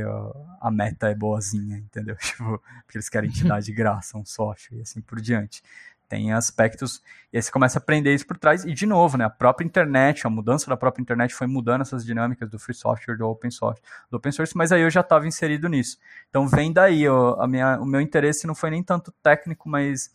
a 0.61 0.69
meta 0.69 1.09
é 1.09 1.15
boazinha, 1.15 1.77
entendeu? 1.77 2.15
Tipo, 2.21 2.61
porque 2.85 2.97
eles 2.97 3.09
querem 3.09 3.31
te 3.31 3.43
dar 3.43 3.59
de 3.61 3.71
graça 3.73 4.17
um 4.17 4.25
software 4.25 4.77
e 4.77 4.81
assim 4.81 5.01
por 5.01 5.19
diante. 5.19 5.63
Tem 6.07 6.31
aspectos, 6.31 7.01
e 7.33 7.37
aí 7.37 7.41
você 7.41 7.49
começa 7.51 7.79
a 7.79 7.81
aprender 7.81 8.13
isso 8.13 8.27
por 8.27 8.37
trás, 8.37 8.63
e 8.63 8.71
de 8.71 8.85
novo, 8.85 9.17
né, 9.17 9.25
a 9.25 9.29
própria 9.29 9.65
internet, 9.65 10.27
a 10.27 10.29
mudança 10.29 10.69
da 10.69 10.77
própria 10.77 11.01
internet 11.01 11.33
foi 11.33 11.47
mudando 11.47 11.81
essas 11.81 12.05
dinâmicas 12.05 12.47
do 12.47 12.59
free 12.59 12.75
software, 12.75 13.17
do 13.17 13.27
open 13.27 13.49
source, 13.49 13.81
do 14.11 14.17
open 14.17 14.31
source, 14.31 14.55
mas 14.55 14.71
aí 14.71 14.83
eu 14.83 14.89
já 14.91 15.01
estava 15.01 15.27
inserido 15.27 15.67
nisso. 15.67 15.97
Então 16.29 16.47
vem 16.47 16.71
daí, 16.71 17.07
ó, 17.09 17.41
a 17.41 17.47
minha, 17.47 17.79
o 17.79 17.85
meu 17.85 17.99
interesse 17.99 18.45
não 18.45 18.53
foi 18.53 18.69
nem 18.69 18.83
tanto 18.83 19.11
técnico, 19.23 19.67
mas 19.67 20.11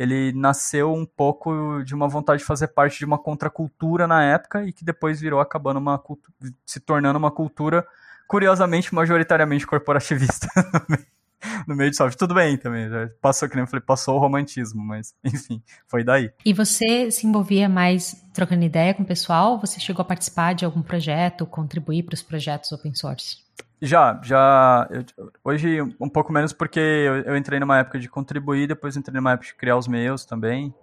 ele 0.00 0.32
nasceu 0.32 0.94
um 0.94 1.04
pouco 1.04 1.82
de 1.84 1.94
uma 1.94 2.08
vontade 2.08 2.38
de 2.38 2.46
fazer 2.46 2.68
parte 2.68 2.98
de 2.98 3.04
uma 3.04 3.18
contracultura 3.18 4.06
na 4.06 4.24
época 4.24 4.64
e 4.64 4.72
que 4.72 4.82
depois 4.82 5.20
virou 5.20 5.40
acabando 5.40 5.76
uma 5.76 6.02
se 6.64 6.80
tornando 6.80 7.18
uma 7.18 7.30
cultura 7.30 7.86
curiosamente 8.26 8.94
majoritariamente 8.94 9.66
corporativista 9.66 10.48
no 11.68 11.76
meio 11.76 11.90
de 11.90 11.98
software. 11.98 12.16
Tudo 12.16 12.32
bem 12.32 12.56
também, 12.56 12.88
passou 13.20 13.46
que 13.46 13.54
nem 13.54 13.64
eu 13.64 13.66
falei, 13.66 13.84
passou 13.84 14.16
o 14.16 14.18
romantismo, 14.18 14.82
mas 14.82 15.14
enfim, 15.22 15.62
foi 15.86 16.02
daí. 16.02 16.32
E 16.46 16.54
você 16.54 17.10
se 17.10 17.26
envolvia 17.26 17.68
mais 17.68 18.24
trocando 18.32 18.64
ideia 18.64 18.94
com 18.94 19.02
o 19.02 19.06
pessoal? 19.06 19.60
Você 19.60 19.78
chegou 19.78 20.00
a 20.00 20.06
participar 20.06 20.54
de 20.54 20.64
algum 20.64 20.80
projeto, 20.80 21.44
contribuir 21.44 22.04
para 22.04 22.14
os 22.14 22.22
projetos 22.22 22.72
open 22.72 22.94
source? 22.94 23.36
Já, 23.82 24.20
já. 24.22 24.86
Eu, 24.90 25.32
hoje 25.42 25.80
um 25.98 26.08
pouco 26.08 26.32
menos 26.32 26.52
porque 26.52 26.78
eu, 26.78 27.22
eu, 27.22 27.36
entrei 27.36 27.58
numa 27.58 27.78
época 27.78 27.98
de 27.98 28.08
contribuir, 28.08 28.68
depois 28.68 28.96
entrei 28.96 29.16
numa 29.16 29.32
época 29.32 29.46
de 29.46 29.54
criar 29.54 29.76
os 29.76 29.88
meus 29.88 30.24
também. 30.24 30.74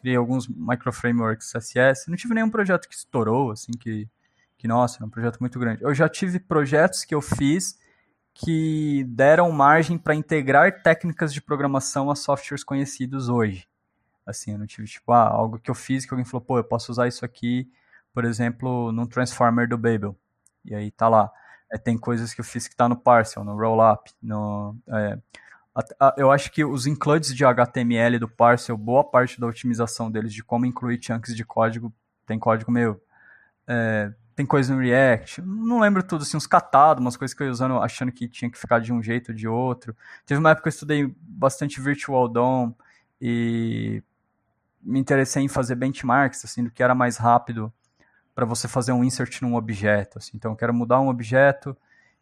Criei 0.00 0.16
alguns 0.16 0.46
microframeworks 0.46 1.50
CSS. 1.50 2.10
Não 2.10 2.16
tive 2.16 2.34
nenhum 2.34 2.50
projeto 2.50 2.88
que 2.88 2.94
estourou, 2.94 3.50
assim, 3.50 3.72
que, 3.72 4.06
que, 4.58 4.68
nossa, 4.68 4.98
era 4.98 5.06
um 5.06 5.10
projeto 5.10 5.38
muito 5.40 5.58
grande. 5.58 5.82
Eu 5.82 5.94
já 5.94 6.08
tive 6.08 6.38
projetos 6.38 7.04
que 7.04 7.14
eu 7.14 7.22
fiz 7.22 7.78
que 8.34 9.02
deram 9.08 9.50
margem 9.50 9.96
para 9.96 10.14
integrar 10.14 10.82
técnicas 10.82 11.32
de 11.32 11.40
programação 11.40 12.10
a 12.10 12.14
softwares 12.14 12.62
conhecidos 12.62 13.30
hoje. 13.30 13.66
Assim, 14.26 14.52
eu 14.52 14.58
não 14.58 14.66
tive, 14.66 14.86
tipo, 14.86 15.10
ah, 15.10 15.26
algo 15.26 15.58
que 15.58 15.70
eu 15.70 15.74
fiz 15.74 16.04
que 16.04 16.12
alguém 16.12 16.24
falou, 16.24 16.44
pô, 16.44 16.58
eu 16.58 16.64
posso 16.64 16.92
usar 16.92 17.08
isso 17.08 17.24
aqui, 17.24 17.70
por 18.12 18.26
exemplo, 18.26 18.92
num 18.92 19.06
transformer 19.06 19.66
do 19.66 19.78
Babel. 19.78 20.14
E 20.66 20.74
aí 20.74 20.90
tá 20.90 21.08
lá. 21.08 21.32
É, 21.76 21.78
tem 21.78 21.98
coisas 21.98 22.32
que 22.32 22.40
eu 22.40 22.44
fiz 22.44 22.66
que 22.66 22.74
está 22.74 22.88
no 22.88 22.96
Parcel, 22.96 23.44
no 23.44 23.54
Rollup, 23.54 24.10
no... 24.22 24.74
É, 24.88 25.18
a, 25.74 26.08
a, 26.08 26.14
eu 26.16 26.32
acho 26.32 26.50
que 26.50 26.64
os 26.64 26.86
includes 26.86 27.34
de 27.34 27.44
HTML 27.44 28.18
do 28.18 28.28
Parcel, 28.28 28.76
boa 28.78 29.04
parte 29.04 29.38
da 29.38 29.46
otimização 29.46 30.10
deles, 30.10 30.32
de 30.32 30.42
como 30.42 30.64
incluir 30.64 30.98
chunks 31.02 31.36
de 31.36 31.44
código, 31.44 31.92
tem 32.26 32.38
código 32.38 32.72
meu. 32.72 33.00
É, 33.66 34.10
tem 34.34 34.46
coisa 34.46 34.74
no 34.74 34.80
React, 34.80 35.42
não 35.42 35.80
lembro 35.80 36.02
tudo, 36.02 36.22
assim, 36.22 36.36
uns 36.36 36.46
catados, 36.46 37.00
umas 37.00 37.16
coisas 37.16 37.34
que 37.34 37.42
eu 37.42 37.46
ia 37.46 37.52
usando 37.52 37.78
achando 37.78 38.12
que 38.12 38.28
tinha 38.28 38.50
que 38.50 38.58
ficar 38.58 38.80
de 38.80 38.92
um 38.92 39.02
jeito 39.02 39.30
ou 39.32 39.34
de 39.34 39.46
outro. 39.46 39.94
Teve 40.24 40.40
uma 40.40 40.50
época 40.50 40.64
que 40.64 40.68
eu 40.68 40.70
estudei 40.70 41.14
bastante 41.20 41.80
Virtual 41.80 42.28
DOM 42.28 42.72
e 43.20 44.02
me 44.82 44.98
interessei 44.98 45.42
em 45.42 45.48
fazer 45.48 45.74
benchmarks, 45.74 46.44
assim, 46.44 46.64
do 46.64 46.70
que 46.70 46.82
era 46.82 46.94
mais 46.94 47.16
rápido 47.16 47.72
para 48.36 48.44
você 48.44 48.68
fazer 48.68 48.92
um 48.92 49.02
insert 49.02 49.40
num 49.42 49.56
objeto. 49.56 50.18
Assim. 50.18 50.32
Então, 50.36 50.52
eu 50.52 50.56
quero 50.56 50.74
mudar 50.74 51.00
um 51.00 51.08
objeto 51.08 51.76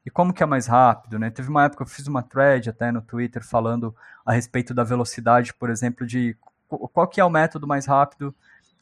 E 0.07 0.11
como 0.11 0.33
que 0.35 0.43
é 0.43 0.47
mais 0.47 0.67
rápido, 0.69 1.19
né? 1.19 1.31
Teve 1.31 1.49
uma 1.49 1.65
época 1.65 1.85
que 1.85 1.91
eu 1.91 1.95
fiz 1.95 2.07
uma 2.07 2.23
thread 2.23 2.71
até 2.71 2.93
no 2.93 3.03
Twitter 3.03 3.43
falando 3.45 3.95
a 4.25 4.33
respeito 4.33 4.75
da 4.75 4.85
velocidade, 4.85 5.55
por 5.55 5.71
exemplo, 5.71 6.07
de 6.07 6.37
qual 6.69 7.09
que 7.09 7.21
é 7.21 7.25
o 7.25 7.31
método 7.31 7.67
mais 7.67 7.87
rápido 7.87 8.35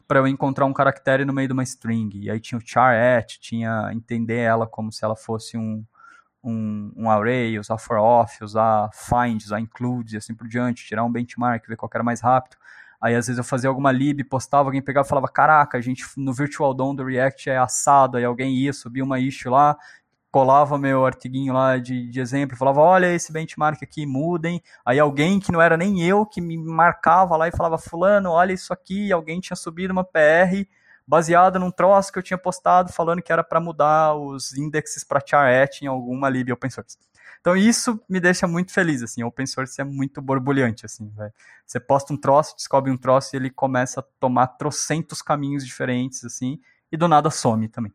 para 0.09 0.19
eu 0.19 0.27
encontrar 0.29 0.67
um 0.67 0.73
caractere 0.73 1.25
no 1.25 1.33
meio 1.33 1.49
de 1.49 1.55
uma 1.55 1.63
string. 1.63 2.11
E 2.21 2.31
aí 2.31 2.41
tinha 2.41 2.59
o 2.59 2.63
char 2.65 2.95
at, 2.97 3.39
tinha 3.41 3.91
entender 3.93 4.39
ela 4.41 4.67
como 4.67 4.93
se 4.93 5.05
ela 5.05 5.17
fosse 5.17 5.57
um, 5.57 5.85
um, 6.45 6.93
um 6.97 7.11
array, 7.11 7.59
usar 7.59 7.79
for 7.79 7.99
off, 7.99 8.43
usar 8.45 8.91
find, 8.93 9.43
usar 9.43 9.61
include 9.61 10.17
e 10.17 10.19
assim 10.19 10.35
por 10.35 10.49
diante, 10.49 10.85
tirar 10.85 11.05
um 11.05 11.13
benchmark, 11.13 11.67
ver 11.67 11.77
qual 11.77 11.91
era 11.95 12.05
mais 12.05 12.21
rápido. 12.21 12.57
Aí 13.03 13.17
às 13.17 13.27
vezes 13.27 13.39
eu 13.39 13.45
fazia 13.45 13.69
alguma 13.69 13.91
lib, 13.91 14.23
postava, 14.23 14.69
alguém 14.69 14.81
pegava 14.81 15.05
e 15.05 15.09
falava, 15.09 15.27
caraca, 15.27 15.77
a 15.77 15.81
gente 15.81 16.05
no 16.17 16.33
Virtual 16.33 16.73
DOM 16.73 16.95
do 16.95 17.05
React 17.05 17.51
é 17.51 17.59
assado, 17.59 18.17
aí 18.17 18.25
alguém 18.25 18.55
ia, 18.55 18.73
subia 18.73 19.03
uma 19.03 19.19
issue 19.19 19.51
lá, 19.51 19.77
colava 20.31 20.79
meu 20.79 21.05
artiguinho 21.05 21.53
lá 21.53 21.79
de, 21.79 22.09
de 22.09 22.21
exemplo, 22.21 22.57
falava, 22.57 22.81
olha 22.81 23.13
esse 23.13 23.33
benchmark 23.33 23.83
aqui, 23.83 24.07
mudem. 24.07 24.63
Aí 24.87 25.01
alguém 25.01 25.41
que 25.41 25.51
não 25.51 25.61
era 25.61 25.77
nem 25.77 26.01
eu, 26.03 26.25
que 26.25 26.41
me 26.41 26.57
marcava 26.57 27.37
lá 27.37 27.49
e 27.49 27.57
falava, 27.57 27.77
fulano, 27.77 28.31
olha 28.31 28.53
isso 28.53 28.73
aqui, 28.73 29.11
alguém 29.13 29.41
tinha 29.41 29.57
subido 29.57 29.93
uma 29.93 30.05
PR 30.05 30.65
baseada 31.05 31.59
num 31.59 31.71
troço 31.71 32.13
que 32.13 32.19
eu 32.19 32.23
tinha 32.23 32.39
postado 32.39 32.93
falando 32.93 33.21
que 33.21 33.33
era 33.33 33.43
para 33.43 33.61
mudar 33.61 34.15
os 34.15 34.57
indexes 34.57 35.03
para 35.03 35.21
char 35.25 35.69
em 35.83 35.87
alguma 35.87 36.29
lib 36.31 36.53
open 36.53 36.71
source. 36.71 36.97
Então 37.43 37.57
isso 37.57 38.01
me 38.09 38.21
deixa 38.21 38.47
muito 38.47 38.73
feliz, 38.73 39.03
assim, 39.03 39.25
open 39.25 39.45
source 39.47 39.81
é 39.81 39.85
muito 39.85 40.23
borbulhante, 40.23 40.87
assim, 40.87 41.11
véio. 41.17 41.33
Você 41.67 41.81
posta 41.81 42.13
um 42.13 42.17
troço, 42.17 42.55
descobre 42.55 42.89
um 42.89 42.97
troço 42.97 43.35
e 43.35 43.37
ele 43.37 43.51
começa 43.51 43.99
a 43.99 44.05
tomar 44.21 44.47
trocentos 44.47 45.21
caminhos 45.21 45.67
diferentes, 45.67 46.25
assim, 46.25 46.61
e 46.91 46.97
do 46.97 47.09
nada 47.09 47.31
some 47.31 47.67
também. 47.67 47.93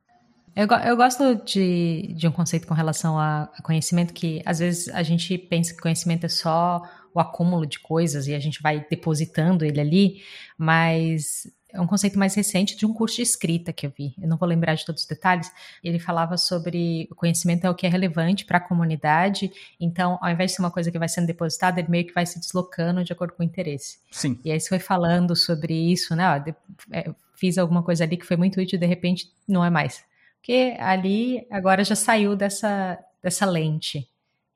Eu, 0.53 0.67
eu 0.67 0.97
gosto 0.97 1.35
de, 1.45 2.13
de 2.13 2.27
um 2.27 2.31
conceito 2.31 2.67
com 2.67 2.73
relação 2.73 3.17
a, 3.17 3.43
a 3.43 3.61
conhecimento 3.61 4.13
que, 4.13 4.41
às 4.45 4.59
vezes, 4.59 4.89
a 4.89 5.01
gente 5.01 5.37
pensa 5.37 5.73
que 5.73 5.79
conhecimento 5.79 6.25
é 6.25 6.29
só 6.29 6.81
o 7.13 7.19
acúmulo 7.19 7.65
de 7.65 7.79
coisas 7.79 8.27
e 8.27 8.33
a 8.33 8.39
gente 8.39 8.61
vai 8.61 8.85
depositando 8.89 9.63
ele 9.63 9.79
ali, 9.79 10.23
mas 10.57 11.47
é 11.77 11.81
um 11.81 11.85
conceito 11.85 12.17
mais 12.17 12.33
recente 12.33 12.75
de 12.75 12.85
um 12.85 12.93
curso 12.93 13.17
de 13.17 13.21
escrita 13.21 13.71
que 13.71 13.85
eu 13.85 13.93
vi. 13.95 14.15
Eu 14.19 14.27
não 14.27 14.35
vou 14.35 14.49
lembrar 14.49 14.73
de 14.73 14.83
todos 14.83 15.03
os 15.03 15.07
detalhes. 15.07 15.51
Ele 15.83 15.99
falava 15.99 16.35
sobre 16.35 17.07
o 17.11 17.15
conhecimento 17.15 17.65
é 17.65 17.69
o 17.69 17.75
que 17.75 17.85
é 17.85 17.89
relevante 17.89 18.45
para 18.45 18.57
a 18.57 18.61
comunidade. 18.61 19.51
Então, 19.79 20.17
ao 20.19 20.31
invés 20.31 20.51
de 20.51 20.55
ser 20.55 20.63
uma 20.63 20.71
coisa 20.71 20.91
que 20.91 20.97
vai 20.97 21.07
sendo 21.07 21.27
depositada, 21.27 21.79
ele 21.79 21.89
meio 21.89 22.05
que 22.05 22.13
vai 22.13 22.25
se 22.25 22.39
deslocando 22.39 23.03
de 23.03 23.13
acordo 23.13 23.33
com 23.33 23.43
o 23.43 23.45
interesse. 23.45 23.99
Sim. 24.11 24.39
E 24.43 24.51
aí 24.51 24.59
você 24.59 24.69
foi 24.69 24.79
falando 24.79 25.35
sobre 25.35 25.73
isso, 25.73 26.15
né? 26.15 26.35
Ó, 26.35 26.37
de, 26.39 26.55
é, 26.91 27.13
fiz 27.35 27.59
alguma 27.59 27.83
coisa 27.83 28.03
ali 28.03 28.17
que 28.17 28.25
foi 28.25 28.37
muito 28.37 28.59
útil, 28.59 28.79
de 28.79 28.85
repente 28.87 29.31
não 29.47 29.63
é 29.63 29.69
mais. 29.69 30.03
Porque 30.37 30.75
ali 30.79 31.45
agora 31.51 31.83
já 31.83 31.95
saiu 31.95 32.35
dessa, 32.35 32.97
dessa 33.21 33.45
lente 33.45 34.09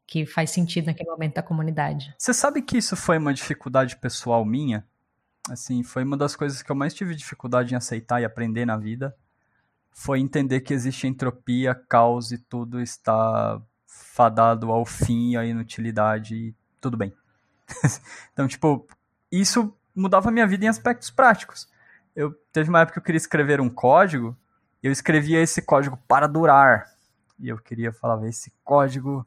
que 0.08 0.26
faz 0.26 0.50
sentido 0.50 0.88
naquele 0.88 1.10
momento 1.10 1.36
da 1.36 1.44
comunidade. 1.44 2.14
Você 2.18 2.34
sabe 2.34 2.62
que 2.62 2.78
isso 2.78 2.98
foi 2.98 3.18
uma 3.18 3.34
dificuldade 3.34 3.96
pessoal 3.96 4.44
minha? 4.44 4.86
Assim, 5.50 5.84
foi 5.84 6.04
uma 6.04 6.16
das 6.16 6.36
coisas 6.36 6.62
que 6.62 6.72
eu 6.72 6.76
mais 6.76 6.94
tive 6.94 7.16
dificuldade 7.16 7.74
em 7.74 7.78
aceitar 7.78 8.22
e 8.22 8.26
aprender 8.26 8.66
na 8.66 8.78
vida. 8.78 9.16
Foi 9.92 10.20
entender 10.20 10.62
que 10.62 10.74
existe 10.74 11.08
entropia, 11.08 11.74
caos 11.76 12.32
e 12.32 12.38
tudo 12.38 12.80
está 12.80 13.62
fadado 13.86 14.72
ao 14.72 14.86
fim, 14.86 15.36
à 15.36 15.46
inutilidade 15.46 16.36
e 16.36 16.56
tudo 16.80 16.96
bem. 16.96 17.14
então, 18.32 18.48
tipo, 18.48 18.88
isso 19.32 19.76
mudava 19.96 20.30
a 20.30 20.32
minha 20.32 20.48
vida 20.48 20.66
em 20.66 20.70
aspectos 20.70 21.10
práticos. 21.10 21.68
Eu 22.16 22.34
teve 22.54 22.70
uma 22.70 22.82
época 22.82 22.94
que 22.94 23.00
eu 23.00 23.04
queria 23.04 23.18
escrever 23.18 23.60
um 23.60 23.70
código, 23.70 24.38
eu 24.82 24.92
escrevia 24.92 25.42
esse 25.42 25.62
código 25.62 25.98
para 26.08 26.28
durar. 26.28 26.92
E 27.40 27.50
eu 27.50 27.58
queria 27.58 27.92
falar, 27.92 28.28
esse 28.28 28.54
código 28.64 29.26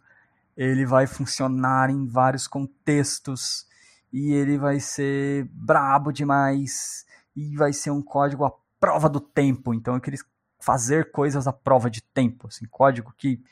ele 0.56 0.86
vai 0.86 1.06
funcionar 1.06 1.90
em 1.90 2.06
vários 2.06 2.46
contextos 2.46 3.66
e 4.14 4.32
ele 4.32 4.56
vai 4.56 4.78
ser 4.78 5.44
brabo 5.50 6.12
demais 6.12 7.04
e 7.34 7.56
vai 7.56 7.72
ser 7.72 7.90
um 7.90 8.00
código 8.00 8.44
à 8.44 8.52
prova 8.78 9.08
do 9.08 9.18
tempo. 9.18 9.74
Então 9.74 9.96
eu 9.96 10.00
queria 10.00 10.20
fazer 10.60 11.10
coisas 11.10 11.48
à 11.48 11.52
prova 11.52 11.90
de 11.90 12.00
tempo, 12.00 12.46
assim, 12.46 12.64
código 12.70 13.12
que 13.18 13.42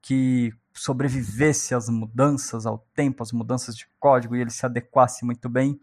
que 0.00 0.52
sobrevivesse 0.74 1.74
às 1.74 1.88
mudanças 1.88 2.66
ao 2.66 2.78
tempo, 2.94 3.22
às 3.22 3.30
mudanças 3.30 3.76
de 3.76 3.86
código 4.00 4.34
e 4.34 4.40
ele 4.40 4.50
se 4.50 4.66
adequasse 4.66 5.24
muito 5.24 5.48
bem. 5.48 5.80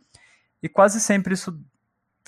E 0.62 0.68
quase 0.68 1.00
sempre 1.00 1.34
isso 1.34 1.58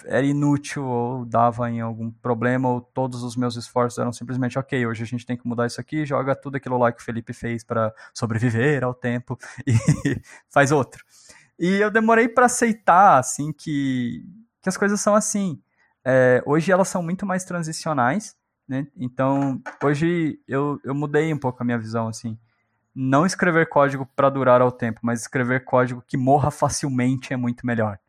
era 0.05 0.25
inútil 0.25 0.85
ou 0.85 1.25
dava 1.25 1.69
em 1.69 1.81
algum 1.81 2.11
problema 2.11 2.69
ou 2.69 2.81
todos 2.81 3.23
os 3.23 3.35
meus 3.35 3.55
esforços 3.55 3.99
eram 3.99 4.13
simplesmente 4.13 4.57
ok, 4.57 4.85
hoje 4.85 5.03
a 5.03 5.05
gente 5.05 5.25
tem 5.25 5.37
que 5.37 5.47
mudar 5.47 5.67
isso 5.67 5.81
aqui, 5.81 6.05
joga 6.05 6.35
tudo 6.35 6.55
aquilo 6.55 6.77
lá 6.77 6.91
que 6.91 7.01
o 7.01 7.05
Felipe 7.05 7.33
fez 7.33 7.63
para 7.63 7.93
sobreviver 8.13 8.83
ao 8.83 8.93
tempo 8.93 9.37
e 9.67 9.73
faz 10.49 10.71
outro. 10.71 11.03
E 11.61 11.75
eu 11.75 11.91
demorei 11.91 12.27
para 12.27 12.47
aceitar, 12.47 13.19
assim, 13.19 13.53
que, 13.53 14.25
que 14.63 14.67
as 14.67 14.75
coisas 14.75 14.99
são 14.99 15.13
assim. 15.13 15.61
É, 16.03 16.41
hoje 16.43 16.71
elas 16.71 16.87
são 16.87 17.03
muito 17.03 17.23
mais 17.23 17.43
transicionais, 17.43 18.35
né? 18.67 18.87
Então, 18.97 19.61
hoje 19.83 20.39
eu, 20.47 20.81
eu 20.83 20.95
mudei 20.95 21.31
um 21.31 21.37
pouco 21.37 21.61
a 21.61 21.65
minha 21.65 21.77
visão, 21.77 22.07
assim. 22.07 22.35
Não 22.95 23.27
escrever 23.27 23.69
código 23.69 24.07
para 24.15 24.27
durar 24.27 24.59
ao 24.59 24.71
tempo, 24.71 25.01
mas 25.03 25.21
escrever 25.21 25.63
código 25.63 26.03
que 26.07 26.17
morra 26.17 26.49
facilmente 26.49 27.31
é 27.31 27.37
muito 27.37 27.63
melhor. 27.63 27.99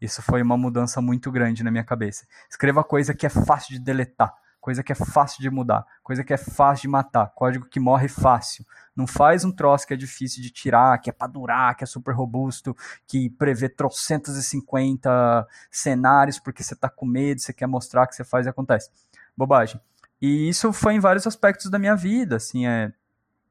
Isso 0.00 0.20
foi 0.20 0.42
uma 0.42 0.56
mudança 0.56 1.00
muito 1.00 1.30
grande 1.30 1.62
na 1.62 1.70
minha 1.70 1.84
cabeça. 1.84 2.26
Escreva 2.50 2.82
coisa 2.82 3.14
que 3.14 3.24
é 3.24 3.30
fácil 3.30 3.74
de 3.74 3.78
deletar 3.78 4.34
coisa 4.60 4.82
que 4.82 4.92
é 4.92 4.94
fácil 4.94 5.40
de 5.40 5.50
mudar, 5.50 5.86
coisa 6.02 6.24
que 6.24 6.32
é 6.32 6.36
fácil 6.36 6.82
de 6.82 6.88
matar, 6.88 7.32
código 7.34 7.66
que 7.66 7.80
morre 7.80 8.08
fácil. 8.08 8.66
Não 8.94 9.06
faz 9.06 9.44
um 9.44 9.52
troço 9.52 9.86
que 9.86 9.94
é 9.94 9.96
difícil 9.96 10.42
de 10.42 10.50
tirar, 10.50 10.98
que 10.98 11.10
é 11.10 11.12
para 11.12 11.28
durar, 11.28 11.76
que 11.76 11.84
é 11.84 11.86
super 11.86 12.14
robusto, 12.14 12.76
que 13.06 13.30
prevê 13.30 13.68
trocentos 13.68 14.36
e 14.36 14.42
cinquenta 14.42 15.46
cenários 15.70 16.38
porque 16.38 16.62
você 16.62 16.74
tá 16.74 16.88
com 16.88 17.06
medo, 17.06 17.40
você 17.40 17.52
quer 17.52 17.66
mostrar 17.66 18.06
que 18.06 18.14
você 18.14 18.24
faz 18.24 18.46
e 18.46 18.48
acontece. 18.48 18.90
Bobagem. 19.36 19.80
E 20.20 20.48
isso 20.48 20.72
foi 20.72 20.94
em 20.94 21.00
vários 21.00 21.26
aspectos 21.26 21.70
da 21.70 21.78
minha 21.78 21.94
vida, 21.94 22.36
assim, 22.36 22.66
é... 22.66 22.92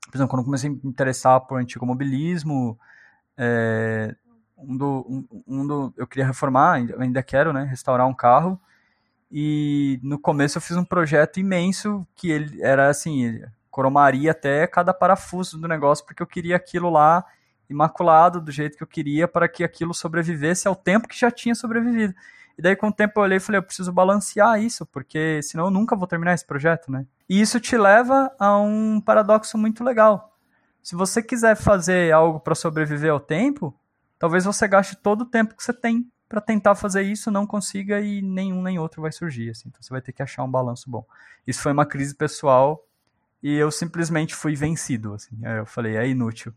Por 0.10 0.16
exemplo, 0.16 0.30
quando 0.30 0.40
eu 0.42 0.46
comecei 0.46 0.70
a 0.70 0.74
me 0.74 0.80
interessar 0.86 1.42
por 1.42 1.60
antigo 1.60 1.86
mobilismo, 1.86 2.80
é, 3.38 4.16
um 4.58 4.78
do, 4.78 5.06
um, 5.10 5.44
um 5.46 5.68
do, 5.68 5.94
eu 5.98 6.08
queria 6.08 6.26
reformar, 6.26 6.76
ainda 6.98 7.22
quero, 7.22 7.52
né, 7.52 7.66
restaurar 7.66 8.08
um 8.08 8.14
carro, 8.14 8.58
e 9.32 10.00
no 10.02 10.18
começo 10.18 10.58
eu 10.58 10.62
fiz 10.62 10.78
um 10.78 10.86
projeto 10.86 11.40
imenso 11.40 12.08
que 12.16 12.32
ele 12.32 12.62
era 12.62 12.90
assim, 12.90 13.42
cromaria 13.72 14.32
até 14.32 14.66
cada 14.68 14.94
parafuso 14.94 15.58
do 15.60 15.68
negócio, 15.68 16.06
porque 16.06 16.24
eu 16.24 16.28
queria 16.28 16.56
aquilo 16.56 16.90
lá 16.90 17.26
imaculado 17.70 18.40
do 18.40 18.52
jeito 18.52 18.78
que 18.78 18.84
eu 18.84 18.88
queria 18.88 19.28
para 19.28 19.48
que 19.48 19.64
aquilo 19.64 19.94
sobrevivesse 19.94 20.68
ao 20.68 20.76
tempo 20.76 21.08
que 21.08 21.20
já 21.20 21.30
tinha 21.30 21.54
sobrevivido. 21.54 22.14
E 22.58 22.62
daí 22.62 22.76
com 22.76 22.88
o 22.88 22.92
tempo 22.92 23.20
eu 23.20 23.24
olhei 23.24 23.38
e 23.38 23.42
falei, 23.42 23.60
eu 23.60 23.64
preciso 23.64 23.92
balancear 23.92 24.60
isso, 24.60 24.86
porque 24.86 25.42
senão 25.44 25.66
eu 25.66 25.72
nunca 25.72 25.96
vou 25.96 26.08
terminar 26.08 26.34
esse 26.34 26.46
projeto, 26.46 26.92
né? 26.92 27.06
E 27.30 27.40
isso 27.40 27.60
te 27.60 27.78
leva 27.78 28.32
a 28.40 28.58
um 28.58 29.00
paradoxo 29.00 29.58
muito 29.58 29.84
legal. 29.84 30.36
Se 30.82 30.96
você 30.96 31.22
quiser 31.22 31.56
fazer 31.56 32.12
algo 32.14 32.40
para 32.40 32.56
sobreviver 32.56 33.12
ao 33.12 33.20
tempo, 33.20 33.78
talvez 34.18 34.46
você 34.46 34.68
gaste 34.68 34.96
todo 34.96 35.22
o 35.22 35.26
tempo 35.26 35.56
que 35.56 35.64
você 35.64 35.74
tem 35.74 36.10
para 36.28 36.42
tentar 36.42 36.76
fazer 36.76 37.04
isso, 37.04 37.32
não 37.32 37.48
consiga 37.48 38.02
e 38.02 38.22
nenhum 38.22 38.62
nem 38.62 38.78
outro 38.80 39.02
vai 39.02 39.12
surgir. 39.12 39.50
Assim. 39.50 39.70
Então 39.70 39.82
você 39.82 39.90
vai 39.90 40.02
ter 40.02 40.12
que 40.12 40.22
achar 40.22 40.44
um 40.44 40.52
balanço 40.52 40.90
bom. 40.90 41.06
Isso 41.46 41.62
foi 41.62 41.72
uma 41.72 41.86
crise 41.86 42.14
pessoal 42.14 42.84
e 43.42 43.54
eu 43.56 43.72
simplesmente 43.72 44.36
fui 44.36 44.56
vencido. 44.56 45.14
Assim. 45.14 45.38
Eu 45.42 45.66
falei, 45.66 45.96
é 45.96 46.08
inútil 46.08 46.54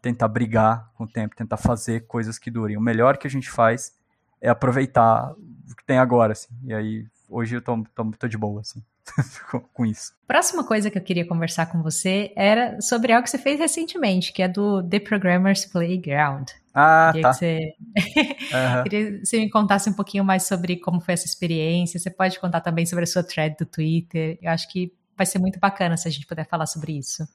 tentar 0.00 0.28
brigar 0.28 0.90
com 0.94 1.04
o 1.04 1.08
tempo, 1.08 1.34
tentar 1.34 1.56
fazer 1.56 2.06
coisas 2.06 2.38
que 2.38 2.50
durem. 2.50 2.76
O 2.76 2.80
melhor 2.80 3.18
que 3.18 3.26
a 3.26 3.30
gente 3.30 3.50
faz 3.50 3.94
é 4.40 4.48
aproveitar 4.48 5.32
o 5.32 5.74
que 5.76 5.84
tem 5.84 5.98
agora. 5.98 6.32
Assim. 6.32 6.54
E 6.64 6.72
aí, 6.72 7.06
hoje 7.28 7.56
eu 7.56 7.62
tô, 7.62 7.84
tô, 7.94 8.10
tô 8.12 8.28
de 8.28 8.38
boa. 8.38 8.60
Assim. 8.60 8.82
com 9.72 9.86
isso. 9.86 10.12
Próxima 10.26 10.64
coisa 10.64 10.90
que 10.90 10.98
eu 10.98 11.02
queria 11.02 11.26
conversar 11.26 11.66
com 11.66 11.82
você 11.82 12.32
era 12.36 12.80
sobre 12.80 13.12
algo 13.12 13.24
que 13.24 13.30
você 13.30 13.38
fez 13.38 13.58
recentemente, 13.58 14.32
que 14.32 14.42
é 14.42 14.48
do 14.48 14.82
The 14.82 15.00
Programmer's 15.00 15.64
Playground. 15.64 16.48
Ah, 16.74 17.10
queria 17.12 17.22
tá. 17.22 17.32
Que 17.32 17.38
você... 17.38 17.74
uhum. 18.76 18.82
queria 18.82 19.12
que 19.12 19.24
você 19.24 19.38
me 19.38 19.50
contasse 19.50 19.88
um 19.88 19.94
pouquinho 19.94 20.24
mais 20.24 20.46
sobre 20.46 20.76
como 20.76 21.00
foi 21.00 21.14
essa 21.14 21.26
experiência. 21.26 21.98
Você 21.98 22.10
pode 22.10 22.38
contar 22.38 22.60
também 22.60 22.84
sobre 22.84 23.04
a 23.04 23.06
sua 23.06 23.22
thread 23.22 23.56
do 23.58 23.64
Twitter. 23.64 24.38
Eu 24.42 24.50
acho 24.50 24.68
que 24.70 24.92
vai 25.16 25.24
ser 25.24 25.38
muito 25.38 25.58
bacana 25.58 25.96
se 25.96 26.06
a 26.06 26.10
gente 26.10 26.26
puder 26.26 26.46
falar 26.46 26.66
sobre 26.66 26.98
isso. 26.98 27.26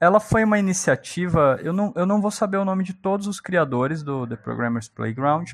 Ela 0.00 0.18
foi 0.18 0.42
uma 0.44 0.58
iniciativa, 0.58 1.60
eu 1.62 1.74
não, 1.74 1.92
eu 1.94 2.06
não 2.06 2.22
vou 2.22 2.30
saber 2.30 2.56
o 2.56 2.64
nome 2.64 2.82
de 2.82 2.94
todos 2.94 3.26
os 3.26 3.38
criadores 3.38 4.02
do 4.02 4.26
The 4.26 4.34
Programmer's 4.34 4.88
Playground. 4.88 5.52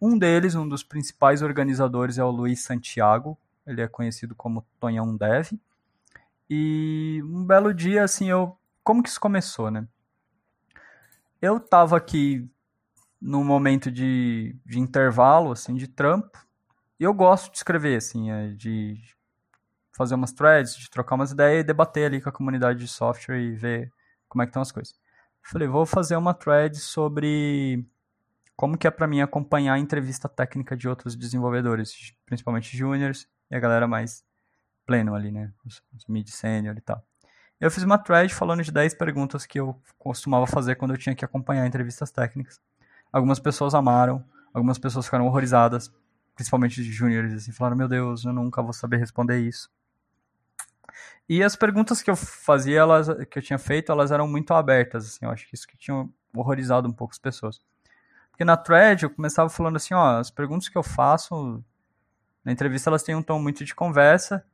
Um 0.00 0.16
deles, 0.16 0.54
um 0.54 0.68
dos 0.68 0.82
principais 0.82 1.40
organizadores, 1.40 2.18
é 2.18 2.22
o 2.22 2.30
Luiz 2.30 2.62
Santiago. 2.62 3.36
Ele 3.68 3.82
é 3.82 3.88
conhecido 3.88 4.34
como 4.34 4.66
Tonhão 4.80 5.16
Dev. 5.16 5.52
E 6.48 7.22
um 7.24 7.44
belo 7.44 7.74
dia, 7.74 8.02
assim, 8.02 8.30
eu. 8.30 8.56
Como 8.82 9.02
que 9.02 9.08
isso 9.10 9.20
começou, 9.20 9.70
né? 9.70 9.86
Eu 11.42 11.60
tava 11.60 11.96
aqui 11.96 12.50
num 13.20 13.44
momento 13.44 13.90
de, 13.90 14.56
de 14.64 14.78
intervalo, 14.78 15.52
assim, 15.52 15.74
de 15.74 15.86
trampo. 15.86 16.46
E 16.98 17.04
eu 17.04 17.12
gosto 17.12 17.50
de 17.50 17.58
escrever, 17.58 17.96
assim, 17.96 18.30
é, 18.30 18.48
de 18.48 18.96
fazer 19.92 20.14
umas 20.14 20.32
threads, 20.32 20.76
de 20.76 20.88
trocar 20.88 21.16
umas 21.16 21.32
ideias 21.32 21.60
e 21.60 21.66
debater 21.66 22.06
ali 22.06 22.20
com 22.20 22.28
a 22.28 22.32
comunidade 22.32 22.78
de 22.78 22.88
software 22.88 23.40
e 23.40 23.54
ver 23.54 23.92
como 24.28 24.42
é 24.42 24.46
que 24.46 24.50
estão 24.50 24.62
as 24.62 24.72
coisas. 24.72 24.94
Falei, 25.42 25.68
vou 25.68 25.84
fazer 25.84 26.16
uma 26.16 26.32
thread 26.32 26.76
sobre 26.78 27.84
como 28.56 28.76
que 28.76 28.86
é 28.86 28.90
para 28.90 29.06
mim 29.06 29.20
acompanhar 29.20 29.74
a 29.74 29.78
entrevista 29.78 30.28
técnica 30.28 30.76
de 30.76 30.88
outros 30.88 31.14
desenvolvedores, 31.14 32.14
principalmente 32.24 32.76
juniors 32.76 33.28
e 33.50 33.56
a 33.56 33.60
galera 33.60 33.86
mais 33.86 34.24
pleno 34.86 35.14
ali, 35.14 35.30
né? 35.30 35.52
Os, 35.64 35.82
mid 36.08 36.28
senior 36.28 36.76
e 36.76 36.80
tal. 36.80 37.04
Eu 37.60 37.70
fiz 37.70 37.82
uma 37.82 37.98
thread 37.98 38.32
falando 38.32 38.62
de 38.62 38.70
10 38.70 38.94
perguntas 38.94 39.44
que 39.44 39.58
eu 39.58 39.80
costumava 39.98 40.46
fazer 40.46 40.76
quando 40.76 40.92
eu 40.92 40.98
tinha 40.98 41.14
que 41.14 41.24
acompanhar 41.24 41.66
entrevistas 41.66 42.10
técnicas. 42.10 42.60
Algumas 43.12 43.38
pessoas 43.38 43.74
amaram, 43.74 44.24
algumas 44.54 44.78
pessoas 44.78 45.04
ficaram 45.04 45.26
horrorizadas, 45.26 45.92
principalmente 46.34 46.82
de 46.82 46.92
juniors, 46.92 47.32
assim, 47.32 47.52
falaram, 47.52 47.76
meu 47.76 47.88
Deus, 47.88 48.24
eu 48.24 48.32
nunca 48.32 48.62
vou 48.62 48.72
saber 48.72 48.98
responder 48.98 49.40
isso. 49.40 49.68
E 51.28 51.42
as 51.42 51.56
perguntas 51.56 52.00
que 52.00 52.10
eu 52.10 52.16
fazia, 52.16 52.78
elas, 52.78 53.08
que 53.28 53.38
eu 53.38 53.42
tinha 53.42 53.58
feito, 53.58 53.90
elas 53.90 54.12
eram 54.12 54.26
muito 54.28 54.54
abertas, 54.54 55.06
assim, 55.06 55.26
eu 55.26 55.30
acho 55.30 55.46
que 55.48 55.54
isso 55.54 55.66
que 55.66 55.76
tinha 55.76 56.08
horrorizado 56.34 56.88
um 56.88 56.92
pouco 56.92 57.12
as 57.12 57.18
pessoas. 57.18 57.60
Porque 58.30 58.44
na 58.44 58.56
thread 58.56 59.02
eu 59.02 59.10
começava 59.10 59.48
falando 59.48 59.76
assim, 59.76 59.94
ó, 59.94 60.18
as 60.18 60.30
perguntas 60.30 60.68
que 60.68 60.78
eu 60.78 60.82
faço 60.82 61.62
na 62.44 62.52
entrevista 62.52 62.90
elas 62.90 63.02
têm 63.02 63.14
um 63.14 63.22
tom 63.22 63.38
muito 63.38 63.64
de 63.64 63.74
conversa 63.74 64.44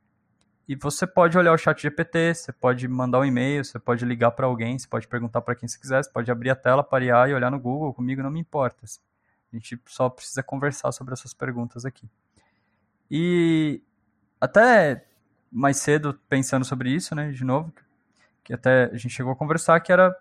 e 0.67 0.75
você 0.75 1.05
pode 1.05 1.37
olhar 1.37 1.53
o 1.53 1.57
chat 1.57 1.79
GPT, 1.79 2.33
você 2.33 2.51
pode 2.51 2.87
mandar 2.87 3.19
um 3.19 3.25
e-mail, 3.25 3.63
você 3.63 3.77
pode 3.77 4.03
ligar 4.03 4.31
para 4.31 4.47
alguém, 4.47 4.77
você 4.79 4.87
pode 4.87 5.07
perguntar 5.07 5.41
para 5.41 5.55
quem 5.55 5.69
você 5.69 5.77
quiser, 5.77 6.03
você 6.03 6.09
pode 6.09 6.31
abrir 6.31 6.49
a 6.49 6.55
tela, 6.55 6.83
parear 6.83 7.29
e 7.29 7.33
olhar 7.33 7.51
no 7.51 7.59
Google, 7.59 7.93
comigo 7.93 8.23
não 8.23 8.31
me 8.31 8.39
importa. 8.39 8.83
A 8.83 9.55
gente 9.55 9.79
só 9.85 10.09
precisa 10.09 10.41
conversar 10.41 10.91
sobre 10.91 11.13
essas 11.13 11.33
perguntas 11.33 11.85
aqui. 11.85 12.09
E 13.09 13.81
até 14.41 15.05
mais 15.51 15.77
cedo, 15.77 16.19
pensando 16.27 16.65
sobre 16.65 16.89
isso, 16.89 17.13
né, 17.13 17.31
de 17.31 17.43
novo, 17.43 17.71
que 18.43 18.51
até 18.51 18.85
a 18.85 18.97
gente 18.97 19.09
chegou 19.09 19.31
a 19.31 19.35
conversar, 19.35 19.79
que 19.79 19.91
era 19.91 20.15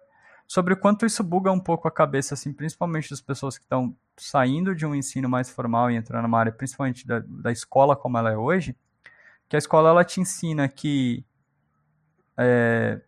sobre 0.46 0.74
o 0.74 0.76
quanto 0.76 1.06
isso 1.06 1.22
buga 1.22 1.50
um 1.50 1.60
pouco 1.60 1.88
a 1.88 1.90
cabeça, 1.90 2.34
assim, 2.34 2.52
principalmente 2.52 3.10
das 3.10 3.20
pessoas 3.20 3.56
que 3.56 3.64
estão 3.64 3.96
saindo 4.16 4.74
de 4.74 4.86
um 4.86 4.94
ensino 4.94 5.28
mais 5.28 5.50
formal 5.50 5.90
e 5.90 5.96
entrando 5.96 6.22
numa 6.22 6.38
área, 6.38 6.52
principalmente 6.52 7.06
da, 7.06 7.20
da 7.26 7.50
escola 7.50 7.96
como 7.96 8.18
ela 8.18 8.30
é 8.30 8.36
hoje, 8.36 8.76
que 9.48 9.56
a 9.56 9.58
escola 9.58 9.90
ela 9.90 10.04
te 10.04 10.20
ensina 10.20 10.68
que 10.68 11.24
é, 12.36 13.00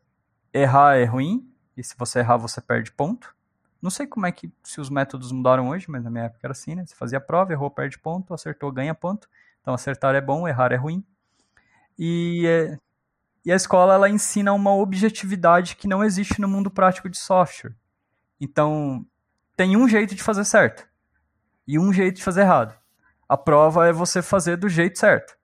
errar 0.52 0.96
é 0.96 1.04
ruim, 1.04 1.48
e 1.76 1.82
se 1.82 1.94
você 1.96 2.20
errar 2.20 2.38
você 2.38 2.60
perde 2.60 2.90
ponto. 2.90 3.34
Não 3.80 3.90
sei 3.90 4.06
como 4.06 4.26
é 4.26 4.32
que, 4.32 4.50
se 4.64 4.80
os 4.80 4.88
métodos 4.88 5.30
mudaram 5.30 5.68
hoje, 5.68 5.90
mas 5.90 6.02
na 6.02 6.10
minha 6.10 6.24
época 6.24 6.40
era 6.42 6.52
assim, 6.52 6.74
né? 6.74 6.84
Você 6.86 6.94
fazia 6.96 7.18
a 7.18 7.20
prova, 7.20 7.52
errou, 7.52 7.70
perde 7.70 7.98
ponto, 7.98 8.32
acertou, 8.32 8.72
ganha 8.72 8.94
ponto. 8.94 9.28
Então 9.60 9.74
acertar 9.74 10.14
é 10.14 10.20
bom, 10.20 10.48
errar 10.48 10.72
é 10.72 10.76
ruim. 10.76 11.04
E, 11.98 12.46
é, 12.46 12.78
e 13.46 13.52
a 13.52 13.54
escola 13.56 13.94
ela 13.94 14.10
ensina 14.10 14.52
uma 14.52 14.74
objetividade 14.74 15.76
que 15.76 15.86
não 15.86 16.02
existe 16.02 16.40
no 16.40 16.48
mundo 16.48 16.68
prático 16.68 17.08
de 17.08 17.16
software. 17.16 17.76
Então, 18.40 19.06
tem 19.56 19.76
um 19.76 19.88
jeito 19.88 20.16
de 20.16 20.22
fazer 20.22 20.44
certo 20.44 20.84
e 21.64 21.78
um 21.78 21.92
jeito 21.92 22.16
de 22.16 22.24
fazer 22.24 22.40
errado. 22.40 22.76
A 23.28 23.36
prova 23.36 23.86
é 23.86 23.92
você 23.92 24.20
fazer 24.20 24.56
do 24.56 24.68
jeito 24.68 24.98
certo. 24.98 25.38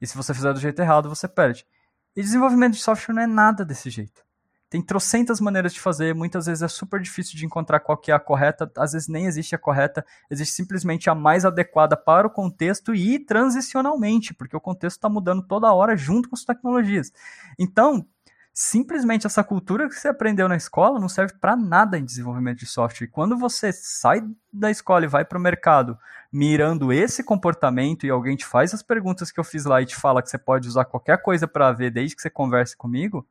E 0.00 0.06
se 0.06 0.16
você 0.16 0.32
fizer 0.32 0.52
do 0.52 0.60
jeito 0.60 0.80
errado, 0.80 1.08
você 1.08 1.26
perde. 1.26 1.66
E 2.14 2.22
desenvolvimento 2.22 2.74
de 2.74 2.80
software 2.80 3.12
não 3.12 3.22
é 3.22 3.26
nada 3.26 3.64
desse 3.64 3.90
jeito. 3.90 4.24
Tem 4.70 4.82
trocentas 4.82 5.40
maneiras 5.40 5.72
de 5.72 5.80
fazer, 5.80 6.14
muitas 6.14 6.44
vezes 6.44 6.62
é 6.62 6.68
super 6.68 7.00
difícil 7.00 7.38
de 7.38 7.46
encontrar 7.46 7.80
qual 7.80 7.96
que 7.96 8.10
é 8.10 8.14
a 8.14 8.20
correta, 8.20 8.70
às 8.76 8.92
vezes 8.92 9.08
nem 9.08 9.24
existe 9.24 9.54
a 9.54 9.58
correta, 9.58 10.04
existe 10.30 10.54
simplesmente 10.54 11.08
a 11.08 11.14
mais 11.14 11.46
adequada 11.46 11.96
para 11.96 12.26
o 12.26 12.30
contexto 12.30 12.94
e 12.94 13.18
transicionalmente, 13.18 14.34
porque 14.34 14.56
o 14.56 14.60
contexto 14.60 14.96
está 14.96 15.08
mudando 15.08 15.42
toda 15.42 15.72
hora 15.72 15.96
junto 15.96 16.28
com 16.28 16.36
as 16.36 16.44
tecnologias. 16.44 17.10
Então, 17.58 18.06
simplesmente 18.52 19.26
essa 19.26 19.42
cultura 19.42 19.88
que 19.88 19.94
você 19.94 20.08
aprendeu 20.08 20.48
na 20.48 20.56
escola 20.56 20.98
não 20.98 21.08
serve 21.08 21.34
para 21.40 21.56
nada 21.56 21.96
em 21.96 22.04
desenvolvimento 22.04 22.58
de 22.58 22.66
software. 22.66 23.06
E 23.06 23.10
quando 23.10 23.38
você 23.38 23.72
sai 23.72 24.20
da 24.52 24.70
escola 24.70 25.04
e 25.04 25.08
vai 25.08 25.24
para 25.24 25.38
o 25.38 25.40
mercado 25.40 25.96
mirando 26.30 26.92
esse 26.92 27.22
comportamento 27.22 28.04
e 28.04 28.10
alguém 28.10 28.36
te 28.36 28.44
faz 28.44 28.74
as 28.74 28.82
perguntas 28.82 29.30
que 29.30 29.40
eu 29.40 29.44
fiz 29.44 29.64
lá 29.64 29.80
e 29.80 29.86
te 29.86 29.96
fala 29.96 30.20
que 30.20 30.28
você 30.28 30.36
pode 30.36 30.68
usar 30.68 30.84
qualquer 30.84 31.22
coisa 31.22 31.48
para 31.48 31.72
ver 31.72 31.90
desde 31.90 32.16
que 32.16 32.20
você 32.20 32.28
converse 32.28 32.76
comigo, 32.76 33.26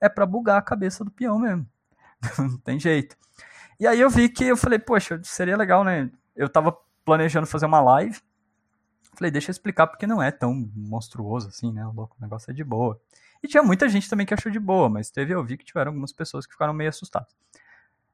é 0.00 0.08
para 0.08 0.26
bugar 0.26 0.58
a 0.58 0.62
cabeça 0.62 1.04
do 1.04 1.10
peão 1.10 1.38
mesmo. 1.38 1.66
não 2.38 2.58
tem 2.58 2.78
jeito. 2.78 3.16
E 3.80 3.86
aí 3.86 4.00
eu 4.00 4.10
vi 4.10 4.28
que 4.28 4.44
eu 4.44 4.56
falei, 4.56 4.78
poxa, 4.78 5.20
seria 5.22 5.56
legal, 5.56 5.84
né? 5.84 6.10
Eu 6.34 6.48
tava 6.48 6.76
planejando 7.04 7.46
fazer 7.46 7.66
uma 7.66 7.80
live. 7.80 8.20
Falei, 9.14 9.30
deixa 9.30 9.50
eu 9.50 9.52
explicar 9.52 9.86
porque 9.86 10.06
não 10.06 10.22
é 10.22 10.30
tão 10.30 10.70
monstruoso 10.74 11.48
assim, 11.48 11.72
né? 11.72 11.86
O 11.86 11.92
louco, 11.92 12.16
o 12.18 12.22
negócio 12.22 12.50
é 12.50 12.54
de 12.54 12.64
boa. 12.64 13.00
E 13.42 13.48
tinha 13.48 13.62
muita 13.62 13.88
gente 13.88 14.08
também 14.08 14.26
que 14.26 14.34
achou 14.34 14.50
de 14.50 14.58
boa, 14.58 14.88
mas 14.88 15.10
teve, 15.10 15.32
eu 15.32 15.44
vi 15.44 15.56
que 15.56 15.64
tiveram 15.64 15.90
algumas 15.90 16.12
pessoas 16.12 16.46
que 16.46 16.52
ficaram 16.52 16.72
meio 16.72 16.90
assustadas. 16.90 17.34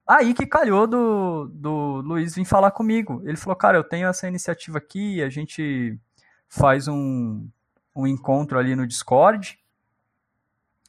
Aí 0.07 0.35
que 0.35 0.47
calhou 0.47 0.87
do, 0.87 1.49
do 1.49 2.03
Luiz 2.03 2.35
vir 2.35 2.45
falar 2.45 2.71
comigo. 2.71 3.23
Ele 3.25 3.37
falou, 3.37 3.57
cara, 3.57 3.79
eu 3.79 3.85
tenho 3.85 4.07
essa 4.07 4.29
iniciativa 4.29 4.77
aqui, 4.77 5.23
a 5.23 5.31
gente 5.31 5.99
faz 6.47 6.89
um, 6.89 7.49
um 7.97 8.07
encontro 8.07 8.59
ali 8.59 8.77
no 8.77 8.87
Discord. 8.87 9.59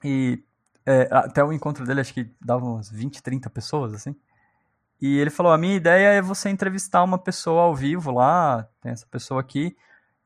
E 0.04 0.44
é, 0.86 1.08
até 1.12 1.44
o 1.44 1.52
encontro 1.52 1.86
dele, 1.86 2.02
acho 2.02 2.14
que 2.14 2.30
dava 2.40 2.66
umas 2.66 2.90
20, 2.90 3.22
30 3.24 3.50
pessoas, 3.50 3.94
assim. 3.94 4.16
E 5.02 5.18
ele 5.18 5.30
falou, 5.30 5.52
a 5.52 5.58
minha 5.58 5.76
ideia 5.76 6.10
é 6.10 6.22
você 6.22 6.50
entrevistar 6.50 7.04
uma 7.04 7.18
pessoa 7.18 7.64
ao 7.64 7.76
vivo 7.76 8.12
lá, 8.12 8.68
tem 8.82 8.92
essa 8.92 9.06
pessoa 9.08 9.42
aqui, 9.42 9.76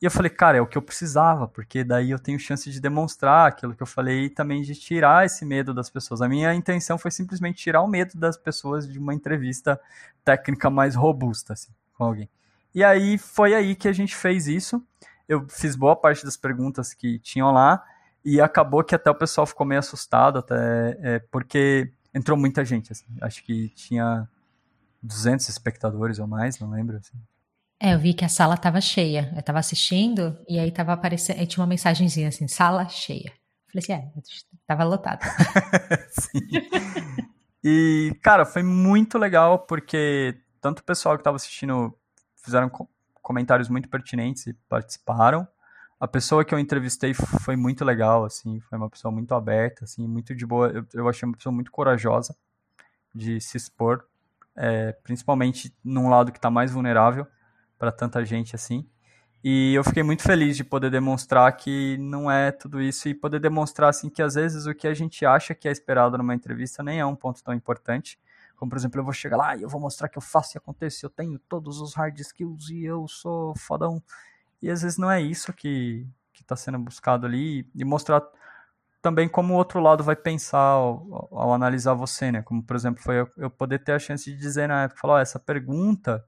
e 0.01 0.05
eu 0.05 0.11
falei, 0.11 0.29
cara, 0.29 0.57
é 0.57 0.61
o 0.61 0.67
que 0.67 0.77
eu 0.77 0.81
precisava, 0.81 1.45
porque 1.45 1.83
daí 1.83 2.11
eu 2.11 2.19
tenho 2.19 2.39
chance 2.39 2.71
de 2.71 2.79
demonstrar 2.79 3.47
aquilo 3.47 3.75
que 3.75 3.83
eu 3.83 3.87
falei 3.87 4.25
e 4.25 4.29
também 4.29 4.61
de 4.61 4.73
tirar 4.73 5.25
esse 5.25 5.45
medo 5.45 5.73
das 5.73 5.89
pessoas. 5.89 6.21
A 6.21 6.29
minha 6.29 6.53
intenção 6.53 6.97
foi 6.97 7.11
simplesmente 7.11 7.61
tirar 7.61 7.81
o 7.81 7.87
medo 7.87 8.17
das 8.17 8.37
pessoas 8.37 8.87
de 8.87 8.97
uma 8.97 9.13
entrevista 9.13 9.79
técnica 10.23 10.69
mais 10.69 10.95
robusta, 10.95 11.51
assim, 11.51 11.71
com 11.97 12.05
alguém. 12.05 12.29
E 12.73 12.81
aí 12.81 13.17
foi 13.17 13.53
aí 13.53 13.75
que 13.75 13.89
a 13.89 13.93
gente 13.93 14.15
fez 14.15 14.47
isso. 14.47 14.81
Eu 15.27 15.45
fiz 15.49 15.75
boa 15.75 15.97
parte 15.97 16.23
das 16.23 16.37
perguntas 16.37 16.93
que 16.93 17.19
tinham 17.19 17.51
lá 17.51 17.83
e 18.23 18.41
acabou 18.41 18.83
que 18.83 18.95
até 18.95 19.09
o 19.09 19.15
pessoal 19.15 19.47
ficou 19.47 19.65
meio 19.65 19.79
assustado, 19.79 20.39
até 20.39 20.97
é, 21.01 21.19
porque 21.31 21.91
entrou 22.13 22.37
muita 22.37 22.63
gente. 22.65 22.91
Assim. 22.91 23.05
Acho 23.21 23.43
que 23.43 23.69
tinha 23.69 24.27
200 25.01 25.47
espectadores 25.47 26.19
ou 26.19 26.27
mais, 26.27 26.59
não 26.59 26.69
lembro. 26.69 26.97
Assim. 26.97 27.17
É, 27.79 27.93
eu 27.93 27.99
vi 27.99 28.13
que 28.13 28.25
a 28.25 28.29
sala 28.29 28.55
estava 28.55 28.81
cheia. 28.81 29.31
Eu 29.33 29.39
estava 29.39 29.59
assistindo 29.59 30.37
e 30.47 30.59
aí 30.59 30.71
tava 30.71 30.93
aparecendo, 30.93 31.45
tinha 31.47 31.61
uma 31.61 31.69
mensagenzinha 31.69 32.27
assim, 32.27 32.47
sala 32.47 32.87
cheia. 32.89 33.31
Eu 33.73 33.81
falei 33.81 33.83
assim, 33.83 33.93
é, 33.93 34.11
tava 34.67 34.83
lotado. 34.83 35.21
Sim. 36.09 36.39
E, 37.63 38.17
cara, 38.21 38.45
foi 38.45 38.63
muito 38.63 39.17
legal 39.17 39.59
porque 39.59 40.41
tanto 40.61 40.79
o 40.79 40.83
pessoal 40.83 41.15
que 41.15 41.21
estava 41.21 41.35
assistindo 41.35 41.95
fizeram 42.35 42.71
comentários 43.21 43.69
muito 43.69 43.89
pertinentes 43.89 44.47
e 44.47 44.53
participaram. 44.67 45.47
A 45.99 46.07
pessoa 46.07 46.45
que 46.45 46.53
eu 46.53 46.59
entrevistei 46.59 47.13
foi 47.13 47.57
muito 47.57 47.83
legal, 47.83 48.23
assim, 48.23 48.59
foi 48.61 48.77
uma 48.77 48.89
pessoa 48.89 49.11
muito 49.11 49.33
aberta, 49.35 49.83
assim, 49.83 50.07
muito 50.07 50.33
de 50.33 50.45
boa. 50.45 50.69
Eu, 50.69 50.85
eu 50.93 51.09
achei 51.09 51.27
uma 51.27 51.35
pessoa 51.35 51.53
muito 51.53 51.71
corajosa 51.71 52.35
de 53.13 53.41
se 53.41 53.57
expor, 53.57 54.05
é, 54.55 54.93
principalmente 55.03 55.75
num 55.83 56.09
lado 56.09 56.31
que 56.31 56.37
está 56.37 56.49
mais 56.49 56.71
vulnerável 56.71 57.27
para 57.77 57.91
tanta 57.91 58.23
gente 58.23 58.55
assim. 58.55 58.87
E 59.43 59.73
eu 59.73 59.83
fiquei 59.83 60.03
muito 60.03 60.23
feliz 60.23 60.57
de 60.57 60.63
poder 60.65 60.91
demonstrar 60.91 61.51
que 61.55 61.97
não 61.97 62.29
é 62.29 62.51
tudo 62.51 62.81
isso 62.81 63.07
e 63.07 63.13
poder 63.13 63.39
demonstrar 63.39 63.89
assim 63.89 64.09
que 64.09 64.21
às 64.21 64.35
vezes 64.35 64.65
o 64.65 64.75
que 64.75 64.87
a 64.87 64.93
gente 64.93 65.25
acha 65.25 65.55
que 65.55 65.67
é 65.67 65.71
esperado 65.71 66.17
numa 66.17 66.35
entrevista 66.35 66.83
nem 66.83 66.99
é 66.99 67.05
um 67.05 67.15
ponto 67.15 67.41
tão 67.43 67.53
importante. 67.53 68.19
Como 68.57 68.69
por 68.69 68.77
exemplo, 68.77 68.99
eu 68.99 69.03
vou 69.05 69.13
chegar 69.13 69.37
lá 69.37 69.55
e 69.55 69.61
eu 69.61 69.69
vou 69.69 69.79
mostrar 69.79 70.09
que 70.09 70.17
eu 70.17 70.21
faço 70.21 70.57
e 70.57 70.59
acontece, 70.59 71.05
eu 71.05 71.09
tenho 71.09 71.39
todos 71.39 71.79
os 71.79 71.93
hard 71.93 72.19
skills 72.19 72.69
e 72.69 72.83
eu 72.83 73.07
sou 73.07 73.55
fodão. 73.55 74.03
E 74.61 74.69
às 74.69 74.81
vezes 74.81 74.97
não 74.97 75.09
é 75.09 75.21
isso 75.21 75.53
que 75.53 76.07
está 76.39 76.55
sendo 76.55 76.79
buscado 76.79 77.25
ali 77.25 77.69
e 77.75 77.85
mostrar 77.85 78.21
também 79.01 79.29
como 79.29 79.53
o 79.53 79.57
outro 79.57 79.79
lado 79.79 80.03
vai 80.03 80.15
pensar 80.15 80.59
ao, 80.59 81.29
ao 81.31 81.53
analisar 81.53 81.93
você, 81.93 82.31
né? 82.31 82.41
Como 82.41 82.61
por 82.63 82.75
exemplo 82.75 83.01
foi 83.01 83.21
eu, 83.21 83.29
eu 83.37 83.49
poder 83.49 83.79
ter 83.79 83.93
a 83.93 83.99
chance 83.99 84.29
de 84.29 84.37
dizer 84.37 84.67
na 84.67 84.83
época, 84.83 84.99
falar, 84.99 85.15
oh, 85.15 85.19
essa 85.19 85.39
pergunta 85.39 86.23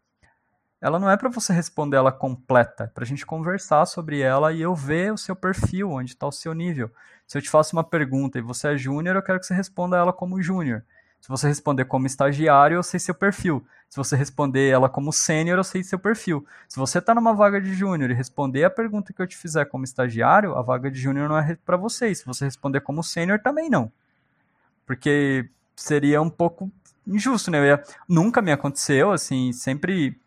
ela 0.81 0.97
não 0.99 1.09
é 1.09 1.15
para 1.15 1.29
você 1.29 1.53
responder 1.53 1.97
ela 1.97 2.11
completa, 2.11 2.85
é 2.85 2.87
para 2.87 3.03
a 3.03 3.07
gente 3.07 3.23
conversar 3.23 3.85
sobre 3.85 4.19
ela 4.21 4.51
e 4.51 4.61
eu 4.61 4.73
ver 4.73 5.13
o 5.13 5.17
seu 5.17 5.35
perfil, 5.35 5.91
onde 5.91 6.11
está 6.11 6.25
o 6.25 6.31
seu 6.31 6.55
nível. 6.55 6.91
Se 7.27 7.37
eu 7.37 7.41
te 7.41 7.51
faço 7.51 7.75
uma 7.75 7.83
pergunta 7.83 8.39
e 8.39 8.41
você 8.41 8.69
é 8.69 8.77
júnior, 8.77 9.15
eu 9.15 9.21
quero 9.21 9.39
que 9.39 9.45
você 9.45 9.53
responda 9.53 9.97
ela 9.97 10.11
como 10.11 10.41
júnior. 10.41 10.83
Se 11.21 11.29
você 11.29 11.47
responder 11.47 11.85
como 11.85 12.07
estagiário, 12.07 12.75
eu 12.75 12.83
sei 12.83 12.99
seu 12.99 13.13
perfil. 13.13 13.63
Se 13.87 13.95
você 13.95 14.15
responder 14.15 14.69
ela 14.69 14.89
como 14.89 15.13
sênior, 15.13 15.57
eu 15.59 15.63
sei 15.63 15.83
seu 15.83 15.99
perfil. 15.99 16.45
Se 16.67 16.79
você 16.79 16.97
está 16.97 17.13
numa 17.13 17.33
vaga 17.33 17.61
de 17.61 17.73
júnior 17.73 18.09
e 18.09 18.13
responder 18.13 18.63
a 18.63 18.69
pergunta 18.69 19.13
que 19.13 19.21
eu 19.21 19.27
te 19.27 19.37
fizer 19.37 19.65
como 19.65 19.83
estagiário, 19.83 20.55
a 20.55 20.61
vaga 20.61 20.89
de 20.89 20.99
júnior 20.99 21.29
não 21.29 21.37
é 21.37 21.55
para 21.63 21.77
você. 21.77 22.13
Se 22.15 22.25
você 22.25 22.45
responder 22.45 22.81
como 22.81 23.03
sênior, 23.03 23.39
também 23.39 23.69
não. 23.69 23.91
Porque 24.85 25.47
seria 25.75 26.21
um 26.21 26.29
pouco 26.29 26.71
injusto, 27.05 27.51
né? 27.51 27.67
Ia... 27.67 27.83
Nunca 28.07 28.41
me 28.41 28.51
aconteceu, 28.51 29.11
assim, 29.11 29.53
sempre 29.53 30.19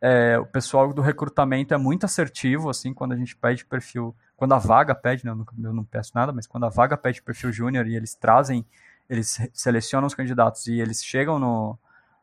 é, 0.00 0.38
o 0.38 0.46
pessoal 0.46 0.92
do 0.94 1.02
recrutamento 1.02 1.74
é 1.74 1.76
muito 1.76 2.04
assertivo, 2.04 2.70
assim, 2.70 2.94
quando 2.94 3.12
a 3.12 3.16
gente 3.16 3.36
pede 3.36 3.64
perfil 3.66 4.14
quando 4.38 4.54
a 4.54 4.58
vaga 4.58 4.94
pede, 4.94 5.24
né, 5.24 5.32
eu, 5.32 5.34
não, 5.34 5.46
eu 5.64 5.72
não 5.72 5.82
peço 5.82 6.12
nada, 6.14 6.32
mas 6.32 6.46
quando 6.46 6.64
a 6.64 6.68
vaga 6.68 6.96
pede 6.96 7.20
perfil 7.20 7.50
júnior 7.50 7.88
e 7.88 7.96
eles 7.96 8.14
trazem, 8.14 8.64
eles 9.08 9.38
selecionam 9.52 10.06
os 10.06 10.14
candidatos 10.14 10.66
e 10.66 10.80
eles 10.80 11.04
chegam 11.04 11.38
no, 11.38 11.78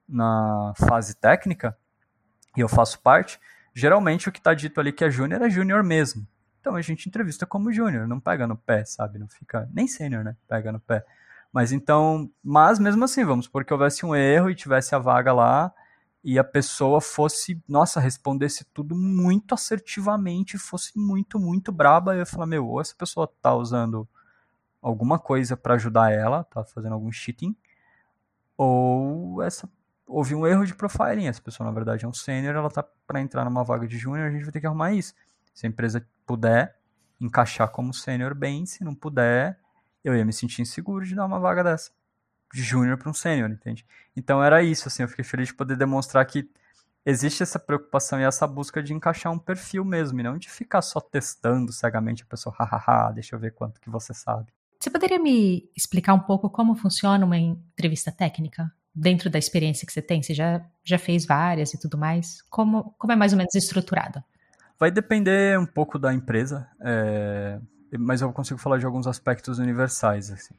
na 0.07 0.73
fase 0.77 1.15
técnica, 1.15 1.77
e 2.55 2.61
eu 2.61 2.69
faço 2.69 2.99
parte, 3.01 3.39
geralmente 3.73 4.29
o 4.29 4.31
que 4.31 4.39
está 4.39 4.53
dito 4.53 4.79
ali 4.79 4.91
que 4.91 5.03
é 5.03 5.09
júnior 5.09 5.41
é 5.41 5.49
júnior 5.49 5.83
mesmo. 5.83 6.25
Então 6.61 6.75
a 6.75 6.81
gente 6.81 7.07
entrevista 7.07 7.45
como 7.45 7.71
júnior, 7.71 8.07
não 8.07 8.19
pega 8.19 8.47
no 8.47 8.57
pé, 8.57 8.85
sabe? 8.85 9.19
Não 9.19 9.27
fica 9.27 9.69
nem 9.71 9.87
sênior, 9.87 10.23
né? 10.23 10.35
Pega 10.47 10.71
no 10.71 10.79
pé. 10.79 11.05
Mas 11.51 11.71
então, 11.71 12.29
mas 12.43 12.79
mesmo 12.79 13.03
assim, 13.03 13.23
vamos 13.23 13.47
porque 13.47 13.71
houvesse 13.71 14.05
um 14.05 14.15
erro 14.15 14.49
e 14.49 14.55
tivesse 14.55 14.95
a 14.95 14.99
vaga 14.99 15.31
lá 15.31 15.71
e 16.23 16.39
a 16.39 16.43
pessoa 16.43 16.99
fosse, 16.99 17.61
nossa, 17.67 17.99
respondesse 17.99 18.65
tudo 18.73 18.95
muito 18.95 19.53
assertivamente, 19.53 20.57
fosse 20.57 20.97
muito, 20.97 21.39
muito 21.39 21.71
braba, 21.71 22.15
eu 22.15 22.19
ia 22.19 22.25
falar, 22.25 22.47
meu, 22.47 22.65
ou 22.65 22.81
essa 22.81 22.95
pessoa 22.97 23.31
tá 23.41 23.53
usando 23.53 24.07
alguma 24.85 25.17
coisa 25.17 25.57
para 25.57 25.73
ajudar 25.73 26.11
ela, 26.11 26.43
tá 26.43 26.63
fazendo 26.63 26.93
algum 26.93 27.11
cheating, 27.11 27.55
ou 28.55 29.41
essa 29.41 29.69
houve 30.07 30.35
um 30.35 30.45
erro 30.45 30.65
de 30.65 30.75
profiling. 30.75 31.27
Essa 31.27 31.41
pessoa, 31.41 31.67
na 31.67 31.73
verdade, 31.73 32.05
é 32.05 32.07
um 32.07 32.13
sênior, 32.13 32.55
ela 32.55 32.69
tá 32.69 32.83
para 33.07 33.19
entrar 33.19 33.43
numa 33.43 33.63
vaga 33.63 33.87
de 33.87 33.97
júnior, 33.97 34.27
a 34.27 34.31
gente 34.31 34.43
vai 34.43 34.51
ter 34.51 34.61
que 34.61 34.67
arrumar 34.67 34.93
isso. 34.93 35.13
Se 35.53 35.65
a 35.65 35.69
empresa 35.69 36.07
puder 36.25 36.77
encaixar 37.19 37.69
como 37.69 37.93
sênior 37.93 38.35
bem, 38.35 38.65
se 38.65 38.83
não 38.83 38.93
puder, 38.93 39.59
eu 40.03 40.15
ia 40.15 40.23
me 40.23 40.31
sentir 40.31 40.61
inseguro 40.61 41.03
de 41.03 41.15
dar 41.15 41.25
uma 41.25 41.39
vaga 41.39 41.63
dessa 41.63 41.91
de 42.53 42.61
júnior 42.61 42.97
para 42.97 43.09
um 43.09 43.13
sênior, 43.13 43.49
entende? 43.49 43.85
Então 44.15 44.41
era 44.43 44.61
isso, 44.61 44.87
assim, 44.87 45.03
eu 45.03 45.09
fiquei 45.09 45.25
feliz 45.25 45.47
de 45.47 45.53
poder 45.55 45.75
demonstrar 45.75 46.23
que 46.25 46.49
existe 47.05 47.43
essa 47.43 47.59
preocupação 47.59 48.19
e 48.19 48.23
essa 48.23 48.47
busca 48.47 48.81
de 48.83 48.93
encaixar 48.93 49.33
um 49.33 49.39
perfil 49.39 49.83
mesmo, 49.83 50.19
e 50.19 50.23
não 50.23 50.37
de 50.37 50.49
ficar 50.49 50.81
só 50.81 51.01
testando 51.01 51.73
cegamente 51.73 52.23
a 52.23 52.25
pessoa, 52.25 52.55
hahaha, 52.57 53.11
deixa 53.11 53.35
eu 53.35 53.39
ver 53.39 53.53
quanto 53.53 53.81
que 53.81 53.89
você 53.89 54.13
sabe. 54.13 54.54
Você 54.79 54.89
poderia 54.89 55.19
me 55.19 55.69
explicar 55.75 56.13
um 56.13 56.19
pouco 56.19 56.49
como 56.49 56.75
funciona 56.75 57.25
uma 57.25 57.37
entrevista 57.37 58.11
técnica? 58.11 58.71
dentro 58.95 59.29
da 59.29 59.37
experiência 59.37 59.85
que 59.85 59.91
você 59.91 60.01
tem? 60.01 60.23
Você 60.23 60.33
já, 60.33 60.65
já 60.83 60.97
fez 60.97 61.25
várias 61.25 61.73
e 61.73 61.79
tudo 61.79 61.97
mais? 61.97 62.41
Como, 62.43 62.95
como 62.97 63.11
é 63.11 63.15
mais 63.15 63.33
ou 63.33 63.37
menos 63.37 63.53
estruturada? 63.53 64.23
Vai 64.79 64.89
depender 64.89 65.59
um 65.59 65.65
pouco 65.65 65.99
da 65.99 66.13
empresa, 66.13 66.67
é, 66.79 67.59
mas 67.99 68.21
eu 68.21 68.31
consigo 68.31 68.59
falar 68.59 68.77
de 68.77 68.85
alguns 68.85 69.05
aspectos 69.05 69.59
universais. 69.59 70.31
Assim. 70.31 70.55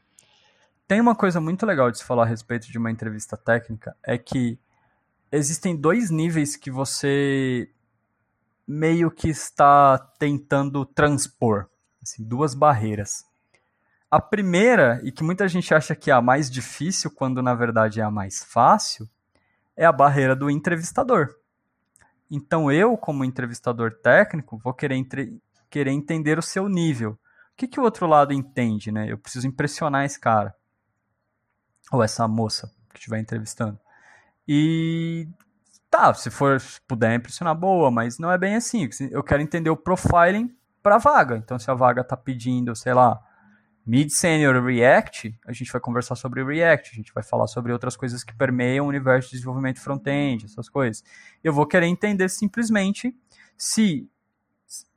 Tem 0.86 1.00
uma 1.00 1.14
coisa 1.14 1.40
muito 1.40 1.64
legal 1.64 1.90
de 1.90 1.98
se 1.98 2.04
falar 2.04 2.24
a 2.24 2.26
respeito 2.26 2.70
de 2.70 2.78
uma 2.78 2.90
entrevista 2.90 3.36
técnica, 3.36 3.96
é 4.04 4.18
que 4.18 4.58
existem 5.32 5.74
dois 5.74 6.10
níveis 6.10 6.56
que 6.56 6.70
você 6.70 7.70
meio 8.66 9.10
que 9.10 9.28
está 9.28 9.98
tentando 10.18 10.84
transpor, 10.84 11.66
assim, 12.02 12.24
duas 12.24 12.54
barreiras. 12.54 13.24
A 14.10 14.20
primeira, 14.20 15.00
e 15.02 15.10
que 15.10 15.24
muita 15.24 15.48
gente 15.48 15.74
acha 15.74 15.94
que 15.94 16.10
é 16.10 16.14
a 16.14 16.22
mais 16.22 16.50
difícil, 16.50 17.10
quando 17.10 17.42
na 17.42 17.54
verdade 17.54 18.00
é 18.00 18.04
a 18.04 18.10
mais 18.10 18.44
fácil, 18.44 19.08
é 19.76 19.84
a 19.84 19.92
barreira 19.92 20.36
do 20.36 20.48
entrevistador. 20.48 21.34
Então 22.30 22.70
eu, 22.70 22.96
como 22.96 23.24
entrevistador 23.24 23.92
técnico, 23.92 24.58
vou 24.58 24.72
querer, 24.72 24.94
entre... 24.94 25.40
querer 25.68 25.90
entender 25.90 26.38
o 26.38 26.42
seu 26.42 26.68
nível. 26.68 27.12
O 27.12 27.56
que, 27.56 27.66
que 27.66 27.80
o 27.80 27.82
outro 27.82 28.06
lado 28.06 28.32
entende, 28.32 28.92
né? 28.92 29.10
Eu 29.10 29.18
preciso 29.18 29.46
impressionar 29.46 30.04
esse 30.04 30.20
cara. 30.20 30.54
Ou 31.90 32.02
essa 32.02 32.26
moça 32.28 32.70
que 32.92 32.98
estiver 32.98 33.18
entrevistando. 33.18 33.78
E 34.46 35.28
tá, 35.90 36.12
se 36.14 36.30
for 36.30 36.60
se 36.60 36.80
puder 36.82 37.14
impressionar, 37.14 37.54
boa, 37.54 37.90
mas 37.90 38.18
não 38.18 38.30
é 38.30 38.38
bem 38.38 38.56
assim. 38.56 38.88
Eu 39.10 39.22
quero 39.22 39.42
entender 39.42 39.70
o 39.70 39.76
profiling 39.76 40.54
para 40.82 40.96
a 40.96 40.98
vaga. 40.98 41.36
Então, 41.36 41.58
se 41.58 41.70
a 41.70 41.74
vaga 41.74 42.02
está 42.02 42.16
pedindo, 42.16 42.74
sei 42.76 42.94
lá, 42.94 43.20
Mid-Senior 43.86 44.64
React, 44.64 45.38
a 45.46 45.52
gente 45.52 45.70
vai 45.70 45.80
conversar 45.80 46.16
sobre 46.16 46.42
React, 46.42 46.90
a 46.90 46.94
gente 46.94 47.12
vai 47.14 47.22
falar 47.22 47.46
sobre 47.46 47.72
outras 47.72 47.96
coisas 47.96 48.24
que 48.24 48.34
permeiam 48.34 48.84
o 48.84 48.88
universo 48.88 49.28
de 49.28 49.36
desenvolvimento 49.36 49.80
front-end, 49.80 50.44
essas 50.44 50.68
coisas. 50.68 51.04
Eu 51.42 51.52
vou 51.52 51.64
querer 51.64 51.86
entender 51.86 52.28
simplesmente 52.28 53.16
se 53.56 54.10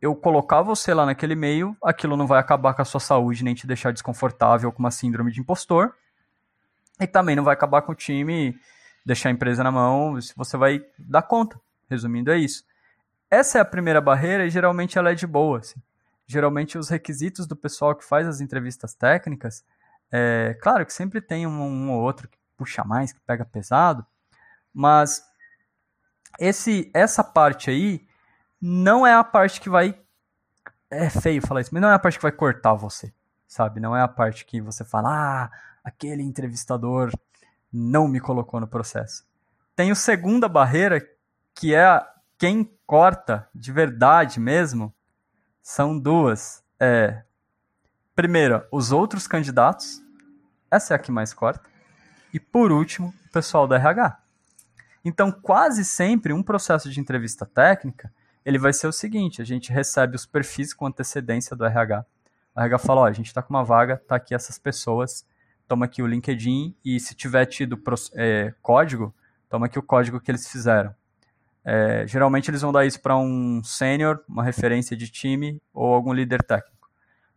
eu 0.02 0.16
colocar 0.16 0.64
você 0.64 0.92
lá 0.92 1.06
naquele 1.06 1.36
meio, 1.36 1.78
aquilo 1.84 2.18
não 2.18 2.26
vai 2.26 2.40
acabar 2.40 2.74
com 2.74 2.82
a 2.82 2.86
sua 2.86 3.00
saúde, 3.00 3.44
nem 3.44 3.54
te 3.54 3.68
deixar 3.68 3.94
desconfortável 3.94 4.72
com 4.72 4.80
uma 4.80 4.90
síndrome 4.90 5.32
de 5.32 5.40
impostor, 5.40 5.94
e 7.00 7.06
também 7.06 7.36
não 7.36 7.44
vai 7.44 7.54
acabar 7.54 7.84
com 7.84 7.92
o 7.92 7.96
time, 7.96 8.58
deixar 9.06 9.30
a 9.30 9.32
empresa 9.32 9.64
na 9.64 9.72
mão, 9.72 10.20
se 10.20 10.34
você 10.36 10.58
vai 10.58 10.84
dar 10.98 11.22
conta. 11.22 11.62
Resumindo, 11.88 12.32
é 12.32 12.40
isso. 12.40 12.64
Essa 13.30 13.60
é 13.60 13.62
a 13.62 13.66
primeira 13.66 14.02
barreira 14.02 14.48
e 14.48 14.50
geralmente 14.50 14.98
ela 14.98 15.12
é 15.12 15.16
de 15.16 15.28
boa. 15.28 15.60
Assim 15.60 15.80
geralmente 16.30 16.78
os 16.78 16.90
requisitos 16.90 17.48
do 17.48 17.56
pessoal 17.56 17.96
que 17.96 18.06
faz 18.06 18.28
as 18.28 18.40
entrevistas 18.40 18.94
técnicas, 18.94 19.66
é, 20.12 20.56
claro 20.62 20.86
que 20.86 20.94
sempre 20.94 21.20
tem 21.20 21.48
um, 21.48 21.60
um 21.60 21.92
ou 21.92 22.00
outro 22.00 22.28
que 22.28 22.38
puxa 22.56 22.84
mais, 22.84 23.12
que 23.12 23.20
pega 23.22 23.44
pesado, 23.44 24.06
mas 24.72 25.24
esse, 26.40 26.92
essa 26.94 27.24
parte 27.24 27.72
aí 27.72 28.08
não 28.62 29.08
é 29.08 29.14
a 29.14 29.24
parte 29.24 29.60
que 29.60 29.72
vai. 29.72 30.00
É 30.92 31.10
feio 31.10 31.42
falar 31.42 31.62
isso, 31.62 31.72
mas 31.74 31.82
não 31.82 31.90
é 31.90 31.96
a 31.96 32.00
parte 32.00 32.20
que 32.20 32.24
vai 32.24 32.32
cortar 32.32 32.74
você, 32.76 33.12
sabe? 33.48 33.80
Não 33.80 33.96
é 33.96 34.02
a 34.04 34.08
parte 34.08 34.46
que 34.46 34.62
você 34.62 34.86
fala, 34.86 35.10
ah, 35.10 35.52
aquele 35.84 36.22
entrevistador 36.22 37.12
não 37.74 38.08
me 38.08 38.20
colocou 38.20 38.60
no 38.60 38.68
processo. 38.68 39.26
Tem 39.76 39.90
a 39.90 39.96
segunda 39.96 40.48
barreira, 40.48 41.04
que 41.56 41.74
é 41.74 42.06
quem 42.38 42.72
corta 42.86 43.48
de 43.54 43.72
verdade 43.72 44.40
mesmo, 44.40 44.94
são 45.70 46.00
duas. 46.00 46.64
É, 46.80 47.22
primeira, 48.16 48.68
os 48.72 48.92
outros 48.92 49.28
candidatos. 49.28 50.02
Essa 50.72 50.94
é 50.94 50.96
a 50.96 51.00
que 51.00 51.12
mais 51.12 51.32
corta. 51.32 51.70
E 52.34 52.40
por 52.40 52.72
último, 52.72 53.14
o 53.28 53.32
pessoal 53.32 53.68
do 53.68 53.76
RH. 53.76 54.18
Então, 55.06 55.32
quase 55.32 55.86
sempre 55.86 56.34
um 56.34 56.42
processo 56.42 56.90
de 56.90 57.00
entrevista 57.00 57.46
técnica, 57.46 58.12
ele 58.44 58.58
vai 58.58 58.74
ser 58.74 58.88
o 58.88 58.92
seguinte, 58.92 59.44
a 59.44 59.46
gente 59.46 59.72
recebe 59.72 60.16
os 60.16 60.26
perfis 60.26 60.74
com 60.74 60.88
antecedência 60.88 61.56
do 61.56 61.64
RH. 61.64 62.04
O 62.56 62.60
RH 62.60 62.80
fala, 62.80 63.02
ó, 63.02 63.06
a 63.06 63.14
gente 63.14 63.28
está 63.28 63.44
com 63.44 63.54
uma 63.54 63.64
vaga, 63.64 63.98
tá 64.08 64.16
aqui 64.16 64.34
essas 64.34 64.58
pessoas, 64.58 65.24
toma 65.68 65.86
aqui 65.86 66.02
o 66.02 66.08
LinkedIn 66.08 66.76
e 66.84 67.00
se 67.00 67.14
tiver 67.14 67.46
tido 67.46 67.80
é, 68.16 68.56
código, 68.64 69.14
toma 69.48 69.68
aqui 69.68 69.78
o 69.78 69.84
código 69.84 70.20
que 70.20 70.32
eles 70.32 70.48
fizeram. 70.48 70.96
É, 71.64 72.06
geralmente 72.08 72.50
eles 72.50 72.62
vão 72.62 72.72
dar 72.72 72.86
isso 72.86 73.02
para 73.02 73.18
um 73.18 73.64
sênior, 73.64 74.24
uma 74.28 74.44
referência 74.44 74.96
de 74.96 75.10
time 75.10 75.62
ou 75.74 75.94
algum 75.94 76.14
líder 76.14 76.44
técnico. 76.44 76.90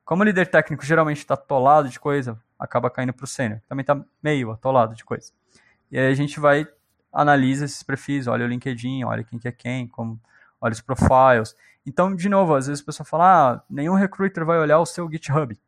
Como 0.04 0.22
o 0.22 0.24
líder 0.24 0.46
técnico 0.48 0.84
geralmente 0.84 1.18
está 1.18 1.34
atolado 1.34 1.88
de 1.88 1.98
coisa, 1.98 2.38
acaba 2.58 2.90
caindo 2.90 3.12
para 3.12 3.24
o 3.24 3.28
sênior. 3.28 3.60
Também 3.68 3.82
está 3.82 4.00
meio 4.22 4.50
atolado 4.50 4.94
de 4.94 5.04
coisa. 5.04 5.32
E 5.90 5.98
aí 5.98 6.10
a 6.10 6.14
gente 6.14 6.40
vai 6.40 6.66
analisa 7.12 7.66
esses 7.66 7.82
perfis, 7.82 8.26
olha 8.26 8.46
o 8.46 8.48
LinkedIn, 8.48 9.04
olha 9.04 9.22
quem 9.22 9.38
que 9.38 9.46
é 9.46 9.52
quem, 9.52 9.86
como, 9.86 10.18
olha 10.60 10.72
os 10.72 10.80
profiles. 10.80 11.54
Então, 11.84 12.14
de 12.14 12.28
novo, 12.28 12.54
às 12.54 12.66
vezes 12.68 12.82
a 12.82 12.86
pessoa 12.86 13.06
fala, 13.06 13.52
ah, 13.52 13.62
nenhum 13.68 13.94
recruiter 13.94 14.44
vai 14.44 14.58
olhar 14.58 14.78
o 14.78 14.86
seu 14.86 15.10
GitHub. 15.10 15.58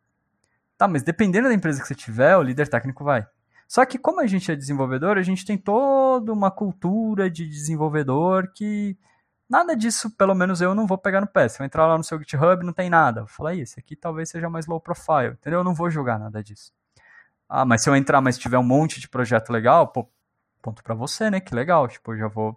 Tá, 0.79 0.89
mas 0.89 1.03
dependendo 1.03 1.49
da 1.49 1.55
empresa 1.55 1.81
que 1.81 1.87
você 1.87 1.95
tiver, 1.95 2.37
o 2.37 2.43
líder 2.43 2.69
técnico 2.69 3.05
vai. 3.05 3.27
Só 3.69 3.85
que 3.85 3.99
como 3.99 4.21
a 4.21 4.27
gente 4.27 4.51
é 4.51 4.57
desenvolvedor, 4.57 5.19
a 5.19 5.23
gente 5.23 5.45
tem 5.45 5.57
toda 5.59 6.33
uma 6.33 6.51
cultura 6.51 7.31
de 7.31 7.49
desenvolvedor 7.49 8.53
que 8.55 8.97
nada 9.49 9.77
disso, 9.77 10.11
pelo 10.17 10.35
menos 10.35 10.61
eu 10.61 10.75
não 10.75 10.87
vou 10.87 10.99
pegar 10.99 11.21
no 11.21 11.27
pé. 11.27 11.49
Se 11.49 11.61
eu 11.61 11.67
entrar 11.67 11.87
lá 11.87 11.97
no 11.97 12.05
seu 12.05 12.19
GitHub, 12.19 12.65
não 12.65 12.73
tem 12.73 12.91
nada. 12.91 13.23
Eu 13.23 13.27
falo, 13.27 13.51
esse 13.51 13.79
aqui 13.79 13.97
talvez 13.97 14.31
seja 14.31 14.49
mais 14.51 14.67
low 14.67 14.81
profile, 14.81 15.35
entendeu? 15.35 15.61
Eu 15.61 15.65
não 15.65 15.75
vou 15.75 15.91
jogar 15.91 16.19
nada 16.19 16.43
disso. 16.43 16.73
Ah, 17.49 17.65
mas 17.65 17.83
se 17.83 17.91
eu 17.91 17.97
entrar, 17.97 18.21
mas 18.21 18.39
tiver 18.39 18.59
um 18.59 18.63
monte 18.63 19.01
de 19.01 19.09
projeto 19.09 19.51
legal, 19.51 19.89
pô, 19.89 20.09
ponto 20.63 20.83
para 20.83 20.95
você, 20.95 21.31
né? 21.31 21.41
Que 21.41 21.55
legal, 21.55 21.87
tipo, 21.89 22.13
eu 22.13 22.19
já 22.19 22.29
vou 22.29 22.57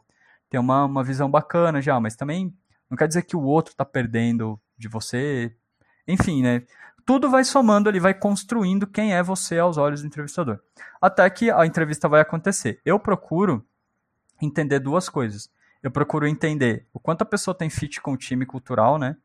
ter 0.49 0.57
uma, 0.59 0.85
uma 0.85 1.03
visão 1.03 1.29
bacana 1.29 1.81
já, 1.81 1.99
mas 1.99 2.15
também 2.15 2.55
não 2.89 2.97
quer 2.97 3.07
dizer 3.07 3.23
que 3.23 3.35
o 3.35 3.43
outro 3.43 3.75
tá 3.75 3.85
perdendo 3.85 4.59
de 4.77 4.88
você. 4.88 5.55
Enfim, 6.07 6.41
né? 6.41 6.63
Tudo 7.07 7.29
vai 7.29 7.45
somando 7.45 7.88
ali, 7.88 8.01
vai 8.01 8.13
construindo 8.13 8.85
quem 8.85 9.15
é 9.15 9.23
você 9.23 9.57
aos 9.57 9.77
olhos 9.77 10.01
do 10.01 10.07
entrevistador. 10.07 10.59
Até 11.01 11.27
que 11.29 11.49
a 11.49 11.65
entrevista 11.65 12.09
vai 12.09 12.19
acontecer. 12.19 12.81
Eu 12.84 12.99
procuro 12.99 13.65
entender 14.41 14.77
duas 14.79 15.07
coisas. 15.07 15.49
Eu 15.81 15.89
procuro 15.89 16.27
entender 16.27 16.85
o 16.93 16.99
quanto 16.99 17.21
a 17.21 17.25
pessoa 17.25 17.55
tem 17.55 17.69
fit 17.69 18.01
com 18.01 18.11
o 18.11 18.17
time 18.17 18.45
cultural, 18.45 18.99
né? 18.99 19.15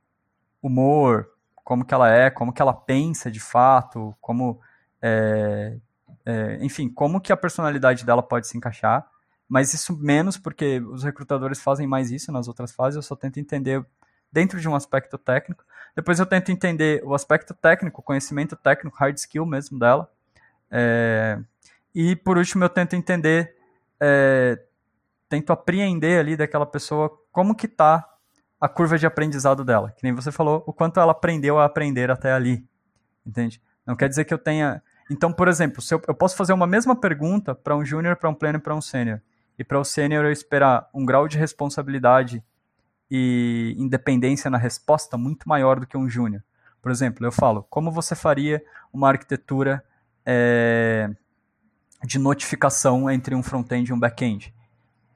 Humor, 0.62 1.28
como 1.64 1.84
que 1.84 1.92
ela 1.92 2.08
é, 2.08 2.30
como 2.30 2.52
que 2.52 2.62
ela 2.62 2.72
pensa 2.72 3.28
de 3.28 3.40
fato, 3.40 4.14
como, 4.20 4.60
é, 5.02 5.76
é, 6.24 6.58
enfim, 6.64 6.88
como 6.88 7.20
que 7.20 7.32
a 7.32 7.36
personalidade 7.36 8.06
dela 8.06 8.22
pode 8.22 8.46
se 8.46 8.56
encaixar. 8.56 9.04
Mas 9.48 9.74
isso 9.74 9.98
menos 9.98 10.38
porque 10.38 10.78
os 10.78 11.02
recrutadores 11.02 11.60
fazem 11.60 11.88
mais 11.88 12.12
isso 12.12 12.30
nas 12.30 12.46
outras 12.46 12.70
fases. 12.70 12.94
Eu 12.94 13.02
só 13.02 13.16
tento 13.16 13.40
entender 13.40 13.84
dentro 14.30 14.60
de 14.60 14.68
um 14.68 14.76
aspecto 14.76 15.18
técnico. 15.18 15.64
Depois 15.94 16.18
eu 16.18 16.26
tento 16.26 16.50
entender 16.50 17.02
o 17.04 17.14
aspecto 17.14 17.52
técnico, 17.54 18.00
o 18.00 18.04
conhecimento 18.04 18.56
técnico, 18.56 18.96
hard 18.96 19.16
skill 19.16 19.44
mesmo 19.44 19.78
dela. 19.78 20.10
É, 20.70 21.38
e 21.94 22.16
por 22.16 22.38
último 22.38 22.64
eu 22.64 22.68
tento 22.68 22.96
entender, 22.96 23.54
é, 24.00 24.58
tento 25.28 25.52
apreender 25.52 26.18
ali 26.18 26.36
daquela 26.36 26.64
pessoa 26.64 27.10
como 27.30 27.54
que 27.54 27.68
tá 27.68 28.08
a 28.58 28.68
curva 28.68 28.96
de 28.96 29.06
aprendizado 29.06 29.64
dela. 29.64 29.90
Que 29.90 30.02
nem 30.02 30.14
você 30.14 30.32
falou, 30.32 30.64
o 30.66 30.72
quanto 30.72 30.98
ela 30.98 31.12
aprendeu 31.12 31.58
a 31.58 31.64
aprender 31.64 32.10
até 32.10 32.32
ali. 32.32 32.66
Entende? 33.26 33.60
Não 33.86 33.94
quer 33.94 34.08
dizer 34.08 34.24
que 34.24 34.32
eu 34.32 34.38
tenha. 34.38 34.82
Então, 35.10 35.32
por 35.32 35.48
exemplo, 35.48 35.82
se 35.82 35.92
eu, 35.94 36.00
eu 36.08 36.14
posso 36.14 36.36
fazer 36.36 36.52
uma 36.52 36.66
mesma 36.66 36.96
pergunta 36.96 37.54
para 37.54 37.76
um 37.76 37.84
júnior, 37.84 38.16
para 38.16 38.30
um 38.30 38.34
pleno 38.34 38.58
e 38.58 38.60
para 38.60 38.74
um 38.74 38.80
sênior. 38.80 39.20
E 39.58 39.64
para 39.64 39.78
o 39.78 39.84
sênior 39.84 40.24
eu 40.24 40.32
esperar 40.32 40.88
um 40.94 41.04
grau 41.04 41.28
de 41.28 41.36
responsabilidade 41.36 42.42
e 43.14 43.74
independência 43.76 44.50
na 44.50 44.56
resposta 44.56 45.18
muito 45.18 45.46
maior 45.46 45.78
do 45.78 45.86
que 45.86 45.98
um 45.98 46.08
júnior. 46.08 46.42
Por 46.80 46.90
exemplo, 46.90 47.26
eu 47.26 47.30
falo, 47.30 47.66
como 47.68 47.92
você 47.92 48.14
faria 48.14 48.64
uma 48.90 49.08
arquitetura 49.08 49.84
é, 50.24 51.10
de 52.02 52.18
notificação 52.18 53.10
entre 53.10 53.34
um 53.34 53.42
front-end 53.42 53.90
e 53.90 53.92
um 53.92 54.00
back-end? 54.00 54.54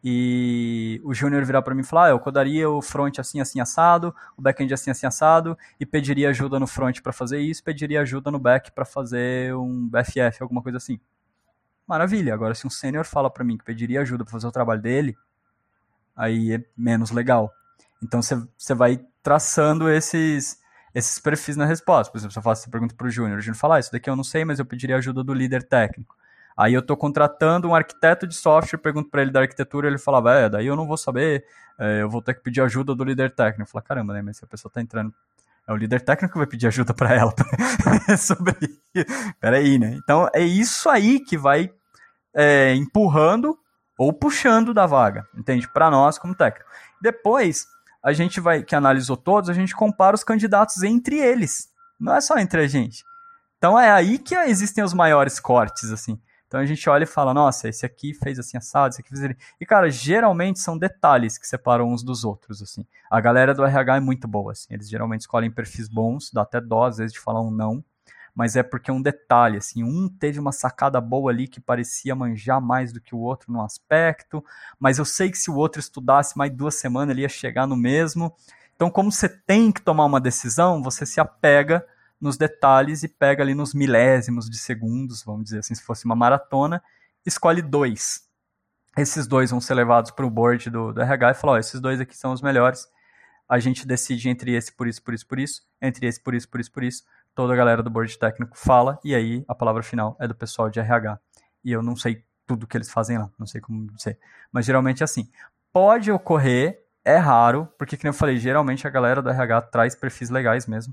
e 0.09 1.01
o 1.03 1.13
Júnior 1.13 1.45
virar 1.45 1.63
para 1.63 1.75
mim 1.75 1.81
e 1.81 1.85
falar, 1.85 2.07
ah, 2.07 2.11
eu 2.11 2.21
codaria 2.21 2.71
o 2.71 2.81
front 2.81 3.19
assim, 3.19 3.41
assim, 3.41 3.59
assado, 3.59 4.15
o 4.37 4.41
back-end 4.41 4.73
assim, 4.73 4.89
assim, 4.89 5.05
assado, 5.05 5.59
e 5.81 5.85
pediria 5.85 6.29
ajuda 6.29 6.61
no 6.61 6.67
front 6.69 7.01
para 7.01 7.13
fazer 7.13 7.41
isso, 7.41 7.65
pediria 7.65 8.03
ajuda 8.03 8.31
no 8.31 8.39
back 8.39 8.71
para 8.71 8.85
fazer 8.85 9.53
um 9.57 9.89
BFF, 9.89 10.41
alguma 10.41 10.63
coisa 10.63 10.79
assim. 10.79 11.01
Maravilha. 11.89 12.33
Agora, 12.35 12.55
se 12.55 12.65
um 12.65 12.71
sênior 12.71 13.05
fala 13.05 13.29
para 13.29 13.43
mim 13.43 13.59
que 13.59 13.65
pediria 13.65 14.01
ajuda 14.01 14.23
para 14.23 14.31
fazer 14.31 14.47
o 14.47 14.53
trabalho 14.53 14.81
dele, 14.81 15.17
aí 16.15 16.53
é 16.53 16.65
menos 16.77 17.11
legal. 17.11 17.53
Então, 18.03 18.21
você 18.23 18.75
vai 18.75 19.01
traçando 19.23 19.91
esses, 19.91 20.59
esses 20.95 21.19
perfis 21.19 21.57
na 21.57 21.67
resposta. 21.67 22.13
Por 22.13 22.19
exemplo, 22.19 22.33
se 22.33 22.39
eu 22.39 22.43
faço 22.43 22.63
essa 22.63 22.71
pergunta 22.71 22.95
para 22.95 23.07
o 23.07 23.11
Júnior, 23.11 23.39
o 23.39 23.41
Júnior 23.41 23.59
fala, 23.59 23.77
ah, 23.77 23.81
isso 23.81 23.93
daqui 23.93 24.09
eu 24.09 24.17
não 24.17 24.25
sei, 24.25 24.45
mas 24.45 24.59
eu 24.59 24.65
pediria 24.65 24.97
ajuda 24.97 25.25
do 25.25 25.35
líder 25.35 25.63
técnico. 25.63 26.15
Aí 26.57 26.73
eu 26.73 26.81
estou 26.81 26.97
contratando 26.97 27.69
um 27.69 27.75
arquiteto 27.75 28.27
de 28.27 28.35
software, 28.35 28.79
pergunto 28.79 29.11
para 29.11 29.21
ele 29.21 29.31
da 29.31 29.41
arquitetura, 29.41 29.89
ele 29.89 29.99
falava, 29.99 30.33
é, 30.35 30.49
daí 30.49 30.67
eu 30.67 30.75
não 30.75 30.87
vou 30.87 30.97
saber, 30.97 31.45
é, 31.79 32.01
eu 32.01 32.09
vou 32.09 32.23
ter 32.23 32.35
que 32.35 32.41
pedir 32.41 32.63
ajuda 32.63 32.95
do 32.95 33.05
líder 33.05 33.35
técnico. 33.35 33.63
Eu 33.63 33.67
falo, 33.67 33.85
caramba, 33.85 34.15
né, 34.15 34.23
mas 34.23 34.39
se 34.39 34.45
a 34.45 34.49
pessoa 34.49 34.71
está 34.71 34.81
entrando, 34.81 35.13
é 35.69 35.73
o 35.73 35.77
líder 35.77 36.01
técnico 36.01 36.33
que 36.33 36.39
vai 36.39 36.47
pedir 36.47 36.69
ajuda 36.69 36.95
para 36.95 37.15
ela 37.15 37.35
sobre 38.17 38.55
Peraí, 39.41 39.79
né? 39.79 39.99
Então 40.03 40.31
é 40.33 40.41
isso 40.41 40.89
aí 40.89 41.21
que 41.21 41.37
vai 41.37 41.71
é, 42.33 42.75
empurrando 42.75 43.59
ou 43.99 44.13
puxando 44.13 44.73
da 44.73 44.87
vaga, 44.87 45.27
entende? 45.37 45.69
Para 45.69 45.91
nós 45.91 46.19
como 46.19 46.35
técnico. 46.35 46.71
Depois, 47.03 47.67
a 48.07 48.13
gente 48.13 48.39
vai, 48.39 48.63
que 48.63 48.77
analisou 48.77 49.17
todos, 49.17 49.51
a 49.51 49.53
gente 49.53 49.75
compara 49.75 50.15
os 50.15 50.23
candidatos 50.23 50.85
entre 50.85 51.19
eles. 51.19 51.69
Não 51.99 52.15
é 52.15 52.21
só 52.21 52.39
entre 52.39 52.61
a 52.61 52.67
gente. 52.69 53.03
Então 53.59 53.77
é 53.77 53.91
aí 53.91 54.17
que 54.17 54.33
existem 54.37 54.85
os 54.85 54.95
maiores 54.95 55.41
cortes, 55.41 55.91
assim. 55.91 56.17
Então 56.47 56.61
a 56.61 56.65
gente 56.65 56.89
olha 56.89 57.03
e 57.03 57.07
fala, 57.07 57.35
nossa, 57.35 57.69
esse 57.69 57.85
aqui 57.85 58.15
fez 58.15 58.39
assim 58.39 58.57
assado, 58.57 58.91
esse 58.91 59.01
aqui 59.01 59.09
fez 59.09 59.23
ele. 59.25 59.37
E 59.61 59.67
cara, 59.67 59.91
geralmente 59.91 60.61
são 60.61 60.79
detalhes 60.79 61.37
que 61.37 61.49
separam 61.49 61.93
uns 61.93 62.05
dos 62.05 62.23
outros, 62.23 62.63
assim. 62.63 62.87
A 63.11 63.21
galera 63.21 63.53
do 63.53 63.65
RH 63.65 63.97
é 63.97 64.01
muito 64.01 64.29
boa, 64.29 64.53
assim. 64.53 64.73
Eles 64.73 64.89
geralmente 64.89 65.23
escolhem 65.23 65.51
perfis 65.51 65.89
bons, 65.89 66.31
dá 66.33 66.43
até 66.43 66.61
dó 66.61 66.85
às 66.85 66.99
vezes 66.99 67.13
de 67.13 67.19
falar 67.19 67.41
um 67.41 67.51
não, 67.51 67.85
mas 68.37 68.55
é 68.55 68.63
porque 68.63 68.91
é 68.91 68.95
um 68.95 69.01
detalhe, 69.01 69.57
assim, 69.57 69.83
um 69.83 70.11
teve 70.11 70.39
uma 70.39 70.53
sacada 70.53 71.01
boa 71.01 71.33
ali 71.33 71.49
que 71.49 71.59
parecia 71.59 72.15
manjar 72.15 72.61
mais 72.61 72.93
do 72.93 73.01
que 73.01 73.15
o 73.15 73.19
outro 73.19 73.51
no 73.51 73.63
aspecto, 73.63 74.45
mas 74.79 74.99
eu 74.99 75.07
sei 75.07 75.31
que 75.31 75.39
se 75.39 75.51
o 75.51 75.57
outro 75.57 75.81
estudasse 75.81 76.37
mais 76.37 76.53
duas 76.53 76.75
semanas 76.75 77.13
ele 77.13 77.23
ia 77.23 77.31
chegar 77.31 77.67
no 77.67 77.75
mesmo. 77.75 78.37
Então, 78.75 78.91
como 78.91 79.11
você 79.11 79.27
tem 79.27 79.73
que 79.73 79.81
tomar 79.81 80.05
uma 80.05 80.21
decisão, 80.21 80.83
você 80.83 81.07
se 81.07 81.19
apega 81.19 81.83
nos 82.21 82.37
detalhes 82.37 83.03
e 83.03 83.09
pega 83.09 83.43
ali 83.43 83.55
nos 83.55 83.73
milésimos 83.73 84.51
de 84.51 84.59
segundos, 84.59 85.23
vamos 85.25 85.45
dizer 85.45 85.61
assim, 85.61 85.75
se 85.75 85.83
fosse 85.83 86.05
uma 86.05 86.15
maratona, 86.15 86.83
escolhe 87.25 87.63
dois. 87.63 88.29
Esses 88.99 89.27
dois 89.27 89.51
vão 89.51 89.63
ser 89.63 89.73
levados 89.73 90.11
para 90.11 90.27
o 90.27 90.31
board 90.31 90.69
do, 90.69 90.93
do 90.93 91.01
RH 91.01 91.31
e 91.31 91.35
falar, 91.35 91.53
ó, 91.55 91.59
esses 91.59 91.81
dois 91.81 92.01
aqui 92.01 92.15
são 92.15 92.33
os 92.33 92.43
melhores. 92.43 92.87
A 93.49 93.59
gente 93.59 93.87
decide 93.87 94.29
entre 94.29 94.55
esse 94.55 94.73
por 94.73 94.87
isso, 94.87 95.03
por 95.03 95.15
isso, 95.15 95.27
por 95.27 95.39
isso, 95.39 95.63
entre 95.81 96.07
esse 96.07 96.21
por 96.21 96.35
isso, 96.35 96.49
por 96.49 96.61
isso, 96.61 96.73
por 96.73 96.85
isso. 96.85 97.05
Toda 97.37 97.53
a 97.53 97.57
galera 97.57 97.85
do 97.85 97.91
board 97.91 98.19
técnico 98.19 98.59
fala 98.59 98.99
e 99.05 99.15
aí 99.15 99.45
a 99.47 99.55
palavra 99.55 99.85
final 99.85 100.17
é 100.19 100.27
do 100.27 100.35
pessoal 100.35 100.69
de 100.69 100.81
RH. 100.81 101.21
E 101.65 101.71
eu 101.71 101.83
não 101.83 101.95
sei 101.95 102.25
tudo 102.45 102.67
que 102.67 102.77
eles 102.77 102.91
fazem 102.91 103.17
lá, 103.17 103.31
não 103.39 103.47
sei 103.47 103.61
como 103.61 103.87
dizer. 103.93 104.19
Mas 104.51 104.67
geralmente 104.67 105.03
é 105.03 105.05
assim. 105.05 105.31
Pode 105.73 106.11
ocorrer, 106.11 106.83
é 107.05 107.17
raro, 107.17 107.69
porque 107.79 107.97
como 107.97 108.09
eu 108.09 108.13
falei, 108.13 108.39
geralmente 108.39 108.87
a 108.89 108.91
galera 108.91 109.23
do 109.23 109.31
RH 109.31 109.63
traz 109.63 109.95
perfis 109.95 110.31
legais 110.31 110.67
mesmo 110.67 110.93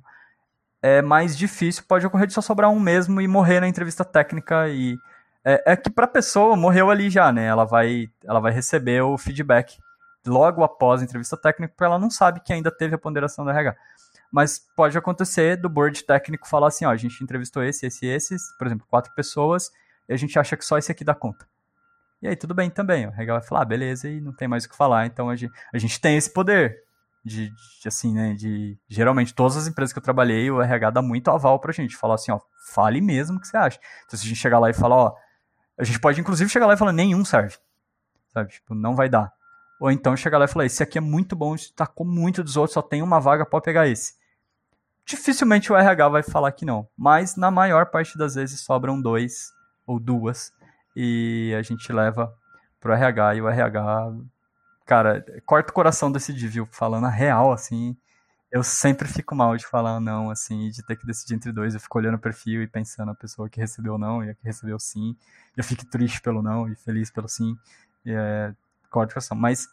é 0.84 1.02
mais 1.02 1.38
difícil, 1.38 1.86
pode 1.88 2.06
ocorrer 2.06 2.28
de 2.28 2.34
só 2.34 2.42
sobrar 2.42 2.70
um 2.70 2.78
mesmo 2.78 3.22
e 3.22 3.28
morrer 3.28 3.62
na 3.62 3.70
entrevista 3.70 4.04
técnica 4.04 4.68
e 4.68 4.98
é, 5.44 5.72
é 5.72 5.76
que 5.78 5.90
para 5.90 6.04
a 6.04 6.10
pessoa 6.10 6.58
morreu 6.58 6.92
ali 6.92 7.10
já, 7.10 7.32
né? 7.32 7.46
Ela 7.46 7.64
vai, 7.64 8.10
ela 8.26 8.42
vai 8.42 8.52
receber 8.52 9.02
o 9.02 9.18
feedback 9.18 9.80
logo 10.28 10.62
após 10.62 11.00
a 11.00 11.06
entrevista 11.06 11.38
técnica, 11.38 11.74
porque 11.74 11.86
ela 11.86 11.98
não 11.98 12.10
sabe 12.10 12.42
que 12.42 12.52
ainda 12.52 12.70
teve 12.70 12.96
a 12.96 12.98
ponderação 12.98 13.46
da 13.46 13.52
RH. 13.52 13.78
Mas 14.34 14.60
pode 14.76 14.98
acontecer 14.98 15.56
do 15.56 15.70
board 15.70 16.04
técnico 16.04 16.48
falar 16.48 16.70
assim, 16.70 16.86
ó, 16.86 16.90
a 16.90 16.98
gente 16.98 17.24
entrevistou 17.24 17.64
esse, 17.64 17.86
esse, 17.86 18.08
esses, 18.08 18.42
por 18.58 18.66
exemplo, 18.66 18.88
quatro 18.90 19.14
pessoas, 19.14 19.70
e 20.10 20.14
a 20.14 20.18
gente 20.18 20.40
acha 20.40 20.58
que 20.58 20.66
só 20.66 20.76
esse 20.76 20.92
aqui 20.92 21.04
dá 21.04 21.14
conta. 21.14 21.48
E 22.20 22.28
aí 22.28 22.36
tudo 22.36 22.56
bem 22.56 22.68
também, 22.68 23.06
o 23.06 23.12
RH 23.12 23.34
vai 23.34 23.44
falar, 23.44 23.62
ah, 23.62 23.66
beleza, 23.66 24.10
e 24.10 24.20
não 24.20 24.34
tem 24.34 24.48
mais 24.48 24.66
o 24.66 24.70
que 24.70 24.76
falar, 24.76 25.06
então 25.06 25.30
a 25.30 25.36
gente, 25.36 25.54
a 25.72 25.78
gente 25.78 26.02
tem 26.02 26.18
esse 26.18 26.34
poder 26.34 26.82
de, 27.24 27.52
de, 27.52 27.88
assim, 27.88 28.12
né, 28.12 28.34
de 28.34 28.76
geralmente 28.88 29.36
todas 29.36 29.56
as 29.56 29.68
empresas 29.68 29.94
que 29.94 30.00
eu 30.00 30.04
trabalhei, 30.04 30.50
o 30.50 30.60
RH 30.60 30.90
dá 30.90 31.02
muito 31.04 31.30
aval 31.30 31.60
pra 31.60 31.72
gente, 31.72 31.96
falar 31.96 32.16
assim, 32.16 32.32
ó, 32.32 32.40
fale 32.74 33.00
mesmo 33.02 33.38
o 33.38 33.40
que 33.40 33.48
você 33.48 33.56
acha. 33.56 33.80
Então 34.08 34.18
se 34.18 34.26
a 34.26 34.28
gente 34.30 34.40
chegar 34.40 34.58
lá 34.58 34.68
e 34.68 34.74
falar, 34.74 34.96
ó, 34.96 35.16
a 35.78 35.84
gente 35.84 36.00
pode 36.00 36.20
inclusive 36.20 36.50
chegar 36.50 36.66
lá 36.66 36.74
e 36.74 36.78
falar, 36.78 36.92
nenhum 36.92 37.24
serve, 37.24 37.56
sabe, 38.30 38.50
tipo, 38.50 38.74
não 38.74 38.96
vai 38.96 39.10
dar. 39.10 39.32
Ou 39.80 39.92
então 39.92 40.18
chegar 40.18 40.40
lá 40.40 40.46
e 40.46 40.48
falar, 40.48 40.66
esse 40.66 40.82
aqui 40.82 40.98
é 40.98 41.02
muito 41.02 41.36
bom, 41.36 41.56
destacou 41.56 42.04
muito 42.04 42.44
dos 42.44 42.58
outros, 42.58 42.74
só 42.74 42.82
tem 42.82 43.04
uma 43.04 43.20
vaga, 43.20 43.46
pode 43.46 43.64
pegar 43.64 43.88
esse. 43.88 44.23
Dificilmente 45.06 45.72
o 45.72 45.76
RH 45.76 46.10
vai 46.10 46.24
falar 46.24 46.52
que 46.52 46.66
não, 46.66 46.88
mas 46.98 47.36
na 47.36 47.52
maior 47.52 47.88
parte 47.88 48.18
das 48.18 48.36
vezes 48.36 48.62
sobram 48.62 49.02
dois 49.02 49.52
ou 49.86 50.00
duas 50.00 50.54
e 50.96 51.54
a 51.58 51.62
gente 51.62 51.92
leva 51.92 52.34
pro 52.80 52.94
RH 52.94 53.36
e 53.36 53.42
o 53.42 53.50
RH 53.50 54.14
cara, 54.86 55.26
corta 55.46 55.72
o 55.72 55.74
coração 55.74 56.12
decidir, 56.12 56.48
viu? 56.48 56.68
Falando 56.72 57.06
a 57.06 57.10
real, 57.10 57.52
assim. 57.52 57.96
Eu 58.52 58.64
sempre 58.64 59.08
fico 59.08 59.36
mal 59.36 59.58
de 59.58 59.66
falar 59.66 60.00
não, 60.00 60.30
assim, 60.30 60.70
de 60.70 60.86
ter 60.86 60.96
que 60.96 61.08
decidir 61.08 61.34
entre 61.34 61.52
dois. 61.52 61.74
Eu 61.74 61.80
fico 61.80 61.98
olhando 61.98 62.16
o 62.16 62.20
perfil 62.20 62.62
e 62.62 62.68
pensando 62.68 63.10
a 63.10 63.16
pessoa 63.16 63.50
que 63.50 63.60
recebeu 63.60 63.98
não 63.98 64.24
e 64.24 64.30
a 64.30 64.36
que 64.36 64.44
recebeu 64.44 64.80
sim. 64.80 65.16
Eu 65.58 65.64
fico 65.64 65.86
triste 65.86 66.22
pelo 66.22 66.42
não 66.44 66.70
e 66.72 66.76
feliz 66.76 67.10
pelo 67.10 67.28
sim. 67.28 67.58
E 68.06 68.12
é, 68.12 68.54
corta 68.92 69.12
o 69.12 69.14
coração. 69.16 69.36
Mas 69.36 69.68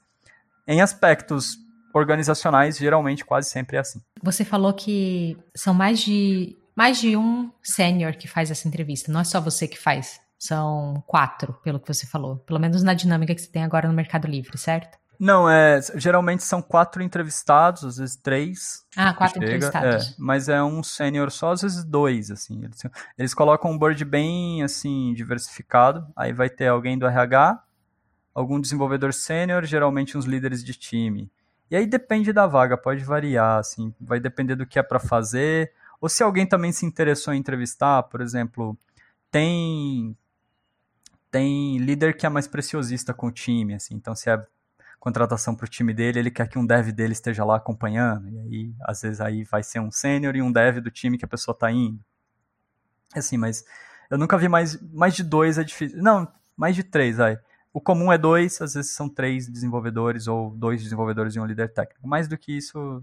em 0.67 0.81
aspectos 0.81 1.59
organizacionais, 1.93 2.79
geralmente 2.79 3.25
quase 3.25 3.51
sempre 3.51 3.77
é 3.77 3.81
assim. 3.81 4.01
Você 4.23 4.45
falou 4.45 4.73
que 4.73 5.37
são 5.55 5.75
mais 5.75 6.01
de 6.01 6.57
mais 6.75 6.99
de 6.99 7.17
um 7.17 7.51
sênior 7.63 8.15
que 8.15 8.27
faz 8.27 8.51
essa 8.51 8.67
entrevista. 8.67 9.13
Não 9.13 9.21
é 9.21 9.25
só 9.25 9.41
você 9.41 9.69
que 9.69 9.79
faz. 9.79 10.21
São 10.39 11.03
quatro, 11.07 11.53
pelo 11.63 11.79
que 11.79 11.93
você 11.93 12.07
falou. 12.07 12.37
Pelo 12.39 12.59
menos 12.59 12.83
na 12.83 12.95
dinâmica 12.95 13.35
que 13.35 13.43
você 13.43 13.51
tem 13.51 13.63
agora 13.63 13.87
no 13.87 13.93
Mercado 13.93 14.27
Livre, 14.27 14.57
certo? 14.57 14.99
Não, 15.21 15.51
é, 15.51 15.79
geralmente 15.97 16.43
são 16.43 16.63
quatro 16.63 17.03
entrevistados, 17.03 17.85
às 17.85 17.99
vezes 17.99 18.17
três. 18.17 18.87
Ah, 18.97 19.13
quatro 19.13 19.35
chega, 19.35 19.45
entrevistados. 19.45 20.13
É, 20.13 20.15
mas 20.17 20.49
é 20.49 20.63
um 20.63 20.83
sênior 20.83 21.31
só, 21.31 21.53
às 21.53 21.61
vezes 21.61 21.85
dois, 21.85 22.31
assim. 22.31 22.65
Eles, 22.65 22.83
eles 23.19 23.35
colocam 23.35 23.71
um 23.71 23.77
board 23.77 24.03
bem, 24.03 24.63
assim, 24.63 25.13
diversificado. 25.13 26.07
Aí 26.17 26.33
vai 26.33 26.49
ter 26.49 26.69
alguém 26.69 26.99
do 26.99 27.07
RH, 27.07 27.63
algum 28.35 28.59
desenvolvedor 28.59 29.13
sênior, 29.13 29.67
geralmente 29.67 30.17
uns 30.17 30.25
líderes 30.25 30.65
de 30.65 30.73
time. 30.73 31.31
E 31.71 31.77
aí 31.77 31.87
depende 31.87 32.33
da 32.33 32.47
vaga, 32.47 32.77
pode 32.77 33.05
variar, 33.05 33.59
assim. 33.59 33.95
Vai 34.01 34.19
depender 34.19 34.57
do 34.57 34.67
que 34.67 34.79
é 34.79 34.83
para 34.83 34.99
fazer. 34.99 35.73
Ou 36.01 36.09
se 36.09 36.23
alguém 36.23 36.47
também 36.47 36.73
se 36.73 36.85
interessou 36.85 37.33
em 37.33 37.39
entrevistar, 37.39 38.03
por 38.05 38.21
exemplo, 38.21 38.77
tem 39.31 40.17
tem 41.31 41.79
líder 41.79 42.17
que 42.17 42.27
é 42.27 42.29
mais 42.29 42.49
preciosista 42.49 43.15
com 43.15 43.29
o 43.29 43.33
time, 43.33 43.75
assim. 43.75 43.95
Então 43.95 44.17
se 44.17 44.29
é 44.29 44.45
contratação 44.99 45.55
para 45.55 45.65
o 45.65 45.69
time 45.69 45.95
dele, 45.95 46.19
ele 46.19 46.31
quer 46.31 46.47
que 46.49 46.59
um 46.59 46.67
dev 46.67 46.91
dele 46.93 47.13
esteja 47.13 47.45
lá 47.45 47.57
acompanhando. 47.57 48.29
E 48.29 48.39
aí, 48.39 48.75
às 48.83 49.01
vezes, 49.01 49.21
aí 49.21 49.45
vai 49.45 49.63
ser 49.63 49.81
um 49.81 49.91
sênior 49.91 50.37
e 50.37 50.43
um 50.43 50.53
dev 50.53 50.79
do 50.79 50.91
time 50.91 51.17
que 51.17 51.25
a 51.25 51.29
pessoa 51.29 51.55
está 51.55 51.73
indo. 51.73 51.99
Assim, 53.15 53.39
mas 53.39 53.65
eu 54.11 54.19
nunca 54.19 54.37
vi 54.37 54.49
mais, 54.49 54.81
mais 54.93 55.15
de 55.15 55.25
dois 55.25 55.57
é 55.57 55.65
difícil. 55.65 56.03
Não, 56.03 56.31
mais 56.55 56.77
de 56.77 56.85
três, 56.85 57.19
aí. 57.19 57.39
O 57.73 57.81
comum 57.81 58.13
é 58.13 58.19
dois, 58.19 58.61
às 58.61 58.75
vezes 58.75 58.93
são 58.93 59.09
três 59.09 59.49
desenvolvedores 59.49 60.27
ou 60.27 60.51
dois 60.51 60.83
desenvolvedores 60.83 61.37
e 61.37 61.41
um 61.41 61.47
líder 61.47 61.73
técnico. 61.73 62.07
Mais 62.07 62.27
do 62.27 62.37
que 62.37 62.57
isso, 62.57 63.03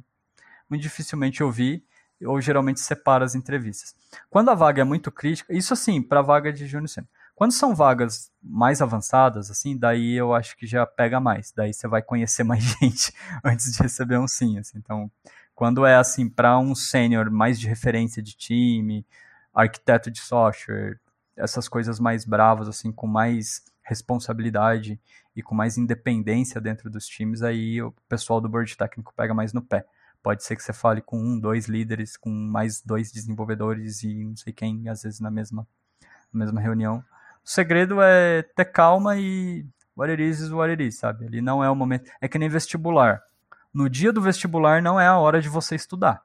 muito 0.69 0.81
dificilmente 0.81 1.41
eu 1.41 1.49
vi, 1.51 1.83
ou 2.25 2.41
geralmente 2.41 2.79
separa 2.79 3.23
as 3.23 3.35
entrevistas. 3.35 3.95
Quando 4.29 4.49
a 4.49 4.55
vaga 4.55 4.81
é 4.81 4.85
muito 4.85 5.11
crítica, 5.11 5.53
isso 5.53 5.73
assim, 5.73 6.01
para 6.01 6.19
a 6.19 6.23
vaga 6.23 6.51
de 6.51 6.65
júnior 6.65 6.89
sênior. 6.89 7.09
Quando 7.35 7.51
são 7.51 7.75
vagas 7.75 8.31
mais 8.41 8.81
avançadas, 8.81 9.51
assim, 9.51 9.77
daí 9.77 10.13
eu 10.13 10.33
acho 10.33 10.57
que 10.57 10.65
já 10.65 10.85
pega 10.87 11.19
mais. 11.19 11.53
Daí 11.55 11.71
você 11.71 11.87
vai 11.87 12.01
conhecer 12.01 12.43
mais 12.43 12.63
gente 12.81 13.13
antes 13.43 13.71
de 13.71 13.83
receber 13.83 14.17
um 14.17 14.27
sim. 14.27 14.57
Assim. 14.57 14.79
Então, 14.79 15.11
quando 15.53 15.85
é 15.85 15.95
assim, 15.95 16.27
para 16.27 16.57
um 16.57 16.73
sênior 16.73 17.29
mais 17.29 17.59
de 17.59 17.67
referência 17.67 18.23
de 18.23 18.35
time, 18.35 19.05
arquiteto 19.53 20.09
de 20.09 20.19
software, 20.19 20.99
essas 21.35 21.69
coisas 21.69 21.99
mais 21.99 22.25
bravas, 22.25 22.67
assim, 22.67 22.91
com 22.91 23.05
mais 23.05 23.61
responsabilidade 23.87 24.99
e 25.35 25.41
com 25.41 25.55
mais 25.55 25.77
independência 25.77 26.59
dentro 26.59 26.89
dos 26.89 27.07
times, 27.07 27.41
aí 27.41 27.81
o 27.81 27.93
pessoal 28.09 28.41
do 28.41 28.49
board 28.49 28.75
técnico 28.75 29.13
pega 29.15 29.33
mais 29.33 29.53
no 29.53 29.61
pé. 29.61 29.85
Pode 30.21 30.43
ser 30.43 30.55
que 30.55 30.63
você 30.63 30.73
fale 30.73 31.01
com 31.01 31.17
um, 31.17 31.39
dois 31.39 31.67
líderes, 31.67 32.17
com 32.17 32.29
mais 32.29 32.81
dois 32.81 33.11
desenvolvedores 33.11 34.03
e 34.03 34.25
não 34.25 34.35
sei 34.35 34.51
quem, 34.51 34.89
às 34.89 35.03
vezes 35.03 35.19
na 35.21 35.31
mesma, 35.31 35.65
na 36.33 36.39
mesma 36.45 36.59
reunião. 36.59 37.03
O 37.43 37.49
segredo 37.49 38.01
é 38.01 38.41
ter 38.41 38.65
calma 38.65 39.15
e 39.17 39.65
what 39.95 40.11
it 40.11 40.21
is 40.21 40.39
is 40.41 40.51
what 40.51 40.69
it 40.69 40.85
is, 40.85 40.97
sabe? 40.97 41.25
Ele 41.25 41.41
não 41.41 41.63
é 41.63 41.69
o 41.69 41.75
momento. 41.75 42.11
É 42.19 42.27
que 42.27 42.37
nem 42.37 42.49
vestibular. 42.49 43.21
No 43.73 43.89
dia 43.89 44.11
do 44.11 44.21
vestibular 44.21 44.81
não 44.81 44.99
é 44.99 45.07
a 45.07 45.17
hora 45.17 45.41
de 45.41 45.47
você 45.47 45.75
estudar. 45.75 46.21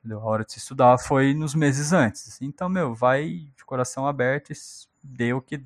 Entendeu? 0.00 0.20
A 0.20 0.24
hora 0.24 0.44
de 0.44 0.52
se 0.52 0.58
estudar 0.58 0.98
foi 0.98 1.34
nos 1.34 1.54
meses 1.54 1.92
antes. 1.92 2.40
Então, 2.42 2.68
meu, 2.68 2.94
vai 2.94 3.48
de 3.56 3.64
coração 3.64 4.06
aberto 4.06 4.52
e 4.52 4.56
dê 5.02 5.32
o 5.32 5.40
que. 5.40 5.64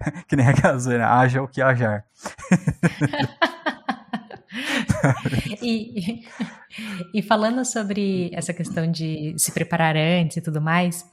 que 0.28 0.36
nem 0.36 0.46
a 0.46 0.52
gasolina, 0.52 1.08
haja 1.08 1.42
o 1.42 1.48
que 1.48 1.60
hajar. 1.60 2.04
e, 5.62 6.24
e 7.12 7.22
falando 7.22 7.64
sobre 7.64 8.30
essa 8.32 8.52
questão 8.52 8.90
de 8.90 9.34
se 9.36 9.52
preparar 9.52 9.96
antes 9.96 10.36
e 10.36 10.40
tudo 10.40 10.60
mais, 10.60 11.08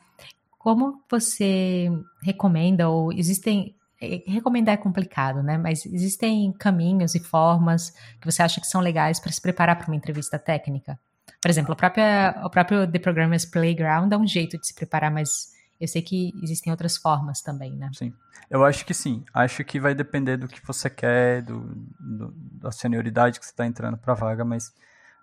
como 0.57 1.01
você 1.09 1.89
recomenda, 2.23 2.89
ou 2.89 3.11
existem. 3.13 3.75
É, 4.01 4.21
recomendar 4.27 4.73
é 4.73 4.77
complicado, 4.77 5.41
né? 5.41 5.57
Mas 5.57 5.85
existem 5.85 6.51
caminhos 6.51 7.15
e 7.15 7.19
formas 7.19 7.91
que 8.19 8.25
você 8.25 8.43
acha 8.43 8.59
que 8.59 8.67
são 8.67 8.81
legais 8.81 9.21
para 9.21 9.31
se 9.31 9.41
preparar 9.41 9.77
para 9.77 9.87
uma 9.87 9.95
entrevista 9.95 10.37
técnica? 10.37 10.99
Por 11.41 11.49
exemplo, 11.49 11.75
própria, 11.75 12.35
o 12.43 12.49
próprio 12.49 12.91
The 12.91 12.99
Programmer's 12.99 13.45
Playground 13.45 14.09
dá 14.09 14.17
um 14.17 14.27
jeito 14.27 14.59
de 14.59 14.67
se 14.67 14.73
preparar, 14.73 15.11
mas 15.11 15.54
eu 15.79 15.87
sei 15.87 16.01
que 16.01 16.33
existem 16.41 16.71
outras 16.71 16.97
formas 16.97 17.41
também, 17.41 17.75
né? 17.75 17.89
Sim. 17.93 18.13
Eu 18.49 18.63
acho 18.63 18.85
que 18.85 18.93
sim. 18.93 19.23
Acho 19.33 19.63
que 19.63 19.79
vai 19.79 19.93
depender 19.93 20.37
do 20.37 20.47
que 20.47 20.65
você 20.65 20.89
quer, 20.89 21.41
do, 21.41 21.61
do 21.99 22.31
da 22.35 22.71
senioridade 22.71 23.39
que 23.39 23.45
você 23.45 23.51
está 23.51 23.65
entrando 23.65 23.97
para 23.97 24.13
a 24.13 24.15
vaga, 24.15 24.45
mas 24.45 24.73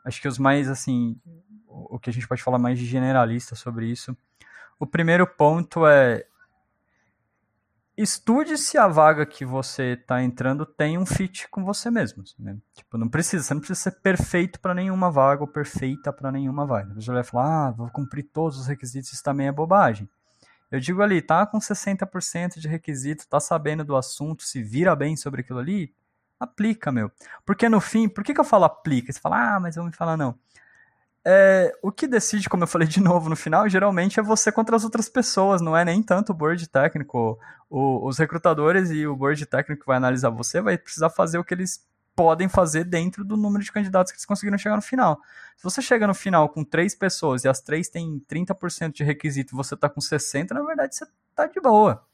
acho 0.04 0.20
que 0.20 0.28
os 0.28 0.38
mais, 0.38 0.68
assim, 0.68 1.16
o 1.66 1.98
que 1.98 2.10
a 2.10 2.12
gente 2.12 2.28
pode 2.28 2.42
falar 2.42 2.58
mais 2.58 2.78
de 2.78 2.84
generalista 2.84 3.54
sobre 3.54 3.86
isso. 3.86 4.16
O 4.78 4.86
primeiro 4.86 5.26
ponto 5.26 5.86
é 5.86 6.26
estude 7.96 8.56
se 8.56 8.78
a 8.78 8.88
vaga 8.88 9.24
que 9.26 9.44
você 9.44 9.92
está 9.92 10.22
entrando 10.22 10.64
tem 10.64 10.98
um 10.98 11.06
fit 11.06 11.48
com 11.48 11.64
você 11.64 11.90
mesmo. 11.90 12.24
Né? 12.38 12.56
Tipo, 12.74 12.98
não 12.98 13.08
precisa, 13.08 13.42
você 13.42 13.54
não 13.54 13.60
precisa 13.60 13.90
ser 13.90 14.00
perfeito 14.00 14.60
para 14.60 14.74
nenhuma 14.74 15.10
vaga 15.10 15.42
ou 15.42 15.48
perfeita 15.48 16.12
para 16.12 16.32
nenhuma 16.32 16.66
vaga. 16.66 16.94
Você 16.94 17.10
vai 17.12 17.22
falar, 17.22 17.68
ah, 17.68 17.70
vou 17.70 17.90
cumprir 17.90 18.24
todos 18.24 18.58
os 18.58 18.66
requisitos, 18.66 19.12
isso 19.12 19.22
também 19.22 19.46
é 19.46 19.52
bobagem. 19.52 20.08
Eu 20.72 20.80
digo 20.80 21.02
ali, 21.02 21.20
tá 21.20 21.44
com 21.46 21.58
60% 21.58 22.58
de 22.58 22.66
requisito, 22.66 23.28
tá 23.28 23.38
sabendo 23.38 23.84
do 23.84 23.94
assunto, 23.94 24.42
se 24.42 24.62
vira 24.62 24.96
bem 24.96 25.16
sobre 25.16 25.42
aquilo 25.42 25.58
ali, 25.58 25.94
aplica, 26.40 26.90
meu. 26.90 27.12
Porque 27.44 27.68
no 27.68 27.78
fim, 27.78 28.08
por 28.08 28.24
que, 28.24 28.32
que 28.32 28.40
eu 28.40 28.44
falo 28.44 28.64
aplica? 28.64 29.12
Você 29.12 29.20
fala, 29.20 29.56
ah, 29.56 29.60
mas 29.60 29.76
vamos 29.76 29.94
falar 29.94 30.16
não. 30.16 30.34
É, 31.24 31.72
o 31.82 31.92
que 31.92 32.08
decide, 32.08 32.48
como 32.48 32.64
eu 32.64 32.66
falei 32.66 32.88
de 32.88 33.00
novo 33.04 33.28
no 33.28 33.36
final, 33.36 33.68
geralmente 33.68 34.18
é 34.18 34.22
você 34.22 34.50
contra 34.50 34.74
as 34.74 34.82
outras 34.82 35.10
pessoas, 35.10 35.60
não 35.60 35.76
é 35.76 35.84
nem 35.84 36.02
tanto 36.02 36.32
o 36.32 36.34
board 36.34 36.66
técnico. 36.66 37.38
O, 37.68 38.06
os 38.06 38.18
recrutadores 38.18 38.90
e 38.90 39.06
o 39.06 39.14
board 39.14 39.44
técnico 39.46 39.82
que 39.82 39.86
vai 39.86 39.98
analisar 39.98 40.30
você 40.30 40.60
vai 40.60 40.78
precisar 40.78 41.10
fazer 41.10 41.38
o 41.38 41.44
que 41.44 41.54
eles 41.54 41.86
podem 42.14 42.48
fazer 42.48 42.84
dentro 42.84 43.24
do 43.24 43.36
número 43.36 43.64
de 43.64 43.72
candidatos 43.72 44.12
que 44.12 44.16
eles 44.16 44.26
conseguiram 44.26 44.58
chegar 44.58 44.76
no 44.76 44.82
final. 44.82 45.20
Se 45.56 45.64
você 45.64 45.80
chega 45.80 46.06
no 46.06 46.14
final 46.14 46.48
com 46.48 46.64
três 46.64 46.94
pessoas 46.94 47.44
e 47.44 47.48
as 47.48 47.60
três 47.60 47.88
têm 47.88 48.22
30% 48.28 48.92
de 48.92 49.04
requisito 49.04 49.54
e 49.54 49.56
você 49.56 49.74
está 49.74 49.88
com 49.88 50.00
60%, 50.00 50.50
na 50.50 50.62
verdade 50.62 50.94
você 50.94 51.04
está 51.30 51.46
de 51.46 51.60
boa. 51.60 52.04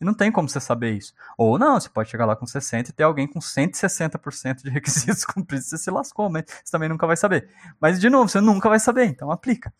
E 0.00 0.04
não 0.04 0.14
tem 0.14 0.30
como 0.30 0.48
você 0.48 0.60
saber 0.60 0.92
isso. 0.92 1.12
Ou 1.36 1.58
não, 1.58 1.78
você 1.78 1.88
pode 1.88 2.08
chegar 2.08 2.24
lá 2.24 2.36
com 2.36 2.46
60 2.46 2.90
e 2.90 2.92
ter 2.92 3.02
alguém 3.02 3.26
com 3.26 3.40
160% 3.40 4.62
de 4.62 4.70
requisitos 4.70 5.24
cumpridos, 5.24 5.66
você 5.66 5.78
se 5.78 5.90
lascou, 5.90 6.30
mas 6.30 6.44
você 6.46 6.70
também 6.70 6.88
nunca 6.88 7.06
vai 7.06 7.16
saber. 7.16 7.50
Mas, 7.80 8.00
de 8.00 8.08
novo, 8.08 8.28
você 8.28 8.40
nunca 8.40 8.68
vai 8.68 8.78
saber, 8.78 9.06
então 9.06 9.30
aplica. 9.30 9.72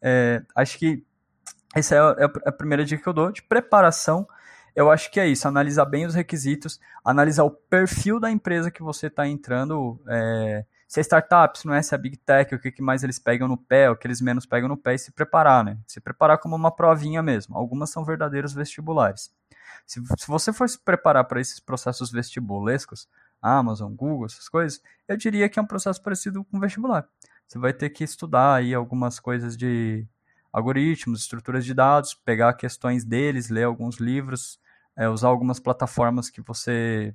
É, 0.00 0.42
acho 0.54 0.78
que 0.78 1.02
essa 1.74 1.94
é, 1.94 2.24
é 2.24 2.48
a 2.48 2.52
primeira 2.52 2.84
dica 2.84 3.02
que 3.02 3.08
eu 3.08 3.14
dou 3.14 3.32
de 3.32 3.42
preparação. 3.42 4.26
Eu 4.74 4.90
acho 4.90 5.10
que 5.10 5.20
é 5.20 5.26
isso, 5.26 5.46
analisar 5.46 5.84
bem 5.84 6.06
os 6.06 6.14
requisitos, 6.14 6.80
analisar 7.04 7.44
o 7.44 7.50
perfil 7.50 8.18
da 8.18 8.30
empresa 8.30 8.70
que 8.70 8.82
você 8.82 9.08
está 9.08 9.26
entrando, 9.28 10.00
é, 10.08 10.64
se 10.88 11.00
é 11.00 11.02
startup, 11.02 11.58
se 11.58 11.66
não 11.66 11.74
é, 11.74 11.82
se 11.82 11.94
é 11.94 11.98
big 11.98 12.16
tech, 12.18 12.54
o 12.54 12.58
que, 12.58 12.70
que 12.70 12.82
mais 12.82 13.02
eles 13.02 13.18
pegam 13.18 13.48
no 13.48 13.56
pé, 13.56 13.90
o 13.90 13.96
que 13.96 14.06
eles 14.06 14.20
menos 14.20 14.44
pegam 14.44 14.68
no 14.68 14.76
pé 14.76 14.94
e 14.94 14.98
se 14.98 15.10
preparar, 15.10 15.64
né? 15.64 15.78
Se 15.86 16.00
preparar 16.00 16.38
como 16.38 16.54
uma 16.54 16.70
provinha 16.70 17.22
mesmo. 17.22 17.56
Algumas 17.56 17.90
são 17.90 18.04
verdadeiros 18.04 18.52
vestibulares. 18.52 19.30
Se, 19.86 20.02
se 20.18 20.26
você 20.26 20.52
for 20.52 20.68
se 20.68 20.78
preparar 20.78 21.24
para 21.24 21.40
esses 21.40 21.60
processos 21.60 22.10
vestibulescos, 22.10 23.08
Amazon, 23.40 23.94
Google, 23.94 24.26
essas 24.26 24.48
coisas, 24.48 24.80
eu 25.08 25.16
diria 25.16 25.48
que 25.48 25.58
é 25.58 25.62
um 25.62 25.66
processo 25.66 26.00
parecido 26.02 26.44
com 26.44 26.60
vestibular. 26.60 27.06
Você 27.48 27.58
vai 27.58 27.72
ter 27.72 27.90
que 27.90 28.04
estudar 28.04 28.54
aí 28.54 28.72
algumas 28.72 29.18
coisas 29.18 29.56
de 29.56 30.06
algoritmos, 30.52 31.22
estruturas 31.22 31.64
de 31.64 31.74
dados, 31.74 32.14
pegar 32.14 32.52
questões 32.52 33.04
deles, 33.04 33.48
ler 33.48 33.64
alguns 33.64 33.96
livros, 33.96 34.60
é, 34.96 35.08
usar 35.08 35.28
algumas 35.28 35.58
plataformas 35.58 36.30
que 36.30 36.40
você 36.40 37.14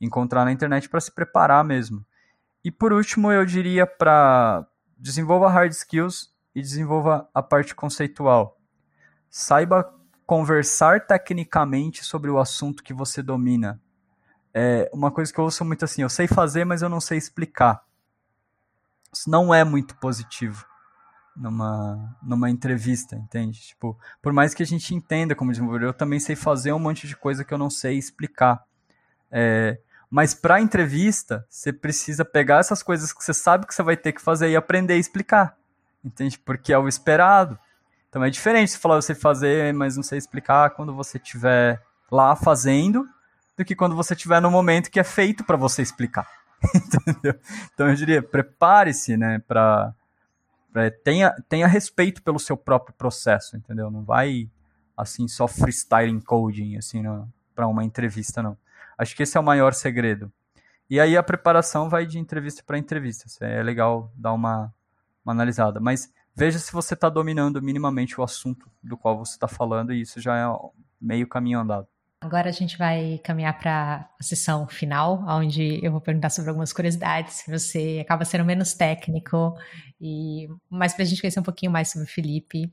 encontrar 0.00 0.44
na 0.44 0.52
internet 0.52 0.88
para 0.88 1.00
se 1.00 1.12
preparar 1.12 1.64
mesmo. 1.64 2.04
E 2.64 2.70
por 2.70 2.92
último, 2.92 3.30
eu 3.30 3.44
diria 3.44 3.86
para 3.86 4.66
desenvolva 4.96 5.48
hard 5.50 5.72
skills 5.72 6.32
e 6.54 6.60
desenvolva 6.60 7.28
a 7.34 7.42
parte 7.42 7.74
conceitual. 7.74 8.58
Saiba 9.30 9.92
conversar 10.26 11.06
tecnicamente 11.06 12.04
sobre 12.04 12.30
o 12.30 12.38
assunto 12.38 12.82
que 12.82 12.92
você 12.92 13.22
domina. 13.22 13.80
É 14.54 14.90
uma 14.92 15.10
coisa 15.10 15.32
que 15.32 15.38
eu 15.38 15.44
ouço 15.44 15.64
muito 15.64 15.84
assim, 15.84 16.02
eu 16.02 16.08
sei 16.08 16.26
fazer, 16.26 16.64
mas 16.64 16.82
eu 16.82 16.88
não 16.88 17.00
sei 17.00 17.18
explicar. 17.18 17.84
Isso 19.12 19.30
não 19.30 19.52
é 19.52 19.64
muito 19.64 19.96
positivo 19.96 20.71
numa, 21.36 22.16
numa 22.22 22.50
entrevista, 22.50 23.16
entende? 23.16 23.60
Tipo, 23.60 23.98
por 24.20 24.32
mais 24.32 24.54
que 24.54 24.62
a 24.62 24.66
gente 24.66 24.94
entenda 24.94 25.34
como 25.34 25.50
desenvolvedor, 25.50 25.88
eu 25.88 25.94
também 25.94 26.20
sei 26.20 26.36
fazer 26.36 26.72
um 26.72 26.78
monte 26.78 27.06
de 27.06 27.16
coisa 27.16 27.44
que 27.44 27.52
eu 27.52 27.58
não 27.58 27.70
sei 27.70 27.96
explicar. 27.96 28.62
É, 29.30 29.78
mas 30.10 30.34
para 30.34 30.60
entrevista, 30.60 31.46
você 31.48 31.72
precisa 31.72 32.24
pegar 32.24 32.58
essas 32.58 32.82
coisas 32.82 33.12
que 33.12 33.24
você 33.24 33.32
sabe 33.32 33.66
que 33.66 33.74
você 33.74 33.82
vai 33.82 33.96
ter 33.96 34.12
que 34.12 34.20
fazer 34.20 34.50
e 34.50 34.56
aprender 34.56 34.94
a 34.94 34.98
explicar, 34.98 35.56
entende? 36.04 36.38
Porque 36.38 36.72
é 36.72 36.78
o 36.78 36.86
esperado. 36.86 37.58
Então 38.08 38.22
é 38.22 38.28
diferente 38.28 38.72
se 38.72 38.78
falar 38.78 38.96
você 38.96 39.14
fazer, 39.14 39.72
mas 39.72 39.96
não 39.96 40.02
sei 40.02 40.18
explicar 40.18 40.70
quando 40.70 40.94
você 40.94 41.16
estiver 41.16 41.80
lá 42.10 42.36
fazendo, 42.36 43.08
do 43.56 43.64
que 43.64 43.74
quando 43.74 43.96
você 43.96 44.12
estiver 44.12 44.40
no 44.40 44.50
momento 44.50 44.90
que 44.90 45.00
é 45.00 45.04
feito 45.04 45.44
para 45.44 45.56
você 45.56 45.80
explicar. 45.80 46.28
Entendeu? 46.74 47.34
Então 47.72 47.88
eu 47.88 47.94
diria, 47.94 48.22
prepare-se, 48.22 49.16
né, 49.16 49.38
para 49.38 49.94
tenha, 51.04 51.34
tenha 51.48 51.66
respeito 51.66 52.22
pelo 52.22 52.38
seu 52.38 52.56
próprio 52.56 52.94
processo, 52.94 53.56
entendeu? 53.56 53.90
Não 53.90 54.02
vai 54.02 54.50
assim 54.96 55.26
só 55.26 55.48
freestyling 55.48 56.20
coding 56.20 56.76
assim 56.76 57.02
para 57.54 57.66
uma 57.66 57.84
entrevista 57.84 58.42
não. 58.42 58.56
Acho 58.96 59.16
que 59.16 59.22
esse 59.22 59.36
é 59.36 59.40
o 59.40 59.44
maior 59.44 59.74
segredo. 59.74 60.32
E 60.88 61.00
aí 61.00 61.16
a 61.16 61.22
preparação 61.22 61.88
vai 61.88 62.06
de 62.06 62.18
entrevista 62.18 62.62
para 62.64 62.78
entrevista. 62.78 63.26
É 63.40 63.62
legal 63.62 64.12
dar 64.14 64.32
uma, 64.32 64.72
uma 65.24 65.32
analisada, 65.32 65.80
mas 65.80 66.12
veja 66.34 66.58
se 66.58 66.72
você 66.72 66.94
está 66.94 67.08
dominando 67.08 67.62
minimamente 67.62 68.20
o 68.20 68.24
assunto 68.24 68.70
do 68.82 68.96
qual 68.96 69.18
você 69.18 69.32
está 69.32 69.48
falando, 69.48 69.92
e 69.92 70.02
isso 70.02 70.20
já 70.20 70.36
é 70.36 70.44
meio 71.00 71.26
caminho 71.26 71.60
andado. 71.60 71.88
Agora 72.22 72.48
a 72.48 72.52
gente 72.52 72.78
vai 72.78 73.20
caminhar 73.24 73.58
para 73.58 74.08
a 74.18 74.22
sessão 74.22 74.68
final, 74.68 75.24
onde 75.26 75.84
eu 75.84 75.90
vou 75.90 76.00
perguntar 76.00 76.30
sobre 76.30 76.50
algumas 76.50 76.72
curiosidades. 76.72 77.42
Você 77.48 77.98
acaba 78.00 78.24
sendo 78.24 78.44
menos 78.44 78.74
técnico, 78.74 79.56
e 80.00 80.48
mais 80.70 80.94
para 80.94 81.02
a 81.02 81.04
gente 81.04 81.20
conhecer 81.20 81.40
um 81.40 81.42
pouquinho 81.42 81.72
mais 81.72 81.90
sobre 81.90 82.06
o 82.06 82.10
Felipe. 82.10 82.72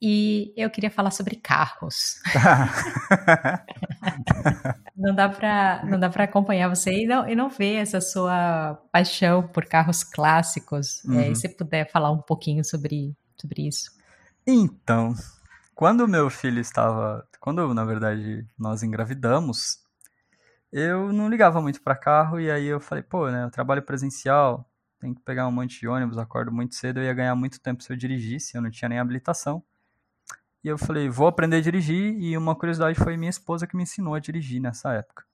E 0.00 0.52
eu 0.56 0.70
queria 0.70 0.90
falar 0.90 1.10
sobre 1.10 1.34
carros. 1.34 2.20
não 4.96 5.12
dá 5.12 5.28
para 5.28 5.84
não 5.84 5.98
dá 5.98 6.08
para 6.08 6.24
acompanhar 6.24 6.68
você 6.68 7.02
e 7.02 7.06
não, 7.06 7.28
e 7.28 7.34
não 7.34 7.48
ver 7.48 7.76
essa 7.76 8.00
sua 8.00 8.80
paixão 8.92 9.48
por 9.48 9.66
carros 9.66 10.04
clássicos. 10.04 11.02
Uhum. 11.04 11.18
É, 11.18 11.30
e 11.30 11.34
se 11.34 11.48
puder 11.48 11.90
falar 11.90 12.12
um 12.12 12.22
pouquinho 12.22 12.64
sobre, 12.64 13.16
sobre 13.36 13.66
isso. 13.66 13.90
Então, 14.46 15.12
quando 15.76 16.08
meu 16.08 16.30
filho 16.30 16.58
estava, 16.58 17.28
quando 17.38 17.74
na 17.74 17.84
verdade 17.84 18.46
nós 18.58 18.82
engravidamos, 18.82 19.78
eu 20.72 21.12
não 21.12 21.28
ligava 21.28 21.60
muito 21.60 21.82
para 21.82 21.94
carro 21.94 22.40
e 22.40 22.50
aí 22.50 22.64
eu 22.64 22.80
falei, 22.80 23.04
pô, 23.04 23.30
né, 23.30 23.44
eu 23.44 23.50
trabalho 23.50 23.82
presencial, 23.82 24.66
tenho 24.98 25.14
que 25.14 25.20
pegar 25.20 25.46
um 25.46 25.52
monte 25.52 25.78
de 25.78 25.86
ônibus, 25.86 26.16
acordo 26.16 26.50
muito 26.50 26.74
cedo, 26.74 26.98
eu 27.00 27.04
ia 27.04 27.12
ganhar 27.12 27.34
muito 27.34 27.60
tempo 27.60 27.82
se 27.82 27.92
eu 27.92 27.96
dirigisse, 27.96 28.56
eu 28.56 28.62
não 28.62 28.70
tinha 28.70 28.88
nem 28.88 28.98
habilitação. 28.98 29.62
E 30.64 30.68
eu 30.68 30.78
falei, 30.78 31.10
vou 31.10 31.28
aprender 31.28 31.58
a 31.58 31.60
dirigir. 31.60 32.18
E 32.18 32.36
uma 32.36 32.56
curiosidade 32.56 32.98
foi 32.98 33.16
minha 33.16 33.30
esposa 33.30 33.66
que 33.66 33.76
me 33.76 33.82
ensinou 33.84 34.14
a 34.14 34.18
dirigir 34.18 34.60
nessa 34.60 34.94
época. 34.94 35.24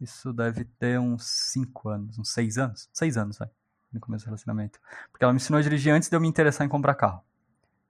Isso 0.00 0.32
deve 0.32 0.64
ter 0.64 0.98
uns 0.98 1.24
5 1.52 1.88
anos, 1.90 2.18
uns 2.18 2.32
6 2.32 2.58
anos. 2.58 2.88
6 2.92 3.16
anos, 3.16 3.38
vai, 3.38 3.48
no 3.92 4.00
começo 4.00 4.24
do 4.24 4.28
relacionamento. 4.28 4.80
Porque 5.12 5.22
ela 5.22 5.32
me 5.32 5.36
ensinou 5.36 5.58
a 5.58 5.62
dirigir 5.62 5.92
antes 5.92 6.08
de 6.08 6.16
eu 6.16 6.20
me 6.20 6.26
interessar 6.26 6.66
em 6.66 6.70
comprar 6.70 6.94
carro. 6.94 7.22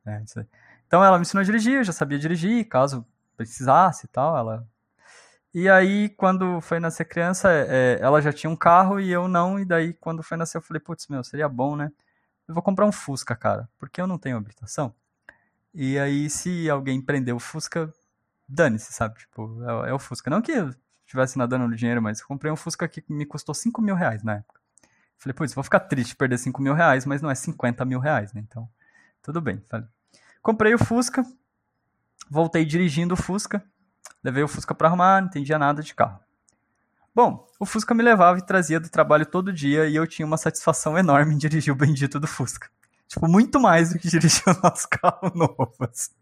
É, 0.04 0.20
então 0.88 1.04
ela 1.04 1.18
me 1.18 1.22
ensinou 1.22 1.42
a 1.42 1.44
dirigir, 1.44 1.74
eu 1.74 1.84
já 1.84 1.92
sabia 1.92 2.18
dirigir, 2.18 2.66
caso 2.66 3.06
precisasse 3.36 4.06
e 4.06 4.08
tal. 4.08 4.36
Ela... 4.36 4.66
E 5.52 5.68
aí, 5.68 6.08
quando 6.08 6.60
foi 6.62 6.80
nascer 6.80 7.04
criança, 7.04 7.50
é, 7.50 7.98
ela 8.00 8.22
já 8.22 8.32
tinha 8.32 8.50
um 8.50 8.56
carro 8.56 8.98
e 8.98 9.10
eu 9.10 9.28
não. 9.28 9.60
E 9.60 9.66
daí, 9.66 9.92
quando 9.92 10.22
foi 10.22 10.36
nascer, 10.38 10.56
eu 10.56 10.62
falei, 10.62 10.80
putz, 10.80 11.06
meu, 11.08 11.22
seria 11.22 11.48
bom, 11.48 11.76
né? 11.76 11.92
Eu 12.48 12.54
vou 12.54 12.62
comprar 12.62 12.86
um 12.86 12.92
Fusca, 12.92 13.36
cara, 13.36 13.68
porque 13.78 14.00
eu 14.00 14.06
não 14.06 14.18
tenho 14.18 14.38
habilitação. 14.38 14.94
E 15.74 15.98
aí, 15.98 16.30
se 16.30 16.70
alguém 16.70 17.02
prender 17.02 17.34
o 17.34 17.38
Fusca, 17.38 17.92
dane-se, 18.48 18.92
sabe? 18.92 19.18
Tipo, 19.18 19.62
é, 19.84 19.90
é, 19.90 19.92
o 19.92 19.98
Fusca. 19.98 20.30
Não 20.30 20.40
que 20.40 20.52
eu 20.52 20.74
estivesse 21.04 21.36
nadando 21.36 21.68
no 21.68 21.76
dinheiro, 21.76 22.00
mas 22.00 22.20
eu 22.20 22.26
comprei 22.26 22.50
um 22.50 22.56
Fusca 22.56 22.88
que 22.88 23.04
me 23.08 23.26
custou 23.26 23.54
5 23.54 23.82
mil 23.82 23.94
reais 23.94 24.22
na 24.22 24.36
época. 24.36 24.58
Falei, 25.18 25.34
putz, 25.34 25.52
vou 25.52 25.64
ficar 25.64 25.80
triste 25.80 26.16
perder 26.16 26.38
5 26.38 26.62
mil 26.62 26.72
reais, 26.72 27.04
mas 27.04 27.20
não 27.20 27.30
é 27.30 27.34
50 27.34 27.84
mil 27.84 27.98
reais, 28.00 28.32
né? 28.32 28.40
Então, 28.40 28.68
tudo 29.22 29.40
bem. 29.40 29.62
Falei. 29.68 29.86
Comprei 30.48 30.72
o 30.72 30.78
Fusca, 30.78 31.26
voltei 32.30 32.64
dirigindo 32.64 33.12
o 33.12 33.16
Fusca, 33.18 33.62
levei 34.24 34.42
o 34.42 34.48
Fusca 34.48 34.74
para 34.74 34.88
arrumar, 34.88 35.20
não 35.20 35.28
entendia 35.28 35.58
nada 35.58 35.82
de 35.82 35.94
carro. 35.94 36.20
Bom, 37.14 37.46
o 37.60 37.66
Fusca 37.66 37.92
me 37.92 38.02
levava 38.02 38.38
e 38.38 38.46
trazia 38.46 38.80
do 38.80 38.88
trabalho 38.88 39.26
todo 39.26 39.52
dia 39.52 39.86
e 39.86 39.94
eu 39.94 40.06
tinha 40.06 40.24
uma 40.24 40.38
satisfação 40.38 40.96
enorme 40.96 41.34
em 41.34 41.36
dirigir 41.36 41.70
o 41.70 41.76
bendito 41.76 42.18
do 42.18 42.26
Fusca. 42.26 42.70
Tipo, 43.06 43.28
muito 43.28 43.60
mais 43.60 43.92
do 43.92 43.98
que 43.98 44.08
dirigir 44.08 44.42
o 44.46 44.58
nosso 44.62 44.88
carro 44.90 45.30
novo. 45.34 45.74
Assim. 45.80 46.12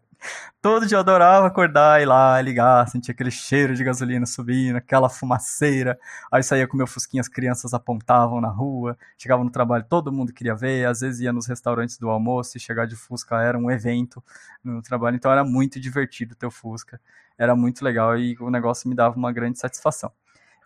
Todo 0.61 0.85
dia 0.85 0.95
eu 0.95 0.99
adorava 0.99 1.47
acordar, 1.47 2.01
ir 2.01 2.05
lá, 2.05 2.41
ligar, 2.41 2.87
sentir 2.89 3.11
aquele 3.11 3.31
cheiro 3.31 3.75
de 3.75 3.83
gasolina 3.83 4.25
subindo, 4.25 4.75
aquela 4.75 5.07
fumaceira. 5.09 5.97
Aí 6.31 6.43
saía 6.43 6.67
com 6.67 6.75
meu 6.75 6.87
fusquinha, 6.87 7.21
as 7.21 7.27
crianças 7.27 7.73
apontavam 7.73 8.41
na 8.41 8.49
rua, 8.49 8.97
chegava 9.17 9.43
no 9.43 9.49
trabalho, 9.49 9.85
todo 9.87 10.11
mundo 10.11 10.33
queria 10.33 10.55
ver, 10.55 10.85
às 10.85 11.01
vezes 11.01 11.21
ia 11.21 11.31
nos 11.31 11.47
restaurantes 11.47 11.97
do 11.97 12.09
almoço 12.09 12.57
e 12.57 12.59
chegar 12.59 12.85
de 12.85 12.95
Fusca 12.95 13.41
era 13.41 13.57
um 13.57 13.69
evento 13.71 14.23
no 14.63 14.81
trabalho, 14.81 15.15
então 15.15 15.31
era 15.31 15.43
muito 15.43 15.79
divertido 15.79 16.35
ter 16.35 16.45
o 16.45 16.51
Fusca, 16.51 16.99
era 17.37 17.55
muito 17.55 17.83
legal 17.83 18.17
e 18.17 18.35
o 18.39 18.49
negócio 18.49 18.89
me 18.89 18.95
dava 18.95 19.15
uma 19.15 19.31
grande 19.31 19.59
satisfação. 19.59 20.11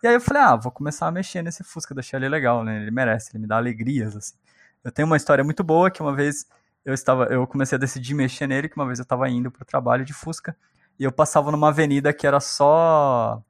E 0.02 0.06
aí 0.08 0.14
eu 0.14 0.20
falei, 0.20 0.42
ah, 0.42 0.56
vou 0.56 0.72
começar 0.72 1.06
a 1.06 1.12
mexer 1.12 1.42
nesse 1.42 1.62
Fusca, 1.62 1.94
deixei 1.94 2.18
ele 2.18 2.28
legal, 2.28 2.64
né? 2.64 2.82
Ele 2.82 2.90
merece, 2.90 3.30
ele 3.32 3.42
me 3.42 3.46
dá 3.46 3.56
alegrias, 3.56 4.16
assim. 4.16 4.34
Eu 4.82 4.90
tenho 4.90 5.06
uma 5.06 5.16
história 5.16 5.44
muito 5.44 5.62
boa 5.62 5.92
que 5.92 6.02
uma 6.02 6.12
vez 6.12 6.44
eu 6.84 6.94
estava, 6.94 7.24
eu 7.26 7.46
comecei 7.46 7.76
a 7.76 7.78
decidir 7.78 8.14
mexer 8.14 8.46
nele, 8.46 8.68
que 8.68 8.76
uma 8.76 8.86
vez 8.86 8.98
eu 8.98 9.04
estava 9.04 9.28
indo 9.28 9.50
para 9.50 9.62
o 9.62 9.66
trabalho 9.66 10.04
de 10.04 10.12
Fusca 10.12 10.56
e 10.98 11.04
eu 11.04 11.12
passava 11.12 11.50
numa 11.50 11.68
avenida 11.68 12.12
que 12.12 12.26
era 12.26 12.40
só 12.40 13.42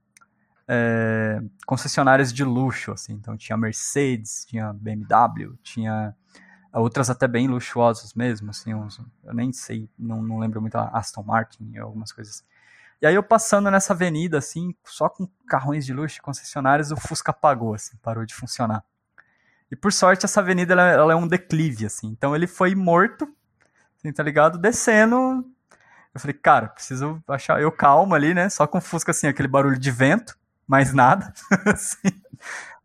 é, 0.69 1.41
concessionárias 1.67 2.33
de 2.33 2.45
luxo, 2.45 2.93
assim. 2.93 3.15
Então 3.15 3.37
tinha 3.37 3.57
Mercedes, 3.57 4.45
tinha 4.47 4.73
BMW, 4.73 5.57
tinha 5.63 6.15
outras 6.73 7.11
até 7.11 7.29
bem 7.29 7.49
luxuosas 7.49 8.15
mesmo, 8.15 8.51
assim, 8.51 8.73
uns, 8.73 8.99
eu 9.25 9.35
nem 9.35 9.53
sei, 9.53 9.91
não, 9.99 10.23
não 10.23 10.39
lembro 10.39 10.61
muito, 10.61 10.77
Aston 10.77 11.23
Martin, 11.23 11.77
algumas 11.77 12.13
coisas. 12.13 12.43
E 13.01 13.07
aí 13.07 13.15
eu 13.15 13.23
passando 13.23 13.71
nessa 13.71 13.93
avenida, 13.93 14.39
assim, 14.39 14.75
só 14.85 15.09
com 15.09 15.29
carrões 15.47 15.85
de 15.85 15.93
luxo, 15.93 16.23
concessionárias, 16.23 16.91
o 16.91 16.97
Fusca 16.97 17.31
apagou, 17.31 17.75
assim, 17.75 17.97
parou 17.99 18.25
de 18.25 18.35
funcionar. 18.35 18.85
E 19.73 19.77
por 19.77 19.91
sorte, 19.91 20.27
essa 20.27 20.41
avenida 20.41 20.75
ela, 20.75 20.87
ela 20.87 21.13
é 21.15 21.17
um 21.17 21.27
declive, 21.27 21.87
assim. 21.87 22.09
Então 22.09 22.37
ele 22.37 22.47
foi 22.47 22.75
morto, 22.75 23.27
assim, 23.97 24.13
tá 24.13 24.23
ligado? 24.23 24.59
Descendo. 24.59 25.43
Eu 26.15 26.21
falei, 26.21 26.35
cara, 26.35 26.69
preciso 26.69 27.25
achar. 27.27 27.59
Eu 27.59 27.73
calmo 27.73 28.15
ali, 28.15 28.35
né? 28.35 28.51
Só 28.51 28.67
com 28.67 28.83
Fusca, 28.83 29.13
assim, 29.13 29.29
aquele 29.29 29.49
barulho 29.49 29.79
de 29.79 29.91
vento, 29.91 30.39
mais 30.69 30.93
nada. 30.93 31.33
assim. 31.73 32.11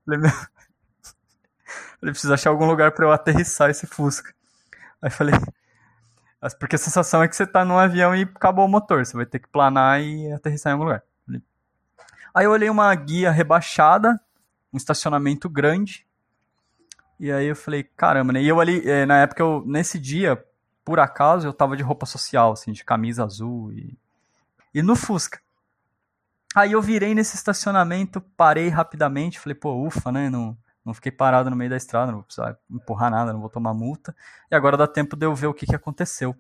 Falei, 0.06 0.22
meu... 0.22 0.30
falei, 0.32 2.14
preciso 2.14 2.34
achar 2.34 2.52
algum 2.52 2.66
lugar 2.66 2.94
para 2.94 3.06
eu 3.06 3.12
aterrissar 3.12 3.70
esse 3.70 3.86
Fusca. 3.86 4.34
Aí 5.02 5.10
falei. 5.10 5.36
Porque 6.58 6.78
a 6.78 6.80
sensação 6.80 7.22
é 7.22 7.28
que 7.28 7.36
você 7.36 7.46
tá 7.46 7.66
num 7.66 7.78
avião 7.78 8.16
e 8.16 8.22
acabou 8.22 8.64
o 8.64 8.70
motor. 8.70 9.06
Você 9.06 9.18
vai 9.18 9.26
ter 9.26 9.40
que 9.40 9.50
planar 9.50 10.02
e 10.02 10.32
aterrissar 10.32 10.72
em 10.72 10.76
algum 10.76 10.86
lugar. 10.86 11.04
Aí 12.34 12.46
eu 12.46 12.52
olhei 12.52 12.70
uma 12.70 12.96
guia 12.96 13.30
rebaixada, 13.30 14.18
um 14.72 14.78
estacionamento 14.78 15.50
grande, 15.50 16.07
e 17.20 17.32
aí 17.32 17.48
eu 17.48 17.56
falei, 17.56 17.84
caramba, 17.84 18.34
né? 18.34 18.42
E 18.42 18.48
eu 18.48 18.60
ali, 18.60 18.88
é, 18.88 19.06
na 19.06 19.20
época, 19.22 19.42
eu, 19.42 19.64
nesse 19.66 20.00
dia, 20.00 20.44
por 20.86 21.00
acaso, 21.00 21.48
eu 21.48 21.54
tava 21.54 21.76
de 21.76 21.84
roupa 21.84 22.06
social, 22.06 22.52
assim, 22.52 22.72
de 22.72 22.84
camisa 22.84 23.24
azul 23.24 23.72
e, 23.74 23.98
e 24.74 24.82
no 24.82 24.96
Fusca. 24.96 25.40
Aí 26.56 26.72
eu 26.72 26.82
virei 26.82 27.14
nesse 27.14 27.36
estacionamento, 27.36 28.22
parei 28.36 28.70
rapidamente, 28.70 29.40
falei, 29.40 29.56
pô, 29.56 29.86
ufa, 29.86 30.12
né? 30.12 30.30
Não, 30.30 30.58
não 30.86 30.94
fiquei 30.94 31.12
parado 31.12 31.50
no 31.50 31.56
meio 31.56 31.70
da 31.70 31.78
estrada, 31.78 32.08
não 32.08 32.20
vou 32.20 32.24
precisar 32.24 32.58
empurrar 32.70 33.12
nada, 33.12 33.34
não 33.34 33.42
vou 33.42 33.50
tomar 33.50 33.74
multa. 33.74 34.16
E 34.50 34.56
agora 34.56 34.78
dá 34.78 34.88
tempo 34.88 35.16
de 35.16 35.26
eu 35.26 35.36
ver 35.36 35.48
o 35.48 35.54
que, 35.54 35.66
que 35.66 35.76
aconteceu. 35.76 36.36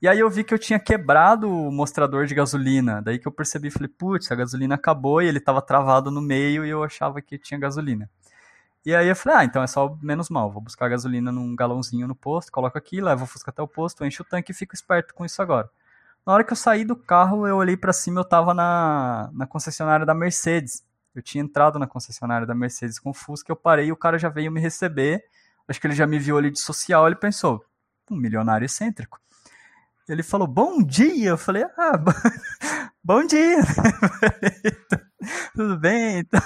E 0.00 0.08
aí 0.08 0.18
eu 0.18 0.28
vi 0.30 0.44
que 0.44 0.52
eu 0.52 0.58
tinha 0.58 0.78
quebrado 0.78 1.48
o 1.48 1.70
mostrador 1.70 2.26
de 2.26 2.34
gasolina. 2.34 3.00
Daí 3.02 3.18
que 3.18 3.28
eu 3.28 3.32
percebi, 3.32 3.70
falei, 3.70 3.88
putz, 3.88 4.30
a 4.30 4.34
gasolina 4.34 4.74
acabou 4.74 5.22
e 5.22 5.26
ele 5.26 5.38
estava 5.38 5.62
travado 5.62 6.10
no 6.10 6.20
meio 6.20 6.64
e 6.64 6.70
eu 6.70 6.82
achava 6.82 7.20
que 7.20 7.38
tinha 7.38 7.58
gasolina. 7.58 8.08
E 8.84 8.94
aí 8.94 9.08
eu 9.08 9.16
falei, 9.16 9.38
ah, 9.38 9.44
então 9.44 9.62
é 9.62 9.66
só 9.66 9.96
menos 10.02 10.28
mal, 10.28 10.50
vou 10.50 10.60
buscar 10.60 10.88
gasolina 10.88 11.32
num 11.32 11.56
galãozinho 11.56 12.06
no 12.06 12.14
posto, 12.14 12.52
coloco 12.52 12.76
aqui, 12.76 13.00
levo 13.00 13.24
o 13.24 13.26
Fusca 13.26 13.50
até 13.50 13.62
o 13.62 13.68
posto, 13.68 14.04
encho 14.04 14.22
o 14.22 14.26
tanque 14.26 14.52
e 14.52 14.54
fico 14.54 14.74
esperto 14.74 15.14
com 15.14 15.24
isso 15.24 15.40
agora. 15.40 15.70
Na 16.26 16.34
hora 16.34 16.44
que 16.44 16.52
eu 16.52 16.56
saí 16.56 16.84
do 16.84 16.94
carro, 16.94 17.46
eu 17.46 17.56
olhei 17.56 17.76
para 17.76 17.92
cima, 17.92 18.20
eu 18.20 18.24
tava 18.24 18.52
na, 18.52 19.30
na 19.32 19.46
concessionária 19.46 20.04
da 20.04 20.14
Mercedes. 20.14 20.84
Eu 21.14 21.22
tinha 21.22 21.42
entrado 21.42 21.78
na 21.78 21.86
concessionária 21.86 22.46
da 22.46 22.54
Mercedes 22.54 22.98
com 22.98 23.10
o 23.10 23.14
Fusca, 23.14 23.50
eu 23.50 23.56
parei 23.56 23.90
o 23.90 23.96
cara 23.96 24.18
já 24.18 24.28
veio 24.28 24.52
me 24.52 24.60
receber. 24.60 25.24
Acho 25.66 25.80
que 25.80 25.86
ele 25.86 25.94
já 25.94 26.06
me 26.06 26.18
viu 26.18 26.36
ali 26.36 26.50
de 26.50 26.60
social, 26.60 27.06
ele 27.06 27.16
pensou, 27.16 27.64
um 28.10 28.16
milionário 28.16 28.66
excêntrico. 28.66 29.18
Ele 30.08 30.22
falou, 30.22 30.46
bom 30.46 30.82
dia. 30.82 31.30
Eu 31.30 31.38
falei, 31.38 31.64
ah, 31.78 31.98
bom 33.02 33.26
dia. 33.26 33.58
Tudo 35.54 35.78
bem? 35.78 36.18
Então, 36.18 36.42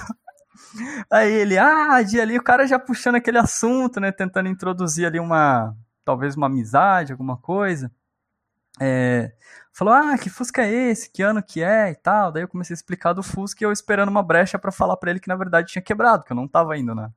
Aí 1.11 1.31
ele, 1.31 1.57
ah, 1.57 2.01
de 2.01 2.19
ali 2.19 2.37
o 2.37 2.43
cara 2.43 2.67
já 2.67 2.77
puxando 2.79 3.15
aquele 3.15 3.37
assunto, 3.37 3.99
né? 3.99 4.11
Tentando 4.11 4.49
introduzir 4.49 5.05
ali 5.05 5.19
uma, 5.19 5.75
talvez 6.05 6.35
uma 6.35 6.47
amizade, 6.47 7.11
alguma 7.11 7.37
coisa. 7.37 7.91
É, 8.79 9.33
falou, 9.71 9.93
ah, 9.93 10.17
que 10.17 10.29
Fusca 10.29 10.63
é 10.63 10.71
esse? 10.71 11.09
Que 11.11 11.21
ano 11.21 11.43
que 11.43 11.61
é 11.61 11.91
e 11.91 11.95
tal. 11.95 12.31
Daí 12.31 12.43
eu 12.43 12.47
comecei 12.47 12.73
a 12.73 12.77
explicar 12.77 13.13
do 13.13 13.23
Fusca 13.23 13.63
e 13.63 13.65
eu 13.65 13.71
esperando 13.71 14.09
uma 14.09 14.23
brecha 14.23 14.57
para 14.59 14.71
falar 14.71 14.97
para 14.97 15.11
ele 15.11 15.19
que 15.19 15.27
na 15.27 15.35
verdade 15.35 15.71
tinha 15.71 15.81
quebrado, 15.81 16.23
que 16.23 16.31
eu 16.31 16.35
não 16.35 16.47
tava 16.47 16.77
indo 16.77 16.95
na, 16.95 17.11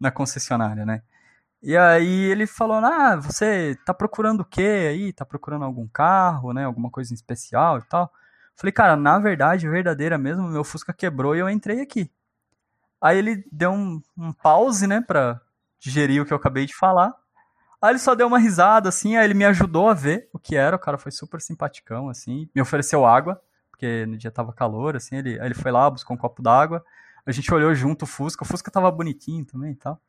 na 0.00 0.10
concessionária, 0.10 0.84
né? 0.86 1.02
E 1.62 1.76
aí 1.76 2.24
ele 2.30 2.46
falou, 2.46 2.76
ah, 2.78 3.16
você 3.16 3.76
tá 3.84 3.92
procurando 3.92 4.40
o 4.42 4.44
quê 4.44 4.88
aí? 4.90 5.12
Tá 5.12 5.24
procurando 5.24 5.64
algum 5.64 5.88
carro, 5.88 6.52
né? 6.52 6.64
Alguma 6.64 6.90
coisa 6.90 7.12
em 7.12 7.16
especial 7.16 7.78
e 7.78 7.82
tal. 7.82 8.12
Falei, 8.56 8.72
cara, 8.72 8.96
na 8.96 9.18
verdade, 9.18 9.68
verdadeira 9.68 10.18
mesmo, 10.18 10.48
meu 10.48 10.64
Fusca 10.64 10.92
quebrou 10.92 11.34
e 11.36 11.40
eu 11.40 11.48
entrei 11.50 11.80
aqui. 11.80 12.10
Aí 13.00 13.18
ele 13.18 13.44
deu 13.52 13.70
um, 13.70 14.00
um 14.16 14.32
pause, 14.32 14.86
né, 14.86 15.00
pra 15.00 15.40
digerir 15.78 16.22
o 16.22 16.26
que 16.26 16.32
eu 16.32 16.36
acabei 16.36 16.66
de 16.66 16.74
falar. 16.74 17.14
Aí 17.80 17.92
ele 17.92 17.98
só 17.98 18.14
deu 18.14 18.26
uma 18.26 18.38
risada, 18.38 18.88
assim, 18.88 19.16
aí 19.16 19.24
ele 19.24 19.34
me 19.34 19.44
ajudou 19.44 19.88
a 19.88 19.94
ver 19.94 20.28
o 20.32 20.38
que 20.38 20.56
era, 20.56 20.74
o 20.74 20.78
cara 20.78 20.98
foi 20.98 21.12
super 21.12 21.40
simpaticão, 21.40 22.08
assim, 22.08 22.48
me 22.52 22.60
ofereceu 22.60 23.06
água, 23.06 23.40
porque 23.70 24.04
no 24.06 24.16
dia 24.16 24.32
tava 24.32 24.52
calor, 24.52 24.96
assim, 24.96 25.16
ele, 25.16 25.38
aí 25.38 25.46
ele 25.46 25.54
foi 25.54 25.70
lá, 25.70 25.88
buscou 25.88 26.16
um 26.16 26.18
copo 26.18 26.42
d'água, 26.42 26.84
a 27.24 27.30
gente 27.30 27.52
olhou 27.54 27.72
junto 27.74 28.02
o 28.02 28.06
Fusca, 28.06 28.42
o 28.42 28.46
Fusca 28.46 28.70
tava 28.70 28.90
bonitinho 28.90 29.44
também 29.44 29.72
e 29.72 29.76
tal. 29.76 30.00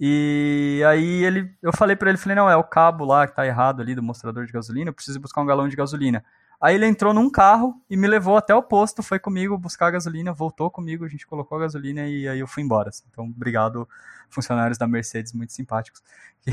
E 0.00 0.82
aí 0.88 1.24
ele, 1.24 1.54
eu 1.62 1.72
falei 1.72 1.94
para 1.94 2.08
ele, 2.08 2.18
falei, 2.18 2.36
não, 2.36 2.48
é 2.48 2.56
o 2.56 2.64
cabo 2.64 3.04
lá 3.04 3.26
que 3.26 3.34
tá 3.34 3.46
errado 3.46 3.82
ali 3.82 3.94
do 3.94 4.02
mostrador 4.02 4.46
de 4.46 4.52
gasolina, 4.52 4.88
eu 4.88 4.94
preciso 4.94 5.20
buscar 5.20 5.42
um 5.42 5.46
galão 5.46 5.68
de 5.68 5.76
gasolina. 5.76 6.24
Aí 6.60 6.74
ele 6.74 6.86
entrou 6.86 7.12
num 7.12 7.28
carro 7.28 7.80
e 7.90 7.96
me 7.96 8.06
levou 8.06 8.36
até 8.36 8.54
o 8.54 8.62
posto, 8.62 9.02
foi 9.02 9.18
comigo 9.18 9.58
buscar 9.58 9.90
gasolina, 9.90 10.32
voltou 10.32 10.70
comigo, 10.70 11.04
a 11.04 11.08
gente 11.08 11.26
colocou 11.26 11.58
a 11.58 11.62
gasolina 11.62 12.06
e 12.06 12.26
aí 12.28 12.38
eu 12.38 12.46
fui 12.46 12.62
embora. 12.62 12.88
Assim. 12.88 13.04
Então, 13.10 13.24
obrigado, 13.24 13.88
funcionários 14.30 14.78
da 14.78 14.86
Mercedes, 14.86 15.32
muito 15.32 15.52
simpáticos, 15.52 16.02
que, 16.40 16.50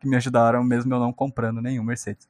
que 0.00 0.08
me 0.08 0.16
ajudaram 0.16 0.62
mesmo 0.62 0.94
eu 0.94 1.00
não 1.00 1.12
comprando 1.12 1.60
nenhum 1.60 1.82
Mercedes. 1.82 2.28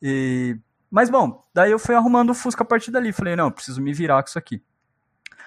E, 0.00 0.56
mas 0.90 1.10
bom, 1.10 1.42
daí 1.52 1.70
eu 1.70 1.78
fui 1.78 1.94
arrumando 1.94 2.30
o 2.30 2.34
Fusca 2.34 2.62
a 2.62 2.66
partir 2.66 2.90
dali. 2.90 3.12
Falei, 3.12 3.36
não, 3.36 3.50
preciso 3.50 3.80
me 3.80 3.92
virar 3.92 4.22
com 4.22 4.28
isso 4.28 4.38
aqui. 4.38 4.62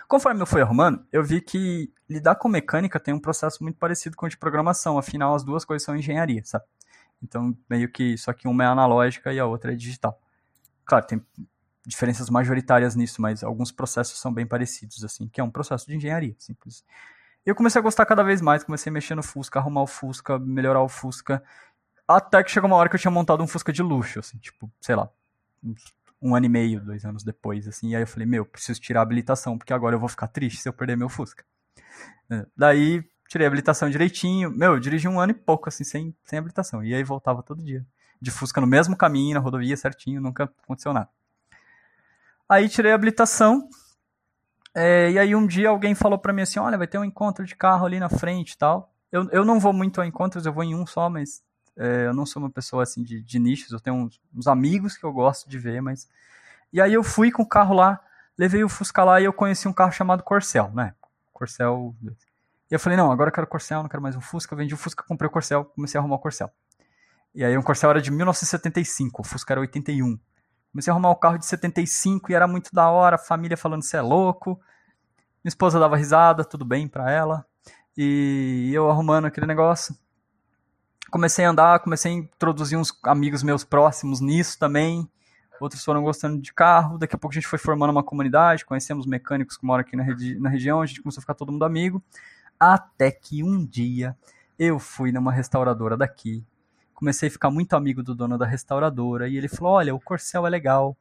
Conforme 0.07 0.41
eu 0.41 0.45
fui 0.45 0.61
arrumando, 0.61 1.05
eu 1.11 1.23
vi 1.23 1.39
que 1.39 1.91
lidar 2.09 2.35
com 2.35 2.49
mecânica 2.49 2.99
tem 2.99 3.13
um 3.13 3.19
processo 3.19 3.63
muito 3.63 3.77
parecido 3.77 4.17
com 4.17 4.25
o 4.25 4.29
de 4.29 4.35
programação, 4.35 4.97
afinal 4.97 5.33
as 5.33 5.43
duas 5.43 5.63
coisas 5.63 5.85
são 5.85 5.95
engenharia, 5.95 6.41
sabe? 6.43 6.65
Então, 7.23 7.55
meio 7.69 7.89
que 7.89 8.17
só 8.17 8.33
que 8.33 8.47
uma 8.47 8.63
é 8.63 8.67
analógica 8.67 9.31
e 9.31 9.39
a 9.39 9.45
outra 9.45 9.71
é 9.71 9.75
digital. 9.75 10.19
Claro, 10.91 11.05
tem 11.05 11.25
diferenças 11.87 12.29
majoritárias 12.29 12.97
nisso, 12.97 13.21
mas 13.21 13.45
alguns 13.45 13.71
processos 13.71 14.19
são 14.19 14.33
bem 14.33 14.45
parecidos, 14.45 15.05
assim, 15.05 15.29
que 15.29 15.39
é 15.39 15.43
um 15.43 15.49
processo 15.49 15.87
de 15.87 15.95
engenharia, 15.95 16.35
simples. 16.37 16.83
Eu 17.45 17.55
comecei 17.55 17.79
a 17.79 17.81
gostar 17.81 18.05
cada 18.05 18.21
vez 18.23 18.41
mais, 18.41 18.61
comecei 18.61 18.89
a 18.89 18.93
mexer 18.93 19.15
no 19.15 19.23
Fusca, 19.23 19.57
arrumar 19.57 19.83
o 19.83 19.87
Fusca, 19.87 20.37
melhorar 20.37 20.81
o 20.81 20.89
Fusca, 20.89 21.41
até 22.05 22.43
que 22.43 22.51
chegou 22.51 22.69
uma 22.69 22.75
hora 22.75 22.89
que 22.89 22.95
eu 22.97 22.99
tinha 22.99 23.09
montado 23.09 23.41
um 23.41 23.47
Fusca 23.47 23.71
de 23.71 23.81
luxo, 23.81 24.19
assim, 24.19 24.37
tipo, 24.37 24.69
sei 24.81 24.97
lá, 24.97 25.09
um 26.21 26.35
ano 26.35 26.45
e 26.45 26.49
meio, 26.49 26.81
dois 26.81 27.05
anos 27.05 27.23
depois, 27.23 27.69
assim, 27.69 27.91
e 27.91 27.95
aí 27.95 28.03
eu 28.03 28.07
falei, 28.07 28.27
meu, 28.27 28.45
preciso 28.45 28.81
tirar 28.81 28.99
a 28.99 29.03
habilitação, 29.03 29.57
porque 29.57 29.71
agora 29.71 29.95
eu 29.95 29.99
vou 29.99 30.09
ficar 30.09 30.27
triste 30.27 30.61
se 30.61 30.67
eu 30.67 30.73
perder 30.73 30.97
meu 30.97 31.07
Fusca. 31.07 31.45
É, 32.29 32.45
daí, 32.53 33.01
tirei 33.29 33.47
a 33.47 33.47
habilitação 33.47 33.89
direitinho, 33.89 34.51
meu, 34.51 34.73
eu 34.73 34.79
dirigi 34.81 35.07
um 35.07 35.21
ano 35.21 35.31
e 35.31 35.35
pouco, 35.35 35.69
assim, 35.69 35.85
sem, 35.85 36.13
sem 36.25 36.37
habilitação, 36.37 36.83
e 36.83 36.93
aí 36.93 37.01
voltava 37.01 37.41
todo 37.41 37.63
dia 37.63 37.87
de 38.21 38.29
Fusca 38.29 38.61
no 38.61 38.67
mesmo 38.67 38.95
caminho, 38.95 39.33
na 39.33 39.39
rodovia 39.39 39.75
certinho, 39.75 40.21
nunca 40.21 40.43
aconteceu 40.63 40.93
nada. 40.93 41.09
Aí 42.47 42.69
tirei 42.69 42.91
a 42.91 42.95
habilitação, 42.95 43.67
É, 44.73 45.11
e 45.11 45.19
aí 45.19 45.35
um 45.35 45.45
dia 45.45 45.67
alguém 45.67 45.93
falou 45.93 46.17
para 46.17 46.31
mim 46.31 46.43
assim, 46.43 46.57
olha, 46.57 46.77
vai 46.77 46.87
ter 46.87 46.97
um 46.97 47.03
encontro 47.03 47.45
de 47.45 47.55
carro 47.55 47.85
ali 47.85 47.99
na 47.99 48.07
frente 48.07 48.51
e 48.51 48.57
tal. 48.57 48.93
Eu, 49.11 49.29
eu 49.31 49.43
não 49.43 49.59
vou 49.59 49.73
muito 49.73 49.99
a 49.99 50.07
encontros, 50.07 50.45
eu 50.45 50.53
vou 50.53 50.63
em 50.63 50.73
um 50.73 50.85
só, 50.85 51.09
mas 51.09 51.43
é, 51.75 52.07
eu 52.07 52.13
não 52.13 52.25
sou 52.25 52.41
uma 52.41 52.49
pessoa 52.49 52.83
assim 52.83 53.03
de, 53.03 53.21
de 53.21 53.39
nichos, 53.39 53.71
eu 53.71 53.79
tenho 53.81 53.97
uns, 53.97 54.21
uns, 54.33 54.47
amigos 54.47 54.95
que 54.95 55.03
eu 55.03 55.11
gosto 55.11 55.49
de 55.49 55.57
ver, 55.59 55.81
mas... 55.81 56.07
E 56.71 56.79
aí 56.79 56.93
eu 56.93 57.03
fui 57.03 57.31
com 57.31 57.43
o 57.43 57.45
carro 57.45 57.75
lá, 57.75 57.99
levei 58.37 58.63
o 58.63 58.69
Fusca 58.69 59.03
lá 59.03 59.19
e 59.19 59.25
eu 59.25 59.33
conheci 59.33 59.67
um 59.67 59.73
carro 59.73 59.91
chamado 59.91 60.23
Corcel, 60.23 60.71
né? 60.73 60.93
Corcel... 61.33 61.93
E 62.69 62.73
eu 62.73 62.79
falei, 62.79 62.97
não, 62.97 63.11
agora 63.11 63.29
eu 63.29 63.33
quero 63.33 63.47
Corcel, 63.47 63.81
não 63.81 63.89
quero 63.89 64.01
mais 64.01 64.15
um 64.15 64.21
Fusca. 64.21 64.55
Vendi 64.55 64.73
o 64.73 64.77
Fusca, 64.77 65.03
comprei 65.03 65.27
o 65.27 65.31
Corcel, 65.31 65.65
comecei 65.65 65.97
a 65.97 66.01
arrumar 66.01 66.15
o 66.15 66.19
Corcel. 66.19 66.49
E 67.33 67.45
aí 67.45 67.57
o 67.57 67.63
Corcel 67.63 67.89
era 67.91 68.01
de 68.01 68.11
1975, 68.11 69.21
o 69.21 69.25
Fusca 69.25 69.53
era 69.53 69.61
81. 69.61 70.19
Comecei 70.71 70.91
a 70.91 70.93
arrumar 70.93 71.11
o 71.11 71.15
carro 71.15 71.37
de 71.37 71.45
75 71.45 72.31
e 72.31 72.35
era 72.35 72.47
muito 72.47 72.73
da 72.73 72.89
hora, 72.89 73.15
a 73.15 73.19
família 73.19 73.57
falando 73.57 73.83
você 73.83 73.97
é 73.97 74.01
louco. 74.01 74.59
Minha 75.43 75.49
esposa 75.49 75.79
dava 75.79 75.97
risada, 75.97 76.43
tudo 76.43 76.63
bem 76.63 76.87
pra 76.87 77.11
ela. 77.11 77.45
E 77.97 78.71
eu 78.73 78.89
arrumando 78.89 79.25
aquele 79.25 79.45
negócio. 79.45 79.95
Comecei 81.09 81.43
a 81.43 81.49
andar, 81.49 81.79
comecei 81.79 82.11
a 82.11 82.15
introduzir 82.15 82.77
uns 82.77 82.97
amigos 83.03 83.43
meus 83.43 83.63
próximos 83.63 84.21
nisso 84.21 84.57
também. 84.57 85.09
Outros 85.59 85.83
foram 85.83 86.01
gostando 86.01 86.41
de 86.41 86.53
carro. 86.53 86.97
Daqui 86.97 87.15
a 87.15 87.19
pouco 87.19 87.33
a 87.33 87.35
gente 87.35 87.47
foi 87.47 87.59
formando 87.59 87.91
uma 87.91 88.03
comunidade, 88.03 88.65
conhecemos 88.65 89.05
mecânicos 89.05 89.57
que 89.57 89.65
moram 89.65 89.81
aqui 89.81 89.95
na, 89.95 90.03
regi 90.03 90.39
na 90.39 90.49
região, 90.49 90.81
a 90.81 90.85
gente 90.85 91.01
começou 91.01 91.19
a 91.19 91.21
ficar 91.21 91.33
todo 91.33 91.51
mundo 91.51 91.65
amigo. 91.65 92.01
Até 92.59 93.11
que 93.11 93.43
um 93.43 93.65
dia 93.65 94.17
eu 94.57 94.79
fui 94.79 95.11
numa 95.11 95.31
restauradora 95.31 95.97
daqui, 95.97 96.45
comecei 97.01 97.29
a 97.29 97.31
ficar 97.31 97.49
muito 97.49 97.75
amigo 97.75 98.03
do 98.03 98.13
dono 98.13 98.37
da 98.37 98.45
restauradora 98.45 99.27
e 99.27 99.35
ele 99.35 99.47
falou: 99.47 99.73
Olha, 99.73 99.95
o 99.95 99.99
Corcel 99.99 100.45
é 100.45 100.49
legal, 100.51 100.95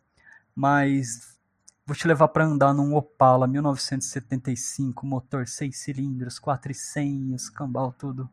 mas 0.57 1.39
vou 1.85 1.95
te 1.95 2.09
levar 2.09 2.29
para 2.29 2.47
andar 2.47 2.73
num 2.73 2.95
Opala 2.95 3.47
1975, 3.47 5.07
motor 5.07 5.47
6 5.47 5.77
cilindros, 5.77 6.39
400, 6.39 7.43
escambau, 7.43 7.93
tudo. 7.93 8.31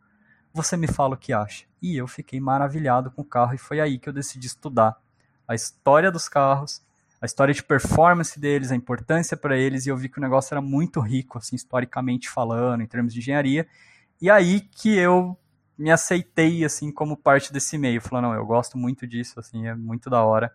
Você 0.53 0.77
me 0.77 0.87
fala 0.87 1.15
o 1.15 1.17
que 1.17 1.33
acha. 1.33 1.65
E 1.81 1.97
eu 1.97 2.07
fiquei 2.07 2.39
maravilhado 2.39 3.11
com 3.11 3.21
o 3.21 3.25
carro 3.25 3.53
e 3.53 3.57
foi 3.57 3.81
aí 3.81 3.99
que 3.99 4.07
eu 4.07 4.13
decidi 4.13 4.47
estudar 4.47 4.97
a 5.45 5.53
história 5.53 6.09
dos 6.09 6.29
carros, 6.29 6.81
a 7.21 7.25
história 7.25 7.53
de 7.53 7.61
performance 7.61 8.39
deles, 8.39 8.71
a 8.71 8.75
importância 8.75 9.35
para 9.35 9.57
eles 9.57 9.85
e 9.85 9.89
eu 9.89 9.97
vi 9.97 10.07
que 10.07 10.19
o 10.19 10.21
negócio 10.21 10.53
era 10.53 10.61
muito 10.61 11.01
rico, 11.01 11.37
assim, 11.37 11.57
historicamente 11.57 12.29
falando, 12.29 12.81
em 12.81 12.87
termos 12.87 13.13
de 13.13 13.19
engenharia. 13.19 13.67
E 14.21 14.29
aí 14.31 14.61
que 14.61 14.95
eu 14.95 15.37
me 15.77 15.91
aceitei, 15.91 16.65
assim, 16.65 16.91
como 16.91 17.15
parte 17.15 17.53
desse 17.53 17.77
meio. 17.77 18.01
Falando, 18.01 18.25
não, 18.25 18.33
eu 18.33 18.45
gosto 18.45 18.77
muito 18.77 19.05
disso, 19.05 19.39
assim, 19.39 19.67
é 19.67 19.75
muito 19.75 20.09
da 20.09 20.23
hora. 20.23 20.51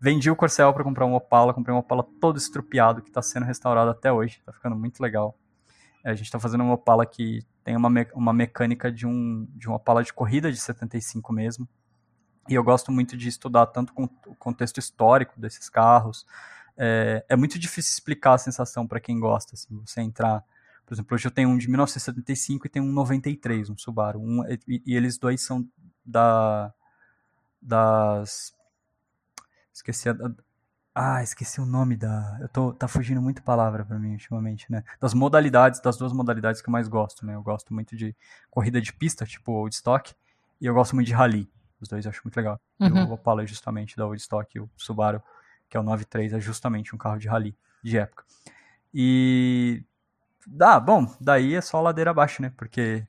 Vendi 0.00 0.30
o 0.30 0.36
Corcel 0.36 0.72
para 0.72 0.84
comprar 0.84 1.04
um 1.04 1.14
Opala, 1.14 1.52
comprei 1.52 1.74
um 1.74 1.78
Opala 1.78 2.06
todo 2.20 2.38
estrupiado, 2.38 3.02
que 3.02 3.10
está 3.10 3.20
sendo 3.20 3.44
restaurado 3.44 3.90
até 3.90 4.10
hoje, 4.10 4.38
está 4.38 4.52
ficando 4.52 4.76
muito 4.76 5.00
legal. 5.00 5.36
É, 6.04 6.10
a 6.10 6.14
gente 6.14 6.26
está 6.26 6.38
fazendo 6.38 6.64
um 6.64 6.70
Opala 6.70 7.04
que 7.04 7.44
tem 7.62 7.76
uma, 7.76 7.90
me 7.90 8.06
uma 8.14 8.32
mecânica 8.32 8.90
de 8.90 9.06
um, 9.06 9.46
de 9.50 9.68
um 9.68 9.74
Opala 9.74 10.02
de 10.02 10.12
corrida 10.12 10.50
de 10.50 10.58
75 10.58 11.32
mesmo. 11.32 11.68
E 12.48 12.54
eu 12.54 12.64
gosto 12.64 12.90
muito 12.90 13.16
de 13.16 13.28
estudar 13.28 13.66
tanto 13.66 13.92
com 13.92 14.04
o 14.26 14.34
contexto 14.36 14.78
histórico 14.78 15.38
desses 15.38 15.68
carros. 15.68 16.26
É, 16.76 17.24
é 17.28 17.36
muito 17.36 17.58
difícil 17.58 17.92
explicar 17.92 18.34
a 18.34 18.38
sensação 18.38 18.86
para 18.86 19.00
quem 19.00 19.20
gosta, 19.20 19.54
assim, 19.54 19.78
você 19.84 20.00
entrar 20.00 20.42
por 20.90 20.94
exemplo, 20.94 21.14
hoje 21.14 21.28
eu 21.28 21.30
tenho 21.30 21.48
um 21.48 21.56
de 21.56 21.68
1975 21.68 22.66
e 22.66 22.68
tenho 22.68 22.84
um 22.84 22.90
93, 22.90 23.70
um 23.70 23.78
Subaru. 23.78 24.18
Um, 24.20 24.44
e, 24.66 24.82
e, 24.84 24.96
eles 24.96 25.18
dois 25.18 25.40
são 25.40 25.64
da. 26.04 26.74
Das. 27.62 28.52
Esqueci 29.72 30.08
a. 30.08 30.16
Ah, 30.92 31.22
esqueci 31.22 31.60
o 31.60 31.64
nome 31.64 31.96
da. 31.96 32.36
Eu 32.40 32.48
tô. 32.48 32.72
Tá 32.72 32.88
fugindo 32.88 33.22
muito 33.22 33.40
palavra 33.40 33.84
para 33.84 34.00
mim 34.00 34.10
ultimamente, 34.14 34.66
né? 34.68 34.82
Das 34.98 35.14
modalidades, 35.14 35.80
das 35.80 35.96
duas 35.96 36.12
modalidades 36.12 36.60
que 36.60 36.68
eu 36.68 36.72
mais 36.72 36.88
gosto, 36.88 37.24
né? 37.24 37.36
Eu 37.36 37.42
gosto 37.44 37.72
muito 37.72 37.96
de 37.96 38.12
corrida 38.50 38.80
de 38.80 38.92
pista, 38.92 39.24
tipo 39.24 39.52
Old 39.52 39.72
Stock, 39.72 40.12
e 40.60 40.66
eu 40.66 40.74
gosto 40.74 40.96
muito 40.96 41.06
de 41.06 41.12
rally. 41.12 41.48
Os 41.80 41.86
dois 41.86 42.04
eu 42.04 42.10
acho 42.10 42.20
muito 42.24 42.36
legal. 42.36 42.60
Uhum. 42.80 43.10
O 43.10 43.12
Opala 43.12 43.44
é 43.44 43.46
justamente 43.46 43.96
da 43.96 44.08
Old 44.08 44.20
Stock, 44.20 44.58
e 44.58 44.58
o 44.58 44.68
Subaru, 44.76 45.22
que 45.68 45.76
é 45.76 45.80
o 45.80 45.84
93, 45.84 46.32
é 46.32 46.40
justamente 46.40 46.96
um 46.96 46.98
carro 46.98 47.16
de 47.20 47.28
rally 47.28 47.56
de 47.80 47.96
época. 47.96 48.24
E 48.92 49.84
ah, 50.60 50.80
bom, 50.80 51.06
daí 51.20 51.54
é 51.54 51.60
só 51.60 51.80
ladeira 51.80 52.10
abaixo, 52.10 52.42
né? 52.42 52.52
Porque 52.56 53.06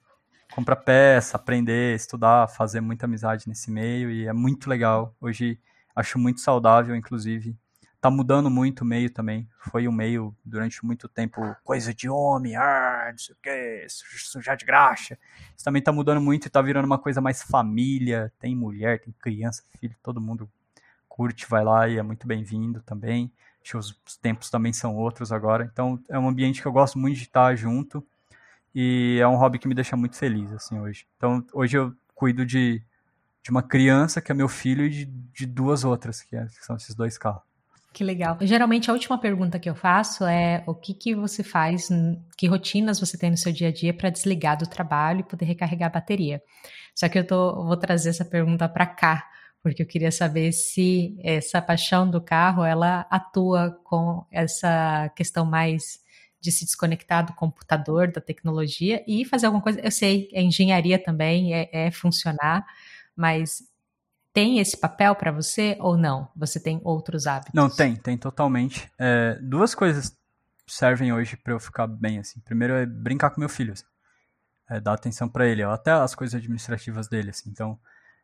comprar 0.53 0.75
peça, 0.75 1.37
aprender, 1.37 1.95
estudar, 1.95 2.47
fazer 2.47 2.81
muita 2.81 3.05
amizade 3.05 3.47
nesse 3.47 3.71
meio 3.71 4.11
e 4.11 4.27
é 4.27 4.33
muito 4.33 4.69
legal. 4.69 5.15
Hoje 5.19 5.59
acho 5.95 6.19
muito 6.19 6.41
saudável, 6.41 6.95
inclusive. 6.95 7.55
Tá 7.99 8.09
mudando 8.09 8.49
muito 8.49 8.81
o 8.81 8.85
meio 8.85 9.09
também. 9.11 9.47
Foi 9.69 9.87
um 9.87 9.91
meio 9.91 10.35
durante 10.43 10.83
muito 10.83 11.07
tempo 11.07 11.41
coisa 11.63 11.93
de 11.93 12.09
homem, 12.09 12.55
ah, 12.55 13.09
não 13.11 13.17
sei 13.17 13.35
o 13.35 13.37
que, 13.41 13.87
sujar 13.89 14.57
de 14.57 14.65
graxa. 14.65 15.17
Isso 15.55 15.63
também 15.63 15.81
tá 15.81 15.91
mudando 15.91 16.19
muito 16.19 16.47
e 16.47 16.49
tá 16.49 16.61
virando 16.61 16.85
uma 16.85 16.97
coisa 16.97 17.21
mais 17.21 17.43
família. 17.43 18.33
Tem 18.39 18.55
mulher, 18.55 18.99
tem 18.99 19.13
criança, 19.19 19.63
filho, 19.79 19.95
todo 20.01 20.19
mundo 20.19 20.49
curte, 21.07 21.45
vai 21.47 21.63
lá 21.63 21.87
e 21.87 21.97
é 21.97 22.03
muito 22.03 22.25
bem-vindo 22.25 22.81
também 22.81 23.31
os 23.75 23.95
tempos 24.21 24.49
também 24.49 24.73
são 24.73 24.95
outros 24.95 25.31
agora. 25.31 25.69
Então 25.71 25.99
é 26.09 26.17
um 26.17 26.27
ambiente 26.27 26.61
que 26.61 26.67
eu 26.67 26.71
gosto 26.71 26.97
muito 26.97 27.17
de 27.17 27.23
estar 27.23 27.55
junto 27.55 28.05
e 28.73 29.19
é 29.21 29.27
um 29.27 29.35
hobby 29.35 29.59
que 29.59 29.67
me 29.67 29.75
deixa 29.75 29.95
muito 29.95 30.15
feliz 30.17 30.51
assim 30.51 30.79
hoje. 30.79 31.05
Então 31.17 31.45
hoje 31.53 31.77
eu 31.77 31.93
cuido 32.15 32.45
de, 32.45 32.81
de 33.43 33.51
uma 33.51 33.63
criança 33.63 34.21
que 34.21 34.31
é 34.31 34.35
meu 34.35 34.47
filho 34.47 34.85
e 34.85 34.89
de, 34.89 35.05
de 35.05 35.45
duas 35.45 35.83
outras 35.83 36.21
que, 36.21 36.35
é, 36.35 36.45
que 36.45 36.65
são 36.65 36.75
esses 36.75 36.95
dois 36.95 37.17
carros. 37.17 37.43
Que 37.93 38.05
legal. 38.05 38.37
Geralmente 38.41 38.89
a 38.89 38.93
última 38.93 39.17
pergunta 39.17 39.59
que 39.59 39.69
eu 39.69 39.75
faço 39.75 40.23
é 40.23 40.63
o 40.65 40.73
que, 40.73 40.93
que 40.93 41.13
você 41.13 41.43
faz, 41.43 41.89
que 42.37 42.47
rotinas 42.47 42.99
você 42.99 43.17
tem 43.17 43.29
no 43.29 43.37
seu 43.37 43.51
dia 43.51 43.67
a 43.67 43.71
dia 43.71 43.93
para 43.93 44.09
desligar 44.09 44.57
do 44.57 44.65
trabalho 44.65 45.19
e 45.19 45.23
poder 45.23 45.43
recarregar 45.43 45.89
a 45.89 45.93
bateria. 45.93 46.41
Só 46.95 47.09
que 47.09 47.19
eu 47.19 47.27
tô, 47.27 47.65
vou 47.65 47.75
trazer 47.75 48.09
essa 48.09 48.23
pergunta 48.23 48.69
para 48.69 48.85
cá, 48.85 49.27
porque 49.61 49.81
eu 49.83 49.85
queria 49.85 50.11
saber 50.11 50.51
se 50.51 51.15
essa 51.23 51.61
paixão 51.61 52.09
do 52.09 52.19
carro 52.19 52.63
ela 52.63 53.05
atua 53.09 53.79
com 53.83 54.25
essa 54.31 55.09
questão 55.15 55.45
mais 55.45 55.99
de 56.39 56.51
se 56.51 56.65
desconectar 56.65 57.25
do 57.25 57.33
computador, 57.33 58.11
da 58.11 58.19
tecnologia 58.19 59.03
e 59.07 59.23
fazer 59.23 59.45
alguma 59.45 59.61
coisa. 59.61 59.79
Eu 59.79 59.91
sei, 59.91 60.27
é 60.33 60.41
engenharia 60.41 60.97
também, 60.97 61.53
é, 61.53 61.69
é 61.71 61.91
funcionar, 61.91 62.65
mas 63.15 63.61
tem 64.33 64.59
esse 64.59 64.75
papel 64.75 65.13
para 65.13 65.31
você 65.31 65.77
ou 65.79 65.95
não? 65.95 66.29
Você 66.35 66.59
tem 66.59 66.81
outros 66.83 67.27
hábitos? 67.27 67.53
Não, 67.53 67.69
tem, 67.69 67.95
tem 67.95 68.17
totalmente. 68.17 68.89
É, 68.97 69.37
duas 69.41 69.75
coisas 69.75 70.17
servem 70.65 71.13
hoje 71.13 71.37
para 71.37 71.53
eu 71.53 71.59
ficar 71.59 71.85
bem 71.85 72.17
assim. 72.17 72.39
Primeiro 72.39 72.73
é 72.73 72.85
brincar 72.85 73.29
com 73.29 73.39
meu 73.39 73.49
filho, 73.49 73.73
assim. 73.73 73.85
é, 74.69 74.79
dar 74.79 74.93
atenção 74.93 75.29
para 75.29 75.45
ele, 75.45 75.61
até 75.63 75.91
as 75.91 76.15
coisas 76.15 76.33
administrativas 76.33 77.07
dele, 77.07 77.29
assim. 77.29 77.49
Então, 77.49 77.77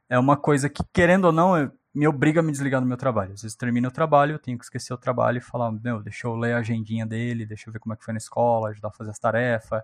é 0.09 0.17
uma 0.17 0.37
coisa 0.37 0.69
que, 0.69 0.83
querendo 0.93 1.25
ou 1.25 1.31
não, 1.31 1.71
me 1.93 2.07
obriga 2.07 2.39
a 2.39 2.43
me 2.43 2.51
desligar 2.51 2.79
do 2.79 2.87
meu 2.87 2.97
trabalho. 2.97 3.33
Às 3.33 3.41
vezes 3.41 3.57
termina 3.57 3.87
o 3.87 3.91
trabalho, 3.91 4.33
eu 4.33 4.39
tenho 4.39 4.57
que 4.57 4.63
esquecer 4.63 4.93
o 4.93 4.97
trabalho 4.97 5.39
e 5.39 5.41
falar, 5.41 5.71
meu, 5.71 6.01
deixa 6.01 6.27
eu 6.27 6.35
ler 6.35 6.53
a 6.53 6.59
agendinha 6.59 7.05
dele, 7.05 7.45
deixa 7.45 7.69
eu 7.69 7.73
ver 7.73 7.79
como 7.79 7.93
é 7.93 7.97
que 7.97 8.05
foi 8.05 8.13
na 8.13 8.19
escola, 8.19 8.69
ajudar 8.69 8.89
a 8.89 8.91
fazer 8.91 9.09
as 9.09 9.19
tarefas. 9.19 9.81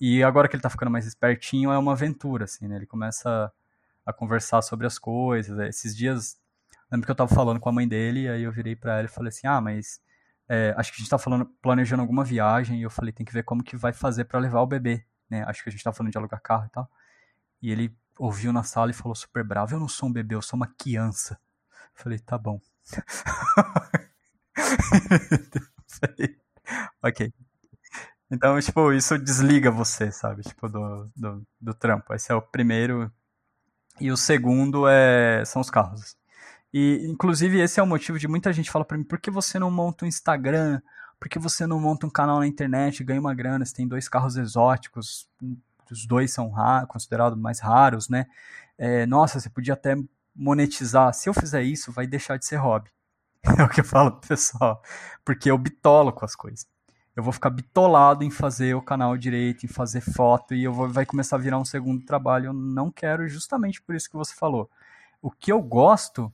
E 0.00 0.22
agora 0.22 0.48
que 0.48 0.56
ele 0.56 0.62
tá 0.62 0.70
ficando 0.70 0.90
mais 0.90 1.06
espertinho, 1.06 1.70
é 1.70 1.78
uma 1.78 1.92
aventura, 1.92 2.44
assim, 2.44 2.66
né? 2.66 2.76
Ele 2.76 2.86
começa 2.86 3.52
a 4.06 4.12
conversar 4.12 4.62
sobre 4.62 4.86
as 4.86 4.98
coisas. 4.98 5.58
Esses 5.68 5.94
dias, 5.94 6.38
lembro 6.90 7.06
que 7.06 7.10
eu 7.10 7.16
tava 7.16 7.32
falando 7.34 7.60
com 7.60 7.68
a 7.68 7.72
mãe 7.72 7.86
dele, 7.86 8.26
aí 8.28 8.42
eu 8.42 8.52
virei 8.52 8.74
para 8.74 8.98
ela 8.98 9.04
e 9.04 9.08
falei 9.08 9.28
assim, 9.28 9.46
ah, 9.46 9.60
mas 9.60 10.00
é, 10.48 10.74
acho 10.78 10.90
que 10.90 10.96
a 10.96 11.00
gente 11.00 11.10
tá 11.10 11.18
falando, 11.18 11.44
planejando 11.60 12.00
alguma 12.00 12.24
viagem, 12.24 12.80
e 12.80 12.82
eu 12.82 12.90
falei, 12.90 13.12
tem 13.12 13.26
que 13.26 13.32
ver 13.32 13.42
como 13.44 13.62
que 13.62 13.76
vai 13.76 13.92
fazer 13.92 14.24
para 14.24 14.40
levar 14.40 14.62
o 14.62 14.66
bebê, 14.66 15.04
né? 15.28 15.44
Acho 15.46 15.62
que 15.62 15.68
a 15.68 15.72
gente 15.72 15.84
tá 15.84 15.92
falando 15.92 16.10
de 16.10 16.16
alugar 16.16 16.40
carro 16.40 16.64
e 16.66 16.70
tal. 16.70 16.90
E 17.60 17.70
ele 17.70 17.94
ouviu 18.20 18.52
na 18.52 18.62
sala 18.62 18.90
e 18.90 18.94
falou 18.94 19.14
super 19.14 19.42
bravo: 19.42 19.74
Eu 19.74 19.80
não 19.80 19.88
sou 19.88 20.08
um 20.08 20.12
bebê, 20.12 20.34
eu 20.34 20.42
sou 20.42 20.56
uma 20.56 20.66
criança. 20.66 21.40
Falei: 21.94 22.18
Tá 22.18 22.36
bom. 22.36 22.60
ok. 27.02 27.32
Então, 28.30 28.60
tipo, 28.60 28.92
isso 28.92 29.18
desliga 29.18 29.70
você, 29.70 30.12
sabe? 30.12 30.42
Tipo, 30.42 30.68
do, 30.68 31.10
do, 31.16 31.42
do 31.60 31.74
trampo. 31.74 32.14
Esse 32.14 32.30
é 32.30 32.34
o 32.34 32.42
primeiro. 32.42 33.10
E 34.00 34.12
o 34.12 34.16
segundo 34.16 34.86
é, 34.86 35.44
são 35.44 35.60
os 35.60 35.70
carros. 35.70 36.16
E, 36.72 37.06
inclusive, 37.10 37.60
esse 37.60 37.80
é 37.80 37.82
o 37.82 37.86
motivo 37.86 38.18
de 38.18 38.28
muita 38.28 38.52
gente 38.52 38.70
falar 38.70 38.84
para 38.84 38.98
mim: 38.98 39.04
por 39.04 39.18
que 39.18 39.30
você 39.30 39.58
não 39.58 39.70
monta 39.70 40.04
um 40.04 40.08
Instagram? 40.08 40.80
Por 41.18 41.28
que 41.28 41.38
você 41.38 41.66
não 41.66 41.80
monta 41.80 42.06
um 42.06 42.10
canal 42.10 42.38
na 42.38 42.46
internet, 42.46 43.04
ganha 43.04 43.20
uma 43.20 43.34
grana? 43.34 43.64
Você 43.64 43.74
tem 43.74 43.88
dois 43.88 44.08
carros 44.08 44.36
exóticos, 44.36 45.28
os 45.92 46.06
dois 46.06 46.32
são 46.32 46.52
considerados 46.88 47.38
mais 47.38 47.60
raros, 47.60 48.08
né? 48.08 48.26
É, 48.78 49.04
nossa, 49.06 49.38
você 49.38 49.50
podia 49.50 49.74
até 49.74 49.94
monetizar. 50.34 51.12
Se 51.12 51.28
eu 51.28 51.34
fizer 51.34 51.62
isso, 51.62 51.92
vai 51.92 52.06
deixar 52.06 52.38
de 52.38 52.46
ser 52.46 52.56
hobby. 52.56 52.90
É 53.58 53.62
o 53.62 53.68
que 53.68 53.80
eu 53.80 53.84
falo 53.84 54.12
pro 54.12 54.28
pessoal. 54.28 54.82
Porque 55.24 55.50
eu 55.50 55.56
bitolo 55.56 56.12
com 56.12 56.24
as 56.24 56.34
coisas. 56.34 56.66
Eu 57.16 57.22
vou 57.22 57.32
ficar 57.32 57.50
bitolado 57.50 58.22
em 58.22 58.30
fazer 58.30 58.74
o 58.74 58.82
canal 58.82 59.16
direito, 59.16 59.64
em 59.64 59.68
fazer 59.68 60.00
foto, 60.00 60.54
e 60.54 60.64
eu 60.64 60.72
vou, 60.72 60.88
vai 60.88 61.04
começar 61.04 61.36
a 61.36 61.38
virar 61.38 61.58
um 61.58 61.64
segundo 61.64 62.04
trabalho. 62.04 62.46
Eu 62.46 62.52
não 62.52 62.90
quero, 62.90 63.28
justamente 63.28 63.82
por 63.82 63.94
isso 63.94 64.08
que 64.08 64.16
você 64.16 64.34
falou. 64.34 64.70
O 65.20 65.30
que 65.30 65.50
eu 65.52 65.60
gosto 65.60 66.32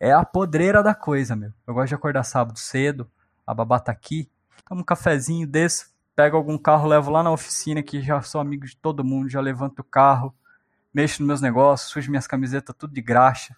é 0.00 0.12
a 0.12 0.24
podreira 0.24 0.82
da 0.82 0.94
coisa, 0.94 1.36
meu. 1.36 1.52
Eu 1.66 1.74
gosto 1.74 1.88
de 1.88 1.94
acordar 1.94 2.24
sábado 2.24 2.58
cedo, 2.58 3.08
a 3.46 3.54
babá 3.54 3.78
tá 3.78 3.92
aqui, 3.92 4.28
tomo 4.66 4.80
um 4.80 4.84
cafezinho, 4.84 5.46
desço, 5.46 5.93
pego 6.14 6.36
algum 6.36 6.56
carro, 6.56 6.88
levo 6.88 7.10
lá 7.10 7.22
na 7.22 7.30
oficina, 7.30 7.82
que 7.82 8.00
já 8.00 8.20
sou 8.22 8.40
amigo 8.40 8.66
de 8.66 8.76
todo 8.76 9.04
mundo, 9.04 9.28
já 9.28 9.40
levanto 9.40 9.80
o 9.80 9.84
carro, 9.84 10.34
mexo 10.92 11.22
nos 11.22 11.26
meus 11.26 11.40
negócios, 11.40 11.90
sujo 11.90 12.10
minhas 12.10 12.26
camisetas, 12.26 12.74
tudo 12.78 12.94
de 12.94 13.02
graxa, 13.02 13.56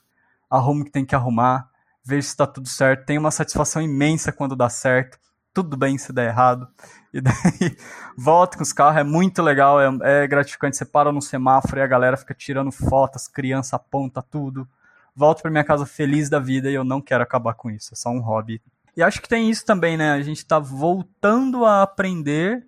arrumo 0.48 0.82
o 0.82 0.84
que 0.84 0.90
tem 0.90 1.04
que 1.04 1.14
arrumar, 1.14 1.68
vejo 2.02 2.22
se 2.22 2.28
está 2.30 2.46
tudo 2.46 2.68
certo, 2.68 3.04
tenho 3.04 3.20
uma 3.20 3.30
satisfação 3.30 3.82
imensa 3.82 4.32
quando 4.32 4.56
dá 4.56 4.68
certo, 4.68 5.18
tudo 5.52 5.76
bem 5.76 5.98
se 5.98 6.12
der 6.12 6.28
errado, 6.28 6.68
e 7.12 7.20
daí 7.20 7.34
volto 8.16 8.56
com 8.56 8.62
os 8.62 8.72
carros, 8.72 9.00
é 9.00 9.04
muito 9.04 9.42
legal, 9.42 9.80
é, 9.80 10.22
é 10.22 10.26
gratificante, 10.26 10.76
você 10.76 10.84
para 10.84 11.12
no 11.12 11.20
semáforo 11.20 11.78
e 11.78 11.82
a 11.82 11.86
galera 11.86 12.16
fica 12.16 12.34
tirando 12.34 12.72
fotos, 12.72 13.28
criança 13.28 13.76
aponta 13.76 14.22
tudo, 14.22 14.66
volto 15.14 15.42
para 15.42 15.50
minha 15.50 15.64
casa 15.64 15.84
feliz 15.84 16.30
da 16.30 16.38
vida 16.38 16.70
e 16.70 16.74
eu 16.74 16.84
não 16.84 17.02
quero 17.02 17.22
acabar 17.22 17.54
com 17.54 17.70
isso, 17.70 17.92
é 17.92 17.96
só 17.96 18.10
um 18.10 18.20
hobby. 18.20 18.62
E 18.96 19.02
acho 19.02 19.20
que 19.20 19.28
tem 19.28 19.50
isso 19.50 19.64
também, 19.64 19.96
né, 19.96 20.12
a 20.12 20.22
gente 20.22 20.38
está 20.38 20.58
voltando 20.58 21.64
a 21.64 21.82
aprender 21.82 22.66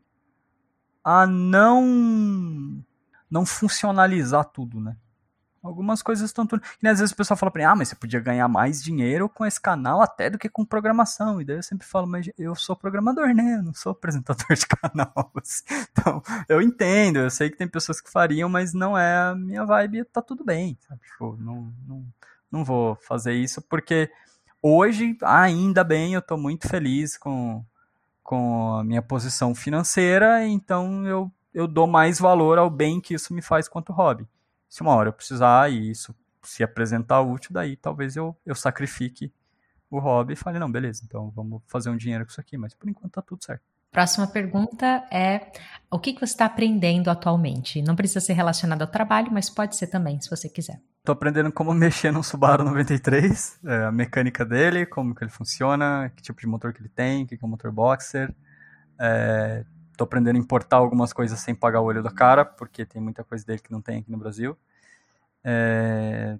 a 1.03 1.27
não 1.27 2.85
não 3.31 3.47
funcionalizar 3.47 4.45
tudo, 4.45 4.81
né? 4.81 4.97
Algumas 5.63 6.03
coisas 6.03 6.31
estão 6.31 6.47
tudo. 6.47 6.63
E 6.83 6.89
às 6.89 6.99
vezes 6.99 7.13
o 7.13 7.17
pessoal 7.17 7.37
fala 7.37 7.51
pra 7.51 7.61
mim, 7.61 7.67
ah, 7.67 7.77
mas 7.77 7.89
você 7.89 7.97
podia 7.97 8.21
ganhar 8.21 8.47
mais 8.49 8.83
dinheiro 8.83 9.29
com 9.29 9.45
esse 9.45 9.61
canal 9.61 10.01
até 10.01 10.31
do 10.31 10.39
que 10.39 10.49
com 10.49 10.65
programação. 10.65 11.41
E 11.41 11.45
daí 11.45 11.57
eu 11.57 11.63
sempre 11.63 11.87
falo, 11.87 12.07
mas 12.07 12.31
eu 12.39 12.55
sou 12.55 12.77
programador, 12.77 13.35
né? 13.35 13.57
Eu 13.57 13.63
não 13.63 13.75
sou 13.75 13.93
apresentador 13.93 14.47
de 14.55 14.67
canal. 14.69 15.33
Então, 15.93 16.23
eu 16.49 16.63
entendo, 16.63 17.19
eu 17.19 17.31
sei 17.31 17.51
que 17.51 17.57
tem 17.57 17.67
pessoas 17.67 18.01
que 18.01 18.11
fariam, 18.11 18.49
mas 18.49 18.73
não 18.73 18.97
é 18.97 19.31
a 19.31 19.35
minha 19.35 19.65
vibe, 19.65 20.05
tá 20.05 20.23
tudo 20.23 20.45
bem, 20.45 20.79
sabe? 20.89 21.01
Tipo, 21.03 21.37
não, 21.37 21.73
não, 21.87 22.07
não 22.51 22.65
vou 22.65 22.95
fazer 22.95 23.35
isso, 23.35 23.61
porque 23.63 24.11
hoje, 24.63 25.17
ainda 25.23 25.83
bem, 25.85 26.15
eu 26.15 26.23
tô 26.23 26.37
muito 26.37 26.69
feliz 26.69 27.17
com, 27.17 27.65
com 28.23 28.75
a 28.75 28.85
minha 28.85 29.03
posição 29.03 29.55
financeira, 29.55 30.47
então 30.47 31.07
eu 31.07 31.31
eu 31.59 31.67
dou 31.67 31.89
mais 31.89 32.21
valor 32.21 32.57
ao 32.57 32.71
bem 32.71 33.01
que 33.01 33.15
isso 33.15 33.35
me 33.35 33.43
faz 33.43 33.69
quanto 33.69 33.93
hobby. 33.93 34.27
Se 34.69 34.81
uma 34.83 34.95
hora 34.95 35.09
eu 35.09 35.13
precisar 35.13 35.71
e 35.73 35.91
isso 35.91 36.15
se 36.43 36.63
apresentar 36.63 37.21
útil, 37.21 37.53
daí 37.53 37.77
talvez 37.77 38.17
eu, 38.17 38.37
eu 38.47 38.55
sacrifique 38.55 39.33
o 39.91 39.99
hobby 39.99 40.35
e 40.35 40.37
fale, 40.37 40.59
não, 40.59 40.71
beleza, 40.71 41.03
então 41.05 41.31
vamos 41.35 41.63
fazer 41.67 41.91
um 41.91 41.97
dinheiro 41.97 42.25
com 42.25 42.31
isso 42.31 42.41
aqui, 42.41 42.57
mas 42.57 42.75
por 42.75 42.89
enquanto 42.89 43.15
tá 43.15 43.23
tudo 43.23 43.43
certo. 43.43 43.63
Próxima 43.91 44.27
pergunta 44.27 44.87
é: 45.11 45.51
o 45.91 45.99
que, 45.99 46.13
que 46.13 46.21
você 46.21 46.35
está 46.35 46.45
aprendendo 46.45 47.11
atualmente? 47.11 47.81
Não 47.81 47.97
precisa 47.97 48.21
ser 48.21 48.35
relacionado 48.35 48.83
ao 48.83 48.89
trabalho, 48.89 49.33
mas 49.33 49.49
pode 49.49 49.77
ser 49.77 49.87
também, 49.87 50.21
se 50.21 50.29
você 50.29 50.49
quiser. 50.49 50.81
Estou 51.09 51.15
aprendendo 51.15 51.51
como 51.51 51.73
mexer 51.73 52.13
no 52.13 52.23
Subaru 52.23 52.65
93, 52.65 53.61
é, 53.65 53.85
a 53.85 53.91
mecânica 53.91 54.45
dele, 54.45 54.85
como 54.85 55.15
que 55.15 55.25
ele 55.25 55.31
funciona, 55.31 56.13
que 56.15 56.23
tipo 56.23 56.39
de 56.39 56.47
motor 56.47 56.71
que 56.71 56.83
ele 56.83 56.91
tem, 56.91 57.25
que, 57.25 57.35
que 57.35 57.43
é 57.43 57.47
um 57.47 57.51
motor 57.51 57.73
boxer. 57.73 58.35
É, 59.01 59.65
tô 59.97 60.05
aprendendo 60.05 60.37
a 60.37 60.39
importar 60.39 60.77
algumas 60.77 61.15
coisas 61.15 61.41
sem 61.41 61.55
pagar 61.55 61.81
o 61.81 61.85
olho 61.85 62.03
da 62.03 62.11
cara, 62.11 62.45
porque 62.45 62.85
tem 62.85 63.01
muita 63.01 63.25
coisa 63.25 63.43
dele 63.43 63.59
que 63.59 63.73
não 63.73 63.81
tem 63.81 64.01
aqui 64.01 64.11
no 64.11 64.19
Brasil. 64.19 64.55
É... 65.43 66.37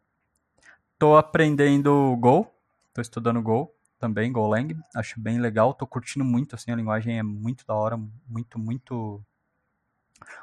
Tô 0.99 1.17
aprendendo 1.17 2.15
Go, 2.21 2.47
tô 2.93 3.01
estudando 3.01 3.41
Go 3.41 3.73
também, 3.99 4.31
Golang, 4.31 4.79
acho 4.95 5.19
bem 5.19 5.41
legal, 5.41 5.73
tô 5.73 5.87
curtindo 5.87 6.27
muito, 6.27 6.55
assim, 6.55 6.71
a 6.71 6.77
linguagem 6.77 7.19
é 7.19 7.23
muito 7.23 7.67
da 7.67 7.73
hora, 7.73 7.99
muito, 8.29 8.59
muito, 8.59 9.25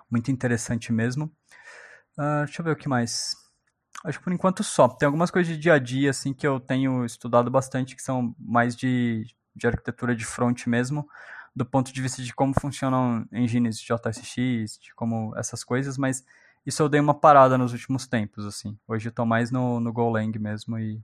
muito 0.09 0.31
interessante 0.31 0.91
mesmo. 0.91 1.25
Uh, 2.17 2.45
deixa 2.45 2.63
eu 2.63 2.65
ver 2.65 2.71
o 2.71 2.75
que 2.75 2.89
mais. 2.89 3.44
Acho 4.03 4.19
que 4.19 4.23
por 4.23 4.33
enquanto 4.33 4.63
só. 4.63 4.87
Tem 4.87 5.05
algumas 5.05 5.31
coisas 5.31 5.51
de 5.53 5.59
dia 5.59 5.73
a 5.73 5.79
dia, 5.79 6.09
assim, 6.09 6.33
que 6.33 6.45
eu 6.45 6.59
tenho 6.59 7.05
estudado 7.05 7.49
bastante, 7.49 7.95
que 7.95 8.01
são 8.01 8.35
mais 8.39 8.75
de, 8.75 9.25
de 9.55 9.67
arquitetura 9.67 10.15
de 10.15 10.25
front 10.25 10.67
mesmo 10.67 11.07
do 11.55 11.65
ponto 11.65 11.93
de 11.93 12.01
vista 12.01 12.21
de 12.21 12.33
como 12.33 12.53
funcionam 12.59 13.25
engines 13.31 13.79
de 13.79 13.85
JSX, 13.85 14.77
de 14.77 14.93
como 14.93 15.33
essas 15.37 15.63
coisas, 15.63 15.97
mas 15.97 16.25
isso 16.65 16.83
eu 16.83 16.89
dei 16.89 16.99
uma 16.99 17.13
parada 17.13 17.57
nos 17.57 17.71
últimos 17.71 18.05
tempos, 18.05 18.45
assim. 18.45 18.77
Hoje 18.85 19.07
eu 19.07 19.11
tô 19.11 19.25
mais 19.25 19.51
no, 19.51 19.79
no 19.79 19.93
Golang 19.93 20.37
mesmo 20.37 20.77
e, 20.77 21.01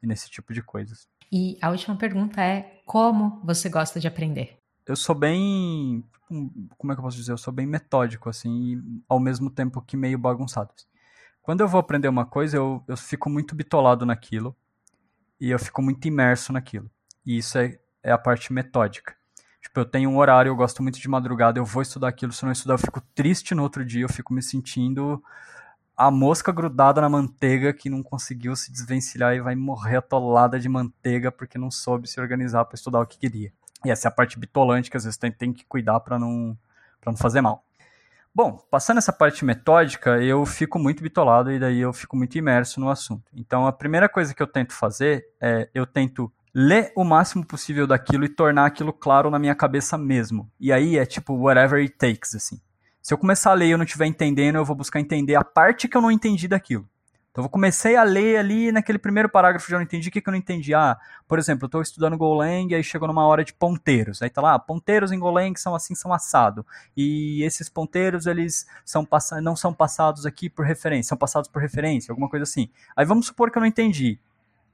e 0.00 0.06
nesse 0.06 0.30
tipo 0.30 0.54
de 0.54 0.62
coisas. 0.62 1.08
E 1.32 1.58
a 1.60 1.70
última 1.70 1.96
pergunta 1.96 2.40
é, 2.40 2.80
como 2.86 3.40
você 3.44 3.68
gosta 3.68 3.98
de 3.98 4.06
aprender? 4.06 4.56
Eu 4.86 4.94
sou 4.94 5.14
bem, 5.14 6.04
como 6.28 6.92
é 6.92 6.94
que 6.94 7.00
eu 7.00 7.04
posso 7.04 7.16
dizer? 7.16 7.32
Eu 7.32 7.38
sou 7.38 7.52
bem 7.52 7.66
metódico, 7.66 8.28
assim, 8.28 8.74
e 8.74 9.02
ao 9.08 9.18
mesmo 9.18 9.50
tempo 9.50 9.82
que 9.82 9.96
meio 9.96 10.18
bagunçado. 10.18 10.70
Quando 11.48 11.62
eu 11.62 11.68
vou 11.68 11.80
aprender 11.80 12.08
uma 12.08 12.26
coisa, 12.26 12.58
eu, 12.58 12.84
eu 12.86 12.94
fico 12.94 13.30
muito 13.30 13.54
bitolado 13.54 14.04
naquilo 14.04 14.54
e 15.40 15.48
eu 15.48 15.58
fico 15.58 15.80
muito 15.80 16.06
imerso 16.06 16.52
naquilo. 16.52 16.90
E 17.24 17.38
isso 17.38 17.56
é, 17.56 17.78
é 18.02 18.12
a 18.12 18.18
parte 18.18 18.52
metódica. 18.52 19.16
Tipo, 19.62 19.80
eu 19.80 19.86
tenho 19.86 20.10
um 20.10 20.18
horário, 20.18 20.50
eu 20.50 20.54
gosto 20.54 20.82
muito 20.82 21.00
de 21.00 21.08
madrugada, 21.08 21.58
eu 21.58 21.64
vou 21.64 21.80
estudar 21.80 22.08
aquilo, 22.08 22.34
se 22.34 22.44
eu 22.44 22.48
não 22.48 22.52
estudar 22.52 22.74
eu 22.74 22.78
fico 22.78 23.00
triste 23.14 23.54
no 23.54 23.62
outro 23.62 23.82
dia, 23.82 24.02
eu 24.02 24.10
fico 24.10 24.34
me 24.34 24.42
sentindo 24.42 25.24
a 25.96 26.10
mosca 26.10 26.52
grudada 26.52 27.00
na 27.00 27.08
manteiga 27.08 27.72
que 27.72 27.88
não 27.88 28.02
conseguiu 28.02 28.54
se 28.54 28.70
desvencilhar 28.70 29.34
e 29.34 29.40
vai 29.40 29.54
morrer 29.54 29.96
atolada 29.96 30.60
de 30.60 30.68
manteiga 30.68 31.32
porque 31.32 31.56
não 31.56 31.70
soube 31.70 32.06
se 32.06 32.20
organizar 32.20 32.66
para 32.66 32.74
estudar 32.74 33.00
o 33.00 33.06
que 33.06 33.16
queria. 33.16 33.50
E 33.86 33.90
essa 33.90 34.06
é 34.06 34.10
a 34.10 34.12
parte 34.12 34.38
bitolante 34.38 34.90
que 34.90 34.98
às 34.98 35.04
vezes 35.04 35.16
tem, 35.16 35.32
tem 35.32 35.50
que 35.54 35.64
cuidar 35.64 35.98
para 36.00 36.18
não, 36.18 36.54
não 37.06 37.16
fazer 37.16 37.40
mal. 37.40 37.64
Bom, 38.38 38.56
passando 38.70 38.98
essa 38.98 39.12
parte 39.12 39.44
metódica, 39.44 40.22
eu 40.22 40.46
fico 40.46 40.78
muito 40.78 41.02
bitolado 41.02 41.50
e 41.50 41.58
daí 41.58 41.80
eu 41.80 41.92
fico 41.92 42.16
muito 42.16 42.38
imerso 42.38 42.78
no 42.78 42.88
assunto. 42.88 43.24
Então, 43.34 43.66
a 43.66 43.72
primeira 43.72 44.08
coisa 44.08 44.32
que 44.32 44.40
eu 44.40 44.46
tento 44.46 44.74
fazer 44.74 45.26
é 45.40 45.68
eu 45.74 45.84
tento 45.84 46.32
ler 46.54 46.92
o 46.94 47.02
máximo 47.02 47.44
possível 47.44 47.84
daquilo 47.84 48.24
e 48.24 48.28
tornar 48.28 48.66
aquilo 48.66 48.92
claro 48.92 49.28
na 49.28 49.40
minha 49.40 49.56
cabeça 49.56 49.98
mesmo. 49.98 50.48
E 50.60 50.72
aí 50.72 50.96
é 50.96 51.04
tipo 51.04 51.34
whatever 51.34 51.80
it 51.80 51.96
takes, 51.98 52.36
assim. 52.36 52.60
Se 53.02 53.12
eu 53.12 53.18
começar 53.18 53.50
a 53.50 53.54
ler 53.54 53.66
e 53.66 53.70
eu 53.72 53.76
não 53.76 53.84
estiver 53.84 54.06
entendendo, 54.06 54.54
eu 54.54 54.64
vou 54.64 54.76
buscar 54.76 55.00
entender 55.00 55.34
a 55.34 55.42
parte 55.42 55.88
que 55.88 55.96
eu 55.96 56.00
não 56.00 56.12
entendi 56.12 56.46
daquilo. 56.46 56.88
Então 57.38 57.44
eu 57.44 57.48
comecei 57.48 57.94
a 57.94 58.02
ler 58.02 58.36
ali 58.36 58.72
naquele 58.72 58.98
primeiro 58.98 59.28
parágrafo 59.28 59.70
já 59.70 59.76
não 59.76 59.84
entendi 59.84 60.08
o 60.08 60.10
que, 60.10 60.20
que 60.20 60.28
eu 60.28 60.32
não 60.32 60.38
entendi. 60.38 60.74
Ah, 60.74 60.98
por 61.28 61.38
exemplo, 61.38 61.66
eu 61.66 61.68
estou 61.68 61.80
estudando 61.80 62.16
Golang 62.16 62.74
aí 62.74 62.82
chegou 62.82 63.06
numa 63.06 63.24
hora 63.24 63.44
de 63.44 63.54
ponteiros. 63.54 64.20
Aí 64.20 64.28
tá 64.28 64.42
lá, 64.42 64.58
ponteiros 64.58 65.12
em 65.12 65.20
Golang 65.20 65.54
são 65.56 65.72
assim, 65.72 65.94
são 65.94 66.12
assado. 66.12 66.66
E 66.96 67.40
esses 67.44 67.68
ponteiros 67.68 68.26
eles 68.26 68.66
são 68.84 69.06
não 69.40 69.54
são 69.54 69.72
passados 69.72 70.26
aqui 70.26 70.50
por 70.50 70.66
referência, 70.66 71.10
são 71.10 71.16
passados 71.16 71.48
por 71.48 71.62
referência, 71.62 72.10
alguma 72.10 72.28
coisa 72.28 72.42
assim. 72.42 72.68
Aí 72.96 73.06
vamos 73.06 73.26
supor 73.26 73.52
que 73.52 73.58
eu 73.58 73.60
não 73.60 73.68
entendi. 73.68 74.18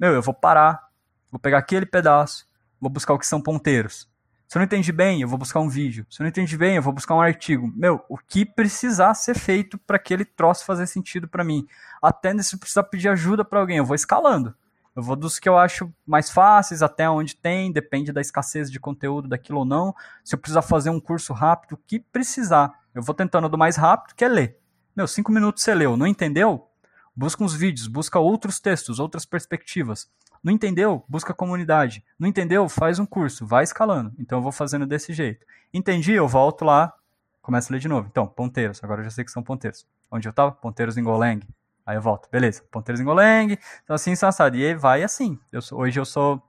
Meu, 0.01 0.15
eu 0.15 0.23
vou 0.23 0.33
parar, 0.33 0.89
Vou 1.35 1.41
pegar 1.41 1.59
aquele 1.59 1.85
pedaço, 1.85 2.47
vou 2.81 2.89
buscar 2.89 3.13
o 3.13 3.19
que 3.19 3.27
são 3.27 3.43
ponteiros. 3.43 4.09
Se 4.47 4.57
eu 4.57 4.61
não 4.61 4.65
entendi 4.65 4.93
bem, 4.93 5.21
eu 5.21 5.29
vou 5.29 5.39
buscar 5.39 5.61
um 5.61 5.69
vídeo. 5.69 6.07
Se 6.11 6.21
eu 6.21 6.25
não 6.25 6.29
entendi 6.29 6.57
bem, 6.57 6.77
eu 6.77 6.83
vou 6.83 6.93
buscar 6.93 7.15
um 7.15 7.21
artigo. 7.21 7.73
Meu, 7.75 8.05
o 8.09 8.19
que 8.19 8.45
precisar 8.45 9.15
ser 9.15 9.35
feito 9.35 9.79
para 9.79 9.97
aquele 9.97 10.25
troço 10.25 10.65
fazer 10.65 10.87
sentido 10.87 11.27
para 11.27 11.43
mim. 11.43 11.67
Até 12.03 12.37
se 12.43 12.57
precisar 12.59 12.85
pedir 12.85 13.09
ajuda 13.09 13.45
para 13.45 13.61
alguém, 13.61 13.79
eu 13.79 13.85
vou 13.85 13.95
escalando. 13.95 14.55
Eu 14.95 15.03
vou 15.03 15.17
dos 15.17 15.41
que 15.41 15.49
eu 15.49 15.59
acho 15.59 15.93
mais 16.07 16.31
fáceis 16.31 16.81
até 16.81 17.11
onde 17.11 17.35
tem, 17.35 17.73
depende 17.73 18.13
da 18.13 18.21
escassez 18.21 18.71
de 18.71 18.79
conteúdo 18.79 19.29
daquilo 19.29 19.61
ou 19.61 19.65
não. 19.65 19.93
Se 20.23 20.37
eu 20.37 20.39
precisar 20.39 20.63
fazer 20.63 20.91
um 20.91 21.01
curso 21.01 21.33
rápido, 21.33 21.73
o 21.73 21.77
que 21.77 21.99
precisar. 21.99 22.73
Eu 22.95 23.03
vou 23.03 23.15
tentando 23.15 23.49
do 23.49 23.59
mais 23.59 23.75
rápido, 23.77 24.15
que 24.15 24.25
é 24.25 24.29
ler. 24.29 24.59
Meu, 24.95 25.09
cinco 25.09 25.33
minutos 25.33 25.65
você 25.65 25.75
leu, 25.75 25.97
não 25.97 26.07
entendeu? 26.07 26.69
Busca 27.17 27.43
uns 27.43 27.55
vídeos, 27.55 27.89
busca 27.89 28.21
outros 28.21 28.61
textos, 28.61 29.01
outras 29.01 29.25
perspectivas. 29.25 30.09
Não 30.45 30.53
entendeu? 30.53 31.03
Busca 31.09 31.33
comunidade. 31.33 32.05
Não 32.19 32.29
entendeu? 32.29 32.69
Faz 32.69 32.99
um 32.99 33.07
curso, 33.07 33.47
vai 33.47 33.65
escalando. 33.65 34.13
Então 34.19 34.39
eu 34.39 34.43
vou 34.43 34.53
fazendo 34.53 34.85
desse 34.85 35.15
jeito. 35.15 35.47
Entendi? 35.73 36.13
Eu 36.13 36.29
volto 36.29 36.67
lá, 36.67 36.93
começo 37.41 37.73
a 37.73 37.73
ler 37.73 37.79
de 37.79 37.89
novo. 37.89 38.07
Então, 38.11 38.27
ponteiros. 38.27 38.85
Agora 38.85 39.01
eu 39.01 39.05
já 39.05 39.11
sei 39.11 39.25
que 39.25 39.31
são 39.31 39.43
ponteiros. 39.43 39.87
Onde 40.11 40.29
eu 40.29 40.31
estava? 40.31 40.53
Ponteiros 40.53 40.99
em 40.99 41.03
Golang. 41.03 41.41
Aí 41.87 41.97
eu 41.97 42.03
volto. 42.03 42.29
Beleza. 42.31 42.63
Ponteiros 42.71 43.01
em 43.01 43.05
Golang. 43.05 43.59
Então 43.83 43.97
assim, 43.97 44.13
assado. 44.13 44.55
E 44.55 44.67
aí 44.67 44.75
vai 44.75 45.03
assim. 45.03 45.39
Eu 45.51 45.63
sou, 45.63 45.81
hoje 45.81 45.99
eu 45.99 46.05
sou, 46.05 46.43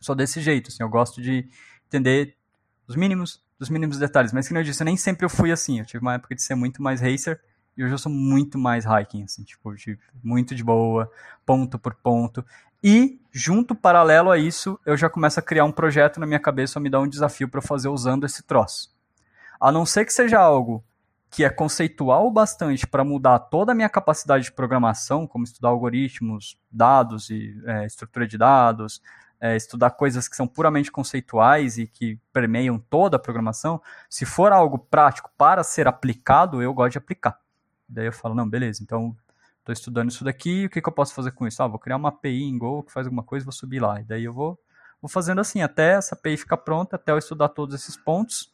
sou 0.00 0.14
desse 0.14 0.40
jeito. 0.40 0.68
Assim, 0.68 0.82
eu 0.82 0.88
gosto 0.88 1.20
de 1.20 1.46
entender 1.86 2.34
os 2.88 2.96
mínimos, 2.96 3.44
dos 3.58 3.68
mínimos 3.68 3.98
detalhes. 3.98 4.32
Mas, 4.32 4.48
como 4.48 4.58
eu 4.58 4.64
disse, 4.64 4.82
nem 4.82 4.96
sempre 4.96 5.26
eu 5.26 5.30
fui 5.30 5.52
assim. 5.52 5.80
Eu 5.80 5.84
tive 5.84 6.00
uma 6.00 6.14
época 6.14 6.34
de 6.34 6.42
ser 6.42 6.54
muito 6.54 6.82
mais 6.82 7.02
racer. 7.02 7.38
E 7.76 7.84
hoje 7.84 7.94
eu 7.94 7.98
sou 7.98 8.10
muito 8.10 8.58
mais 8.58 8.84
hiking, 8.84 9.24
assim, 9.24 9.44
tipo, 9.44 9.74
muito 10.22 10.54
de 10.54 10.64
boa, 10.64 11.10
ponto 11.44 11.78
por 11.78 11.94
ponto. 11.94 12.44
E, 12.82 13.20
junto, 13.32 13.74
paralelo 13.74 14.30
a 14.30 14.38
isso, 14.38 14.78
eu 14.86 14.96
já 14.96 15.10
começo 15.10 15.38
a 15.38 15.42
criar 15.42 15.64
um 15.64 15.72
projeto 15.72 16.18
na 16.18 16.26
minha 16.26 16.40
cabeça, 16.40 16.80
me 16.80 16.88
dá 16.88 17.00
um 17.00 17.08
desafio 17.08 17.48
para 17.48 17.60
fazer 17.60 17.88
usando 17.88 18.24
esse 18.24 18.42
troço. 18.42 18.94
A 19.60 19.72
não 19.72 19.84
ser 19.84 20.04
que 20.04 20.12
seja 20.12 20.38
algo 20.38 20.84
que 21.30 21.44
é 21.44 21.50
conceitual 21.50 22.30
bastante 22.30 22.86
para 22.86 23.04
mudar 23.04 23.38
toda 23.38 23.72
a 23.72 23.74
minha 23.74 23.88
capacidade 23.88 24.44
de 24.44 24.52
programação, 24.52 25.26
como 25.26 25.44
estudar 25.44 25.68
algoritmos, 25.68 26.58
dados 26.70 27.28
e 27.28 27.60
é, 27.66 27.84
estrutura 27.84 28.26
de 28.26 28.38
dados, 28.38 29.02
é, 29.40 29.56
estudar 29.56 29.90
coisas 29.90 30.28
que 30.28 30.36
são 30.36 30.46
puramente 30.46 30.90
conceituais 30.90 31.76
e 31.78 31.86
que 31.86 32.18
permeiam 32.32 32.78
toda 32.78 33.16
a 33.16 33.20
programação, 33.20 33.82
se 34.08 34.24
for 34.24 34.52
algo 34.52 34.78
prático 34.78 35.30
para 35.36 35.62
ser 35.62 35.86
aplicado, 35.86 36.62
eu 36.62 36.72
gosto 36.72 36.92
de 36.92 36.98
aplicar. 36.98 37.38
Daí 37.88 38.06
eu 38.06 38.12
falo, 38.12 38.34
não, 38.34 38.48
beleza, 38.48 38.82
então 38.82 39.16
estou 39.58 39.72
estudando 39.72 40.10
isso 40.10 40.24
daqui, 40.24 40.66
o 40.66 40.70
que, 40.70 40.80
que 40.80 40.88
eu 40.88 40.92
posso 40.92 41.14
fazer 41.14 41.32
com 41.32 41.46
isso? 41.46 41.62
Ah, 41.62 41.66
vou 41.66 41.78
criar 41.78 41.96
uma 41.96 42.10
API 42.10 42.44
em 42.44 42.56
Go 42.56 42.82
que 42.84 42.92
faz 42.92 43.06
alguma 43.06 43.22
coisa, 43.22 43.44
vou 43.44 43.52
subir 43.52 43.80
lá. 43.80 44.00
E 44.00 44.04
daí 44.04 44.24
eu 44.24 44.32
vou, 44.32 44.58
vou 45.00 45.08
fazendo 45.08 45.40
assim, 45.40 45.60
até 45.62 45.94
essa 45.94 46.14
API 46.14 46.36
ficar 46.36 46.58
pronta, 46.58 46.96
até 46.96 47.12
eu 47.12 47.18
estudar 47.18 47.48
todos 47.48 47.74
esses 47.74 47.96
pontos. 47.96 48.52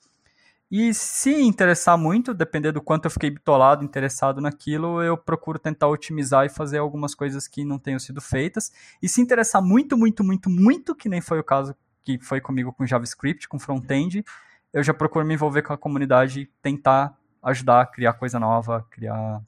E 0.71 0.95
se 0.95 1.31
interessar 1.31 1.99
muito, 1.99 2.33
dependendo 2.33 2.81
do 2.81 2.83
quanto 2.83 3.05
eu 3.05 3.11
fiquei 3.11 3.29
bitolado, 3.29 3.85
interessado 3.85 4.41
naquilo, 4.41 5.03
eu 5.03 5.19
procuro 5.19 5.59
tentar 5.59 5.87
otimizar 5.89 6.47
e 6.47 6.49
fazer 6.49 6.79
algumas 6.79 7.15
coisas 7.15 7.47
que 7.47 7.63
não 7.63 7.79
tenham 7.79 7.99
sido 7.99 8.23
feitas. 8.23 8.73
E 9.03 9.07
se 9.07 9.21
interessar 9.21 9.61
muito, 9.61 9.99
muito, 9.99 10.25
muito, 10.25 10.49
muito, 10.49 10.95
que 10.95 11.11
nem 11.11 11.21
foi 11.21 11.39
o 11.39 11.45
caso 11.45 11.77
que 12.03 12.19
foi 12.19 12.41
comigo 12.41 12.73
com 12.73 12.87
JavaScript, 12.87 13.47
com 13.49 13.59
front-end, 13.59 14.25
eu 14.73 14.83
já 14.83 14.95
procuro 14.95 15.27
me 15.27 15.35
envolver 15.35 15.61
com 15.61 15.75
a 15.75 15.79
comunidade 15.79 16.51
tentar 16.63 17.15
ajudar 17.43 17.81
a 17.83 17.87
criar 17.87 18.13
coisa 18.15 18.39
nova, 18.39 18.87
criar, 18.91 19.43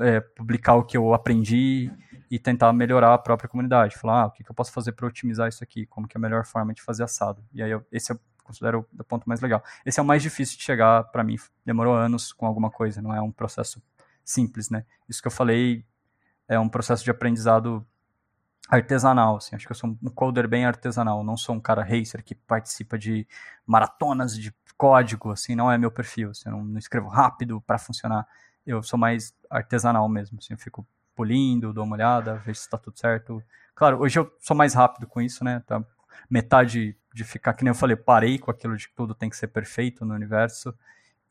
é, 0.00 0.20
publicar 0.20 0.74
o 0.74 0.84
que 0.84 0.96
eu 0.96 1.14
aprendi 1.14 1.90
e 2.30 2.38
tentar 2.38 2.72
melhorar 2.72 3.14
a 3.14 3.18
própria 3.18 3.48
comunidade. 3.48 3.96
Falar, 3.96 4.22
ah, 4.22 4.26
o 4.26 4.30
que, 4.30 4.42
que 4.42 4.50
eu 4.50 4.54
posso 4.54 4.72
fazer 4.72 4.92
para 4.92 5.06
otimizar 5.06 5.48
isso 5.48 5.62
aqui? 5.62 5.86
Como 5.86 6.08
que 6.08 6.16
é 6.16 6.18
a 6.18 6.22
melhor 6.22 6.44
forma 6.44 6.72
de 6.72 6.82
fazer 6.82 7.04
assado? 7.04 7.44
E 7.52 7.62
aí, 7.62 7.70
eu, 7.70 7.86
esse 7.92 8.12
é 8.12 8.16
considero 8.42 8.86
o 8.98 9.04
ponto 9.04 9.28
mais 9.28 9.40
legal. 9.40 9.62
Esse 9.86 10.00
é 10.00 10.02
o 10.02 10.06
mais 10.06 10.22
difícil 10.22 10.58
de 10.58 10.64
chegar 10.64 11.04
para 11.04 11.24
mim. 11.24 11.36
Demorou 11.64 11.94
anos 11.94 12.32
com 12.32 12.46
alguma 12.46 12.70
coisa, 12.70 13.00
não 13.00 13.14
é 13.14 13.20
um 13.20 13.32
processo 13.32 13.82
simples, 14.24 14.68
né? 14.70 14.84
Isso 15.08 15.22
que 15.22 15.28
eu 15.28 15.32
falei 15.32 15.84
é 16.48 16.58
um 16.58 16.68
processo 16.68 17.02
de 17.04 17.10
aprendizado 17.10 17.86
artesanal, 18.68 19.36
assim. 19.36 19.56
Acho 19.56 19.66
que 19.66 19.72
eu 19.72 19.76
sou 19.76 19.90
um 19.90 20.10
coder 20.10 20.48
bem 20.48 20.64
artesanal, 20.64 21.24
não 21.24 21.36
sou 21.36 21.54
um 21.54 21.60
cara 21.60 21.82
racer 21.82 22.22
que 22.22 22.34
participa 22.34 22.98
de 22.98 23.26
maratonas 23.66 24.36
de 24.36 24.52
código, 24.76 25.30
assim, 25.30 25.54
não 25.54 25.70
é 25.70 25.78
meu 25.78 25.90
perfil. 25.90 26.30
Assim, 26.30 26.48
eu 26.48 26.52
não, 26.52 26.64
não 26.64 26.78
escrevo 26.78 27.08
rápido 27.08 27.60
para 27.60 27.78
funcionar. 27.78 28.26
Eu 28.66 28.82
sou 28.82 28.98
mais 28.98 29.34
artesanal 29.50 30.08
mesmo, 30.08 30.38
assim, 30.38 30.54
eu 30.54 30.58
fico 30.58 30.86
polindo, 31.14 31.72
dou 31.72 31.84
uma 31.84 31.96
olhada, 31.96 32.36
vejo 32.36 32.58
se 32.58 32.66
está 32.66 32.78
tudo 32.78 32.98
certo. 32.98 33.42
Claro, 33.74 34.00
hoje 34.00 34.18
eu 34.18 34.32
sou 34.40 34.56
mais 34.56 34.74
rápido 34.74 35.06
com 35.06 35.20
isso, 35.20 35.44
né? 35.44 35.62
Tá 35.66 35.84
metade 36.28 36.96
de 37.12 37.24
ficar, 37.24 37.52
que 37.54 37.64
nem 37.64 37.70
eu 37.70 37.74
falei, 37.74 37.96
parei 37.96 38.38
com 38.38 38.50
aquilo 38.50 38.76
de 38.76 38.88
que 38.88 38.94
tudo 38.94 39.14
tem 39.14 39.28
que 39.28 39.36
ser 39.36 39.48
perfeito 39.48 40.04
no 40.04 40.14
universo. 40.14 40.74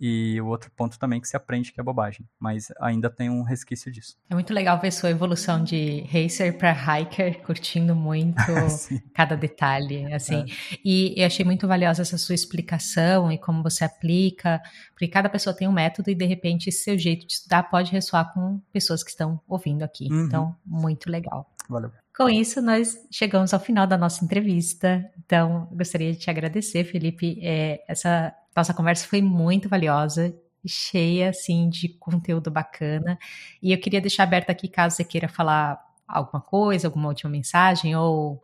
E 0.03 0.41
o 0.41 0.47
outro 0.47 0.71
ponto 0.71 0.97
também 0.97 1.21
que 1.21 1.27
se 1.27 1.37
aprende 1.37 1.71
que 1.71 1.79
é 1.79 1.83
bobagem, 1.83 2.27
mas 2.39 2.69
ainda 2.81 3.07
tem 3.07 3.29
um 3.29 3.43
resquício 3.43 3.91
disso. 3.91 4.17
É 4.27 4.33
muito 4.33 4.51
legal 4.51 4.79
ver 4.81 4.91
sua 4.91 5.11
evolução 5.11 5.63
de 5.63 6.01
racer 6.11 6.57
para 6.57 6.71
hiker, 6.71 7.43
curtindo 7.43 7.95
muito 7.95 8.35
cada 9.13 9.37
detalhe, 9.37 10.11
assim. 10.11 10.39
É. 10.39 10.77
E 10.83 11.13
eu 11.15 11.27
achei 11.27 11.45
muito 11.45 11.67
valiosa 11.67 12.01
essa 12.01 12.17
sua 12.17 12.33
explicação 12.33 13.31
e 13.31 13.37
como 13.37 13.61
você 13.61 13.83
aplica, 13.83 14.59
porque 14.93 15.07
cada 15.07 15.29
pessoa 15.29 15.55
tem 15.55 15.67
um 15.67 15.71
método 15.71 16.09
e 16.09 16.15
de 16.15 16.25
repente 16.25 16.71
seu 16.71 16.97
jeito 16.97 17.27
de 17.27 17.33
estudar 17.33 17.69
pode 17.69 17.91
ressoar 17.91 18.33
com 18.33 18.59
pessoas 18.73 19.03
que 19.03 19.11
estão 19.11 19.39
ouvindo 19.47 19.83
aqui. 19.83 20.07
Uhum. 20.11 20.25
Então, 20.25 20.55
muito 20.65 21.11
legal. 21.11 21.47
Valeu. 21.69 21.91
Com 22.17 22.27
isso, 22.27 22.61
nós 22.61 22.97
chegamos 23.09 23.53
ao 23.53 23.59
final 23.59 23.87
da 23.87 23.97
nossa 23.97 24.25
entrevista. 24.25 25.09
Então, 25.23 25.67
gostaria 25.71 26.11
de 26.11 26.17
te 26.17 26.29
agradecer, 26.29 26.83
Felipe. 26.83 27.39
É, 27.41 27.83
essa 27.87 28.33
nossa 28.55 28.73
conversa 28.73 29.07
foi 29.07 29.21
muito 29.21 29.69
valiosa, 29.69 30.35
cheia 30.65 31.29
assim 31.29 31.69
de 31.69 31.89
conteúdo 31.89 32.51
bacana. 32.51 33.17
E 33.61 33.71
eu 33.71 33.79
queria 33.79 34.01
deixar 34.01 34.23
aberto 34.23 34.49
aqui, 34.49 34.67
caso 34.67 34.95
você 34.95 35.03
queira 35.03 35.27
falar 35.27 35.79
alguma 36.07 36.41
coisa, 36.41 36.87
alguma 36.87 37.07
última 37.07 37.29
mensagem 37.29 37.95
ou 37.95 38.43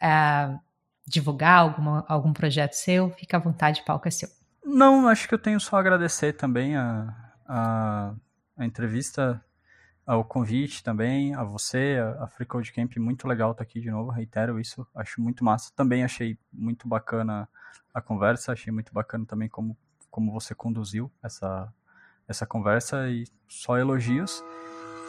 é, 0.00 0.54
divulgar 1.06 1.58
alguma, 1.58 2.04
algum 2.08 2.32
projeto 2.32 2.74
seu, 2.74 3.10
fica 3.10 3.36
à 3.36 3.40
vontade, 3.40 3.80
o 3.80 3.84
palco 3.84 4.06
é 4.06 4.10
seu. 4.10 4.28
Não, 4.64 5.08
acho 5.08 5.28
que 5.28 5.34
eu 5.34 5.38
tenho 5.38 5.58
só 5.58 5.76
a 5.76 5.80
agradecer 5.80 6.34
também 6.34 6.76
a, 6.76 7.14
a, 7.46 8.14
a 8.56 8.64
entrevista 8.64 9.42
ao 10.06 10.24
convite 10.24 10.82
também, 10.82 11.34
a 11.34 11.44
você, 11.44 11.98
a, 12.18 12.26
Free 12.26 12.46
Code 12.46 12.72
Camp, 12.72 12.96
muito 12.96 13.28
legal 13.28 13.52
estar 13.52 13.62
aqui 13.62 13.80
de 13.80 13.90
novo, 13.90 14.10
reitero 14.10 14.58
isso, 14.58 14.86
acho 14.94 15.20
muito 15.20 15.44
massa. 15.44 15.72
Também 15.76 16.02
achei 16.02 16.38
muito 16.52 16.88
bacana 16.88 17.48
a 17.94 18.00
conversa, 18.00 18.52
achei 18.52 18.72
muito 18.72 18.92
bacana 18.92 19.24
também 19.26 19.48
como, 19.48 19.76
como 20.10 20.32
você 20.32 20.54
conduziu 20.54 21.10
essa, 21.22 21.72
essa 22.26 22.46
conversa 22.46 23.08
e 23.08 23.24
só 23.48 23.78
elogios. 23.78 24.42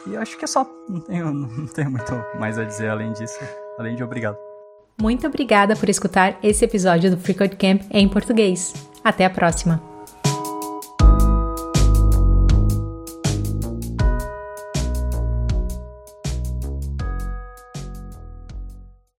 E 0.06 0.16
acho 0.16 0.36
que 0.36 0.44
é 0.44 0.48
só, 0.48 0.64
não 0.88 1.00
tenho, 1.00 1.32
não 1.32 1.66
tenho 1.66 1.90
muito 1.90 2.12
mais 2.38 2.58
a 2.58 2.64
dizer 2.64 2.90
além 2.90 3.12
disso, 3.12 3.38
além 3.78 3.96
de 3.96 4.04
obrigado. 4.04 4.36
Muito 5.00 5.26
obrigada 5.26 5.74
por 5.74 5.88
escutar 5.88 6.38
esse 6.42 6.64
episódio 6.64 7.10
do 7.10 7.16
Free 7.16 7.34
Code 7.34 7.56
Camp 7.56 7.82
em 7.90 8.08
português. 8.08 8.72
Até 9.02 9.24
a 9.24 9.30
próxima! 9.30 9.91